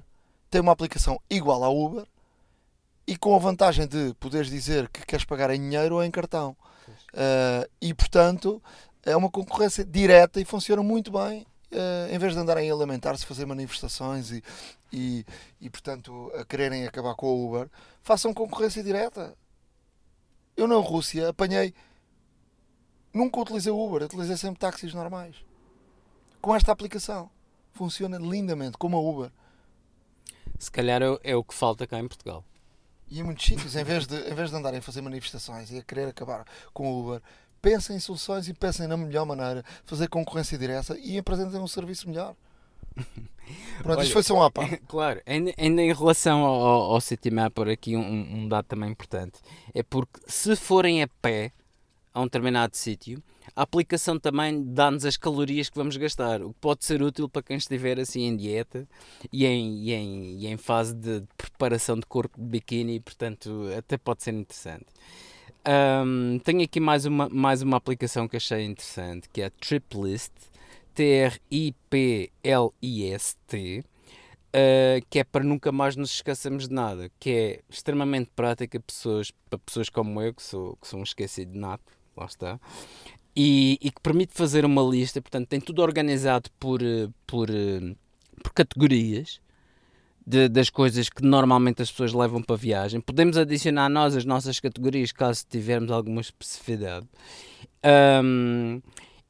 Tem 0.50 0.62
uma 0.62 0.72
aplicação 0.72 1.20
igual 1.30 1.64
à 1.64 1.70
Uber 1.70 2.06
e 3.08 3.18
com 3.18 3.36
a 3.36 3.40
vantagem 3.40 3.88
de 3.88 4.14
poderes 4.20 4.50
dizer 4.50 4.90
que 4.90 5.06
queres 5.06 5.26
pagar 5.26 5.50
em 5.52 5.60
dinheiro 5.60 5.96
ou 5.96 6.04
em 6.04 6.12
cartão. 6.12 6.56
Uh, 7.14 7.70
e 7.82 7.94
portanto 7.94 8.62
é 9.04 9.16
uma 9.16 9.30
concorrência 9.30 9.86
direta 9.86 10.40
e 10.42 10.46
funciona 10.46 10.82
muito 10.82 11.12
bem. 11.12 11.46
em 12.12 12.18
vez 12.18 12.34
de 12.34 12.40
andarem 12.40 12.70
a 12.72 12.76
lamentar-se, 12.76 13.26
fazer 13.26 13.46
manifestações 13.46 14.32
e, 14.32 14.44
e, 14.92 15.26
e, 15.60 15.70
portanto, 15.70 16.32
a 16.36 16.46
quererem 16.46 16.88
acabar 16.88 17.14
com 17.16 17.28
a 17.28 17.34
Uber, 17.34 17.70
façam 18.02 18.34
concorrência 18.34 18.82
direta. 18.82 19.36
Eu 20.58 20.68
na 20.68 20.76
Rússia 20.76 21.30
apanhei 21.30 21.74
Nunca 23.16 23.40
utilizei 23.40 23.72
Uber, 23.72 24.04
utilizei 24.04 24.36
sempre 24.36 24.60
táxis 24.60 24.94
normais. 24.94 25.38
Com 26.42 26.54
esta 26.54 26.74
aplicação. 26.74 27.30
Funciona 27.72 28.18
lindamente, 28.18 28.78
como 28.78 28.98
a 28.98 29.00
Uber. 29.00 29.32
Se 30.60 30.70
calhar 30.70 31.02
é, 31.02 31.18
é 31.24 31.34
o 31.34 31.42
que 31.42 31.54
falta 31.54 31.88
cá 31.88 31.98
em 31.98 32.10
Portugal. 32.10 32.44
E 33.08 33.22
em 33.22 33.24
muitos 33.24 33.46
sítios, 33.46 33.74
em 33.78 33.86
vez, 33.86 34.06
de, 34.06 34.18
em 34.30 34.34
vez 34.34 34.50
de 34.50 34.58
andarem 34.58 34.80
a 34.80 34.82
fazer 34.82 35.00
manifestações 35.00 35.72
e 35.72 35.78
a 35.78 35.82
querer 35.82 36.10
acabar 36.10 36.46
com 36.74 36.92
o 36.92 37.00
Uber, 37.00 37.22
pensem 37.62 37.96
em 37.96 38.00
soluções 38.02 38.50
e 38.50 38.54
pensem 38.54 38.86
na 38.86 38.98
melhor 38.98 39.26
maneira, 39.26 39.64
fazer 39.86 40.10
concorrência 40.10 40.58
direta 40.58 40.98
e 41.00 41.18
apresentem 41.18 41.58
um 41.58 41.68
serviço 41.68 42.10
melhor. 42.10 42.36
Pronto, 43.82 43.98
Olha, 43.98 44.04
isto 44.04 44.12
foi 44.12 44.24
só 44.24 44.36
uma 44.36 44.52
parte. 44.52 44.82
Claro, 44.90 45.22
ainda, 45.26 45.54
ainda, 45.58 45.82
em 45.82 45.94
relação 45.94 46.44
ao, 46.44 46.92
ao 46.92 47.00
Citymapper, 47.00 47.70
aqui 47.70 47.96
um, 47.96 48.02
um 48.40 48.50
dado 48.50 48.66
também 48.66 48.90
importante. 48.90 49.40
É 49.74 49.82
porque 49.84 50.20
se 50.28 50.54
forem 50.58 51.02
a 51.02 51.08
pé, 51.08 51.54
a 52.16 52.22
um 52.22 52.24
determinado 52.24 52.76
sítio, 52.78 53.22
a 53.54 53.62
aplicação 53.64 54.18
também 54.18 54.64
dá-nos 54.64 55.04
as 55.04 55.18
calorias 55.18 55.70
que 55.70 55.78
vamos 55.78 55.98
gastar, 55.98 56.42
o 56.42 56.54
que 56.54 56.60
pode 56.62 56.86
ser 56.86 57.04
útil 57.04 57.28
para 57.28 57.44
quem 57.44 57.58
estiver 57.58 58.00
assim 58.00 58.22
em 58.22 58.38
dieta 58.38 58.88
e 59.34 59.46
em, 59.46 59.84
e 59.84 59.94
em, 59.94 60.38
e 60.40 60.48
em 60.48 60.56
fase 60.56 60.96
de 60.96 61.22
preparação 61.36 62.00
de 62.00 62.06
corpo 62.06 62.40
de 62.40 62.48
biquíni, 62.48 63.02
portanto 63.02 63.68
até 63.78 63.98
pode 63.98 64.24
ser 64.24 64.34
interessante. 64.34 64.86
Um, 65.68 66.40
tenho 66.40 66.64
aqui 66.64 66.80
mais 66.80 67.06
uma, 67.06 67.28
mais 67.28 67.62
uma 67.62 67.76
aplicação 67.76 68.30
que 68.30 68.38
achei 68.38 68.64
interessante, 68.64 69.28
que 69.28 69.42
é 69.42 69.48
a 69.48 69.50
Triplist, 69.50 70.32
T-R-I-P-L-I-S-T, 70.94 71.44
uh, 74.56 75.06
que 75.10 75.20
é 75.20 75.24
para 75.26 75.44
nunca 75.44 75.70
mais 75.72 75.98
nos 75.98 76.14
esquecermos 76.14 76.70
de 76.70 76.74
nada, 76.74 77.12
que 77.20 77.30
é 77.30 77.60
extremamente 77.70 78.30
prática 78.34 78.80
pessoas, 78.80 79.32
para 79.50 79.60
pessoas 79.60 79.90
como 79.90 80.22
eu, 80.22 80.34
que 80.34 80.44
sou, 80.44 80.78
que 80.78 80.88
sou 80.88 81.00
um 81.00 81.04
esquecido 81.04 81.58
nato, 81.58 81.95
lá 82.18 82.26
está, 82.26 82.60
e, 83.36 83.78
e, 83.82 83.92
que 83.92 84.02
permite 84.02 84.34
fazer 84.34 84.64
uma 84.66 84.82
lista, 84.82 85.22
portanto, 85.22 85.48
tem 85.48 85.60
tudo 85.60 85.82
organizado 85.82 86.50
por, 86.58 86.82
eh, 86.82 87.10
por, 87.28 87.50
eh, 87.50 87.96
por 88.42 88.54
categorias 88.54 89.42
de, 90.26 90.48
das 90.48 90.70
coisas 90.70 91.10
que 91.10 91.22
normalmente 91.22 91.82
as 91.82 91.92
pessoas 91.92 92.14
levam 92.14 92.42
para 92.42 92.56
viagem. 92.56 93.02
Podemos 93.02 93.38
adicionar 93.38 93.90
nós 93.90 94.16
as 94.16 94.26
nossas 94.26 94.60
categorias 94.60 95.12
caso 95.12 95.46
tivermos 95.50 95.92
alguma 95.92 96.22
especificidade. 96.22 97.06
Um, 98.24 98.82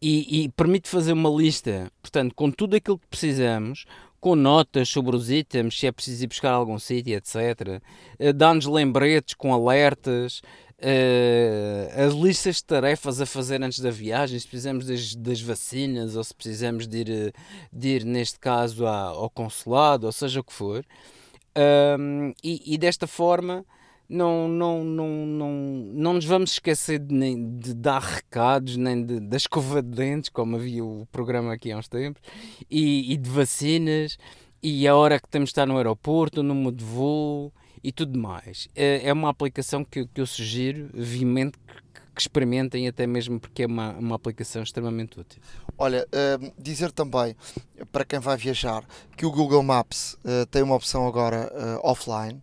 e, 0.01 0.43
e, 0.43 0.49
permite 0.49 0.87
fazer 0.87 1.13
uma 1.13 1.29
lista, 1.29 1.91
portanto, 2.01 2.35
com 2.35 2.51
tudo 2.51 2.75
aquilo 2.75 2.99
que 2.99 3.07
precisamos, 3.07 3.85
com 4.19 4.35
notas 4.35 4.89
sobre 4.89 5.15
os 5.15 5.29
itens, 5.29 5.79
se 5.79 5.87
é 5.87 5.91
preciso 5.91 6.23
ir 6.23 6.27
buscar 6.27 6.51
algum 6.51 6.79
sítio, 6.79 7.15
etc. 7.15 7.81
Eh, 8.19 8.33
dá-nos 8.33 8.65
lembretes 8.65 9.33
com 9.35 9.53
alertas, 9.53 10.41
uh, 10.79 12.05
as 12.05 12.13
listas 12.13 12.57
de 12.57 12.65
tarefas 12.65 13.21
a 13.21 13.25
fazer 13.25 13.61
antes 13.63 13.79
da 13.79 13.89
viagem, 13.89 14.39
se 14.39 14.47
precisamos 14.47 14.85
das, 14.85 15.15
das 15.15 15.41
vacinas 15.41 16.15
ou 16.15 16.23
se 16.23 16.33
precisamos 16.33 16.87
de 16.87 16.97
ir, 16.97 17.33
de 17.71 17.87
ir 17.87 18.05
neste 18.05 18.39
caso, 18.39 18.85
à, 18.85 19.01
ao 19.01 19.29
consulado, 19.29 20.05
ou 20.05 20.11
seja 20.11 20.39
o 20.39 20.43
que 20.43 20.53
for. 20.53 20.85
Um, 21.97 22.33
e, 22.43 22.73
e, 22.73 22.77
desta 22.77 23.07
forma 23.07 23.65
não, 24.09 24.47
não, 24.47 24.83
não, 24.83 25.07
não, 25.25 25.51
não 25.93 26.13
nos 26.13 26.25
vamos 26.25 26.51
esquecer 26.51 26.99
de, 26.99 27.13
nem 27.13 27.57
de 27.57 27.73
dar 27.73 28.01
recados, 28.01 28.75
nem 28.75 29.05
de, 29.05 29.21
da 29.21 29.37
escova 29.37 29.81
de 29.81 29.89
dentes, 29.89 30.29
como 30.29 30.57
havia 30.57 30.83
o 30.83 31.07
programa 31.11 31.53
aqui 31.53 31.71
há 31.71 31.77
uns 31.77 31.87
tempos, 31.87 32.21
e, 32.69 33.13
e 33.13 33.17
de 33.17 33.29
vacinas, 33.29 34.17
e 34.61 34.85
a 34.87 34.95
hora 34.95 35.19
que 35.19 35.29
temos 35.29 35.47
de 35.47 35.51
estar 35.51 35.65
no 35.65 35.77
aeroporto, 35.77 36.43
no 36.43 36.53
modo 36.53 36.75
de 36.75 36.83
voo, 36.83 37.53
e 37.85 37.91
tudo 37.91 38.17
mais. 38.17 38.67
É, 38.75 39.07
é 39.07 39.13
uma 39.13 39.29
aplicação 39.29 39.85
que, 39.85 40.07
que 40.07 40.19
eu 40.19 40.25
sugiro 40.25 40.89
vivamente 40.91 41.55
que, 42.15 42.21
experimentem, 42.21 42.87
até 42.87 43.05
mesmo 43.05 43.39
porque 43.39 43.63
é 43.63 43.67
uma, 43.67 43.91
uma 43.91 44.15
aplicação 44.15 44.63
extremamente 44.63 45.19
útil. 45.19 45.39
Olha, 45.77 46.07
uh, 46.07 46.53
dizer 46.57 46.91
também 46.91 47.35
para 47.91 48.03
quem 48.03 48.19
vai 48.19 48.37
viajar 48.37 48.83
que 49.15 49.25
o 49.25 49.31
Google 49.31 49.61
Maps 49.61 50.13
uh, 50.13 50.45
tem 50.49 50.63
uma 50.63 50.75
opção 50.75 51.05
agora 51.05 51.51
uh, 51.53 51.87
offline. 51.87 52.41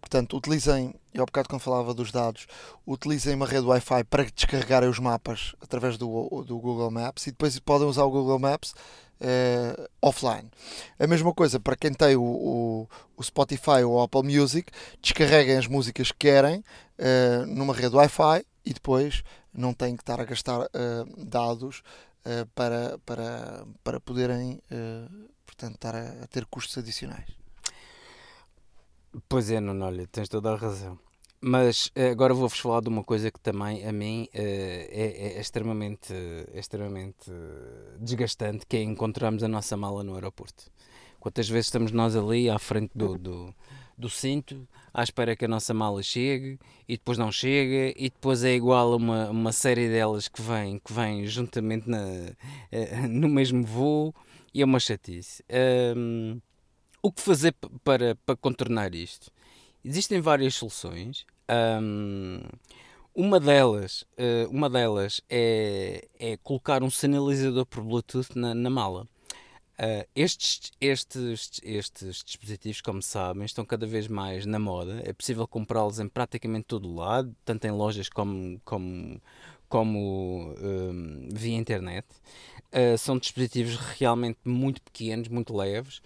Portanto, 0.00 0.36
utilizem, 0.36 0.94
eu 1.12 1.22
há 1.22 1.26
bocado 1.26 1.48
quando 1.48 1.62
falava 1.62 1.92
dos 1.92 2.12
dados, 2.12 2.46
utilizem 2.86 3.34
uma 3.34 3.46
rede 3.46 3.66
Wi-Fi 3.66 4.04
para 4.04 4.22
descarregarem 4.24 4.88
os 4.88 5.00
mapas 5.00 5.56
através 5.60 5.98
do, 5.98 6.44
do 6.46 6.58
Google 6.58 6.92
Maps 6.92 7.26
e 7.26 7.32
depois 7.32 7.58
podem 7.58 7.88
usar 7.88 8.04
o 8.04 8.10
Google 8.10 8.38
Maps 8.38 8.72
uh, 9.20 9.88
offline. 10.02 10.50
A 10.98 11.06
mesma 11.06 11.32
coisa 11.32 11.60
para 11.60 11.76
quem 11.76 11.92
tem 11.92 12.16
o, 12.16 12.22
o, 12.22 12.88
o, 13.16 13.22
Spotify 13.22 13.82
ou 13.84 13.94
o 13.94 14.02
Apple 14.02 14.22
Music, 14.22 14.70
descarreguem 15.00 15.56
as 15.56 15.66
músicas 15.66 16.10
que 16.10 16.18
querem 16.18 16.60
uh, 16.60 17.46
numa 17.46 17.74
rede 17.74 17.96
Wi-Fi 17.96 18.44
e 18.64 18.72
depois 18.72 19.22
não 19.52 19.72
têm 19.72 19.96
que 19.96 20.02
estar 20.02 20.20
a 20.20 20.24
gastar 20.24 20.60
uh, 20.60 21.24
dados 21.24 21.82
para, 22.56 22.98
para, 23.06 23.64
para 23.84 24.00
poderem 24.00 24.60
portanto, 25.46 25.76
estar 25.76 25.94
a, 25.94 26.24
a 26.24 26.26
ter 26.26 26.44
custos 26.46 26.76
adicionais. 26.76 27.30
Pois 29.28 29.48
é, 29.48 29.60
não, 29.60 29.80
olha, 29.80 30.08
tens 30.08 30.28
toda 30.28 30.52
a 30.52 30.56
razão. 30.56 30.98
Mas 31.40 31.90
eh, 31.94 32.10
agora 32.10 32.32
vou-vos 32.32 32.58
falar 32.58 32.80
de 32.80 32.88
uma 32.88 33.04
coisa 33.04 33.30
que 33.30 33.38
também 33.38 33.86
a 33.86 33.92
mim 33.92 34.28
é, 34.32 34.88
é, 34.90 35.36
é, 35.36 35.40
extremamente, 35.40 36.12
é 36.12 36.58
extremamente 36.58 37.30
desgastante, 38.00 38.66
que 38.66 38.76
é 38.76 38.82
encontrarmos 38.82 39.42
a 39.42 39.48
nossa 39.48 39.76
mala 39.76 40.02
no 40.02 40.14
aeroporto. 40.14 40.70
Quantas 41.20 41.48
vezes 41.48 41.66
estamos 41.66 41.92
nós 41.92 42.16
ali 42.16 42.48
à 42.48 42.58
frente 42.58 42.92
do, 42.94 43.18
do, 43.18 43.54
do 43.98 44.08
cinto, 44.08 44.66
à 44.94 45.02
espera 45.02 45.36
que 45.36 45.44
a 45.44 45.48
nossa 45.48 45.74
mala 45.74 46.02
chegue, 46.02 46.58
e 46.88 46.96
depois 46.96 47.18
não 47.18 47.30
chega, 47.30 47.92
e 47.96 48.08
depois 48.08 48.44
é 48.44 48.54
igual 48.54 48.92
a 48.92 48.96
uma, 48.96 49.30
uma 49.30 49.52
série 49.52 49.88
delas 49.88 50.28
que 50.28 50.40
vêm 50.40 50.78
que 50.78 50.92
vem 50.92 51.26
juntamente 51.26 51.88
na, 51.88 52.00
no 53.10 53.28
mesmo 53.28 53.64
voo, 53.64 54.14
e 54.54 54.62
é 54.62 54.64
uma 54.64 54.80
chatice. 54.80 55.44
Um, 55.96 56.40
o 57.02 57.12
que 57.12 57.20
fazer 57.20 57.54
para, 57.84 58.16
para 58.24 58.36
contornar 58.36 58.94
isto? 58.94 59.30
Existem 59.86 60.20
várias 60.20 60.56
soluções. 60.56 61.24
Um, 61.80 62.40
uma 63.14 63.38
delas, 63.38 64.02
uh, 64.18 64.50
uma 64.50 64.68
delas 64.68 65.20
é, 65.30 66.08
é 66.18 66.36
colocar 66.38 66.82
um 66.82 66.90
sinalizador 66.90 67.64
por 67.64 67.84
Bluetooth 67.84 68.36
na, 68.36 68.52
na 68.52 68.68
mala. 68.68 69.06
Uh, 69.78 70.04
estes, 70.12 70.72
estes, 70.80 71.60
estes 71.62 72.24
dispositivos, 72.24 72.80
como 72.80 73.00
sabem, 73.00 73.44
estão 73.44 73.64
cada 73.64 73.86
vez 73.86 74.08
mais 74.08 74.44
na 74.44 74.58
moda. 74.58 75.00
É 75.04 75.12
possível 75.12 75.46
comprá-los 75.46 76.00
em 76.00 76.08
praticamente 76.08 76.64
todo 76.66 76.88
o 76.88 76.94
lado, 76.96 77.32
tanto 77.44 77.64
em 77.64 77.70
lojas 77.70 78.08
como, 78.08 78.60
como, 78.64 79.22
como 79.68 80.52
um, 80.60 81.28
via 81.32 81.56
internet. 81.56 82.08
Uh, 82.72 82.98
são 82.98 83.18
dispositivos 83.18 83.76
realmente 83.76 84.40
muito 84.44 84.82
pequenos, 84.82 85.28
muito 85.28 85.56
leves. 85.56 85.98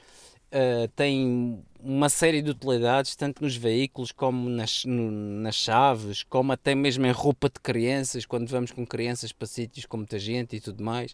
Uh, 0.52 0.86
têm 0.94 1.65
uma 1.82 2.09
série 2.09 2.43
de 2.43 2.51
utilidades, 2.51 3.16
tanto 3.16 3.43
nos 3.43 3.57
veículos 3.57 4.12
como 4.12 4.48
nas, 4.48 4.85
no, 4.85 5.11
nas 5.11 5.55
chaves, 5.55 6.23
como 6.23 6.52
até 6.52 6.74
mesmo 6.74 7.07
em 7.07 7.12
roupa 7.12 7.48
de 7.48 7.61
crianças, 7.61 8.27
quando 8.27 8.48
vamos 8.48 8.70
com 8.70 8.86
crianças 8.86 9.32
para 9.32 9.47
sítios 9.47 9.86
com 9.86 9.97
muita 9.97 10.19
gente 10.19 10.57
e 10.57 10.61
tudo 10.61 10.82
mais. 10.82 11.12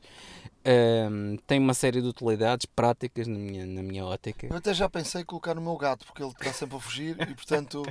Uh, 0.67 1.41
tem 1.47 1.61
uma 1.61 1.75
série 1.75 2.03
de 2.03 2.09
utilidades 2.09 2.67
práticas 2.67 3.27
na 3.27 3.39
minha, 3.39 3.65
na 3.65 3.83
minha 3.83 4.05
ótica. 4.05 4.49
Eu 4.49 4.57
até 4.57 4.75
já 4.75 4.89
pensei 4.89 5.23
em 5.23 5.25
colocar 5.25 5.55
no 5.55 5.61
meu 5.61 5.77
gato, 5.77 6.05
porque 6.05 6.23
ele 6.23 6.33
está 6.33 6.53
sempre 6.53 6.77
a 6.77 6.81
fugir 6.81 7.17
e, 7.21 7.35
portanto, 7.35 7.83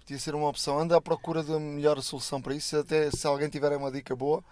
podia 0.00 0.18
ser 0.18 0.34
uma 0.34 0.48
opção. 0.48 0.78
Anda 0.78 0.96
à 0.96 1.00
procura 1.00 1.42
da 1.42 1.58
melhor 1.58 2.00
solução 2.02 2.40
para 2.40 2.54
isso. 2.54 2.76
Até 2.76 3.10
se 3.10 3.26
alguém 3.26 3.48
tiver 3.48 3.74
uma 3.76 3.90
dica 3.90 4.14
boa, 4.14 4.44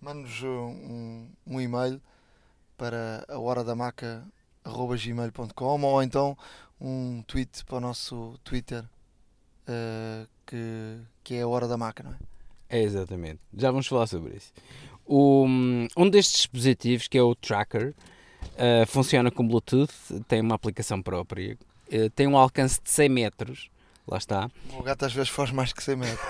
mande-nos 0.00 0.42
um, 0.42 1.26
um 1.46 1.60
e-mail 1.60 2.00
para 2.76 3.24
a 3.28 3.38
hora 3.38 3.64
da 3.64 3.74
maca 3.74 4.22
gmail.com 4.64 5.82
ou 5.82 6.02
então 6.02 6.36
um 6.80 7.22
tweet 7.26 7.64
para 7.64 7.76
o 7.76 7.80
nosso 7.80 8.38
Twitter 8.42 8.84
uh, 9.68 10.28
que, 10.46 10.98
que 11.22 11.34
é 11.34 11.42
a 11.42 11.48
hora 11.48 11.68
da 11.68 11.76
maca, 11.76 12.02
não 12.02 12.12
é? 12.12 12.16
É 12.68 12.82
exatamente. 12.82 13.40
Já 13.56 13.70
vamos 13.70 13.86
falar 13.86 14.06
sobre 14.06 14.36
isso. 14.36 14.52
O, 15.06 15.44
um 15.46 16.10
destes 16.10 16.38
dispositivos, 16.38 17.08
que 17.08 17.18
é 17.18 17.22
o 17.22 17.34
Tracker, 17.34 17.94
uh, 18.52 18.86
funciona 18.86 19.30
com 19.30 19.46
Bluetooth, 19.46 19.92
tem 20.26 20.40
uma 20.40 20.54
aplicação 20.54 21.02
própria, 21.02 21.56
uh, 21.92 22.10
tem 22.10 22.26
um 22.26 22.36
alcance 22.36 22.80
de 22.82 22.90
100 22.90 23.08
metros, 23.08 23.70
lá 24.08 24.18
está. 24.18 24.50
O 24.76 24.82
gato 24.82 25.04
às 25.04 25.12
vezes 25.12 25.28
faz 25.30 25.50
mais 25.50 25.72
que 25.72 25.82
100 25.82 25.96
metros. 25.96 26.26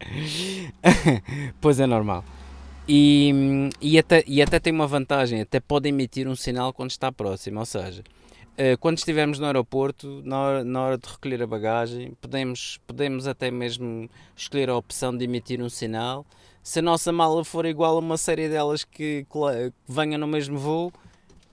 pois 1.60 1.78
é 1.78 1.86
normal. 1.86 2.24
E, 2.88 3.70
e, 3.80 3.98
até, 3.98 4.22
e 4.26 4.40
até 4.40 4.60
tem 4.60 4.72
uma 4.72 4.86
vantagem, 4.86 5.40
até 5.40 5.58
pode 5.58 5.88
emitir 5.88 6.28
um 6.28 6.36
sinal 6.36 6.72
quando 6.72 6.90
está 6.90 7.10
próximo, 7.10 7.58
ou 7.58 7.66
seja, 7.66 8.02
uh, 8.52 8.78
quando 8.78 8.98
estivermos 8.98 9.40
no 9.40 9.46
aeroporto, 9.46 10.22
na 10.24 10.38
hora, 10.38 10.64
na 10.64 10.82
hora 10.82 10.98
de 10.98 11.08
recolher 11.08 11.42
a 11.42 11.46
bagagem, 11.46 12.12
podemos, 12.20 12.78
podemos 12.86 13.26
até 13.26 13.50
mesmo 13.50 14.08
escolher 14.36 14.70
a 14.70 14.76
opção 14.76 15.16
de 15.16 15.24
emitir 15.24 15.60
um 15.60 15.68
sinal 15.68 16.24
se 16.66 16.80
a 16.80 16.82
nossa 16.82 17.12
mala 17.12 17.44
for 17.44 17.64
igual 17.64 17.94
a 17.94 18.00
uma 18.00 18.16
série 18.16 18.48
delas 18.48 18.82
que, 18.82 19.24
que 19.30 19.72
venham 19.88 20.18
no 20.18 20.26
mesmo 20.26 20.58
voo, 20.58 20.92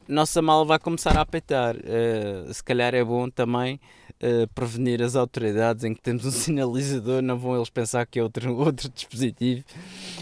nossa 0.07 0.41
mala 0.41 0.65
vai 0.65 0.79
começar 0.79 1.15
a 1.15 1.21
apitar. 1.21 1.75
Uh, 1.75 2.51
se 2.51 2.63
calhar 2.63 2.95
é 2.95 3.03
bom 3.03 3.29
também 3.29 3.79
uh, 4.23 4.47
prevenir 4.55 5.01
as 5.01 5.15
autoridades 5.15 5.83
em 5.83 5.93
que 5.93 6.01
temos 6.01 6.25
um 6.25 6.31
sinalizador, 6.31 7.21
não 7.21 7.37
vão 7.37 7.55
eles 7.55 7.69
pensar 7.69 8.05
que 8.05 8.19
é 8.19 8.23
outro, 8.23 8.55
outro 8.57 8.89
dispositivo 8.89 9.63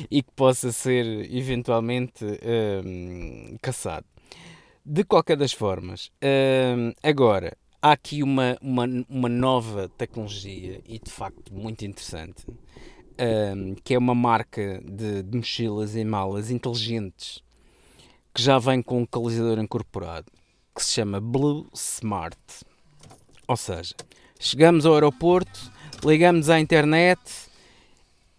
e 0.09 0.23
que 0.23 0.31
possa 0.31 0.71
ser 0.71 1.05
eventualmente 1.31 2.25
uh, 2.25 3.59
caçado. 3.61 4.05
De 4.83 5.03
qualquer 5.03 5.37
das 5.37 5.53
formas, 5.53 6.11
agora 7.03 7.55
há 7.79 7.91
aqui 7.91 8.23
uma, 8.23 8.57
uma, 8.59 8.87
uma 9.07 9.29
nova 9.29 9.87
tecnologia 9.89 10.81
e 10.87 10.97
de 10.97 11.11
facto 11.11 11.53
muito 11.53 11.85
interessante 11.85 12.43
um, 12.47 13.75
que 13.83 13.93
é 13.93 13.97
uma 13.97 14.15
marca 14.15 14.81
de, 14.83 15.21
de, 15.21 15.37
mochilas 15.37 15.95
e 15.95 16.03
malas 16.03 16.49
inteligentes 16.49 17.43
que 18.33 18.41
já 18.41 18.57
vem 18.57 18.81
com 18.81 18.97
um 18.97 19.01
localizador 19.01 19.59
incorporado 19.59 20.31
que 20.73 20.83
se 20.83 20.93
chama 20.93 21.19
Blue 21.19 21.67
Smart. 21.73 22.37
Ou 23.51 23.57
seja, 23.57 23.93
chegamos 24.39 24.85
ao 24.85 24.93
aeroporto, 24.93 25.69
ligamos 26.05 26.49
à 26.49 26.57
internet, 26.57 27.19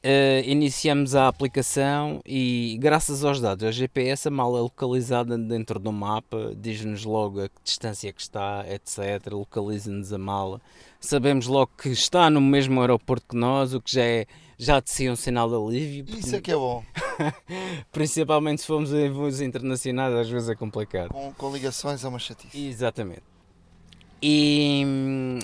uh, 0.02 0.48
iniciamos 0.48 1.14
a 1.14 1.28
aplicação 1.28 2.22
e, 2.24 2.78
graças 2.80 3.22
aos 3.22 3.38
dados, 3.38 3.62
a 3.62 3.70
GPS, 3.70 4.28
a 4.28 4.30
mala 4.30 4.58
é 4.58 4.62
localizada 4.62 5.36
dentro 5.36 5.78
do 5.78 5.92
mapa, 5.92 6.54
diz-nos 6.56 7.04
logo 7.04 7.42
a 7.42 7.48
que 7.50 7.60
distância 7.62 8.10
que 8.10 8.22
está, 8.22 8.64
etc. 8.70 9.32
Localiza-nos 9.32 10.14
a 10.14 10.18
mala. 10.18 10.62
Sabemos 10.98 11.46
logo 11.46 11.72
que 11.76 11.90
está 11.90 12.30
no 12.30 12.40
mesmo 12.40 12.80
aeroporto 12.80 13.26
que 13.28 13.36
nós, 13.36 13.74
o 13.74 13.82
que 13.82 13.92
já 13.92 14.04
é 14.04 14.26
já 14.58 14.80
de 14.80 15.10
um 15.10 15.16
sinal 15.16 15.46
de 15.46 15.56
alívio. 15.56 16.18
Isso 16.18 16.36
é 16.36 16.40
que 16.40 16.52
é 16.52 16.56
bom. 16.56 16.82
Principalmente 17.92 18.62
se 18.62 18.66
formos 18.66 18.94
em 18.94 19.10
voos 19.10 19.42
internacionais, 19.42 20.14
às 20.14 20.30
vezes 20.30 20.48
é 20.48 20.54
complicado. 20.54 21.10
Com, 21.10 21.34
com 21.34 21.52
ligações 21.52 22.02
é 22.02 22.08
uma 22.08 22.18
chatice. 22.18 22.66
Exatamente. 22.66 23.31
E, 24.22 25.40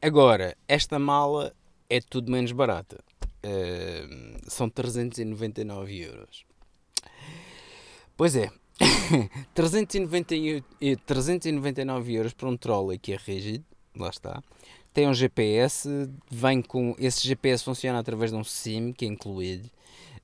agora, 0.00 0.56
esta 0.68 0.98
mala 0.98 1.54
é 1.88 2.00
tudo 2.00 2.30
menos 2.30 2.52
barata. 2.52 3.02
Uh, 3.44 4.38
são 4.48 4.68
399 4.68 6.00
euros. 6.00 6.44
Pois 8.16 8.36
é, 8.36 8.50
398, 9.54 10.64
399 11.04 12.14
euros 12.14 12.32
para 12.32 12.48
um 12.48 12.56
trolley 12.56 12.98
que 12.98 13.12
é 13.12 13.16
rígido, 13.16 13.64
lá 13.96 14.10
está 14.10 14.42
tem 14.92 15.08
um 15.08 15.14
GPS, 15.14 15.88
vem 16.30 16.60
com 16.60 16.94
esse 16.98 17.26
GPS 17.26 17.64
funciona 17.64 17.98
através 17.98 18.30
de 18.30 18.36
um 18.36 18.44
SIM 18.44 18.92
que 18.92 19.04
é 19.04 19.08
incluído. 19.08 19.70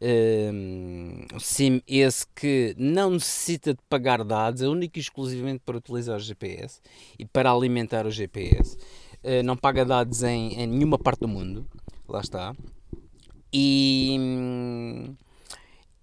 Um, 0.00 1.26
SIM 1.40 1.82
esse 1.84 2.24
que 2.32 2.72
não 2.78 3.10
necessita 3.10 3.74
de 3.74 3.80
pagar 3.88 4.22
dados, 4.22 4.62
é 4.62 4.68
único 4.68 4.96
e 4.96 5.00
exclusivamente 5.00 5.60
para 5.66 5.78
utilizar 5.78 6.16
o 6.16 6.20
GPS 6.20 6.80
e 7.18 7.24
para 7.24 7.50
alimentar 7.50 8.06
o 8.06 8.10
GPS. 8.10 8.76
Uh, 9.24 9.42
não 9.44 9.56
paga 9.56 9.84
dados 9.84 10.22
em, 10.22 10.54
em, 10.54 10.66
nenhuma 10.68 10.98
parte 10.98 11.20
do 11.20 11.28
mundo, 11.28 11.66
lá 12.08 12.20
está. 12.20 12.54
E, 13.52 15.16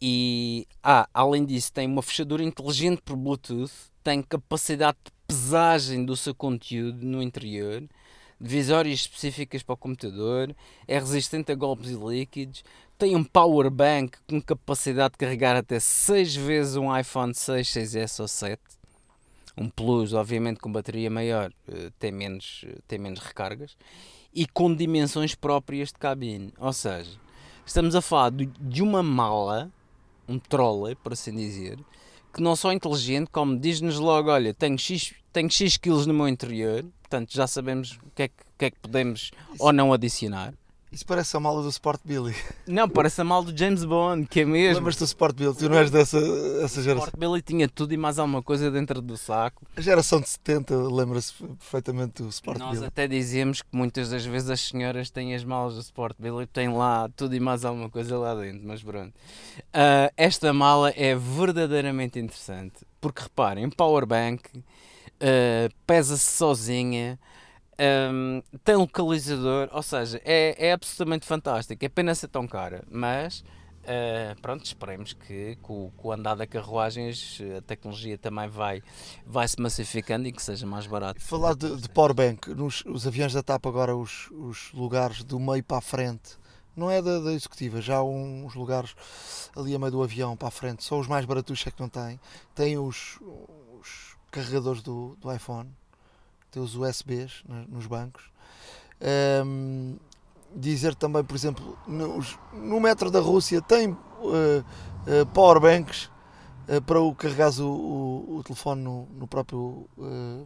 e 0.02 0.68
ah, 0.84 1.08
além 1.14 1.46
disso, 1.46 1.72
tem 1.72 1.88
uma 1.88 2.02
fechadura 2.02 2.44
inteligente 2.44 3.02
por 3.02 3.16
Bluetooth, 3.16 3.72
tem 4.04 4.22
capacidade 4.22 4.98
de 5.06 5.12
pesagem 5.26 6.04
do 6.04 6.18
seu 6.18 6.36
conteúdo 6.36 7.06
no 7.06 7.22
interior 7.22 7.88
divisórias 8.40 9.00
específicas 9.00 9.64
para 9.64 9.74
o 9.74 9.78
computador, 9.78 10.56
é 10.88 11.00
resistente 11.00 11.52
a 11.52 11.56
golpes 11.56 11.90
e 11.90 11.96
líquidos, 11.96 12.64
tem 12.98 13.16
um 13.16 13.24
power 13.24 13.70
bank 13.70 14.18
com 14.28 14.42
capacidade 14.42 15.14
de 15.14 15.18
carregar 15.18 15.56
até 15.56 15.80
6 15.80 16.36
vezes 16.36 16.76
um 16.76 16.96
iPhone 16.98 17.34
6, 17.34 17.68
6S 17.68 18.20
ou 18.22 18.28
7. 18.28 18.62
Um 19.58 19.70
Plus, 19.70 20.14
obviamente, 20.14 20.60
com 20.60 20.72
bateria 20.72 21.10
maior, 21.10 21.52
eh, 21.68 21.90
tem 21.98 22.12
menos, 22.12 22.66
tem 22.88 23.00
menos 23.00 23.20
recargas 23.20 23.78
e 24.34 24.46
com 24.46 24.74
dimensões 24.76 25.34
próprias 25.34 25.90
de 25.90 25.96
cabine. 25.96 26.54
Ou 26.58 26.74
seja, 26.74 27.18
estamos 27.66 27.96
a 27.96 28.02
falar 28.02 28.32
de 28.32 28.84
uma 28.84 29.02
mala, 29.02 29.72
um 30.28 30.38
trolley, 30.38 30.96
por 30.96 31.14
assim 31.14 31.34
dizer, 31.34 31.80
que 32.36 32.44
não 32.44 32.56
só 32.56 32.74
inteligente, 32.74 33.30
como 33.32 33.58
diz-nos 33.58 33.98
logo: 33.98 34.30
olha, 34.30 34.54
tenho 34.54 34.78
X, 34.78 35.14
tenho 35.32 35.50
X 35.50 35.78
quilos 35.78 36.06
no 36.06 36.14
meu 36.14 36.28
interior, 36.28 36.86
portanto 37.02 37.34
já 37.34 37.48
sabemos 37.48 37.98
o 38.04 38.12
que 38.14 38.24
é 38.24 38.28
que, 38.28 38.36
que, 38.58 38.66
é 38.66 38.72
que 38.72 38.80
podemos 38.80 39.32
isso, 39.54 39.64
ou 39.64 39.72
não 39.72 39.94
adicionar. 39.94 40.54
Isso 40.96 41.06
parece 41.06 41.36
a 41.36 41.42
mala 41.42 41.62
do 41.62 41.68
Sport 41.68 42.00
Billy. 42.06 42.34
Não, 42.66 42.88
parece 42.88 43.20
a 43.20 43.24
mala 43.26 43.44
do 43.44 43.58
James 43.58 43.84
Bond, 43.84 44.26
que 44.28 44.40
é 44.40 44.46
mesmo. 44.46 44.76
Lembras-te 44.76 45.00
do 45.00 45.06
Sport 45.06 45.36
Billy? 45.36 45.54
Tu 45.54 45.68
não 45.68 45.78
és 45.78 45.92
dessa 45.92 46.18
essa 46.64 46.82
geração. 46.82 47.04
O 47.04 47.08
Sport 47.08 47.20
Billy 47.20 47.42
tinha 47.42 47.68
tudo 47.68 47.94
e 47.94 47.98
mais 47.98 48.18
alguma 48.18 48.42
coisa 48.42 48.72
dentro 48.72 49.02
do 49.02 49.18
saco. 49.18 49.66
A 49.76 49.82
geração 49.82 50.22
de 50.22 50.30
70 50.30 50.74
lembra-se 50.74 51.34
perfeitamente 51.34 52.24
do 52.24 52.30
Sport 52.30 52.60
Nós 52.60 52.70
Billy. 52.70 52.80
Nós 52.80 52.88
até 52.88 53.10
dizíamos 53.10 53.62
que 53.62 53.68
muitas 53.74 54.10
das 54.10 54.26
vezes 54.26 54.50
as 54.50 54.62
senhoras 54.62 55.10
têm 55.10 55.36
as 55.36 55.44
malas 55.44 55.74
do 55.74 55.82
Sport 55.82 56.16
Billy, 56.18 56.48
têm 56.48 56.70
lá 56.70 57.10
tudo 57.14 57.36
e 57.36 57.42
mais 57.42 57.66
alguma 57.66 57.90
coisa 57.90 58.18
lá 58.18 58.34
dentro, 58.34 58.66
mas 58.66 58.82
pronto. 58.82 59.14
Uh, 59.58 60.08
esta 60.16 60.54
mala 60.54 60.92
é 60.96 61.14
verdadeiramente 61.14 62.20
interessante, 62.20 62.86
porque 63.02 63.22
reparem, 63.22 63.70
powerbank, 63.70 64.48
uh, 64.58 65.70
pesa-se 65.86 66.38
sozinha, 66.38 67.20
um, 67.80 68.42
tem 68.64 68.76
localizador, 68.76 69.70
ou 69.72 69.84
seja, 69.84 70.22
é, 70.24 70.68
é 70.68 70.72
absolutamente 70.72 71.26
fantástico. 71.26 71.84
É 71.84 71.90
pena 71.90 72.16
ser 72.16 72.28
tão 72.28 72.48
cara, 72.48 72.84
mas 72.90 73.44
uh, 73.84 74.40
pronto, 74.42 74.66
esperemos 74.66 75.14
que 75.14 75.58
com, 75.62 75.92
com 75.98 76.08
o 76.08 76.12
andar 76.12 76.36
da 76.36 76.48
carruagens 76.48 77.42
a 77.58 77.62
tecnologia 77.62 78.18
também 78.18 78.48
vai, 78.48 78.82
vai 79.26 79.48
se 79.48 79.60
massificando 79.62 80.28
e 80.28 80.32
que 80.32 80.42
seja 80.42 80.66
mais 80.66 80.88
barato. 80.88 81.22
Falar 81.22 81.56
de, 81.56 81.76
de 81.76 81.90
powerbank, 81.90 82.50
nos 82.54 82.84
os 82.86 83.06
aviões 83.06 83.34
da 83.34 83.44
TAP 83.44 83.66
agora, 83.66 83.96
os, 83.96 84.30
os 84.32 84.72
lugares 84.74 85.24
do 85.24 85.40
meio 85.40 85.64
para 85.64 85.78
a 85.78 85.82
frente. 85.82 86.38
Não 86.76 86.92
é 86.92 87.02
da, 87.02 87.20
da 87.20 87.32
executiva, 87.32 87.80
já 87.80 87.98
há 87.98 88.04
uns 88.04 88.54
lugares 88.54 88.96
ali 89.56 89.74
a 89.74 89.80
meio 89.80 89.92
do 89.92 90.04
avião 90.04 90.36
para 90.36 90.50
a 90.50 90.52
frente, 90.52 90.84
só 90.84 91.00
os 91.00 91.08
mais 91.08 91.24
baratos 91.24 91.64
é 91.66 91.72
que 91.72 91.80
não 91.80 91.88
têm. 91.88 92.20
Tem 92.54 92.78
os, 92.78 93.18
os 93.80 94.18
carregadores 94.30 94.82
do, 94.82 95.16
do 95.22 95.34
iPhone, 95.34 95.70
os 96.60 96.76
USBs 96.76 97.44
nos 97.70 97.86
bancos. 97.88 98.24
Um, 99.46 99.98
dizer 100.56 100.96
também, 100.96 101.24
por 101.24 101.36
exemplo, 101.36 101.78
nos, 101.88 102.38
no 102.54 102.80
metro 102.80 103.12
da 103.12 103.20
Rússia 103.20 103.62
tem 103.62 103.90
uh, 103.90 103.98
uh, 104.22 105.26
powerbanks 105.34 106.10
eh, 106.68 106.80
para 106.80 107.00
o 107.02 107.14
carregares 107.14 107.60
o, 107.60 107.68
o, 107.70 108.38
o 108.38 108.44
telefone 108.44 108.82
no, 108.82 109.06
no 109.18 109.28
próprio 109.28 109.88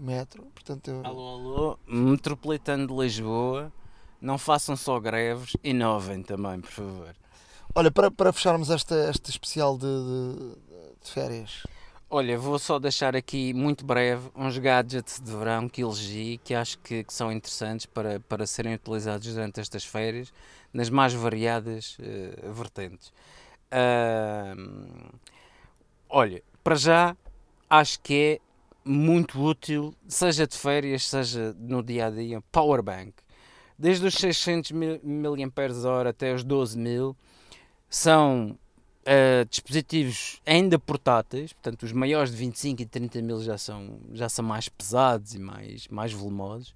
metro. 0.01 0.45
Portanto, 0.53 0.89
eu- 0.89 1.05
Alô, 1.05 1.27
alô, 1.33 1.79
Metropolitano 1.87 2.87
de 2.87 2.93
Lisboa, 2.93 3.71
não 4.19 4.37
façam 4.37 4.75
só 4.75 4.99
greves, 4.99 5.55
inovem 5.63 6.23
também, 6.23 6.59
por 6.59 6.71
favor. 6.71 7.15
Olha, 7.75 7.91
para, 7.91 8.09
para 8.09 8.33
fecharmos 8.33 8.69
esta, 8.71 9.09
este 9.11 9.29
especial 9.29 9.77
de, 9.77 9.85
de- 9.85 10.55
de 11.03 11.11
férias, 11.11 11.63
Olha, 12.11 12.37
vou 12.39 12.57
só 12.57 12.79
deixar 12.79 13.15
aqui 13.15 13.53
muito 13.53 13.85
breve 13.85 14.29
uns 14.35 14.57
gadgets 14.57 15.19
de 15.19 15.31
verão 15.31 15.69
que 15.69 15.81
elegi 15.83 16.39
que 16.43 16.55
acho 16.55 16.79
que, 16.79 17.03
que 17.03 17.13
são 17.13 17.31
interessantes 17.31 17.85
para, 17.85 18.19
para 18.21 18.47
serem 18.47 18.73
utilizados 18.73 19.31
durante 19.31 19.59
estas 19.59 19.85
férias 19.85 20.33
nas 20.73 20.89
mais 20.89 21.13
variadas 21.13 21.97
eh, 22.01 22.49
vertentes. 22.51 23.13
Ahm, 23.71 25.11
olha, 26.09 26.41
para 26.63 26.75
já 26.75 27.15
acho 27.69 27.99
que 28.01 28.39
é 28.39 28.89
muito 28.89 29.41
útil, 29.43 29.93
seja 30.07 30.47
de 30.47 30.57
férias, 30.57 31.07
seja 31.07 31.55
no 31.59 31.83
dia 31.83 32.07
a 32.07 32.09
dia, 32.09 32.41
powerbank. 32.51 33.13
Desde 33.77 34.07
os 34.07 34.15
600 34.15 34.71
mil- 34.71 34.99
mAh 35.03 36.09
até 36.09 36.33
os 36.33 36.43
12.000 36.43 37.15
são 37.89 38.57
uh, 39.09 39.45
dispositivos 39.49 40.39
ainda 40.45 40.77
portáteis, 40.77 41.51
portanto 41.51 41.83
os 41.83 41.91
maiores 41.91 42.31
de 42.31 42.37
25 42.37 42.81
e 42.83 42.85
30 42.85 43.21
mil 43.21 43.41
já 43.41 43.57
são, 43.57 43.99
já 44.13 44.29
são 44.29 44.45
mais 44.45 44.69
pesados 44.69 45.33
e 45.33 45.39
mais, 45.39 45.87
mais 45.87 46.13
volumosos, 46.13 46.75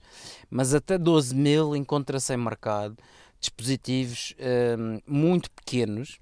mas 0.49 0.73
até 0.73 0.97
12 0.97 1.35
mil 1.35 1.75
encontra-se 1.75 2.33
em 2.33 2.37
mercado 2.37 2.97
dispositivos 3.39 4.33
um, 4.79 4.99
muito 5.05 5.51
pequenos. 5.51 6.17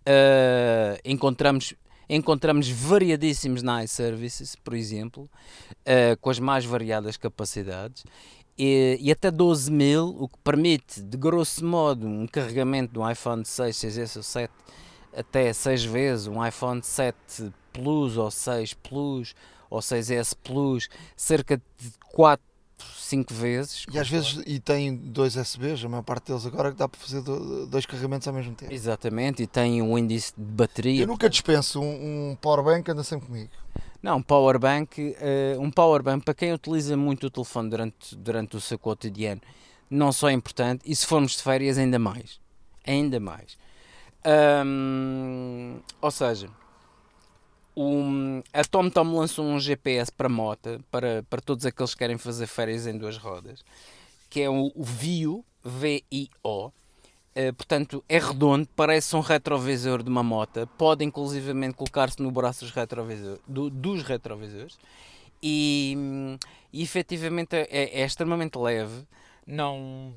Uh, 0.00 0.98
encontramos, 1.04 1.74
encontramos 2.08 2.68
variadíssimos 2.70 3.62
na 3.62 3.84
iServices, 3.84 4.56
por 4.56 4.74
exemplo, 4.74 5.30
uh, 5.70 6.16
com 6.20 6.30
as 6.30 6.38
mais 6.38 6.64
variadas 6.64 7.18
capacidades. 7.18 8.04
E, 8.58 8.98
e 9.00 9.12
até 9.12 9.30
12 9.30 9.70
mil, 9.70 10.16
o 10.18 10.26
que 10.26 10.38
permite, 10.42 11.02
de 11.02 11.16
grosso 11.18 11.64
modo, 11.64 12.06
um 12.06 12.26
carregamento 12.26 12.94
do 12.94 13.10
iPhone 13.10 13.44
6, 13.44 13.76
6S 13.76 14.16
ou 14.16 14.22
7 14.22 14.52
até 15.16 15.52
6 15.52 15.84
vezes, 15.84 16.26
um 16.26 16.44
iPhone 16.46 16.82
7 16.82 17.16
Plus 17.72 18.16
ou 18.16 18.30
6 18.30 18.74
Plus 18.74 19.34
ou 19.70 19.80
6S 19.80 20.34
Plus, 20.44 20.88
cerca 21.16 21.56
de 21.56 21.90
4, 22.12 22.44
5 22.96 23.32
vezes. 23.32 23.86
e 23.92 23.98
às 23.98 24.08
vezes 24.08 24.42
e 24.46 24.58
tem 24.60 24.94
dois 24.94 25.34
USBs, 25.36 25.84
a 25.84 25.88
maior 25.88 26.02
parte 26.02 26.26
deles 26.28 26.44
agora 26.46 26.70
que 26.72 26.76
dá 26.76 26.86
para 26.88 27.00
fazer 27.00 27.22
do- 27.22 27.66
dois 27.66 27.86
carregamentos 27.86 28.26
ao 28.28 28.34
mesmo 28.34 28.54
tempo. 28.54 28.72
Exatamente, 28.72 29.42
e 29.42 29.46
tem 29.46 29.80
um 29.80 29.96
índice 29.96 30.32
de 30.36 30.42
bateria. 30.44 31.02
Eu 31.02 31.06
nunca 31.06 31.28
dispenso 31.30 31.80
um, 31.80 32.30
um 32.32 32.36
powerbank, 32.36 32.90
anda 32.90 33.02
sempre 33.02 33.26
comigo. 33.26 33.50
Não, 34.02 34.16
um 34.18 34.22
powerbank, 34.22 35.14
eh, 35.20 35.56
um 35.58 35.70
powerbank 35.70 36.24
para 36.24 36.34
quem 36.34 36.52
utiliza 36.52 36.96
muito 36.96 37.28
o 37.28 37.30
telefone 37.30 37.70
durante, 37.70 38.16
durante 38.16 38.56
o 38.56 38.60
seu 38.60 38.78
cotidiano, 38.78 39.40
não 39.88 40.10
só 40.12 40.28
é 40.28 40.32
importante, 40.32 40.82
e 40.84 40.94
se 40.96 41.06
formos 41.06 41.32
de 41.36 41.42
férias 41.42 41.78
ainda 41.78 41.98
mais. 41.98 42.40
Ainda 42.84 43.20
mais. 43.20 43.56
Ahm, 44.24 45.80
ou 46.00 46.10
seja, 46.10 46.48
um, 47.76 48.42
a 48.52 48.62
TomTom 48.64 49.16
lançou 49.16 49.44
um 49.44 49.58
GPS 49.58 50.12
para 50.12 50.28
moto, 50.28 50.82
para, 50.90 51.24
para 51.28 51.40
todos 51.40 51.64
aqueles 51.64 51.92
que 51.94 51.98
querem 51.98 52.18
fazer 52.18 52.46
férias 52.46 52.86
em 52.86 52.96
duas 52.96 53.16
rodas, 53.16 53.64
que 54.28 54.40
é 54.42 54.50
o, 54.50 54.70
o 54.74 54.84
VIO, 54.84 55.44
V-I-O, 55.64 56.70
Uh, 57.34 57.50
portanto, 57.54 58.04
é 58.10 58.18
redondo, 58.18 58.68
parece 58.76 59.16
um 59.16 59.20
retrovisor 59.20 60.02
de 60.02 60.10
uma 60.10 60.22
moto. 60.22 60.68
Pode 60.76 61.02
inclusivamente 61.02 61.72
colocar-se 61.72 62.20
no 62.22 62.30
braço 62.30 62.60
dos, 62.66 62.74
retrovisor, 62.74 63.38
do- 63.48 63.70
dos 63.70 64.02
retrovisores 64.02 64.76
e, 65.42 65.96
e 66.70 66.82
efetivamente 66.82 67.56
é, 67.56 68.02
é 68.02 68.04
extremamente 68.04 68.58
leve 68.58 69.06
não, 69.46 70.14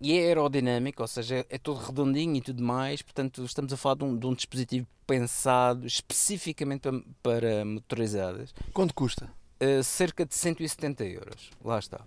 e 0.00 0.18
é 0.18 0.26
aerodinâmico, 0.26 1.02
ou 1.02 1.08
seja, 1.08 1.36
é, 1.36 1.46
é 1.50 1.58
todo 1.58 1.80
redondinho 1.80 2.36
e 2.36 2.40
tudo 2.40 2.62
mais. 2.62 3.02
Portanto, 3.02 3.44
estamos 3.44 3.72
a 3.72 3.76
falar 3.76 3.96
de 3.96 4.04
um, 4.04 4.16
de 4.16 4.26
um 4.26 4.34
dispositivo 4.34 4.86
pensado 5.06 5.86
especificamente 5.86 6.82
para, 6.82 7.02
para 7.22 7.64
motorizadas. 7.64 8.54
Quanto 8.72 8.92
custa? 8.94 9.30
Uh, 9.58 9.82
cerca 9.82 10.26
de 10.26 10.34
170 10.34 11.04
euros. 11.04 11.50
Lá 11.64 11.78
está. 11.78 12.00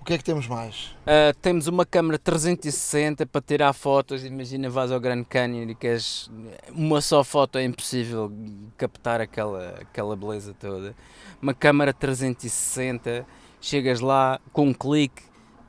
O 0.00 0.04
que 0.04 0.14
é 0.14 0.18
que 0.18 0.24
temos 0.24 0.46
mais? 0.46 0.96
Uh, 1.02 1.36
temos 1.42 1.66
uma 1.66 1.84
câmera 1.84 2.18
360 2.18 3.26
para 3.26 3.42
tirar 3.42 3.72
fotos. 3.74 4.24
Imagina, 4.24 4.70
vais 4.70 4.90
ao 4.90 4.98
Grand 4.98 5.24
Canyon 5.24 5.68
e 5.68 5.74
queres 5.74 6.30
uma 6.70 7.02
só 7.02 7.22
foto, 7.22 7.58
é 7.58 7.64
impossível 7.64 8.32
captar 8.78 9.20
aquela, 9.20 9.74
aquela 9.80 10.16
beleza 10.16 10.54
toda. 10.58 10.96
Uma 11.42 11.52
câmera 11.52 11.92
360, 11.92 13.26
chegas 13.60 14.00
lá 14.00 14.40
com 14.50 14.68
um 14.68 14.72
clique, 14.72 15.22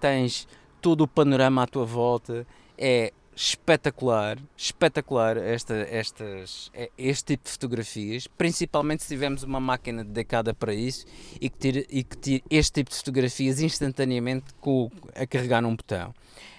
tens 0.05 0.47
todo 0.79 1.01
o 1.01 1.07
panorama 1.07 1.63
à 1.63 1.67
tua 1.67 1.83
volta. 1.83 2.45
É 2.77 3.11
espetacular, 3.35 4.37
espetacular 4.55 5.35
esta, 5.35 5.73
estas, 5.73 6.69
é- 6.73 6.91
este 6.95 7.35
tipo 7.35 7.45
de 7.45 7.49
fotografias, 7.49 8.27
principalmente 8.27 9.01
se 9.01 9.09
tivermos 9.09 9.41
uma 9.41 9.59
máquina 9.59 10.03
dedicada 10.05 10.53
para 10.53 10.73
isso 10.75 11.05
e 11.41 11.49
que 11.49 11.57
tire, 11.57 11.87
e 11.89 12.03
que 12.03 12.15
tire 12.17 12.43
este 12.51 12.73
tipo 12.73 12.91
de 12.91 12.97
fotografias 12.97 13.59
instantaneamente 13.59 14.53
com, 14.61 14.89
a 15.15 15.25
carregar 15.25 15.61
num 15.61 15.75
botão. 15.75 16.13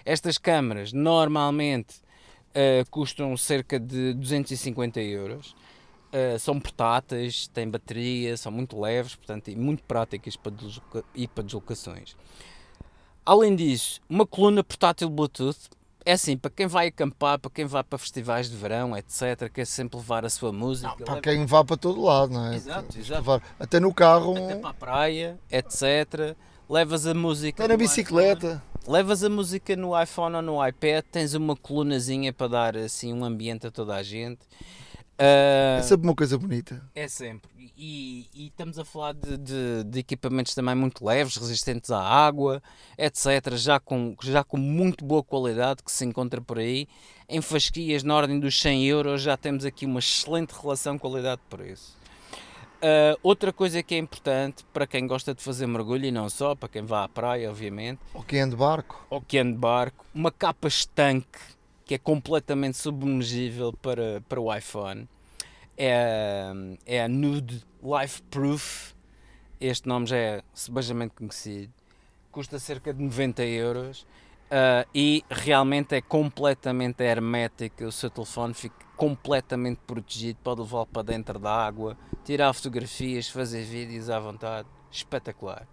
Estas 0.04 0.36
câmaras 0.38 0.92
normalmente 0.92 1.94
eh, 2.52 2.84
custam 2.90 3.36
cerca 3.36 3.78
de 3.78 4.12
250 4.12 5.00
euros. 5.00 5.54
Eh, 6.12 6.36
são 6.38 6.58
portáteis, 6.60 7.46
têm 7.48 7.70
bateria, 7.70 8.36
são 8.36 8.50
muito 8.52 8.78
leves, 8.78 9.14
portanto, 9.14 9.48
e 9.48 9.56
muito 9.56 9.82
práticas 9.84 10.36
para 10.36 10.52
e 11.14 11.28
para 11.28 11.44
deslocações. 11.44 12.16
Além 13.26 13.56
disso, 13.56 14.00
uma 14.08 14.24
coluna 14.24 14.62
portátil 14.62 15.10
Bluetooth 15.10 15.58
é 16.04 16.12
assim, 16.12 16.36
para 16.36 16.48
quem 16.52 16.68
vai 16.68 16.86
acampar, 16.86 17.36
para 17.40 17.50
quem 17.50 17.64
vai 17.64 17.82
para 17.82 17.98
festivais 17.98 18.48
de 18.48 18.56
verão, 18.56 18.96
etc., 18.96 19.50
quer 19.52 19.66
sempre 19.66 19.96
levar 19.96 20.24
a 20.24 20.30
sua 20.30 20.52
música. 20.52 20.94
Para 20.94 21.14
leva- 21.14 21.20
quem 21.20 21.44
vá 21.44 21.64
para 21.64 21.76
todo 21.76 22.00
lado, 22.00 22.32
não 22.32 22.46
é? 22.52 22.54
Exato, 22.54 22.96
exato. 22.96 23.20
levar- 23.20 23.42
Até 23.58 23.80
no 23.80 23.92
carro, 23.92 24.36
Até 24.36 24.54
para 24.54 24.70
a 24.70 24.74
praia, 24.74 25.38
etc. 25.50 26.36
Levas 26.70 27.06
a 27.08 27.14
música. 27.14 27.64
até 27.64 27.72
na 27.72 27.76
bicicleta. 27.76 28.46
iPhone. 28.46 28.76
Levas 28.96 29.24
a 29.24 29.28
música 29.28 29.74
no 29.74 30.00
iPhone 30.00 30.36
ou 30.36 30.42
no 30.42 30.64
iPad, 30.68 31.04
tens 31.10 31.34
uma 31.34 31.56
colunazinha 31.56 32.32
para 32.32 32.46
dar 32.46 32.76
assim 32.76 33.12
um 33.12 33.24
ambiente 33.24 33.66
a 33.66 33.70
toda 33.72 33.96
a 33.96 34.02
gente. 34.04 34.38
Ah, 35.18 35.78
É 35.78 35.82
sempre 35.82 36.06
uma 36.06 36.14
coisa 36.14 36.38
bonita. 36.38 36.80
é 36.94 37.08
sempre. 37.08 37.50
E, 37.78 38.26
e 38.32 38.46
estamos 38.46 38.78
a 38.78 38.84
falar 38.86 39.12
de, 39.12 39.36
de- 39.36 39.84
de 39.84 39.98
equipamentos 39.98 40.54
também 40.54 40.74
muito 40.74 41.04
leves, 41.04 41.36
resistentes 41.36 41.90
à 41.90 42.00
água, 42.00 42.62
etc. 42.96 43.54
Já 43.56 43.78
com, 43.78 44.16
já 44.22 44.42
com 44.42 44.56
muito 44.56 45.04
boa 45.04 45.22
qualidade 45.22 45.82
que 45.82 45.92
se 45.92 46.04
encontra 46.04 46.40
por 46.40 46.58
aí. 46.58 46.88
Em 47.28 47.42
fasquias 47.42 48.02
na 48.02 48.14
ordem 48.16 48.40
dos 48.40 48.58
100 48.60 48.84
euros 48.86 49.20
já 49.20 49.36
temos 49.36 49.64
aqui 49.66 49.84
uma 49.84 49.98
excelente 49.98 50.52
relação 50.52 50.98
qualidade-preço. 50.98 51.96
Ah, 52.80 53.16
outra 53.22 53.52
coisa 53.52 53.82
que 53.82 53.94
é 53.94 53.98
importante 53.98 54.64
para 54.72 54.86
quem 54.86 55.06
gosta 55.06 55.34
de 55.34 55.42
fazer 55.42 55.66
mergulho 55.66 56.06
e 56.06 56.10
não 56.10 56.28
só, 56.30 56.54
para 56.54 56.68
quem 56.70 56.82
vá 56.82 57.04
à 57.04 57.08
praia, 57.08 57.50
obviamente, 57.50 58.00
Ou 58.14 58.22
quem 58.22 58.40
anda 58.40 58.50
de 58.52 58.56
barco. 58.56 59.06
ou 59.10 59.20
que 59.20 59.36
ande 59.38 59.52
de 59.52 59.58
barco, 59.58 60.04
uma 60.14 60.30
capa 60.30 60.68
estanque 60.68 61.38
que 61.84 61.94
é 61.94 61.98
completamente 61.98 62.76
submergível 62.78 63.72
para, 63.82 64.22
para 64.28 64.40
o 64.40 64.54
iPhone. 64.54 65.06
É, 65.76 66.52
é 66.86 67.02
a 67.04 67.08
Nude 67.08 67.62
Life 67.82 68.22
Proof. 68.30 68.94
Este 69.60 69.88
nome 69.88 70.06
já 70.06 70.16
é 70.16 70.42
sebejamente 70.54 71.14
conhecido. 71.14 71.72
Custa 72.30 72.58
cerca 72.58 72.92
de 72.92 73.02
90 73.02 73.44
euros. 73.44 74.06
ah, 74.50 74.86
e 74.94 75.24
realmente 75.30 75.94
é 75.94 76.00
completamente 76.00 77.02
hermética. 77.02 77.86
O 77.86 77.92
seu 77.92 78.08
telefone 78.10 78.54
fica 78.54 78.76
completamente 78.96 79.80
protegido. 79.86 80.38
Pode 80.42 80.60
levá-lo 80.60 80.86
para 80.86 81.02
dentro 81.02 81.38
da 81.38 81.50
água, 81.50 81.96
tirar 82.24 82.52
fotografias, 82.52 83.28
fazer 83.28 83.64
vídeos 83.64 84.08
à 84.08 84.18
vontade. 84.20 84.68
Espetacular. 84.90 85.66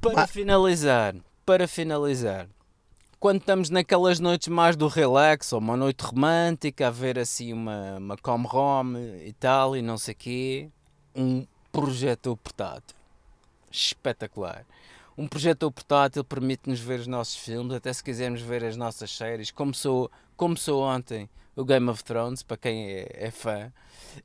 Para 0.00 0.12
Mas- 0.14 0.30
finalizar, 0.30 1.14
para 1.44 1.66
finalizar, 1.66 2.46
quando 3.18 3.40
estamos 3.40 3.70
naquelas 3.70 4.20
noites 4.20 4.48
mais 4.48 4.76
do 4.76 4.88
relax, 4.88 5.52
ou 5.52 5.58
uma 5.58 5.76
noite 5.76 6.02
romântica, 6.02 6.88
a 6.88 6.90
ver 6.90 7.18
assim 7.18 7.52
uma, 7.52 7.96
uma 7.96 8.16
com-rom 8.16 8.96
e 9.24 9.32
tal, 9.32 9.76
e 9.76 9.82
não 9.82 9.98
sei 9.98 10.14
quê, 10.14 10.68
um 11.14 11.46
projetor 11.72 12.36
portátil. 12.36 12.96
Espetacular. 13.70 14.64
Um 15.16 15.26
projetor 15.26 15.70
portátil 15.72 16.22
permite-nos 16.22 16.80
ver 16.80 17.00
os 17.00 17.06
nossos 17.06 17.36
filmes, 17.36 17.74
até 17.74 17.92
se 17.92 18.04
quisermos 18.04 18.42
ver 18.42 18.64
as 18.64 18.76
nossas 18.76 19.10
séries, 19.10 19.50
como 19.50 19.74
sou 19.74 20.10
ontem 20.82 21.28
o 21.56 21.64
Game 21.64 21.88
of 21.88 22.04
Thrones, 22.04 22.42
para 22.42 22.58
quem 22.58 22.86
é, 22.90 23.08
é 23.12 23.30
fã. 23.30 23.72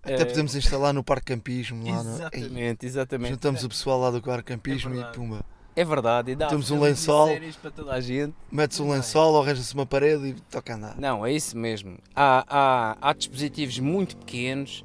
Até 0.04 0.22
Eh, 0.22 0.26
podemos 0.26 0.54
instalar 0.54 0.94
no 0.94 1.04
parque 1.04 1.28
campismo 1.28 1.90
lá 1.90 2.04
no. 2.04 2.10
Ei, 2.10 2.16
Exatamente, 2.16 2.86
exatamente. 2.86 3.32
Juntamos 3.32 3.64
o 3.64 3.70
pessoal 3.70 4.00
lá 4.02 4.12
do 4.12 4.22
parque 4.22 4.54
campismo 4.54 4.94
É 4.94 5.00
e 5.00 5.14
pumba. 5.14 5.46
É 5.76 5.86
verdade. 5.86 6.32
E 6.32 6.36
dá 6.36 6.48
Temos 6.48 6.70
um 6.72 6.80
lençol. 6.80 7.30
para 7.62 7.72
toda 7.72 7.94
a 7.94 8.02
gente. 8.02 8.34
Metes 8.52 8.80
um 8.80 8.92
lençol, 8.92 9.42
arranja-se 9.42 9.74
uma 9.74 9.86
parede 9.86 10.28
e 10.28 10.34
toca 10.34 10.74
a 10.74 10.76
andar. 10.76 10.98
Não, 11.00 11.26
é 11.26 11.32
isso 11.32 11.58
mesmo. 11.58 11.98
Há, 12.16 12.46
há, 12.48 12.98
há 13.02 13.14
dispositivos 13.14 13.80
muito 13.80 14.18
pequenos, 14.18 14.84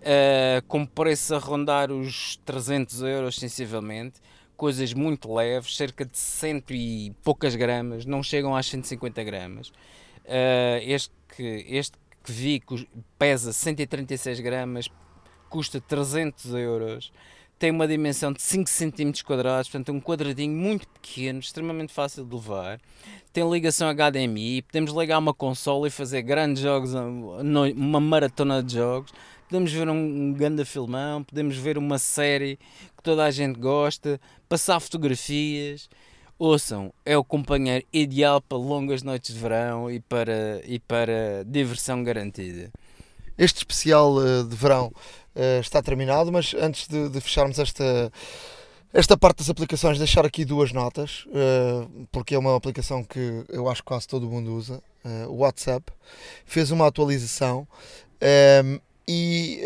eh, 0.00 0.62
com 0.68 0.86
preços 0.86 1.32
a 1.32 1.38
rondar 1.38 1.90
os 1.90 2.36
300 2.44 3.02
euros 3.02 3.36
sensivelmente, 3.36 4.20
coisas 4.56 4.92
muito 4.92 5.32
leves, 5.32 5.76
cerca 5.76 6.04
de 6.04 6.16
cento 6.16 6.72
e 6.72 7.12
poucas 7.22 7.54
gramas, 7.56 8.04
não 8.04 8.22
chegam 8.22 8.54
às 8.54 8.66
150 8.66 9.22
gramas. 9.24 9.72
Eh, 10.24 10.82
este, 10.86 11.12
que, 11.36 11.66
este 11.68 11.98
que 12.22 12.32
vi 12.32 12.62
pesa 13.18 13.52
136 13.52 14.38
gramas, 14.40 14.88
custa 15.48 15.80
300 15.80 16.54
euros. 16.54 17.12
Tem 17.58 17.70
uma 17.70 17.88
dimensão 17.88 18.32
de 18.32 18.40
5 18.40 18.70
cm 18.70 19.12
portanto 19.24 19.92
um 19.92 20.00
quadradinho 20.00 20.54
muito 20.54 20.86
pequeno, 20.88 21.40
extremamente 21.40 21.92
fácil 21.92 22.24
de 22.24 22.34
levar 22.34 22.80
tem 23.38 23.48
ligação 23.48 23.88
HDMI, 23.88 24.62
podemos 24.62 24.92
ligar 24.92 25.18
uma 25.18 25.32
consola 25.32 25.86
e 25.86 25.90
fazer 25.90 26.22
grandes 26.22 26.60
jogos, 26.60 26.92
uma 26.92 28.00
maratona 28.00 28.60
de 28.60 28.74
jogos, 28.74 29.12
podemos 29.48 29.72
ver 29.72 29.88
um, 29.88 29.94
um 29.94 30.32
grande 30.32 30.64
filmão, 30.64 31.22
podemos 31.22 31.56
ver 31.56 31.78
uma 31.78 31.98
série 31.98 32.58
que 32.96 33.02
toda 33.02 33.24
a 33.24 33.30
gente 33.30 33.58
gosta, 33.58 34.20
passar 34.48 34.80
fotografias. 34.80 35.88
Ouçam, 36.36 36.92
é 37.04 37.16
o 37.16 37.22
companheiro 37.22 37.84
ideal 37.92 38.40
para 38.40 38.58
longas 38.58 39.04
noites 39.04 39.34
de 39.34 39.40
verão 39.40 39.90
e 39.90 40.00
para, 40.00 40.60
e 40.64 40.78
para 40.80 41.44
diversão 41.44 42.02
garantida. 42.02 42.70
Este 43.36 43.58
especial 43.58 44.20
eh, 44.20 44.42
de 44.42 44.56
verão 44.56 44.92
eh, 45.38 45.60
está 45.60 45.80
terminado, 45.80 46.32
mas 46.32 46.52
antes 46.54 46.88
de, 46.88 47.08
de 47.08 47.20
fecharmos 47.20 47.60
esta, 47.60 48.12
esta 48.92 49.16
parte 49.16 49.38
das 49.38 49.48
aplicações, 49.48 49.96
deixar 49.96 50.26
aqui 50.26 50.44
duas 50.44 50.72
notas, 50.72 51.26
eh, 51.32 51.86
porque 52.10 52.34
é 52.34 52.38
uma 52.38 52.56
aplicação 52.56 53.04
que 53.04 53.44
eu 53.48 53.68
acho 53.68 53.82
que 53.82 53.86
quase 53.86 54.08
todo 54.08 54.28
mundo 54.28 54.52
usa. 54.52 54.82
eh, 55.04 55.26
o 55.28 55.36
WhatsApp 55.36 55.92
fez 56.44 56.72
uma 56.72 56.88
atualização 56.88 57.68
ehm, 58.20 58.80
e 59.06 59.60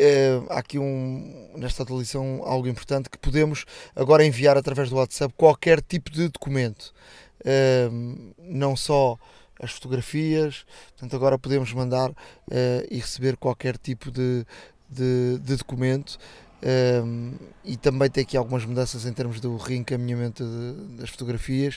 há 0.51 0.59
aqui 0.59 0.79
um, 0.79 1.51
nesta 1.57 1.83
atualização 1.83 2.43
algo 2.45 2.69
importante 2.69 3.11
que 3.11 3.19
podemos 3.19 3.65
agora 3.97 4.25
enviar 4.25 4.57
através 4.59 4.91
do 4.91 4.97
WhatsApp 4.97 5.35
qualquer 5.37 5.81
tipo 5.83 6.13
de 6.13 6.29
documento, 6.29 6.93
não 8.39 8.77
só 8.77 9.19
as 9.63 9.71
fotografias, 9.71 10.67
portanto 10.91 11.15
agora 11.15 11.39
podemos 11.39 11.73
mandar 11.73 12.13
eh, 12.51 12.87
e 12.91 12.99
receber 12.99 13.37
qualquer 13.37 13.79
tipo 13.79 14.11
de, 14.11 14.45
de, 14.93 15.39
de 15.39 15.57
documento. 15.57 16.19
Um, 17.05 17.33
e 17.65 17.77
também 17.77 18.09
tem 18.09 18.23
aqui 18.23 18.37
algumas 18.37 18.65
mudanças 18.65 19.05
em 19.05 19.13
termos 19.13 19.41
do 19.41 19.57
reencaminhamento 19.57 20.45
de- 20.45 20.97
das 20.99 21.11
fotografias 21.11 21.77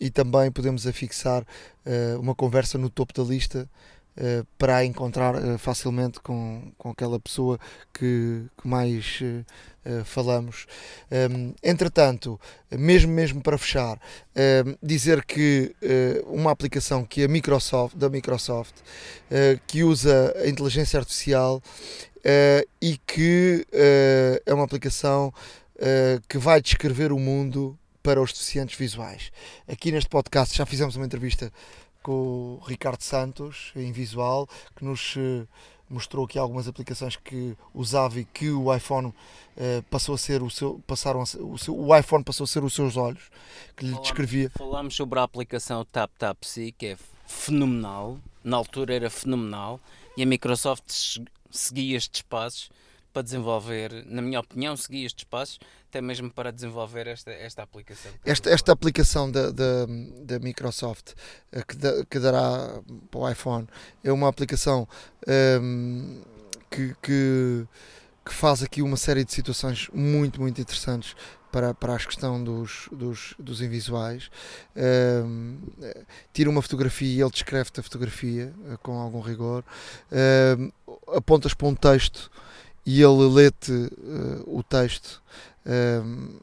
e 0.00 0.08
também 0.10 0.50
podemos 0.50 0.86
afixar 0.86 1.44
eh, 1.84 2.16
uma 2.18 2.34
conversa 2.34 2.78
no 2.78 2.88
topo 2.88 3.12
da 3.12 3.22
lista 3.22 3.68
eh, 4.16 4.44
para 4.56 4.84
encontrar 4.84 5.34
eh, 5.34 5.58
facilmente 5.58 6.20
com, 6.20 6.70
com 6.78 6.90
aquela 6.90 7.18
pessoa 7.18 7.58
que, 7.92 8.44
que 8.56 8.68
mais 8.68 9.18
eh, 9.84 10.04
falamos. 10.04 10.66
Um, 11.10 11.52
entretanto, 11.60 12.40
mesmo 12.70 13.12
mesmo 13.12 13.42
para 13.42 13.58
fechar, 13.58 13.98
dizer 14.82 15.24
que 15.24 15.74
uma 16.26 16.50
aplicação 16.50 17.04
que 17.04 17.22
a 17.24 17.28
Microsoft, 17.28 17.94
da 17.96 18.08
Microsoft, 18.08 18.74
que 19.66 19.84
usa 19.84 20.34
a 20.42 20.48
inteligência 20.48 20.98
artificial 20.98 21.62
e 22.80 22.98
que 23.06 23.66
é 24.46 24.54
uma 24.54 24.64
aplicação 24.64 25.34
que 26.26 26.38
vai 26.38 26.62
descrever 26.62 27.12
o 27.12 27.18
mundo 27.18 27.78
para 28.02 28.20
os 28.20 28.32
deficientes 28.32 28.78
visuais. 28.78 29.30
Aqui 29.68 29.92
neste 29.92 30.08
podcast 30.08 30.56
já 30.56 30.64
fizemos 30.64 30.96
uma 30.96 31.06
entrevista 31.06 31.52
com 32.04 32.58
o 32.60 32.64
Ricardo 32.66 33.00
Santos, 33.02 33.72
em 33.74 33.90
visual, 33.90 34.46
que 34.76 34.84
nos 34.84 35.14
eh, 35.16 35.44
mostrou 35.88 36.24
aqui 36.26 36.38
algumas 36.38 36.68
aplicações 36.68 37.16
que 37.16 37.56
usava 37.74 38.20
e 38.20 38.24
que 38.26 38.50
o 38.50 38.72
iPhone 38.74 39.12
eh, 39.56 39.82
passou 39.90 40.14
a 40.14 40.18
ser 40.18 40.42
o 40.42 40.50
seu, 40.50 40.80
passaram 40.86 41.24
ser, 41.24 41.40
o, 41.40 41.56
seu, 41.58 41.74
o 41.76 41.96
iPhone 41.96 42.22
passou 42.22 42.44
a 42.44 42.46
ser 42.46 42.62
os 42.62 42.74
seus 42.74 42.96
olhos, 42.96 43.30
que 43.76 43.84
lhe 43.84 43.90
Falámos- 43.92 44.08
descrevia. 44.08 44.50
Falámos 44.56 44.94
sobre 44.94 45.18
a 45.18 45.22
aplicação 45.22 45.84
TapTapSee, 45.84 46.72
que 46.72 46.86
é 46.88 46.96
fenomenal, 47.26 48.18
na 48.44 48.56
altura 48.58 48.94
era 48.94 49.08
fenomenal, 49.10 49.80
e 50.16 50.22
a 50.22 50.26
Microsoft 50.26 50.84
se- 50.88 51.24
seguia 51.50 51.96
estes 51.96 52.20
passos 52.22 52.70
para 53.14 53.22
desenvolver, 53.22 54.04
na 54.06 54.20
minha 54.20 54.40
opinião, 54.40 54.76
seguia 54.76 55.06
estes 55.06 55.22
passos, 55.24 55.60
até 55.88 56.00
mesmo 56.02 56.28
para 56.32 56.50
desenvolver 56.50 57.06
esta, 57.06 57.30
esta 57.30 57.62
aplicação. 57.62 58.10
Esta, 58.24 58.50
esta 58.50 58.72
aplicação 58.72 59.30
da, 59.30 59.52
da, 59.52 59.86
da 60.24 60.38
Microsoft 60.40 61.12
eh, 61.52 61.62
que, 61.62 61.76
da- 61.76 62.04
que 62.04 62.18
dará 62.18 62.80
para 63.12 63.20
o 63.20 63.30
iPhone 63.30 63.68
é 64.02 64.10
uma 64.12 64.28
aplicação 64.28 64.88
ehm, 65.28 66.22
que, 66.68 66.92
que, 67.00 67.66
que 68.26 68.34
faz 68.34 68.64
aqui 68.64 68.82
uma 68.82 68.96
série 68.96 69.24
de 69.24 69.32
situações 69.32 69.88
muito, 69.94 70.40
muito 70.40 70.60
interessantes 70.60 71.14
para, 71.52 71.72
para 71.72 71.94
a 71.94 71.98
questão 71.98 72.42
dos, 72.42 72.88
dos, 72.90 73.34
dos 73.38 73.60
invisuais. 73.62 74.28
Ehm, 74.74 75.58
eh, 75.80 76.02
tira 76.32 76.50
uma 76.50 76.60
fotografia 76.60 77.06
e 77.16 77.20
ele 77.22 77.30
descreve-te 77.30 77.78
a 77.78 77.82
fotografia 77.84 78.52
eh, 78.72 78.76
com 78.82 78.98
algum 78.98 79.20
rigor. 79.20 79.62
Ehm, 80.10 80.72
apontas 81.14 81.54
para 81.54 81.68
um 81.68 81.74
texto 81.76 82.28
e 82.86 83.02
ele 83.02 83.28
lê-te 83.28 83.72
eh, 83.72 84.42
o 84.46 84.62
texto. 84.62 85.22
Ehm, 85.66 86.38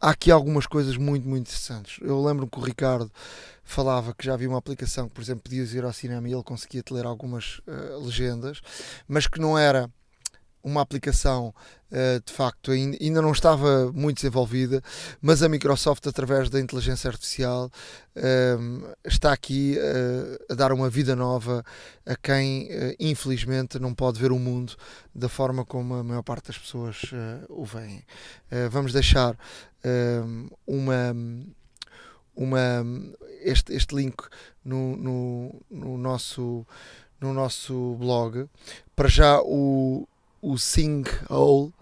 há 0.00 0.10
aqui 0.10 0.30
algumas 0.30 0.66
coisas 0.66 0.96
muito, 0.96 1.28
muito 1.28 1.48
interessantes. 1.48 1.98
Eu 2.02 2.22
lembro 2.22 2.46
que 2.46 2.58
o 2.58 2.62
Ricardo 2.62 3.10
falava 3.64 4.14
que 4.14 4.24
já 4.24 4.34
havia 4.34 4.48
uma 4.48 4.58
aplicação 4.58 5.08
que, 5.08 5.14
por 5.14 5.22
exemplo, 5.22 5.42
podias 5.42 5.72
ir 5.74 5.84
ao 5.84 5.92
cinema 5.92 6.28
e 6.28 6.32
ele 6.32 6.42
conseguia 6.42 6.82
te 6.82 6.92
ler 6.92 7.06
algumas 7.06 7.60
eh, 7.66 7.96
legendas, 8.00 8.60
mas 9.08 9.26
que 9.26 9.40
não 9.40 9.58
era 9.58 9.90
uma 10.66 10.80
aplicação 10.80 11.54
eh, 11.92 12.20
de 12.26 12.32
facto 12.32 12.72
ainda, 12.72 13.22
não 13.22 13.30
estava 13.30 13.92
muito 13.92 14.16
desenvolvida, 14.16 14.82
mas 15.22 15.40
a 15.40 15.48
Microsoft, 15.48 16.04
através 16.08 16.50
da 16.50 16.58
inteligência 16.60 17.08
artificial, 17.08 17.70
ehm, 18.16 18.82
está 19.04 19.32
aqui 19.32 19.78
eh, 19.78 20.44
a 20.50 20.54
dar 20.54 20.72
uma 20.72 20.90
vida 20.90 21.14
nova 21.14 21.64
a 22.04 22.16
quem, 22.16 22.66
eh, 22.68 22.96
infelizmente, 22.98 23.78
não 23.78 23.94
pode 23.94 24.18
ver 24.20 24.32
o 24.32 24.38
mundo 24.40 24.74
da 25.14 25.28
forma 25.28 25.64
como 25.64 25.94
a 25.94 26.02
maior 26.02 26.22
parte 26.22 26.48
das 26.48 26.58
pessoas 26.58 27.02
eh, 27.12 27.46
o 27.48 27.64
veem. 27.64 28.02
Eh, 28.50 28.68
vamos 28.68 28.92
deixar 28.92 29.38
uma, 30.66 31.14
uma, 32.34 32.84
este, 33.42 33.72
este 33.72 33.94
link 33.94 34.16
no, 34.64 34.96
no, 34.96 35.62
no 35.70 35.96
nosso, 35.96 36.66
no 37.20 37.32
nosso 37.32 37.94
blog. 38.00 38.48
Para 38.96 39.08
já 39.08 39.40
o, 39.42 40.08
o 40.46 40.56
Sing 40.56 41.04
All. 41.28 41.72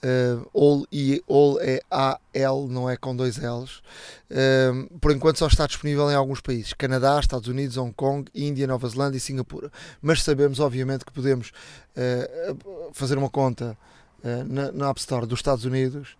Uh, 0.00 0.48
all, 0.54 0.86
e, 0.92 1.20
all 1.28 1.58
é 1.60 1.80
A-L, 1.90 2.68
não 2.68 2.88
é 2.88 2.96
com 2.96 3.16
dois 3.16 3.36
L's. 3.36 3.82
Um, 4.30 4.86
por 5.00 5.10
enquanto 5.10 5.38
só 5.38 5.48
está 5.48 5.66
disponível 5.66 6.08
em 6.08 6.14
alguns 6.14 6.40
países: 6.40 6.72
Canadá, 6.72 7.18
Estados 7.18 7.48
Unidos, 7.48 7.76
Hong 7.76 7.92
Kong, 7.92 8.30
Índia, 8.32 8.66
Nova 8.68 8.88
Zelândia 8.88 9.18
e 9.18 9.20
Singapura. 9.20 9.72
Mas 10.00 10.22
sabemos, 10.22 10.60
obviamente, 10.60 11.04
que 11.04 11.12
podemos 11.12 11.50
uh, 11.96 12.92
fazer 12.92 13.18
uma 13.18 13.28
conta 13.28 13.76
uh, 14.22 14.44
na, 14.44 14.70
na 14.70 14.88
App 14.88 15.00
Store 15.00 15.26
dos 15.26 15.40
Estados 15.40 15.64
Unidos 15.64 16.16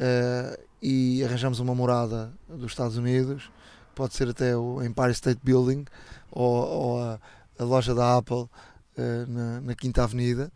uh, 0.00 0.60
e 0.82 1.22
arranjamos 1.22 1.60
uma 1.60 1.76
morada 1.76 2.32
dos 2.48 2.72
Estados 2.72 2.96
Unidos. 2.96 3.50
Pode 3.94 4.14
ser 4.14 4.28
até 4.28 4.56
o 4.56 4.82
Empire 4.82 5.12
State 5.12 5.40
Building 5.44 5.84
ou, 6.32 6.56
ou 6.56 7.00
a, 7.00 7.20
a 7.56 7.62
loja 7.62 7.94
da 7.94 8.16
Apple 8.16 8.48
Uh, 8.94 9.26
na, 9.26 9.60
na, 9.62 9.74
Quinta 9.74 10.04
Avenida 10.04 10.52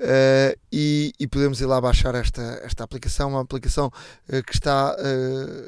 uh, 0.00 0.58
e, 0.72 1.12
e, 1.20 1.26
podemos 1.28 1.60
ir 1.60 1.66
lá 1.66 1.80
baixar 1.80 2.16
esta, 2.16 2.42
esta 2.64 2.82
aplicação, 2.82 3.28
uma 3.28 3.42
aplicação 3.42 3.92
uh, 4.28 4.42
que 4.42 4.52
está 4.52 4.96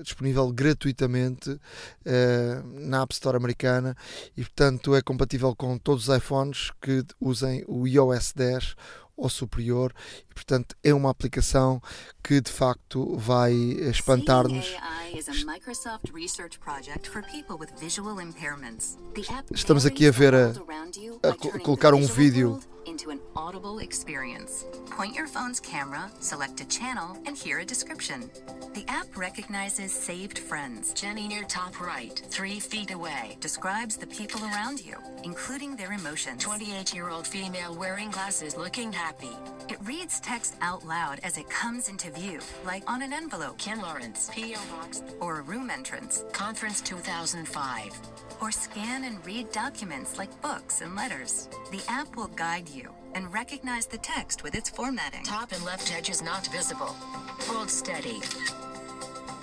disponível 0.03 0.51
gratuitamente 0.53 1.61
na 2.81 3.03
App 3.03 3.15
Store 3.15 3.37
americana 3.37 3.97
e 4.37 4.43
portanto 4.43 4.97
é 4.97 5.01
compatível 5.01 5.55
com 5.55 5.79
todos 5.79 6.09
os 6.09 6.17
iPhones 6.17 6.73
que 6.83 7.05
usem 7.21 7.65
o 7.69 7.87
iOS 7.87 8.33
10 8.35 8.75
ou 9.19 9.29
superior 9.29 9.93
e 10.31 10.35
portanto 10.35 10.77
é 10.83 10.95
uma 10.95 11.11
aplicação 11.11 11.83
que 12.23 12.41
de 12.41 12.51
facto 12.51 13.17
vai 13.17 13.53
espantar-nos. 13.53 14.67
Estamos 19.53 19.85
aqui 19.85 20.07
a 20.07 20.11
ver 20.11 20.35
a, 20.35 20.53
a 21.23 21.59
colocar 21.59 21.93
um 21.95 22.07
vídeo 22.07 22.61
audible 23.37 23.81
experience. 23.81 24.65
Point 24.91 25.15
your 25.15 25.27
phone's 25.27 25.61
camera, 25.61 26.11
select 26.21 26.61
a 26.61 26.69
channel, 26.69 27.19
and 27.27 27.37
hear 27.37 27.59
a 27.59 27.65
description. 27.65 28.31
The 28.75 28.85
app 28.89 29.15
recognizes 29.17 29.93
saved 29.93 30.39
friends, 30.39 30.93
Jenny 30.95 31.29
near 31.29 31.45
top 31.45 31.81
right, 31.81 32.19
three 32.31 32.59
feet 32.61 32.91
away. 32.91 33.37
describes 33.41 33.97
the 33.97 34.07
people 34.07 34.43
around 34.45 34.85
you, 34.85 34.95
including 35.23 35.77
their 35.77 35.93
emotions. 35.93 36.43
28 36.43 36.95
year 36.95 37.11
old 37.11 37.27
female 37.27 37.75
wearing 37.75 38.11
glasses 38.11 38.57
looking 38.57 38.93
happy. 38.93 39.37
It 39.69 39.79
reads 39.85 40.21
text 40.21 40.55
out 40.63 40.87
loud 40.87 41.21
as 41.23 41.37
it 41.37 41.51
comes 41.51 41.89
into 41.91 42.11
view, 42.11 42.41
like 42.65 42.85
on 42.91 43.03
an 43.03 43.13
envelope 43.13 43.59
Ken 43.59 43.81
Lawrence, 43.83 44.31
P.O. 44.33 44.61
Box, 44.77 45.03
or 45.21 45.41
a 45.41 45.43
room 45.43 45.69
entrance, 45.71 46.25
Conference 46.33 46.81
2005. 46.81 47.93
or 48.41 48.53
scan 48.53 49.03
and 49.03 49.25
read 49.27 49.51
documents 49.51 50.17
like 50.17 50.31
books 50.43 50.81
and 50.81 50.95
letters. 50.95 51.49
The 51.73 51.83
app 51.89 52.15
will 52.17 52.29
guide 52.29 52.69
you 52.69 52.78
and 53.15 53.33
recognize 53.33 53.87
the 53.87 53.99
text 53.99 54.43
with 54.43 54.55
its 54.55 54.71
formatting. 54.71 55.23
Top 55.25 55.53
and 55.53 55.65
left 55.65 55.95
edge 55.95 56.11
is 56.11 56.23
not 56.23 56.47
visible. 56.49 56.95
Hold 57.49 57.71
steady. 57.71 58.21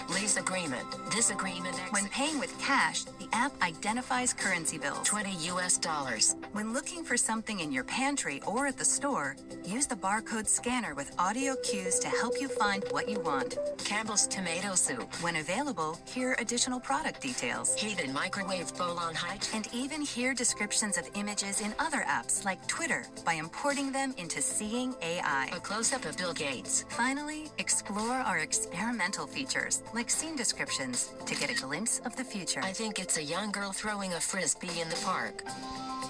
Lease 0.10 0.38
agreement. 0.38 0.86
Disagreement. 1.12 1.76
When 1.90 2.08
paying 2.10 2.40
with 2.40 2.58
cash, 2.60 3.04
the 3.20 3.28
app 3.34 3.52
identifies 3.62 4.34
currency 4.34 4.78
bills. 4.78 5.08
20 5.08 5.32
US 5.50 5.78
dollars. 5.78 6.36
When 6.52 6.74
looking 6.74 7.04
for 7.04 7.18
something 7.18 7.60
in 7.60 7.72
your 7.72 7.84
pantry 7.84 8.42
or 8.46 8.68
at 8.68 8.78
the 8.78 8.86
store, 8.86 9.36
use 9.66 9.88
the 9.88 9.96
barcode 9.96 10.48
scanner 10.48 10.94
with 10.94 11.12
audio 11.18 11.56
cues 11.64 11.98
to 12.00 12.08
help 12.08 12.36
you 12.40 12.48
find 12.48 12.84
what 12.92 13.10
you 13.10 13.20
want. 13.20 13.58
Campbell's 13.84 14.28
tomato 14.28 14.76
soup. 14.76 15.12
When 15.22 15.38
available, 15.38 15.98
hear 16.06 16.36
additional 16.40 16.80
product 16.80 17.22
details. 17.22 17.74
Heated 17.76 18.14
microwave 18.14 18.76
bowl 18.78 19.00
on 19.00 19.16
height. 19.16 19.50
And 19.56 19.68
even 19.74 20.02
hear 20.02 20.34
descriptions 20.34 20.98
of 20.98 21.10
images 21.16 21.62
in 21.62 21.74
other 21.80 22.04
apps 22.08 22.46
like 22.46 22.66
Twitter 22.68 23.06
by 23.26 23.34
importing 23.34 23.92
them 23.92 24.14
into 24.18 24.42
Seeing 24.42 24.94
AI. 25.02 25.50
A 25.52 25.60
close 25.60 25.94
up 25.94 26.06
of 26.06 26.16
Bill 26.18 26.34
Gates. 26.34 26.86
Finally, 26.90 27.48
explore 27.58 28.14
our 28.14 28.40
experimental 28.40 29.26
features 29.26 29.82
like 29.96 30.10
scene 30.10 30.36
descriptions 30.36 31.14
to 31.26 31.34
get 31.36 31.50
a 31.50 31.54
glimpse 31.66 32.02
of 32.06 32.16
the 32.18 32.24
future. 32.24 32.60
I 32.62 32.74
think 32.74 33.00
it's 33.00 33.18
a 33.18 33.24
young 33.24 33.52
girl 33.52 33.72
throwing 33.72 34.14
a 34.14 34.20
frisbee 34.20 34.82
in 34.82 34.90
the 34.90 35.00
park. 35.06 35.44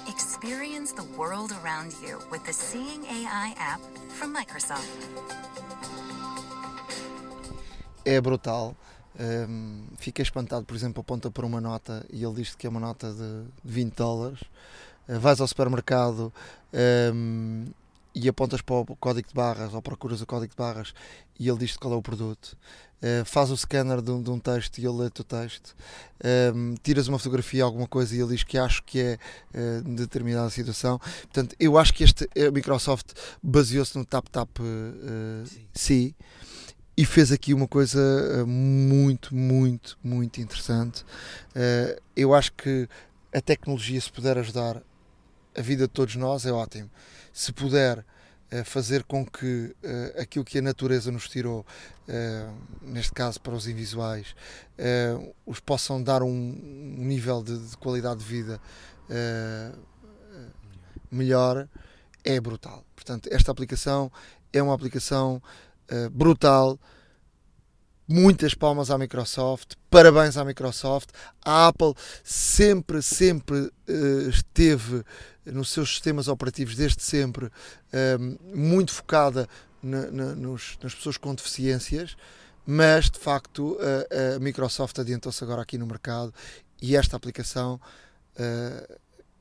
Experience 0.09 0.91
the 0.91 1.05
world 1.15 1.53
around 1.63 1.93
you 2.01 2.17
with 2.31 2.43
the 2.45 2.53
Seeing 2.53 3.05
AI 3.05 3.53
app 3.57 3.81
from 4.09 4.33
Microsoft. 4.33 4.89
é 8.05 8.21
brutal. 8.21 8.75
Um, 9.19 9.87
fiquei 9.97 10.23
espantado, 10.23 10.65
por 10.65 10.75
exemplo, 10.75 11.01
aponta 11.01 11.31
para 11.31 11.45
uma 11.45 11.59
nota 11.59 12.05
e 12.11 12.23
ele 12.23 12.35
diz 12.35 12.53
que 12.53 12.67
é 12.67 12.69
uma 12.69 12.79
nota 12.79 13.11
de 13.11 13.43
20 13.63 13.95
dólares. 13.95 14.41
Uh, 15.07 15.19
vais 15.19 15.39
ao 15.41 15.47
supermercado 15.47 16.31
um, 17.13 17.65
e 18.13 18.29
apontas 18.29 18.61
para 18.61 18.75
o 18.75 18.95
código 18.95 19.27
de 19.27 19.33
barras 19.33 19.73
ou 19.73 19.81
procuras 19.81 20.21
o 20.21 20.25
código 20.25 20.51
de 20.51 20.57
barras 20.57 20.93
e 21.39 21.49
ele 21.49 21.57
diz 21.57 21.75
qual 21.75 21.93
é 21.93 21.97
o 21.97 22.01
produto. 22.01 22.57
Uh, 23.01 23.23
faz 23.25 23.51
o 23.51 23.57
scanner 23.57 24.01
de 24.01 24.09
um, 24.09 24.23
de 24.23 24.31
um 24.31 24.39
texto 24.39 24.77
e 24.79 24.85
ele 24.85 24.97
lê 24.97 25.05
o 25.07 25.11
texto. 25.11 25.75
Um, 26.55 26.75
tiras 26.81 27.07
uma 27.07 27.19
fotografia, 27.19 27.63
alguma 27.63 27.87
coisa 27.87 28.15
e 28.15 28.19
ele 28.19 28.33
diz 28.33 28.43
que 28.43 28.57
acho 28.57 28.81
que 28.83 28.99
é 28.99 29.19
uh, 29.53 29.83
de 29.83 29.95
determinada 29.95 30.49
situação. 30.49 30.97
Portanto, 30.97 31.55
eu 31.59 31.77
acho 31.77 31.93
que 31.93 32.03
este, 32.03 32.27
a 32.47 32.49
Microsoft 32.51 33.11
baseou-se 33.43 33.97
no 33.97 34.05
TapTap 34.05 34.61
uh, 34.61 35.49
C 35.73 36.15
e 36.97 37.05
fez 37.05 37.31
aqui 37.31 37.53
uma 37.53 37.67
coisa 37.67 38.45
muito, 38.47 39.35
muito, 39.35 39.97
muito 40.01 40.39
interessante. 40.39 41.03
Uh, 41.51 42.01
eu 42.15 42.33
acho 42.33 42.53
que 42.53 42.87
a 43.33 43.41
tecnologia, 43.41 43.99
se 43.99 44.11
puder 44.11 44.37
ajudar 44.37 44.81
a 45.55 45.61
vida 45.61 45.83
de 45.83 45.93
todos 45.93 46.15
nós, 46.15 46.45
é 46.45 46.51
ótimo. 46.51 46.89
Se 47.33 47.51
puder 47.51 48.05
fazer 48.63 49.03
com 49.03 49.25
que 49.25 49.75
aquilo 50.17 50.45
que 50.45 50.59
a 50.59 50.61
natureza 50.61 51.11
nos 51.11 51.27
tirou, 51.27 51.65
neste 52.81 53.11
caso 53.11 53.41
para 53.41 53.53
os 53.53 53.67
invisuais, 53.67 54.35
os 55.45 55.59
possam 55.59 56.01
dar 56.01 56.23
um, 56.23 56.29
um 56.29 57.03
nível 57.03 57.43
de, 57.43 57.57
de, 57.57 57.77
qualidade 57.77 58.19
de 58.19 58.25
vida 58.25 58.61
melhor, 61.11 61.67
é 62.23 62.39
brutal. 62.39 62.83
Portanto, 62.95 63.29
esta 63.31 63.51
aplicação 63.51 64.11
é 64.53 64.61
uma 64.61 64.73
aplicação 64.73 65.41
Uh, 65.91 66.09
brutal. 66.09 66.79
Muitas 68.07 68.53
palmas 68.53 68.91
à 68.91 68.99
Microsoft, 68.99 69.73
parabéns 69.89 70.37
à 70.37 70.45
Microsoft. 70.45 71.09
A 71.43 71.67
Apple 71.67 71.95
sempre, 72.23 73.01
sempre 73.01 73.57
uh, 73.57 74.29
esteve 74.29 75.03
nos 75.43 75.69
seus 75.69 75.89
sistemas 75.89 76.27
operativos, 76.27 76.75
desde 76.75 77.01
sempre, 77.01 77.45
uh, 77.45 78.55
muito 78.55 78.91
focada 78.91 79.49
na, 79.81 80.11
na, 80.11 80.35
nos, 80.35 80.77
nas 80.83 80.93
pessoas 80.93 81.17
com 81.17 81.33
deficiências, 81.33 82.15
mas 82.63 83.09
de 83.09 83.17
facto 83.19 83.77
a 84.35 84.39
Microsoft 84.39 84.97
adiantou-se 84.97 85.43
agora 85.43 85.61
aqui 85.61 85.77
no 85.77 85.85
mercado 85.85 86.33
e 86.81 86.95
esta 86.95 87.15
aplicação 87.15 87.79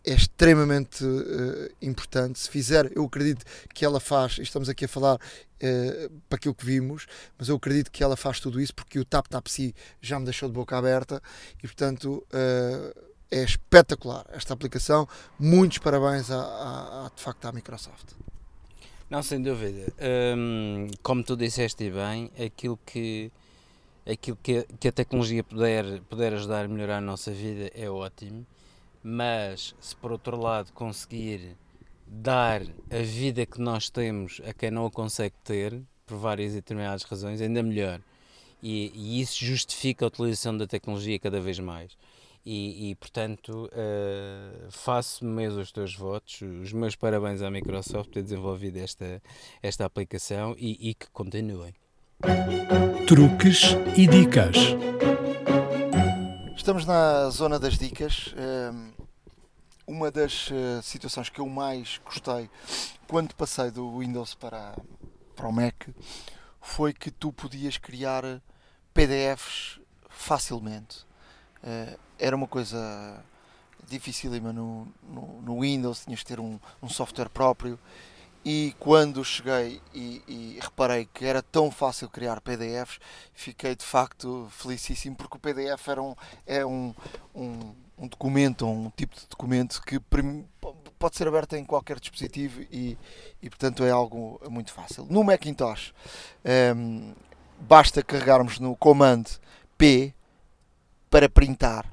é 0.05 0.13
extremamente 0.13 1.03
uh, 1.03 1.71
importante. 1.81 2.39
Se 2.39 2.51
fizer, 2.51 2.93
eu 2.95 3.05
acredito 3.05 3.45
que 3.73 3.85
ela 3.85 3.99
faz, 3.99 4.39
estamos 4.39 4.69
aqui 4.69 4.85
a 4.85 4.89
falar 4.89 5.15
uh, 5.15 6.11
para 6.29 6.37
aquilo 6.37 6.55
que 6.55 6.67
vimos, 6.67 7.07
mas 7.39 7.49
eu 7.49 7.57
acredito 7.57 7.91
que 7.91 8.05
ela 8.05 8.17
faz 8.17 8.39
tudo 8.39 8.61
isso 8.61 8.75
porque 8.75 8.99
o 8.99 9.05
Tap 9.05 9.27
Tap 9.29 9.47
Si 9.49 9.75
já 10.03 10.19
me 10.19 10.27
deixou 10.27 10.49
de 10.49 10.55
boca 10.55 10.77
aberta 10.77 11.23
e, 11.59 11.67
portanto, 11.67 12.25
uh, 12.33 13.01
é 13.31 13.43
espetacular 13.43 14.27
esta 14.31 14.53
aplicação. 14.53 15.09
Muitos 15.39 15.79
parabéns 15.79 16.31
à, 16.31 17.11
de 17.15 17.23
facto 17.23 17.47
à 17.47 17.53
Microsoft. 17.53 18.13
Não, 19.09 19.23
sem 19.23 19.43
dúvida. 19.43 19.93
Hum, 20.37 20.89
como 21.03 21.23
tu 21.25 21.37
disseste 21.37 21.91
bem, 21.91 22.31
aquilo 22.39 22.79
que 22.85 23.33
aquilo 24.07 24.39
que 24.43 24.59
a, 24.59 24.65
que 24.79 24.89
a 24.89 24.93
tecnologia 24.93 25.43
puder, 25.43 26.01
puder 26.03 26.35
ajudar 26.35 26.67
a 26.67 26.69
melhorar 26.69 26.99
a 26.99 27.01
nossa 27.01 27.31
vida 27.31 27.71
é 27.75 27.89
ótimo 27.89 28.47
mas 29.05 29.75
se 29.79 29.95
por 29.95 30.11
outro 30.11 30.41
lado 30.41 30.73
conseguir 30.73 31.59
dar 32.07 32.63
a 32.91 33.03
vida 33.03 33.45
que 33.45 33.61
nós 33.61 33.91
temos 33.91 34.41
a 34.47 34.55
quem 34.55 34.71
não 34.71 34.87
a 34.87 34.91
consegue 34.91 35.35
ter, 35.45 35.83
por 36.07 36.17
várias 36.17 36.53
e 36.53 36.57
determinadas 36.57 37.03
razões, 37.03 37.41
ainda 37.43 37.63
melhor. 37.63 38.01
E, 38.63 38.91
e 38.95 39.21
isso 39.21 39.45
justifica 39.45 40.07
a 40.07 40.09
utilização 40.09 40.57
da 40.57 40.67
tecnologia 40.67 41.19
cada 41.19 41.39
vez 41.39 41.59
mais. 41.59 41.93
E, 42.47 42.91
e 42.91 42.95
portanto, 42.95 43.71
uh, 43.73 44.71
faço 44.71 45.25
mesmo 45.25 45.61
os 45.61 45.73
teus 45.73 45.95
votos, 45.95 46.41
os 46.43 46.73
meus 46.73 46.95
parabéns 46.95 47.43
à 47.43 47.51
Microsoft 47.51 48.09
por 48.09 48.15
ter 48.15 48.23
desenvolvido 48.23 48.79
esta, 48.79 49.23
esta 49.63 49.85
aplicação 49.85 50.55
e, 50.59 50.91
e 50.91 50.95
que 50.95 51.09
continuem. 51.11 51.75
Truques 53.07 53.77
e 53.97 54.07
dicas. 54.07 54.57
Estamos 56.57 56.87
na 56.87 57.29
zona 57.31 57.59
das 57.59 57.77
dicas. 57.77 58.35
Uma 59.87 60.11
das 60.11 60.51
eh, 60.51 60.81
situações 60.83 61.29
que 61.29 61.41
eu 61.41 61.49
mais 61.49 62.01
gostei 62.05 62.49
quando 63.07 63.35
passei 63.35 63.71
do 63.71 63.99
Windows 63.99 64.35
para, 64.35 64.75
para 65.37 65.47
o 65.47 65.53
Mac 65.53 65.89
foi 66.61 66.95
que 66.95 67.11
tu 67.11 67.33
podias 67.33 67.77
criar 67.77 68.41
PDFs 68.95 69.79
facilmente. 70.09 71.07
Eh, 71.63 71.99
era 72.19 72.35
uma 72.35 72.47
coisa 72.47 73.23
dificílima 73.87 74.53
no, 74.53 74.89
no, 75.03 75.43
no 75.43 75.61
Windows, 75.61 76.05
tinhas 76.05 76.21
de 76.21 76.27
ter 76.27 76.41
um, 76.41 76.59
um 76.83 76.89
software 76.89 77.29
próprio 77.29 77.79
e 78.45 78.75
quando 78.79 79.25
cheguei 79.25 79.81
e, 79.95 80.23
e, 80.29 80.59
reparei 80.61 81.09
que 81.13 81.25
era 81.25 81.43
tão 81.43 81.71
fácil 81.71 82.11
criar 82.11 82.43
PDFs, 82.43 83.01
fiquei 83.33 83.75
de 83.75 83.85
facto 83.85 84.49
felicíssimo 84.51 85.17
porque 85.17 85.37
o 85.37 85.41
PDF 85.41 85.89
era 85.89 86.03
um, 86.03 86.15
é 86.47 86.65
um, 86.65 86.95
um, 87.35 87.75
um 87.99 88.09
documento, 88.09 88.67
um 88.67 88.91
tipo 88.91 89.15
de 89.15 89.27
documento 89.29 89.81
que 89.83 90.01
pode 90.99 91.17
ser 91.17 91.29
aberto 91.29 91.55
em 91.55 91.65
qualquer 91.65 92.01
dispositivo 92.01 92.63
e, 92.71 92.99
e 93.43 93.49
portanto 93.49 93.85
é 93.85 93.91
algo 93.91 94.41
muito 94.51 94.73
fácil. 94.73 95.07
No 95.09 95.23
Macintosh 95.23 95.93
um, 96.77 97.13
basta 97.61 98.03
carregarmos 98.03 98.59
no 98.59 98.77
comando 98.77 99.31
P 99.77 100.15
para 101.11 101.29
printar, 101.29 101.87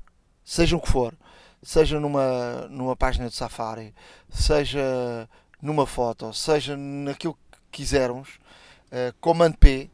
seja 0.43 0.75
o 0.75 0.81
que 0.81 0.89
for, 0.89 1.13
seja 1.61 1.99
numa, 1.99 2.67
numa 2.69 2.95
página 2.95 3.29
de 3.29 3.35
Safari, 3.35 3.93
seja 4.29 5.29
numa 5.61 5.85
foto, 5.85 6.33
seja 6.33 6.75
naquilo 6.75 7.37
que 7.51 7.59
quisermos, 7.71 8.39
uh, 8.91 9.13
Command 9.19 9.53
P, 9.53 9.89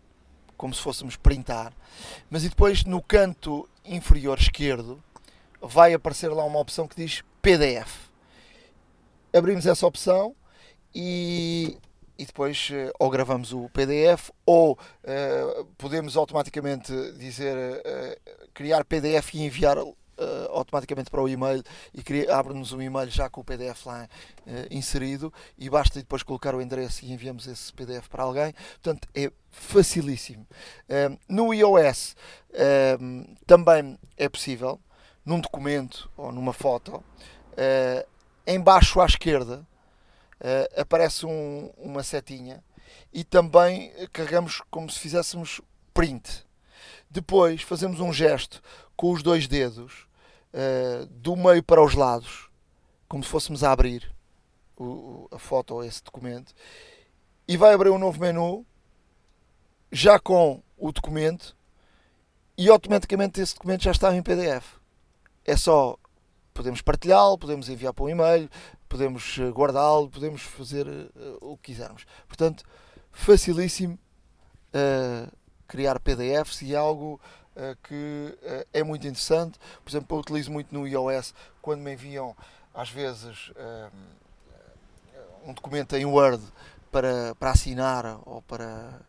como 0.56 0.74
se 0.74 0.82
fôssemos 0.82 1.16
printar, 1.16 1.74
mas 2.30 2.44
e 2.44 2.50
depois 2.50 2.86
no 2.86 3.02
canto 3.02 3.68
inferior 3.84 4.40
esquerdo 4.40 5.04
vai 5.62 5.94
aparecer 5.94 6.30
lá 6.30 6.44
uma 6.44 6.60
opção 6.60 6.88
que 6.88 6.96
diz 6.96 7.24
PDF. 7.42 8.08
Abrimos 9.34 9.66
essa 9.66 9.86
opção 9.86 10.36
e, 10.94 11.78
e 12.18 12.26
depois 12.26 12.70
uh, 12.70 12.92
ou 13.00 13.10
gravamos 13.10 13.54
o 13.54 13.70
PDF 13.70 14.32
ou 14.46 14.74
uh, 14.74 15.66
podemos 15.78 16.18
automaticamente 16.18 16.92
dizer 17.14 17.56
uh, 17.56 18.50
criar 18.54 18.84
PDF 18.86 19.36
e 19.36 19.44
enviar 19.44 19.78
uh, 19.78 19.94
automaticamente 20.50 21.12
para 21.12 21.22
o 21.22 21.30
e-mail 21.30 21.62
e 21.94 22.30
abre-nos 22.30 22.72
um 22.72 22.82
e-mail 22.82 23.10
já 23.10 23.30
com 23.30 23.42
o 23.42 23.44
PDF 23.44 23.86
lá 23.86 24.08
inserido 24.72 25.32
e 25.58 25.70
basta 25.70 26.00
depois 26.00 26.24
colocar 26.24 26.56
o 26.56 26.62
endereço 26.62 27.06
e 27.06 27.12
enviamos 27.12 27.48
esse 27.48 27.72
PDF 27.74 28.08
para 28.08 28.24
alguém. 28.24 28.54
Portanto, 28.82 29.08
é 29.14 29.32
facilíssimo. 29.52 30.48
No 31.28 31.54
iOS 31.54 32.16
também 33.46 34.00
é 34.16 34.30
possível, 34.30 34.80
num 35.28 35.40
documento 35.40 36.10
ou 36.16 36.32
numa 36.32 36.54
foto, 36.54 37.04
embaixo 38.46 39.02
à 39.02 39.06
esquerda 39.06 39.68
aparece 40.76 41.26
um, 41.26 41.70
uma 41.78 42.02
setinha 42.02 42.64
e 43.12 43.24
também 43.24 43.92
carregamos 44.14 44.62
como 44.72 44.90
se 44.90 45.00
fizéssemos 45.00 45.62
print. 45.94 46.46
Depois 47.10 47.62
fazemos 47.62 48.00
um 48.00 48.14
gesto 48.14 48.62
com 48.96 49.12
os 49.12 49.24
dois 49.24 49.48
dedos 49.48 50.08
uh, 50.54 51.06
do 51.08 51.36
meio 51.36 51.64
para 51.64 51.84
os 51.84 51.94
lados, 51.94 52.50
como 53.08 53.24
se 53.24 53.30
fôssemos 53.30 53.64
a 53.64 53.72
abrir 53.72 54.14
o, 54.78 55.28
a 55.32 55.40
foto 55.40 55.76
ou 55.76 55.84
esse 55.84 56.04
documento, 56.04 56.54
e 57.48 57.58
vai 57.58 57.74
abrir 57.74 57.90
um 57.90 57.98
novo 57.98 58.20
menu 58.20 58.66
já 59.92 60.20
com 60.20 60.62
o 60.78 60.92
documento 60.92 61.56
e 62.58 62.70
automaticamente 62.70 63.40
esse 63.40 63.56
documento 63.56 63.84
já 63.84 63.92
está 63.92 64.14
em 64.16 64.22
PDF. 64.22 64.78
É 65.48 65.56
só 65.56 65.98
podemos 66.54 66.82
partilhá-lo, 66.82 67.38
podemos 67.38 67.70
enviar 67.70 67.94
para 67.94 68.04
um 68.04 68.10
e-mail, 68.10 68.50
podemos 68.90 69.38
eh, 69.40 69.50
guardá-lo, 69.50 70.10
podemos 70.10 70.42
fazer 70.42 70.88
uh, 70.88 71.38
o 71.40 71.56
que 71.56 71.72
quisermos. 71.72 72.06
Portanto, 72.28 72.66
facilíssimo 73.12 73.98
uh, 74.74 75.32
criar 75.68 76.00
PDFs 76.00 76.64
e 76.64 76.76
algo 76.76 77.22
uh, 77.56 77.78
que 77.84 78.38
é 78.74 78.84
muito 78.84 79.08
interessante. 79.08 79.60
Por 79.84 79.90
exemplo, 79.90 80.18
eu 80.18 80.22
utilizo 80.22 80.52
muito 80.52 80.74
no 80.74 80.88
iOS 80.88 81.34
quando 81.62 81.82
me 81.82 81.94
enviam 81.94 82.36
às 82.74 82.90
vezes 82.90 83.52
um 85.44 85.54
documento 85.54 85.96
em 85.96 86.06
Word 86.06 86.44
para, 86.92 87.34
para 87.36 87.52
assinar 87.52 88.20
ou 88.26 88.42
para, 88.44 89.02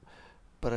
para 0.60 0.76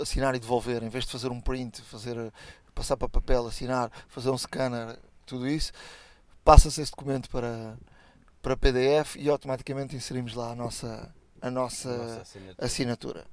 assinar 0.00 0.34
e 0.34 0.38
devolver, 0.38 0.82
em 0.82 0.88
vez 0.88 1.04
de 1.04 1.12
fazer 1.12 1.30
um 1.30 1.40
print, 1.40 1.82
fazer, 1.82 2.32
passar 2.74 2.96
para 2.96 3.08
papel, 3.08 3.46
assinar, 3.46 3.90
fazer 4.08 4.30
um 4.30 4.38
scanner, 4.38 4.98
tudo 5.26 5.48
isso, 5.48 5.72
passa-se 6.44 6.80
esse 6.80 6.90
documento 6.90 7.30
para, 7.30 7.76
para 8.40 8.56
PDF 8.56 9.16
e 9.16 9.28
automaticamente 9.28 9.96
inserimos 9.96 10.34
lá 10.34 10.52
a 10.52 10.54
nossa, 10.54 11.14
a 11.40 11.50
nossa, 11.50 11.88
a 11.90 11.96
nossa 11.98 12.20
assinatura. 12.22 12.66
assinatura. 12.66 13.26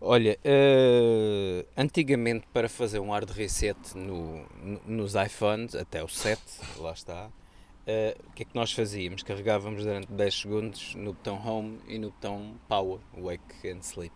Olha, 0.00 0.38
uh, 0.44 1.66
antigamente 1.76 2.46
para 2.52 2.68
fazer 2.68 3.00
um 3.00 3.10
hard 3.10 3.30
reset 3.30 3.78
no, 3.96 4.44
no, 4.62 4.80
nos 4.86 5.14
iPhones, 5.14 5.74
até 5.74 6.04
o 6.04 6.08
7, 6.08 6.40
lá 6.76 6.92
está, 6.92 7.26
uh, 7.26 8.26
o 8.28 8.32
que 8.32 8.42
é 8.42 8.46
que 8.46 8.54
nós 8.54 8.72
fazíamos? 8.72 9.22
Carregávamos 9.22 9.84
durante 9.84 10.12
10 10.12 10.34
segundos 10.34 10.94
no 10.94 11.14
botão 11.14 11.40
Home 11.44 11.80
e 11.88 11.98
no 11.98 12.10
botão 12.10 12.54
Power, 12.68 13.00
Wake 13.16 13.68
and 13.70 13.80
Sleep. 13.80 14.14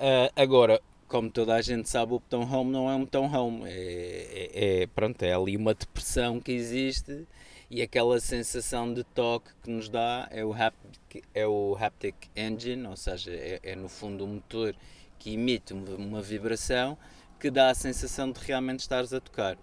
Uh, 0.00 0.32
agora, 0.34 0.80
como 1.08 1.30
toda 1.30 1.54
a 1.54 1.62
gente 1.62 1.88
sabe, 1.88 2.12
o 2.12 2.18
botão 2.18 2.42
Home 2.42 2.70
não 2.70 2.88
é 2.88 2.94
um 2.94 3.00
botão 3.00 3.24
Home, 3.24 3.62
é, 3.66 4.50
é, 4.52 4.82
é, 4.82 4.86
pronto, 4.86 5.22
é 5.22 5.32
ali 5.32 5.56
uma 5.56 5.74
depressão 5.74 6.38
que 6.38 6.52
existe 6.52 7.26
e 7.70 7.82
aquela 7.82 8.20
sensação 8.20 8.92
de 8.92 9.02
toque 9.02 9.50
que 9.62 9.70
nos 9.70 9.88
dá 9.88 10.28
é 10.30 10.44
o 10.44 10.52
haptic, 10.52 11.24
é 11.34 11.46
o 11.46 11.76
haptic 11.78 12.14
engine, 12.36 12.86
ou 12.86 12.96
seja, 12.96 13.30
é, 13.30 13.60
é 13.62 13.74
no 13.74 13.88
fundo 13.88 14.24
um 14.24 14.34
motor 14.34 14.74
que 15.18 15.34
emite 15.34 15.72
uma, 15.72 16.22
vibração 16.22 16.96
que 17.40 17.50
dá 17.50 17.70
a 17.70 17.74
sensação 17.74 18.30
de 18.30 18.40
realmente 18.40 18.80
estares 18.80 19.12
a 19.12 19.20
tocar. 19.20 19.58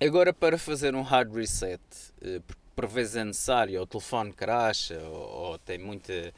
Agora, 0.00 0.32
para 0.32 0.58
fazer 0.58 0.94
um 0.94 1.02
hard 1.02 1.34
reset, 1.34 1.80
eh, 2.20 2.40
por 2.74 2.86
vezes 2.86 3.16
é 3.16 3.24
necessário, 3.24 3.80
o 3.80 3.86
telefone 3.86 4.32
cracha, 4.32 4.98
ou, 4.98 5.50
ou 5.50 5.58
tem 5.58 5.78
muita. 5.78 6.34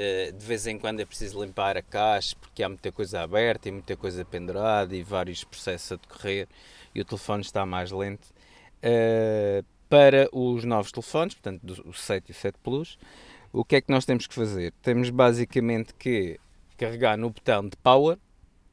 Eh, 0.00 0.30
de 0.30 0.46
vez 0.46 0.64
em 0.68 0.78
quando 0.78 1.00
é 1.00 1.04
preciso 1.04 1.42
limpar 1.42 1.76
a 1.76 1.82
caixa 1.82 2.36
porque 2.40 2.62
há 2.62 2.68
muita 2.68 2.92
coisa 2.92 3.20
aberta 3.20 3.68
e 3.68 3.72
muita 3.72 3.96
coisa 3.96 4.24
pendurada 4.24 4.94
e 4.94 5.02
vários 5.02 5.42
processos 5.42 5.90
a 5.90 5.96
decorrer 5.96 6.46
e 6.94 7.00
o 7.00 7.04
telefone 7.04 7.42
está 7.42 7.66
mais 7.66 7.90
lento. 7.90 8.28
Uh, 8.78 9.64
para 9.88 10.28
os 10.32 10.62
novos 10.62 10.92
telefones, 10.92 11.34
portanto, 11.34 11.82
o 11.84 11.92
7 11.92 12.28
e 12.28 12.30
o 12.30 12.34
7 12.34 12.58
Plus, 12.62 12.96
o 13.52 13.64
que 13.64 13.74
é 13.74 13.80
que 13.80 13.90
nós 13.90 14.04
temos 14.04 14.28
que 14.28 14.36
fazer? 14.36 14.72
Temos 14.82 15.10
basicamente 15.10 15.92
que 15.94 16.38
carregar 16.76 17.18
no 17.18 17.30
botão 17.30 17.68
de 17.68 17.76
Power 17.78 18.18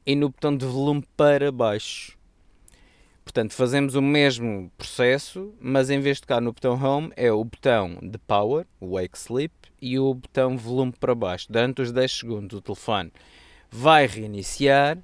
e 0.06 0.14
no 0.14 0.28
botão 0.28 0.56
de 0.56 0.64
volume 0.64 1.04
para 1.16 1.50
baixo. 1.50 2.16
Portanto, 3.24 3.52
fazemos 3.52 3.96
o 3.96 4.02
mesmo 4.02 4.70
processo, 4.78 5.52
mas 5.60 5.90
em 5.90 5.98
vez 5.98 6.18
de 6.18 6.20
tocar 6.20 6.40
no 6.40 6.52
botão 6.52 6.80
Home, 6.80 7.12
é 7.16 7.32
o 7.32 7.42
botão 7.44 7.98
de 8.00 8.16
Power, 8.16 8.64
Wake 8.80 9.18
Sleep, 9.18 9.52
e 9.80 9.98
o 9.98 10.14
botão 10.14 10.56
volume 10.56 10.92
para 10.98 11.14
baixo. 11.14 11.46
Durante 11.50 11.82
os 11.82 11.92
10 11.92 12.12
segundos, 12.12 12.58
o 12.58 12.62
telefone 12.62 13.12
vai 13.70 14.06
reiniciar 14.06 14.98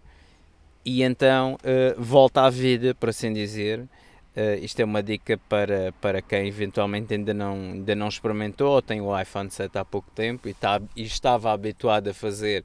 e 0.84 1.02
então 1.02 1.54
uh, 1.56 2.00
volta 2.00 2.42
à 2.42 2.50
vida, 2.50 2.94
por 2.94 3.08
assim 3.08 3.32
dizer, 3.32 3.88
Uh, 4.34 4.56
isto 4.64 4.80
é 4.80 4.84
uma 4.86 5.02
dica 5.02 5.36
para, 5.46 5.92
para 6.00 6.22
quem 6.22 6.48
eventualmente 6.48 7.12
ainda 7.12 7.34
não, 7.34 7.52
ainda 7.52 7.94
não 7.94 8.08
experimentou 8.08 8.70
ou 8.70 8.80
tem 8.80 8.98
o 8.98 9.20
iPhone 9.20 9.50
7 9.50 9.76
há 9.76 9.84
pouco 9.84 10.10
tempo 10.12 10.48
e, 10.48 10.54
tá, 10.54 10.80
e 10.96 11.02
estava 11.02 11.52
habituado 11.52 12.08
a 12.08 12.14
fazer 12.14 12.64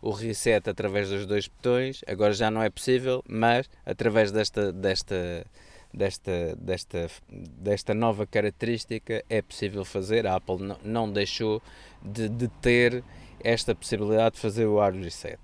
o 0.00 0.10
reset 0.12 0.70
através 0.70 1.10
dos 1.10 1.26
dois 1.26 1.48
botões. 1.48 2.02
Agora 2.06 2.32
já 2.32 2.52
não 2.52 2.62
é 2.62 2.70
possível, 2.70 3.24
mas 3.28 3.68
através 3.84 4.30
desta, 4.30 4.72
desta, 4.72 5.44
desta, 5.98 6.56
desta, 6.56 7.10
desta 7.28 7.92
nova 7.92 8.26
característica 8.26 9.24
é 9.28 9.42
possível 9.42 9.84
fazer. 9.84 10.26
A 10.26 10.36
Apple 10.36 10.76
não, 10.84 11.10
deixou 11.10 11.60
de, 12.00 12.28
de 12.28 12.48
ter 12.48 13.04
esta 13.40 13.74
possibilidade 13.74 14.36
de 14.36 14.40
fazer 14.40 14.66
o 14.66 14.78
hard 14.78 15.02
reset. 15.02 15.38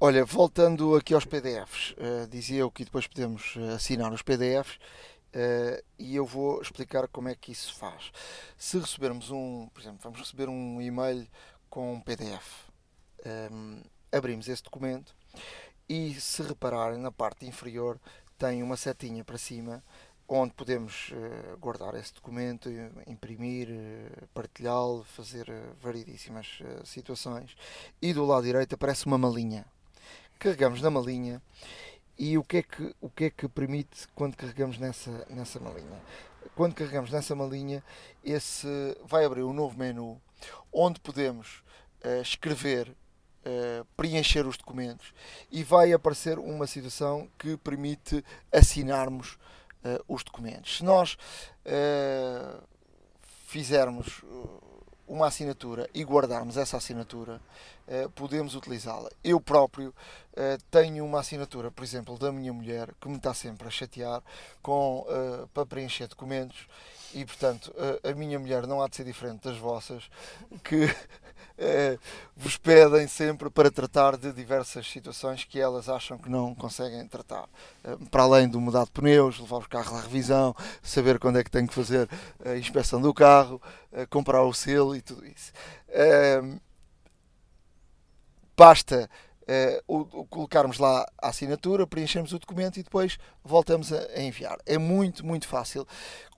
Olha, 0.00 0.24
voltando 0.24 0.96
aqui 0.96 1.14
aos 1.14 1.24
PDFs, 1.24 1.92
uh, 1.92 2.28
dizia 2.28 2.60
eu 2.60 2.70
que 2.70 2.84
depois 2.84 3.06
podemos 3.06 3.54
eh, 3.56 3.74
assinar 3.74 4.12
os 4.12 4.22
PDFs 4.22 4.74
uh, 4.74 5.82
e 5.98 6.16
eu 6.16 6.26
vou 6.26 6.60
explicar 6.60 7.06
como 7.08 7.28
é 7.28 7.34
que 7.34 7.52
isso 7.52 7.72
faz. 7.74 8.10
Se 8.58 8.76
recebermos 8.78 9.30
um, 9.30 9.68
por 9.72 9.80
exemplo, 9.80 10.00
vamos 10.02 10.18
receber 10.18 10.48
um 10.48 10.82
e-mail 10.82 11.26
com 11.70 11.94
um 11.94 12.00
PDF, 12.00 12.68
um, 13.24 13.30
ehm, 13.30 13.82
abrimos 14.12 14.48
esse 14.48 14.62
documento 14.62 15.14
e 15.88 16.14
se 16.14 16.42
repararem 16.42 16.98
na 16.98 17.12
parte 17.12 17.46
inferior 17.46 17.98
tem 18.38 18.62
uma 18.62 18.76
setinha 18.76 19.24
para 19.24 19.38
cima 19.38 19.82
onde 20.26 20.54
podemos 20.54 21.10
uh, 21.10 21.58
guardar 21.58 21.94
esse 21.94 22.14
documento, 22.14 22.70
imprimir, 23.06 23.68
uh, 23.68 24.26
partilhá-lo, 24.32 25.04
fazer 25.04 25.50
uh, 25.50 25.74
variedíssimas 25.82 26.60
situações. 26.82 27.54
E 28.00 28.14
do 28.14 28.24
lado 28.24 28.44
direito 28.44 28.74
aparece 28.74 29.04
uma 29.04 29.18
malinha 29.18 29.66
carregamos 30.38 30.82
na 30.82 30.90
malinha 30.90 31.40
e 32.18 32.36
o 32.36 32.44
que 32.44 32.58
é 32.58 32.62
que, 32.62 32.94
o 33.00 33.08
que, 33.08 33.24
é 33.24 33.30
que 33.30 33.48
permite 33.48 34.06
quando 34.14 34.36
carregamos 34.36 34.78
nessa, 34.78 35.26
nessa 35.30 35.58
malinha? 35.58 36.00
Quando 36.54 36.74
carregamos 36.74 37.10
nessa 37.10 37.34
malinha, 37.34 37.82
esse 38.22 38.68
vai 39.06 39.24
abrir 39.24 39.42
um 39.42 39.54
novo 39.54 39.78
menu 39.78 40.20
onde 40.70 41.00
podemos 41.00 41.62
escrever, 42.20 42.94
uh, 43.44 43.84
preencher 43.96 44.46
os 44.46 44.56
documentos 44.56 45.12
e 45.50 45.62
vai 45.62 45.92
aparecer 45.92 46.38
uma 46.38 46.66
situação 46.66 47.28
que 47.38 47.56
permite 47.56 48.24
assinarmos 48.52 49.34
uh, 49.84 50.04
os 50.08 50.22
documentos. 50.24 50.78
Se 50.78 50.84
nós 50.84 51.16
fizermos 53.46 54.22
uma 55.06 55.28
assinatura 55.28 55.88
e 55.94 56.02
guardarmos 56.04 56.58
essa 56.58 56.76
assinatura, 56.76 57.40
podemos 58.14 58.54
utilizá-la. 58.54 59.08
Eu 59.22 59.40
próprio 59.40 59.94
tenho 60.70 61.04
uma 61.06 61.20
assinatura, 61.20 61.70
por 61.70 61.82
exemplo, 61.82 62.18
da 62.18 62.30
minha 62.30 62.52
mulher, 62.52 62.90
que 63.00 63.08
me 63.08 63.16
está 63.16 63.32
sempre 63.32 63.66
a 63.66 63.70
chatear 63.70 64.22
com, 64.60 65.06
para 65.54 65.64
preencher 65.64 66.06
documentos 66.06 66.66
e, 67.14 67.24
portanto, 67.24 67.72
a 68.02 68.12
minha 68.12 68.38
mulher 68.38 68.66
não 68.66 68.82
há 68.82 68.88
de 68.88 68.96
ser 68.96 69.04
diferente 69.04 69.44
das 69.44 69.56
vossas, 69.56 70.10
que 70.62 70.86
eh, 71.56 71.98
vos 72.36 72.56
pedem 72.56 73.06
sempre 73.06 73.48
para 73.48 73.70
tratar 73.70 74.16
de 74.16 74.32
diversas 74.32 74.90
situações 74.90 75.44
que 75.44 75.60
elas 75.60 75.88
acham 75.88 76.18
que 76.18 76.28
não 76.28 76.54
conseguem 76.54 77.06
tratar. 77.06 77.48
Eh, 77.84 77.96
para 78.10 78.24
além 78.24 78.48
do 78.48 78.60
mudar 78.60 78.84
de 78.84 78.90
pneus, 78.90 79.38
levar 79.38 79.58
os 79.58 79.66
carros 79.68 79.92
à 79.92 80.00
revisão, 80.00 80.54
saber 80.82 81.18
quando 81.18 81.38
é 81.38 81.44
que 81.44 81.50
tem 81.50 81.66
que 81.66 81.74
fazer 81.74 82.08
a 82.44 82.56
inspeção 82.56 83.00
do 83.00 83.14
carro, 83.14 83.62
eh, 83.92 84.06
comprar 84.06 84.42
o 84.42 84.52
selo 84.52 84.96
e 84.96 85.02
tudo 85.02 85.24
isso. 85.26 85.52
basta 88.56 89.08
o, 89.86 90.24
colocarmos 90.26 90.78
lá 90.78 91.06
a 91.20 91.28
assinatura, 91.28 91.86
preenchemos 91.86 92.32
o 92.32 92.38
documento 92.38 92.78
e 92.78 92.82
depois 92.82 93.18
voltamos 93.44 93.92
a, 93.92 94.20
enviar. 94.20 94.58
É 94.66 94.78
muito, 94.78 95.24
muito 95.24 95.46
fácil. 95.46 95.86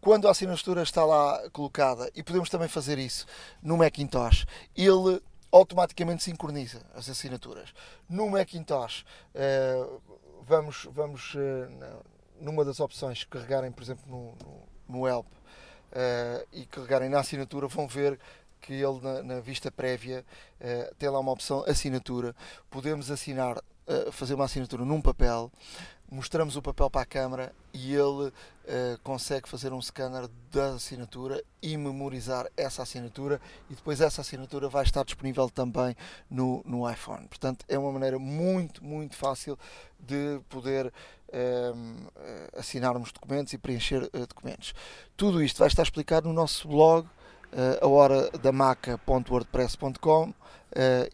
Quando 0.01 0.28
a 0.28 0.31
assinatura 0.31 0.82
está 0.82 1.05
lá 1.05 1.48
colocada, 1.51 2.10
e 2.14 2.23
podemos 2.23 2.48
também 2.48 2.68
fazer 2.68 2.98
isso 2.98 3.27
no 3.62 3.77
Macintosh, 3.77 4.47
ele 4.77 5.20
automaticamente 5.51 6.23
sincroniza 6.23 6.82
as 6.94 7.09
assinaturas. 7.09 7.73
No 8.09 8.28
Macintosh, 8.28 9.05
uh, 9.35 10.01
vamos, 10.43 10.86
vamos 10.90 11.35
uh, 11.35 12.05
numa 12.40 12.64
das 12.64 12.81
opções, 12.81 13.24
carregarem, 13.24 13.73
por 13.73 13.82
exemplo, 13.82 14.05
no, 14.06 14.35
no, 14.44 14.98
no 15.01 15.09
Help 15.09 15.27
uh, 15.27 16.47
e 16.52 16.66
carregarem 16.66 17.09
na 17.09 17.20
assinatura, 17.20 17.66
vão 17.66 17.89
ver 17.89 18.18
que 18.60 18.74
ele 18.74 19.01
na, 19.01 19.23
na 19.23 19.40
vista 19.40 19.70
prévia 19.70 20.24
tem 20.98 21.09
lá 21.09 21.20
uma 21.20 21.31
opção 21.31 21.62
assinatura. 21.68 22.35
Podemos 22.68 23.12
assinar, 23.12 23.62
fazer 24.10 24.35
uma 24.35 24.47
assinatura 24.47 24.85
num 24.85 25.01
papel, 25.01 25.52
mostramos 26.11 26.57
o 26.57 26.62
papel 26.62 26.91
para 26.91 27.03
a 27.03 27.07
câmara 27.07 27.53
e 27.73 27.93
ele 27.93 28.28
uh, 28.28 28.33
consegue 29.03 29.49
fazer 29.49 29.73
um 29.73 29.81
scanner 29.81 30.28
da 30.51 30.74
assinatura 30.74 31.43
e 31.62 31.77
memorizar 31.77 32.47
essa 32.57 32.83
assinatura 32.83 33.41
e 33.70 33.74
depois 33.74 34.01
essa 34.01 34.20
assinatura 34.20 34.69
vai 34.69 34.85
estar 34.85 35.05
disponível 35.05 35.51
também 35.51 35.97
no, 36.31 36.62
no 36.65 36.91
iPhone. 36.91 37.27
Portanto, 37.28 37.65
é 37.69 37.78
uma 37.78 37.93
maneira 37.93 38.19
muito, 38.19 38.85
muito 38.85 39.16
fácil 39.16 39.59
de 39.99 40.41
poder 40.49 40.93
assinarmos 42.57 43.12
documentos 43.12 43.53
e 43.53 43.59
preencher 43.59 44.09
documentos. 44.28 44.73
Tudo 45.16 45.43
isto 45.43 45.59
vai 45.59 45.69
estar 45.69 45.83
explicado 45.83 46.28
no 46.28 46.33
nosso 46.33 46.69
blog 46.69 47.07
uh, 47.53 47.85
a 47.85 47.89
hora 47.89 48.31
da 48.31 48.53
maca.wordpress.com 48.53 50.31
uh, 50.31 50.35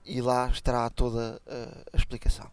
e 0.04 0.20
lá 0.20 0.48
estará 0.48 0.88
toda 0.90 1.40
uh, 1.46 1.82
a 1.92 1.96
explicação. 1.96 2.50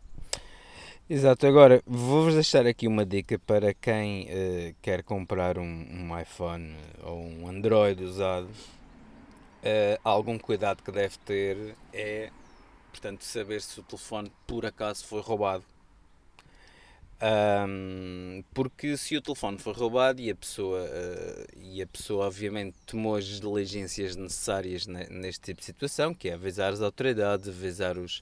Exato, 1.11 1.48
agora 1.48 1.81
vou-vos 1.88 2.36
deixar 2.36 2.68
aqui 2.68 2.88
uma 2.88 3.03
dica 3.03 3.40
para 3.40 3.73
quem 3.73 4.26
uh, 4.26 4.76
quer 4.80 5.02
comprar 5.02 5.57
um, 5.57 5.64
um, 5.64 6.19
iPhone 6.19 6.76
ou 7.02 7.19
um 7.19 7.48
Android 7.48 8.03
usado. 8.03 8.45
Uh, 8.45 9.98
algum 10.03 10.38
cuidado 10.38 10.84
que 10.84 10.91
deve 10.91 11.18
ter 11.26 11.76
é, 11.91 12.30
portanto, 12.91 13.23
saber 13.23 13.60
se 13.60 13.80
o 13.80 13.84
telefone 13.84 14.31
por 14.45 14.68
acaso 14.68 15.03
foi 15.03 15.19
roubado. 15.19 15.65
Um, 17.19 18.44
porque 18.53 18.95
se 18.95 19.18
o 19.18 19.22
telefone 19.22 19.57
foi 19.57 19.73
roubado 19.73 20.22
e 20.22 20.30
a 20.30 20.36
pessoa 20.36 20.80
uh, 20.80 21.60
e 21.60 21.81
a 21.81 21.88
pessoa 21.88 22.27
obviamente 22.27 22.77
tomou 22.86 23.15
as 23.15 23.26
diligências 23.26 24.15
necessárias 24.15 24.86
neste 24.86 25.41
tipo 25.41 25.60
de 25.60 25.65
situação, 25.65 26.14
que 26.14 26.30
é 26.30 26.36
avisar 26.36 26.72
as 26.72 26.81
autoridades, 26.81 27.49
avisar 27.49 27.98
os, 27.98 28.22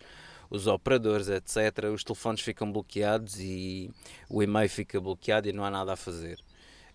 os 0.50 0.68
operadores, 0.68 1.28
etc., 1.28 1.86
os 1.94 2.04
telefones 2.04 2.42
ficam 2.42 2.72
bloqueados 2.72 3.40
e 3.40 3.92
o 4.30 4.42
e-mail 4.42 4.70
fica 4.70 5.00
bloqueado 5.00 5.48
e 5.50 5.54
não 5.54 5.64
há 5.64 5.72
nada 5.72 5.94
a 5.94 5.96
fazer. 5.96 6.40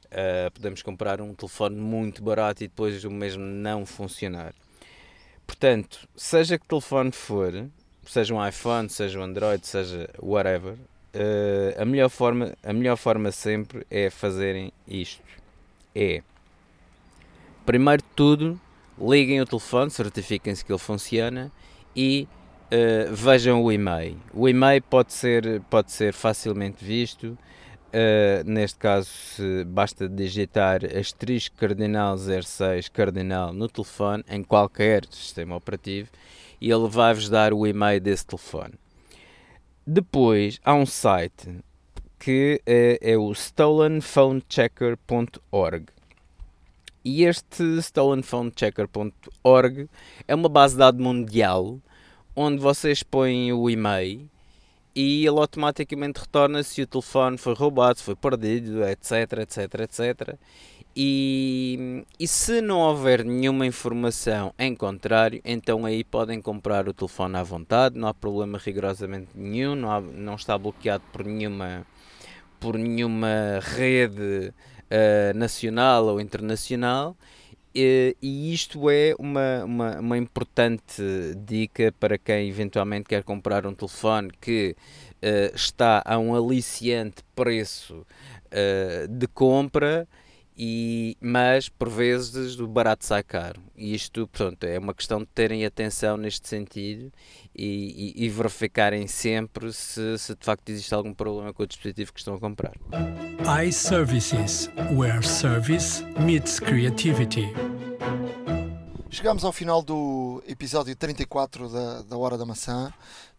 Uh, 0.07 0.51
podemos 0.53 0.83
comprar 0.83 1.21
um 1.21 1.35
telefone 1.35 1.77
muito 1.77 2.23
barato 2.23 2.63
e 2.63 2.69
depois 2.69 3.03
o 3.05 3.11
mesmo 3.11 3.43
não 3.43 3.87
funcionar. 3.87 4.55
Portanto, 5.47 6.09
seja 6.15 6.59
que 6.59 6.67
telefone 6.67 7.13
for, 7.13 7.67
seja 8.07 8.35
um 8.35 8.47
iPhone, 8.47 8.89
seja 8.89 9.19
um 9.19 9.23
Android, 9.23 9.67
seja 9.67 10.09
whatever, 10.21 10.75
uh, 10.75 11.81
a, 11.81 11.85
melhor 11.85 12.09
forma, 12.09 12.53
a 12.63 12.73
melhor 12.73 12.97
forma 12.97 13.31
sempre 13.33 13.87
é 13.91 14.11
fazerem 14.11 14.73
isto. 14.87 15.23
É, 15.95 16.23
primeiro 17.65 18.03
de 18.03 18.09
tudo, 18.15 18.61
liguem 18.99 19.41
o 19.41 19.47
telefone, 19.47 19.91
certifiquem-se 19.91 20.65
que 20.65 20.73
ele 20.73 20.79
funciona 20.79 21.51
e 21.95 22.29
uh, 22.73 23.15
vejam 23.15 23.63
o 23.63 23.71
e-mail. 23.71 24.17
O 24.33 24.49
e-mail 24.49 24.81
pode 24.83 25.13
ser, 25.13 25.61
pode 25.69 25.93
ser 25.93 26.15
facilmente 26.15 26.83
visto. 26.85 27.39
Uh, 27.95 28.43
neste 28.47 28.79
caso, 28.79 29.11
basta 29.67 30.09
digitar 30.09 30.81
asterisco 30.97 31.55
cardinal 31.57 32.17
06 32.17 32.89
cardinal 32.89 33.53
no 33.53 33.69
telefone, 33.69 34.25
em 34.29 34.43
qualquer 34.43 35.05
sistema 35.11 35.55
operativo, 35.55 36.09
e 36.59 36.71
ele 36.71 36.89
vai-vos 36.89 37.29
dar 37.29 37.53
o 37.53 37.67
e-mail 37.67 38.01
desse 38.01 38.25
telefone. 38.27 38.73
Depois 39.87 40.59
há 40.65 40.73
um 40.75 40.87
site 40.87 41.63
que 42.19 42.63
é, 42.65 42.99
é 43.03 43.19
o 43.19 43.31
stolenphonechecker.org. 43.33 45.87
E 47.05 47.25
este 47.25 47.79
stolenphonechecker.org 47.79 49.91
é 50.29 50.35
uma 50.35 50.49
base 50.49 50.75
de 50.75 50.79
dados 50.79 51.01
mundial 51.01 51.81
onde 52.35 52.61
vocês 52.61 53.03
põem 53.03 53.53
o 53.53 53.69
e-mail 53.69 54.29
e 54.95 55.27
ele 55.27 55.39
automaticamente 55.39 56.21
retorna 56.21 56.63
se 56.63 56.83
o 56.83 56.87
telefone 56.87 57.39
foi 57.39 57.55
roubado, 57.55 57.99
se 57.99 58.05
foi 58.05 58.15
perdido, 58.15 58.85
etc, 58.85 59.39
etc, 59.41 59.81
etc. 59.81 60.39
E, 60.95 62.05
e 62.21 62.29
se 62.29 62.61
não 62.61 62.81
houver 62.81 63.25
nenhuma 63.25 63.67
informação 63.67 64.53
em 64.59 64.75
contrário, 64.75 65.41
então 65.45 65.87
aí 65.87 66.05
podem 66.05 66.41
comprar 66.41 66.87
o 66.87 66.93
telefone 66.93 67.37
à 67.37 67.43
vontade, 67.43 67.99
não 67.99 68.09
há 68.09 68.13
problema 68.13 68.59
rigorosamente 68.59 69.29
nenhum, 69.35 69.75
não, 69.75 69.91
há, 69.91 70.01
não 70.01 70.35
está 70.35 70.59
bloqueado 70.59 71.03
por 71.11 71.25
nenhuma, 71.25 71.87
por 72.61 72.77
nenhuma 72.77 73.59
rede 73.63 74.53
uh, 74.53 75.39
nacional 75.39 76.07
ou 76.07 76.21
internacional. 76.21 77.17
E, 77.75 78.17
e 78.21 78.53
isto 78.53 78.91
é 78.91 79.15
uma, 79.19 79.65
uma, 79.65 80.01
uma, 80.01 80.19
importante 80.19 81.03
dica 81.47 81.93
para 81.99 82.19
quem 82.19 82.49
eventualmente 82.49 83.09
quer 83.09 83.23
comprar 83.23 83.67
um 83.67 83.75
telefone 83.75 84.31
que 84.41 84.77
uh, 85.23 85.57
está 85.57 86.03
a 86.05 86.19
um 86.19 86.35
aliciante 86.35 87.23
preço 87.35 88.05
uh, 88.05 89.09
de 89.09 89.27
compra 89.27 90.07
e, 90.57 91.17
mas 91.21 91.69
por 91.69 91.89
vezes 91.89 92.59
o 92.59 92.67
barato 92.67 93.05
sai 93.05 93.23
caro. 93.23 93.63
E 93.77 93.95
isto, 93.95 94.27
portanto, 94.29 94.65
é 94.65 94.79
uma 94.79 94.95
questão 94.95 95.21
de 95.21 95.27
terem 95.27 95.65
atenção 95.65 96.17
neste 96.17 96.49
sentido 96.49 97.13
e, 97.55 98.15
e, 98.17 98.25
e 98.27 98.29
verificarem 98.29 99.07
sempre 99.07 99.73
se, 99.73 100.19
se, 100.19 100.35
de 100.35 100.45
facto 100.45 100.69
existe 100.69 100.93
algum 100.95 101.15
problema 101.15 101.53
com 101.53 101.63
o 101.63 101.67
dispositivo 101.67 102.13
que 102.13 102.21
estão 102.21 102.35
a 102.35 102.41
comprar. 102.41 102.75
iServices, 103.67 104.69
where 104.95 105.27
service 105.27 106.05
meets 106.21 106.61
creativity. 106.61 107.49
Chegamos 109.11 109.45
ao 109.45 109.53
final 109.53 109.83
do 109.83 110.43
episódio 110.49 110.97
34 110.97 111.69
da, 111.69 112.03
da 112.03 112.17
Hora 112.17 112.39
da 112.39 112.47
Maçã. 112.47 112.93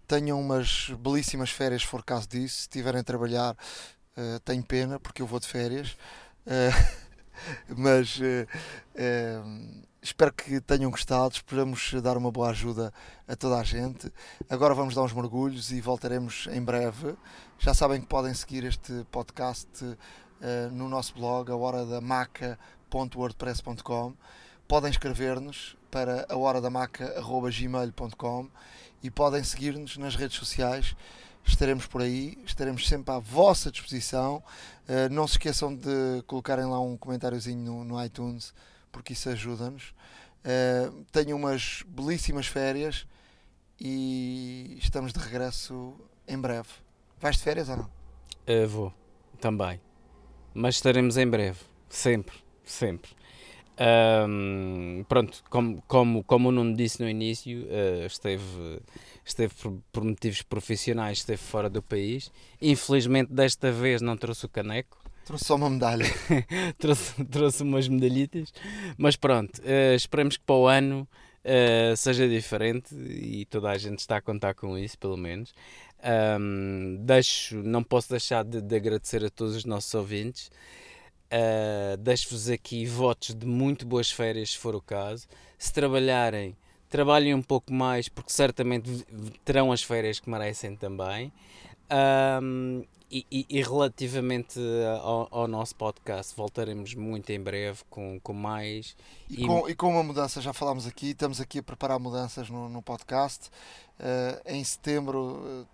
Tenham 0.07 0.39
umas 0.39 0.91
belíssimas 0.99 1.49
férias, 1.49 1.81
se 1.81 1.87
for 1.87 2.03
caso 2.03 2.27
disso. 2.27 2.55
Se 2.55 2.61
estiverem 2.61 3.01
a 3.01 3.03
trabalhar, 3.03 3.53
uh, 3.53 4.39
tenho 4.45 4.63
pena, 4.63 4.99
porque 4.99 5.21
eu 5.21 5.25
vou 5.25 5.39
de 5.39 5.47
férias. 5.47 5.97
Uh, 6.45 6.93
mas 7.75 8.17
uh, 8.17 8.45
uh, 8.95 9.83
espero 10.01 10.31
que 10.33 10.61
tenham 10.61 10.89
gostado. 10.91 11.33
Esperamos 11.33 11.93
dar 12.01 12.17
uma 12.17 12.31
boa 12.31 12.49
ajuda 12.49 12.93
a 13.27 13.35
toda 13.35 13.57
a 13.57 13.63
gente. 13.63 14.09
Agora 14.49 14.73
vamos 14.73 14.95
dar 14.95 15.03
uns 15.03 15.11
mergulhos 15.13 15.71
e 15.71 15.79
voltaremos 15.81 16.47
em 16.51 16.61
breve. 16.61 17.15
Já 17.59 17.73
sabem 17.73 17.99
que 18.01 18.07
podem 18.07 18.33
seguir 18.33 18.63
este 18.63 19.05
podcast 19.11 19.83
uh, 19.83 19.97
no 20.71 20.87
nosso 20.89 21.13
blog, 21.13 21.51
a 21.51 21.55
hora 21.55 21.85
da 21.85 22.01
maca.wordpress.com. 22.01 24.13
Podem 24.67 24.91
escrever-nos 24.91 25.77
para 25.91 26.25
a 26.29 26.37
hora 26.37 26.59
da 26.59 26.69
maca.gmail.com 26.69 28.49
e 29.01 29.09
podem 29.11 29.43
seguir-nos 29.43 29.97
nas 29.97 30.15
redes 30.15 30.37
sociais 30.37 30.95
estaremos 31.45 31.85
por 31.85 32.01
aí, 32.01 32.37
estaremos 32.45 32.87
sempre 32.87 33.13
à 33.13 33.19
vossa 33.19 33.71
disposição. 33.71 34.43
Uh, 34.83 35.11
não 35.11 35.25
se 35.27 35.35
esqueçam 35.35 35.73
de 35.73 36.21
colocarem 36.27 36.65
lá 36.65 36.79
um 36.79 36.97
comentáriozinho 36.97 37.63
no, 37.63 37.83
no 37.85 38.03
iTunes, 38.03 38.53
porque 38.91 39.13
isso 39.13 39.29
ajuda-nos. 39.29 39.93
Uh, 40.43 41.33
umas 41.33 41.83
belíssimas 41.87 42.47
férias 42.47 43.07
e 43.79 44.77
estamos 44.81 45.13
de 45.13 45.19
regresso 45.19 45.95
em 46.27 46.37
breve. 46.37 46.67
Vais 47.19 47.37
de 47.37 47.43
férias 47.43 47.69
ou 47.69 47.77
não? 47.77 47.85
Uh, 47.85 48.67
vou, 48.67 48.93
também. 49.39 49.79
Mas 50.53 50.75
estaremos 50.75 51.15
em 51.17 51.27
breve, 51.27 51.59
sempre, 51.87 52.35
sempre. 52.65 53.11
Um, 53.79 55.03
pronto, 55.07 55.43
como, 55.49 55.81
como, 55.87 56.23
como 56.23 56.49
o 56.49 56.51
Nuno 56.51 56.75
disse 56.75 57.01
no 57.01 57.09
início, 57.09 57.65
esteve, 58.05 58.81
esteve 59.25 59.53
por, 59.55 59.79
por, 59.91 60.03
motivos 60.03 60.41
profissionais, 60.41 61.19
esteve 61.19 61.41
fora 61.41 61.69
do 61.69 61.81
país. 61.81 62.31
Infelizmente, 62.61 63.31
desta 63.31 63.71
vez 63.71 64.01
não 64.01 64.17
trouxe 64.17 64.45
o 64.45 64.49
caneco. 64.49 64.97
Trouxe 65.25 65.45
só 65.45 65.55
uma 65.55 65.69
medalha. 65.69 66.05
trouxe, 66.77 67.23
trouxe 67.25 67.63
umas 67.63 67.87
medalhitas. 67.87 68.53
Mas 68.97 69.15
pronto, 69.15 69.59
uh, 69.59 69.95
esperemos 69.95 70.37
que 70.37 70.43
para 70.43 70.55
o 70.55 70.67
ano 70.67 71.07
uh, 71.43 71.95
seja 71.95 72.27
diferente 72.27 72.93
e 72.95 73.45
toda 73.45 73.69
a 73.69 73.77
gente 73.77 73.99
está 73.99 74.17
a 74.17 74.21
contar 74.21 74.53
com 74.53 74.77
isso, 74.77 74.97
pelo 74.97 75.17
menos. 75.17 75.53
Um, 76.39 76.97
deixo, 76.99 77.55
não 77.63 77.81
posso 77.81 78.09
deixar 78.09 78.43
de, 78.43 78.61
de 78.61 78.75
agradecer 78.75 79.23
a 79.23 79.29
todos 79.29 79.55
os 79.55 79.65
nossos 79.65 79.93
ouvintes. 79.93 80.51
Uh, 81.31 81.97
Deixo-vos 81.97 82.49
aqui 82.49 82.85
votos 82.85 83.33
de 83.33 83.47
muito 83.47 83.85
boas 83.85 84.11
férias, 84.11 84.51
se 84.51 84.57
for 84.57 84.75
o 84.75 84.81
caso. 84.81 85.25
Se 85.57 85.71
trabalharem, 85.71 86.55
trabalhem 86.93 87.33
um 87.33 87.41
pouco 87.41 87.73
mais, 87.73 88.07
porque 88.07 88.31
certamente 88.31 89.03
terão 89.43 89.71
as 89.71 89.81
férias 89.81 90.19
que 90.19 90.29
merecem 90.29 90.75
também. 90.75 91.33
Um, 92.39 92.83
e, 93.09 93.25
e, 93.31 93.45
e, 93.49 93.61
relativamente 93.63 94.59
ao, 95.01 95.27
ao, 95.31 95.47
nosso 95.47 95.75
podcast, 95.75 96.35
voltaremos 96.35 96.93
muito 96.93 97.31
em 97.31 97.39
breve 97.39 97.81
com, 97.89 98.19
com 98.19 98.33
mais. 98.33 98.95
E, 99.27 99.43
com, 99.43 99.67
e 99.67 99.73
com 99.73 99.89
uma 99.89 100.03
mudança, 100.03 100.39
já 100.39 100.53
falámos 100.53 100.85
aqui, 100.85 101.09
estamos 101.09 101.41
aqui 101.41 101.59
a 101.59 101.63
preparar 101.63 101.99
mudanças 101.99 102.47
no, 102.47 102.69
no 102.69 102.81
podcast. 102.81 103.49
Uh, 103.99 104.39
em 104.45 104.63
setembro. 104.63 105.65
Uh, 105.65 105.67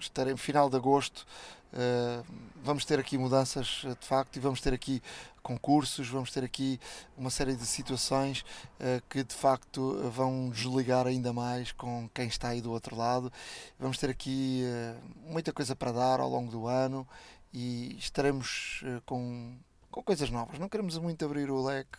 estaremos 0.00 0.40
final 0.40 0.70
de 0.70 0.76
agosto. 0.76 1.26
Uh, 1.74 2.24
vamos 2.62 2.86
ter 2.86 2.98
aqui 2.98 3.18
mudanças 3.18 3.84
de 4.00 4.06
facto 4.06 4.36
e 4.36 4.40
vamos 4.40 4.62
ter 4.62 4.72
aqui 4.72 5.02
concursos, 5.44 6.08
vamos 6.08 6.32
ter 6.32 6.42
aqui 6.42 6.80
uma 7.16 7.28
série 7.28 7.54
de 7.54 7.66
situações 7.66 8.40
uh, 8.80 9.00
que 9.10 9.22
de 9.22 9.34
facto 9.34 10.10
vão 10.10 10.48
desligar 10.48 11.06
ainda 11.06 11.32
mais 11.32 11.70
com 11.70 12.08
quem 12.12 12.26
está 12.26 12.48
aí 12.48 12.62
do 12.62 12.72
outro 12.72 12.96
lado. 12.96 13.30
Vamos 13.78 13.98
ter 13.98 14.08
aqui 14.08 14.64
uh, 14.64 15.30
muita 15.30 15.52
coisa 15.52 15.76
para 15.76 15.92
dar 15.92 16.18
ao 16.18 16.28
longo 16.28 16.50
do 16.50 16.66
ano 16.66 17.06
e 17.52 17.94
estaremos 17.98 18.82
uh, 18.84 19.02
com, 19.04 19.54
com 19.90 20.02
coisas 20.02 20.30
novas. 20.30 20.58
Não 20.58 20.68
queremos 20.68 20.96
muito 20.96 21.24
abrir 21.24 21.50
o 21.50 21.62
leque, 21.62 21.98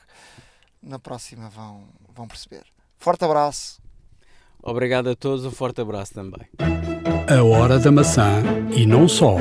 na 0.81 0.97
próxima 0.97 1.47
vão, 1.47 1.83
vão 2.13 2.27
perceber. 2.27 2.65
Forte 2.97 3.23
abraço. 3.23 3.79
Obrigado 4.61 5.11
a 5.11 5.15
todos, 5.15 5.45
um 5.45 5.51
forte 5.51 5.79
abraço 5.79 6.15
também. 6.15 6.47
A 7.29 7.43
Hora 7.43 7.77
da 7.77 7.91
Maçã 7.91 8.41
e 8.75 8.87
não 8.87 9.07
só. 9.07 9.35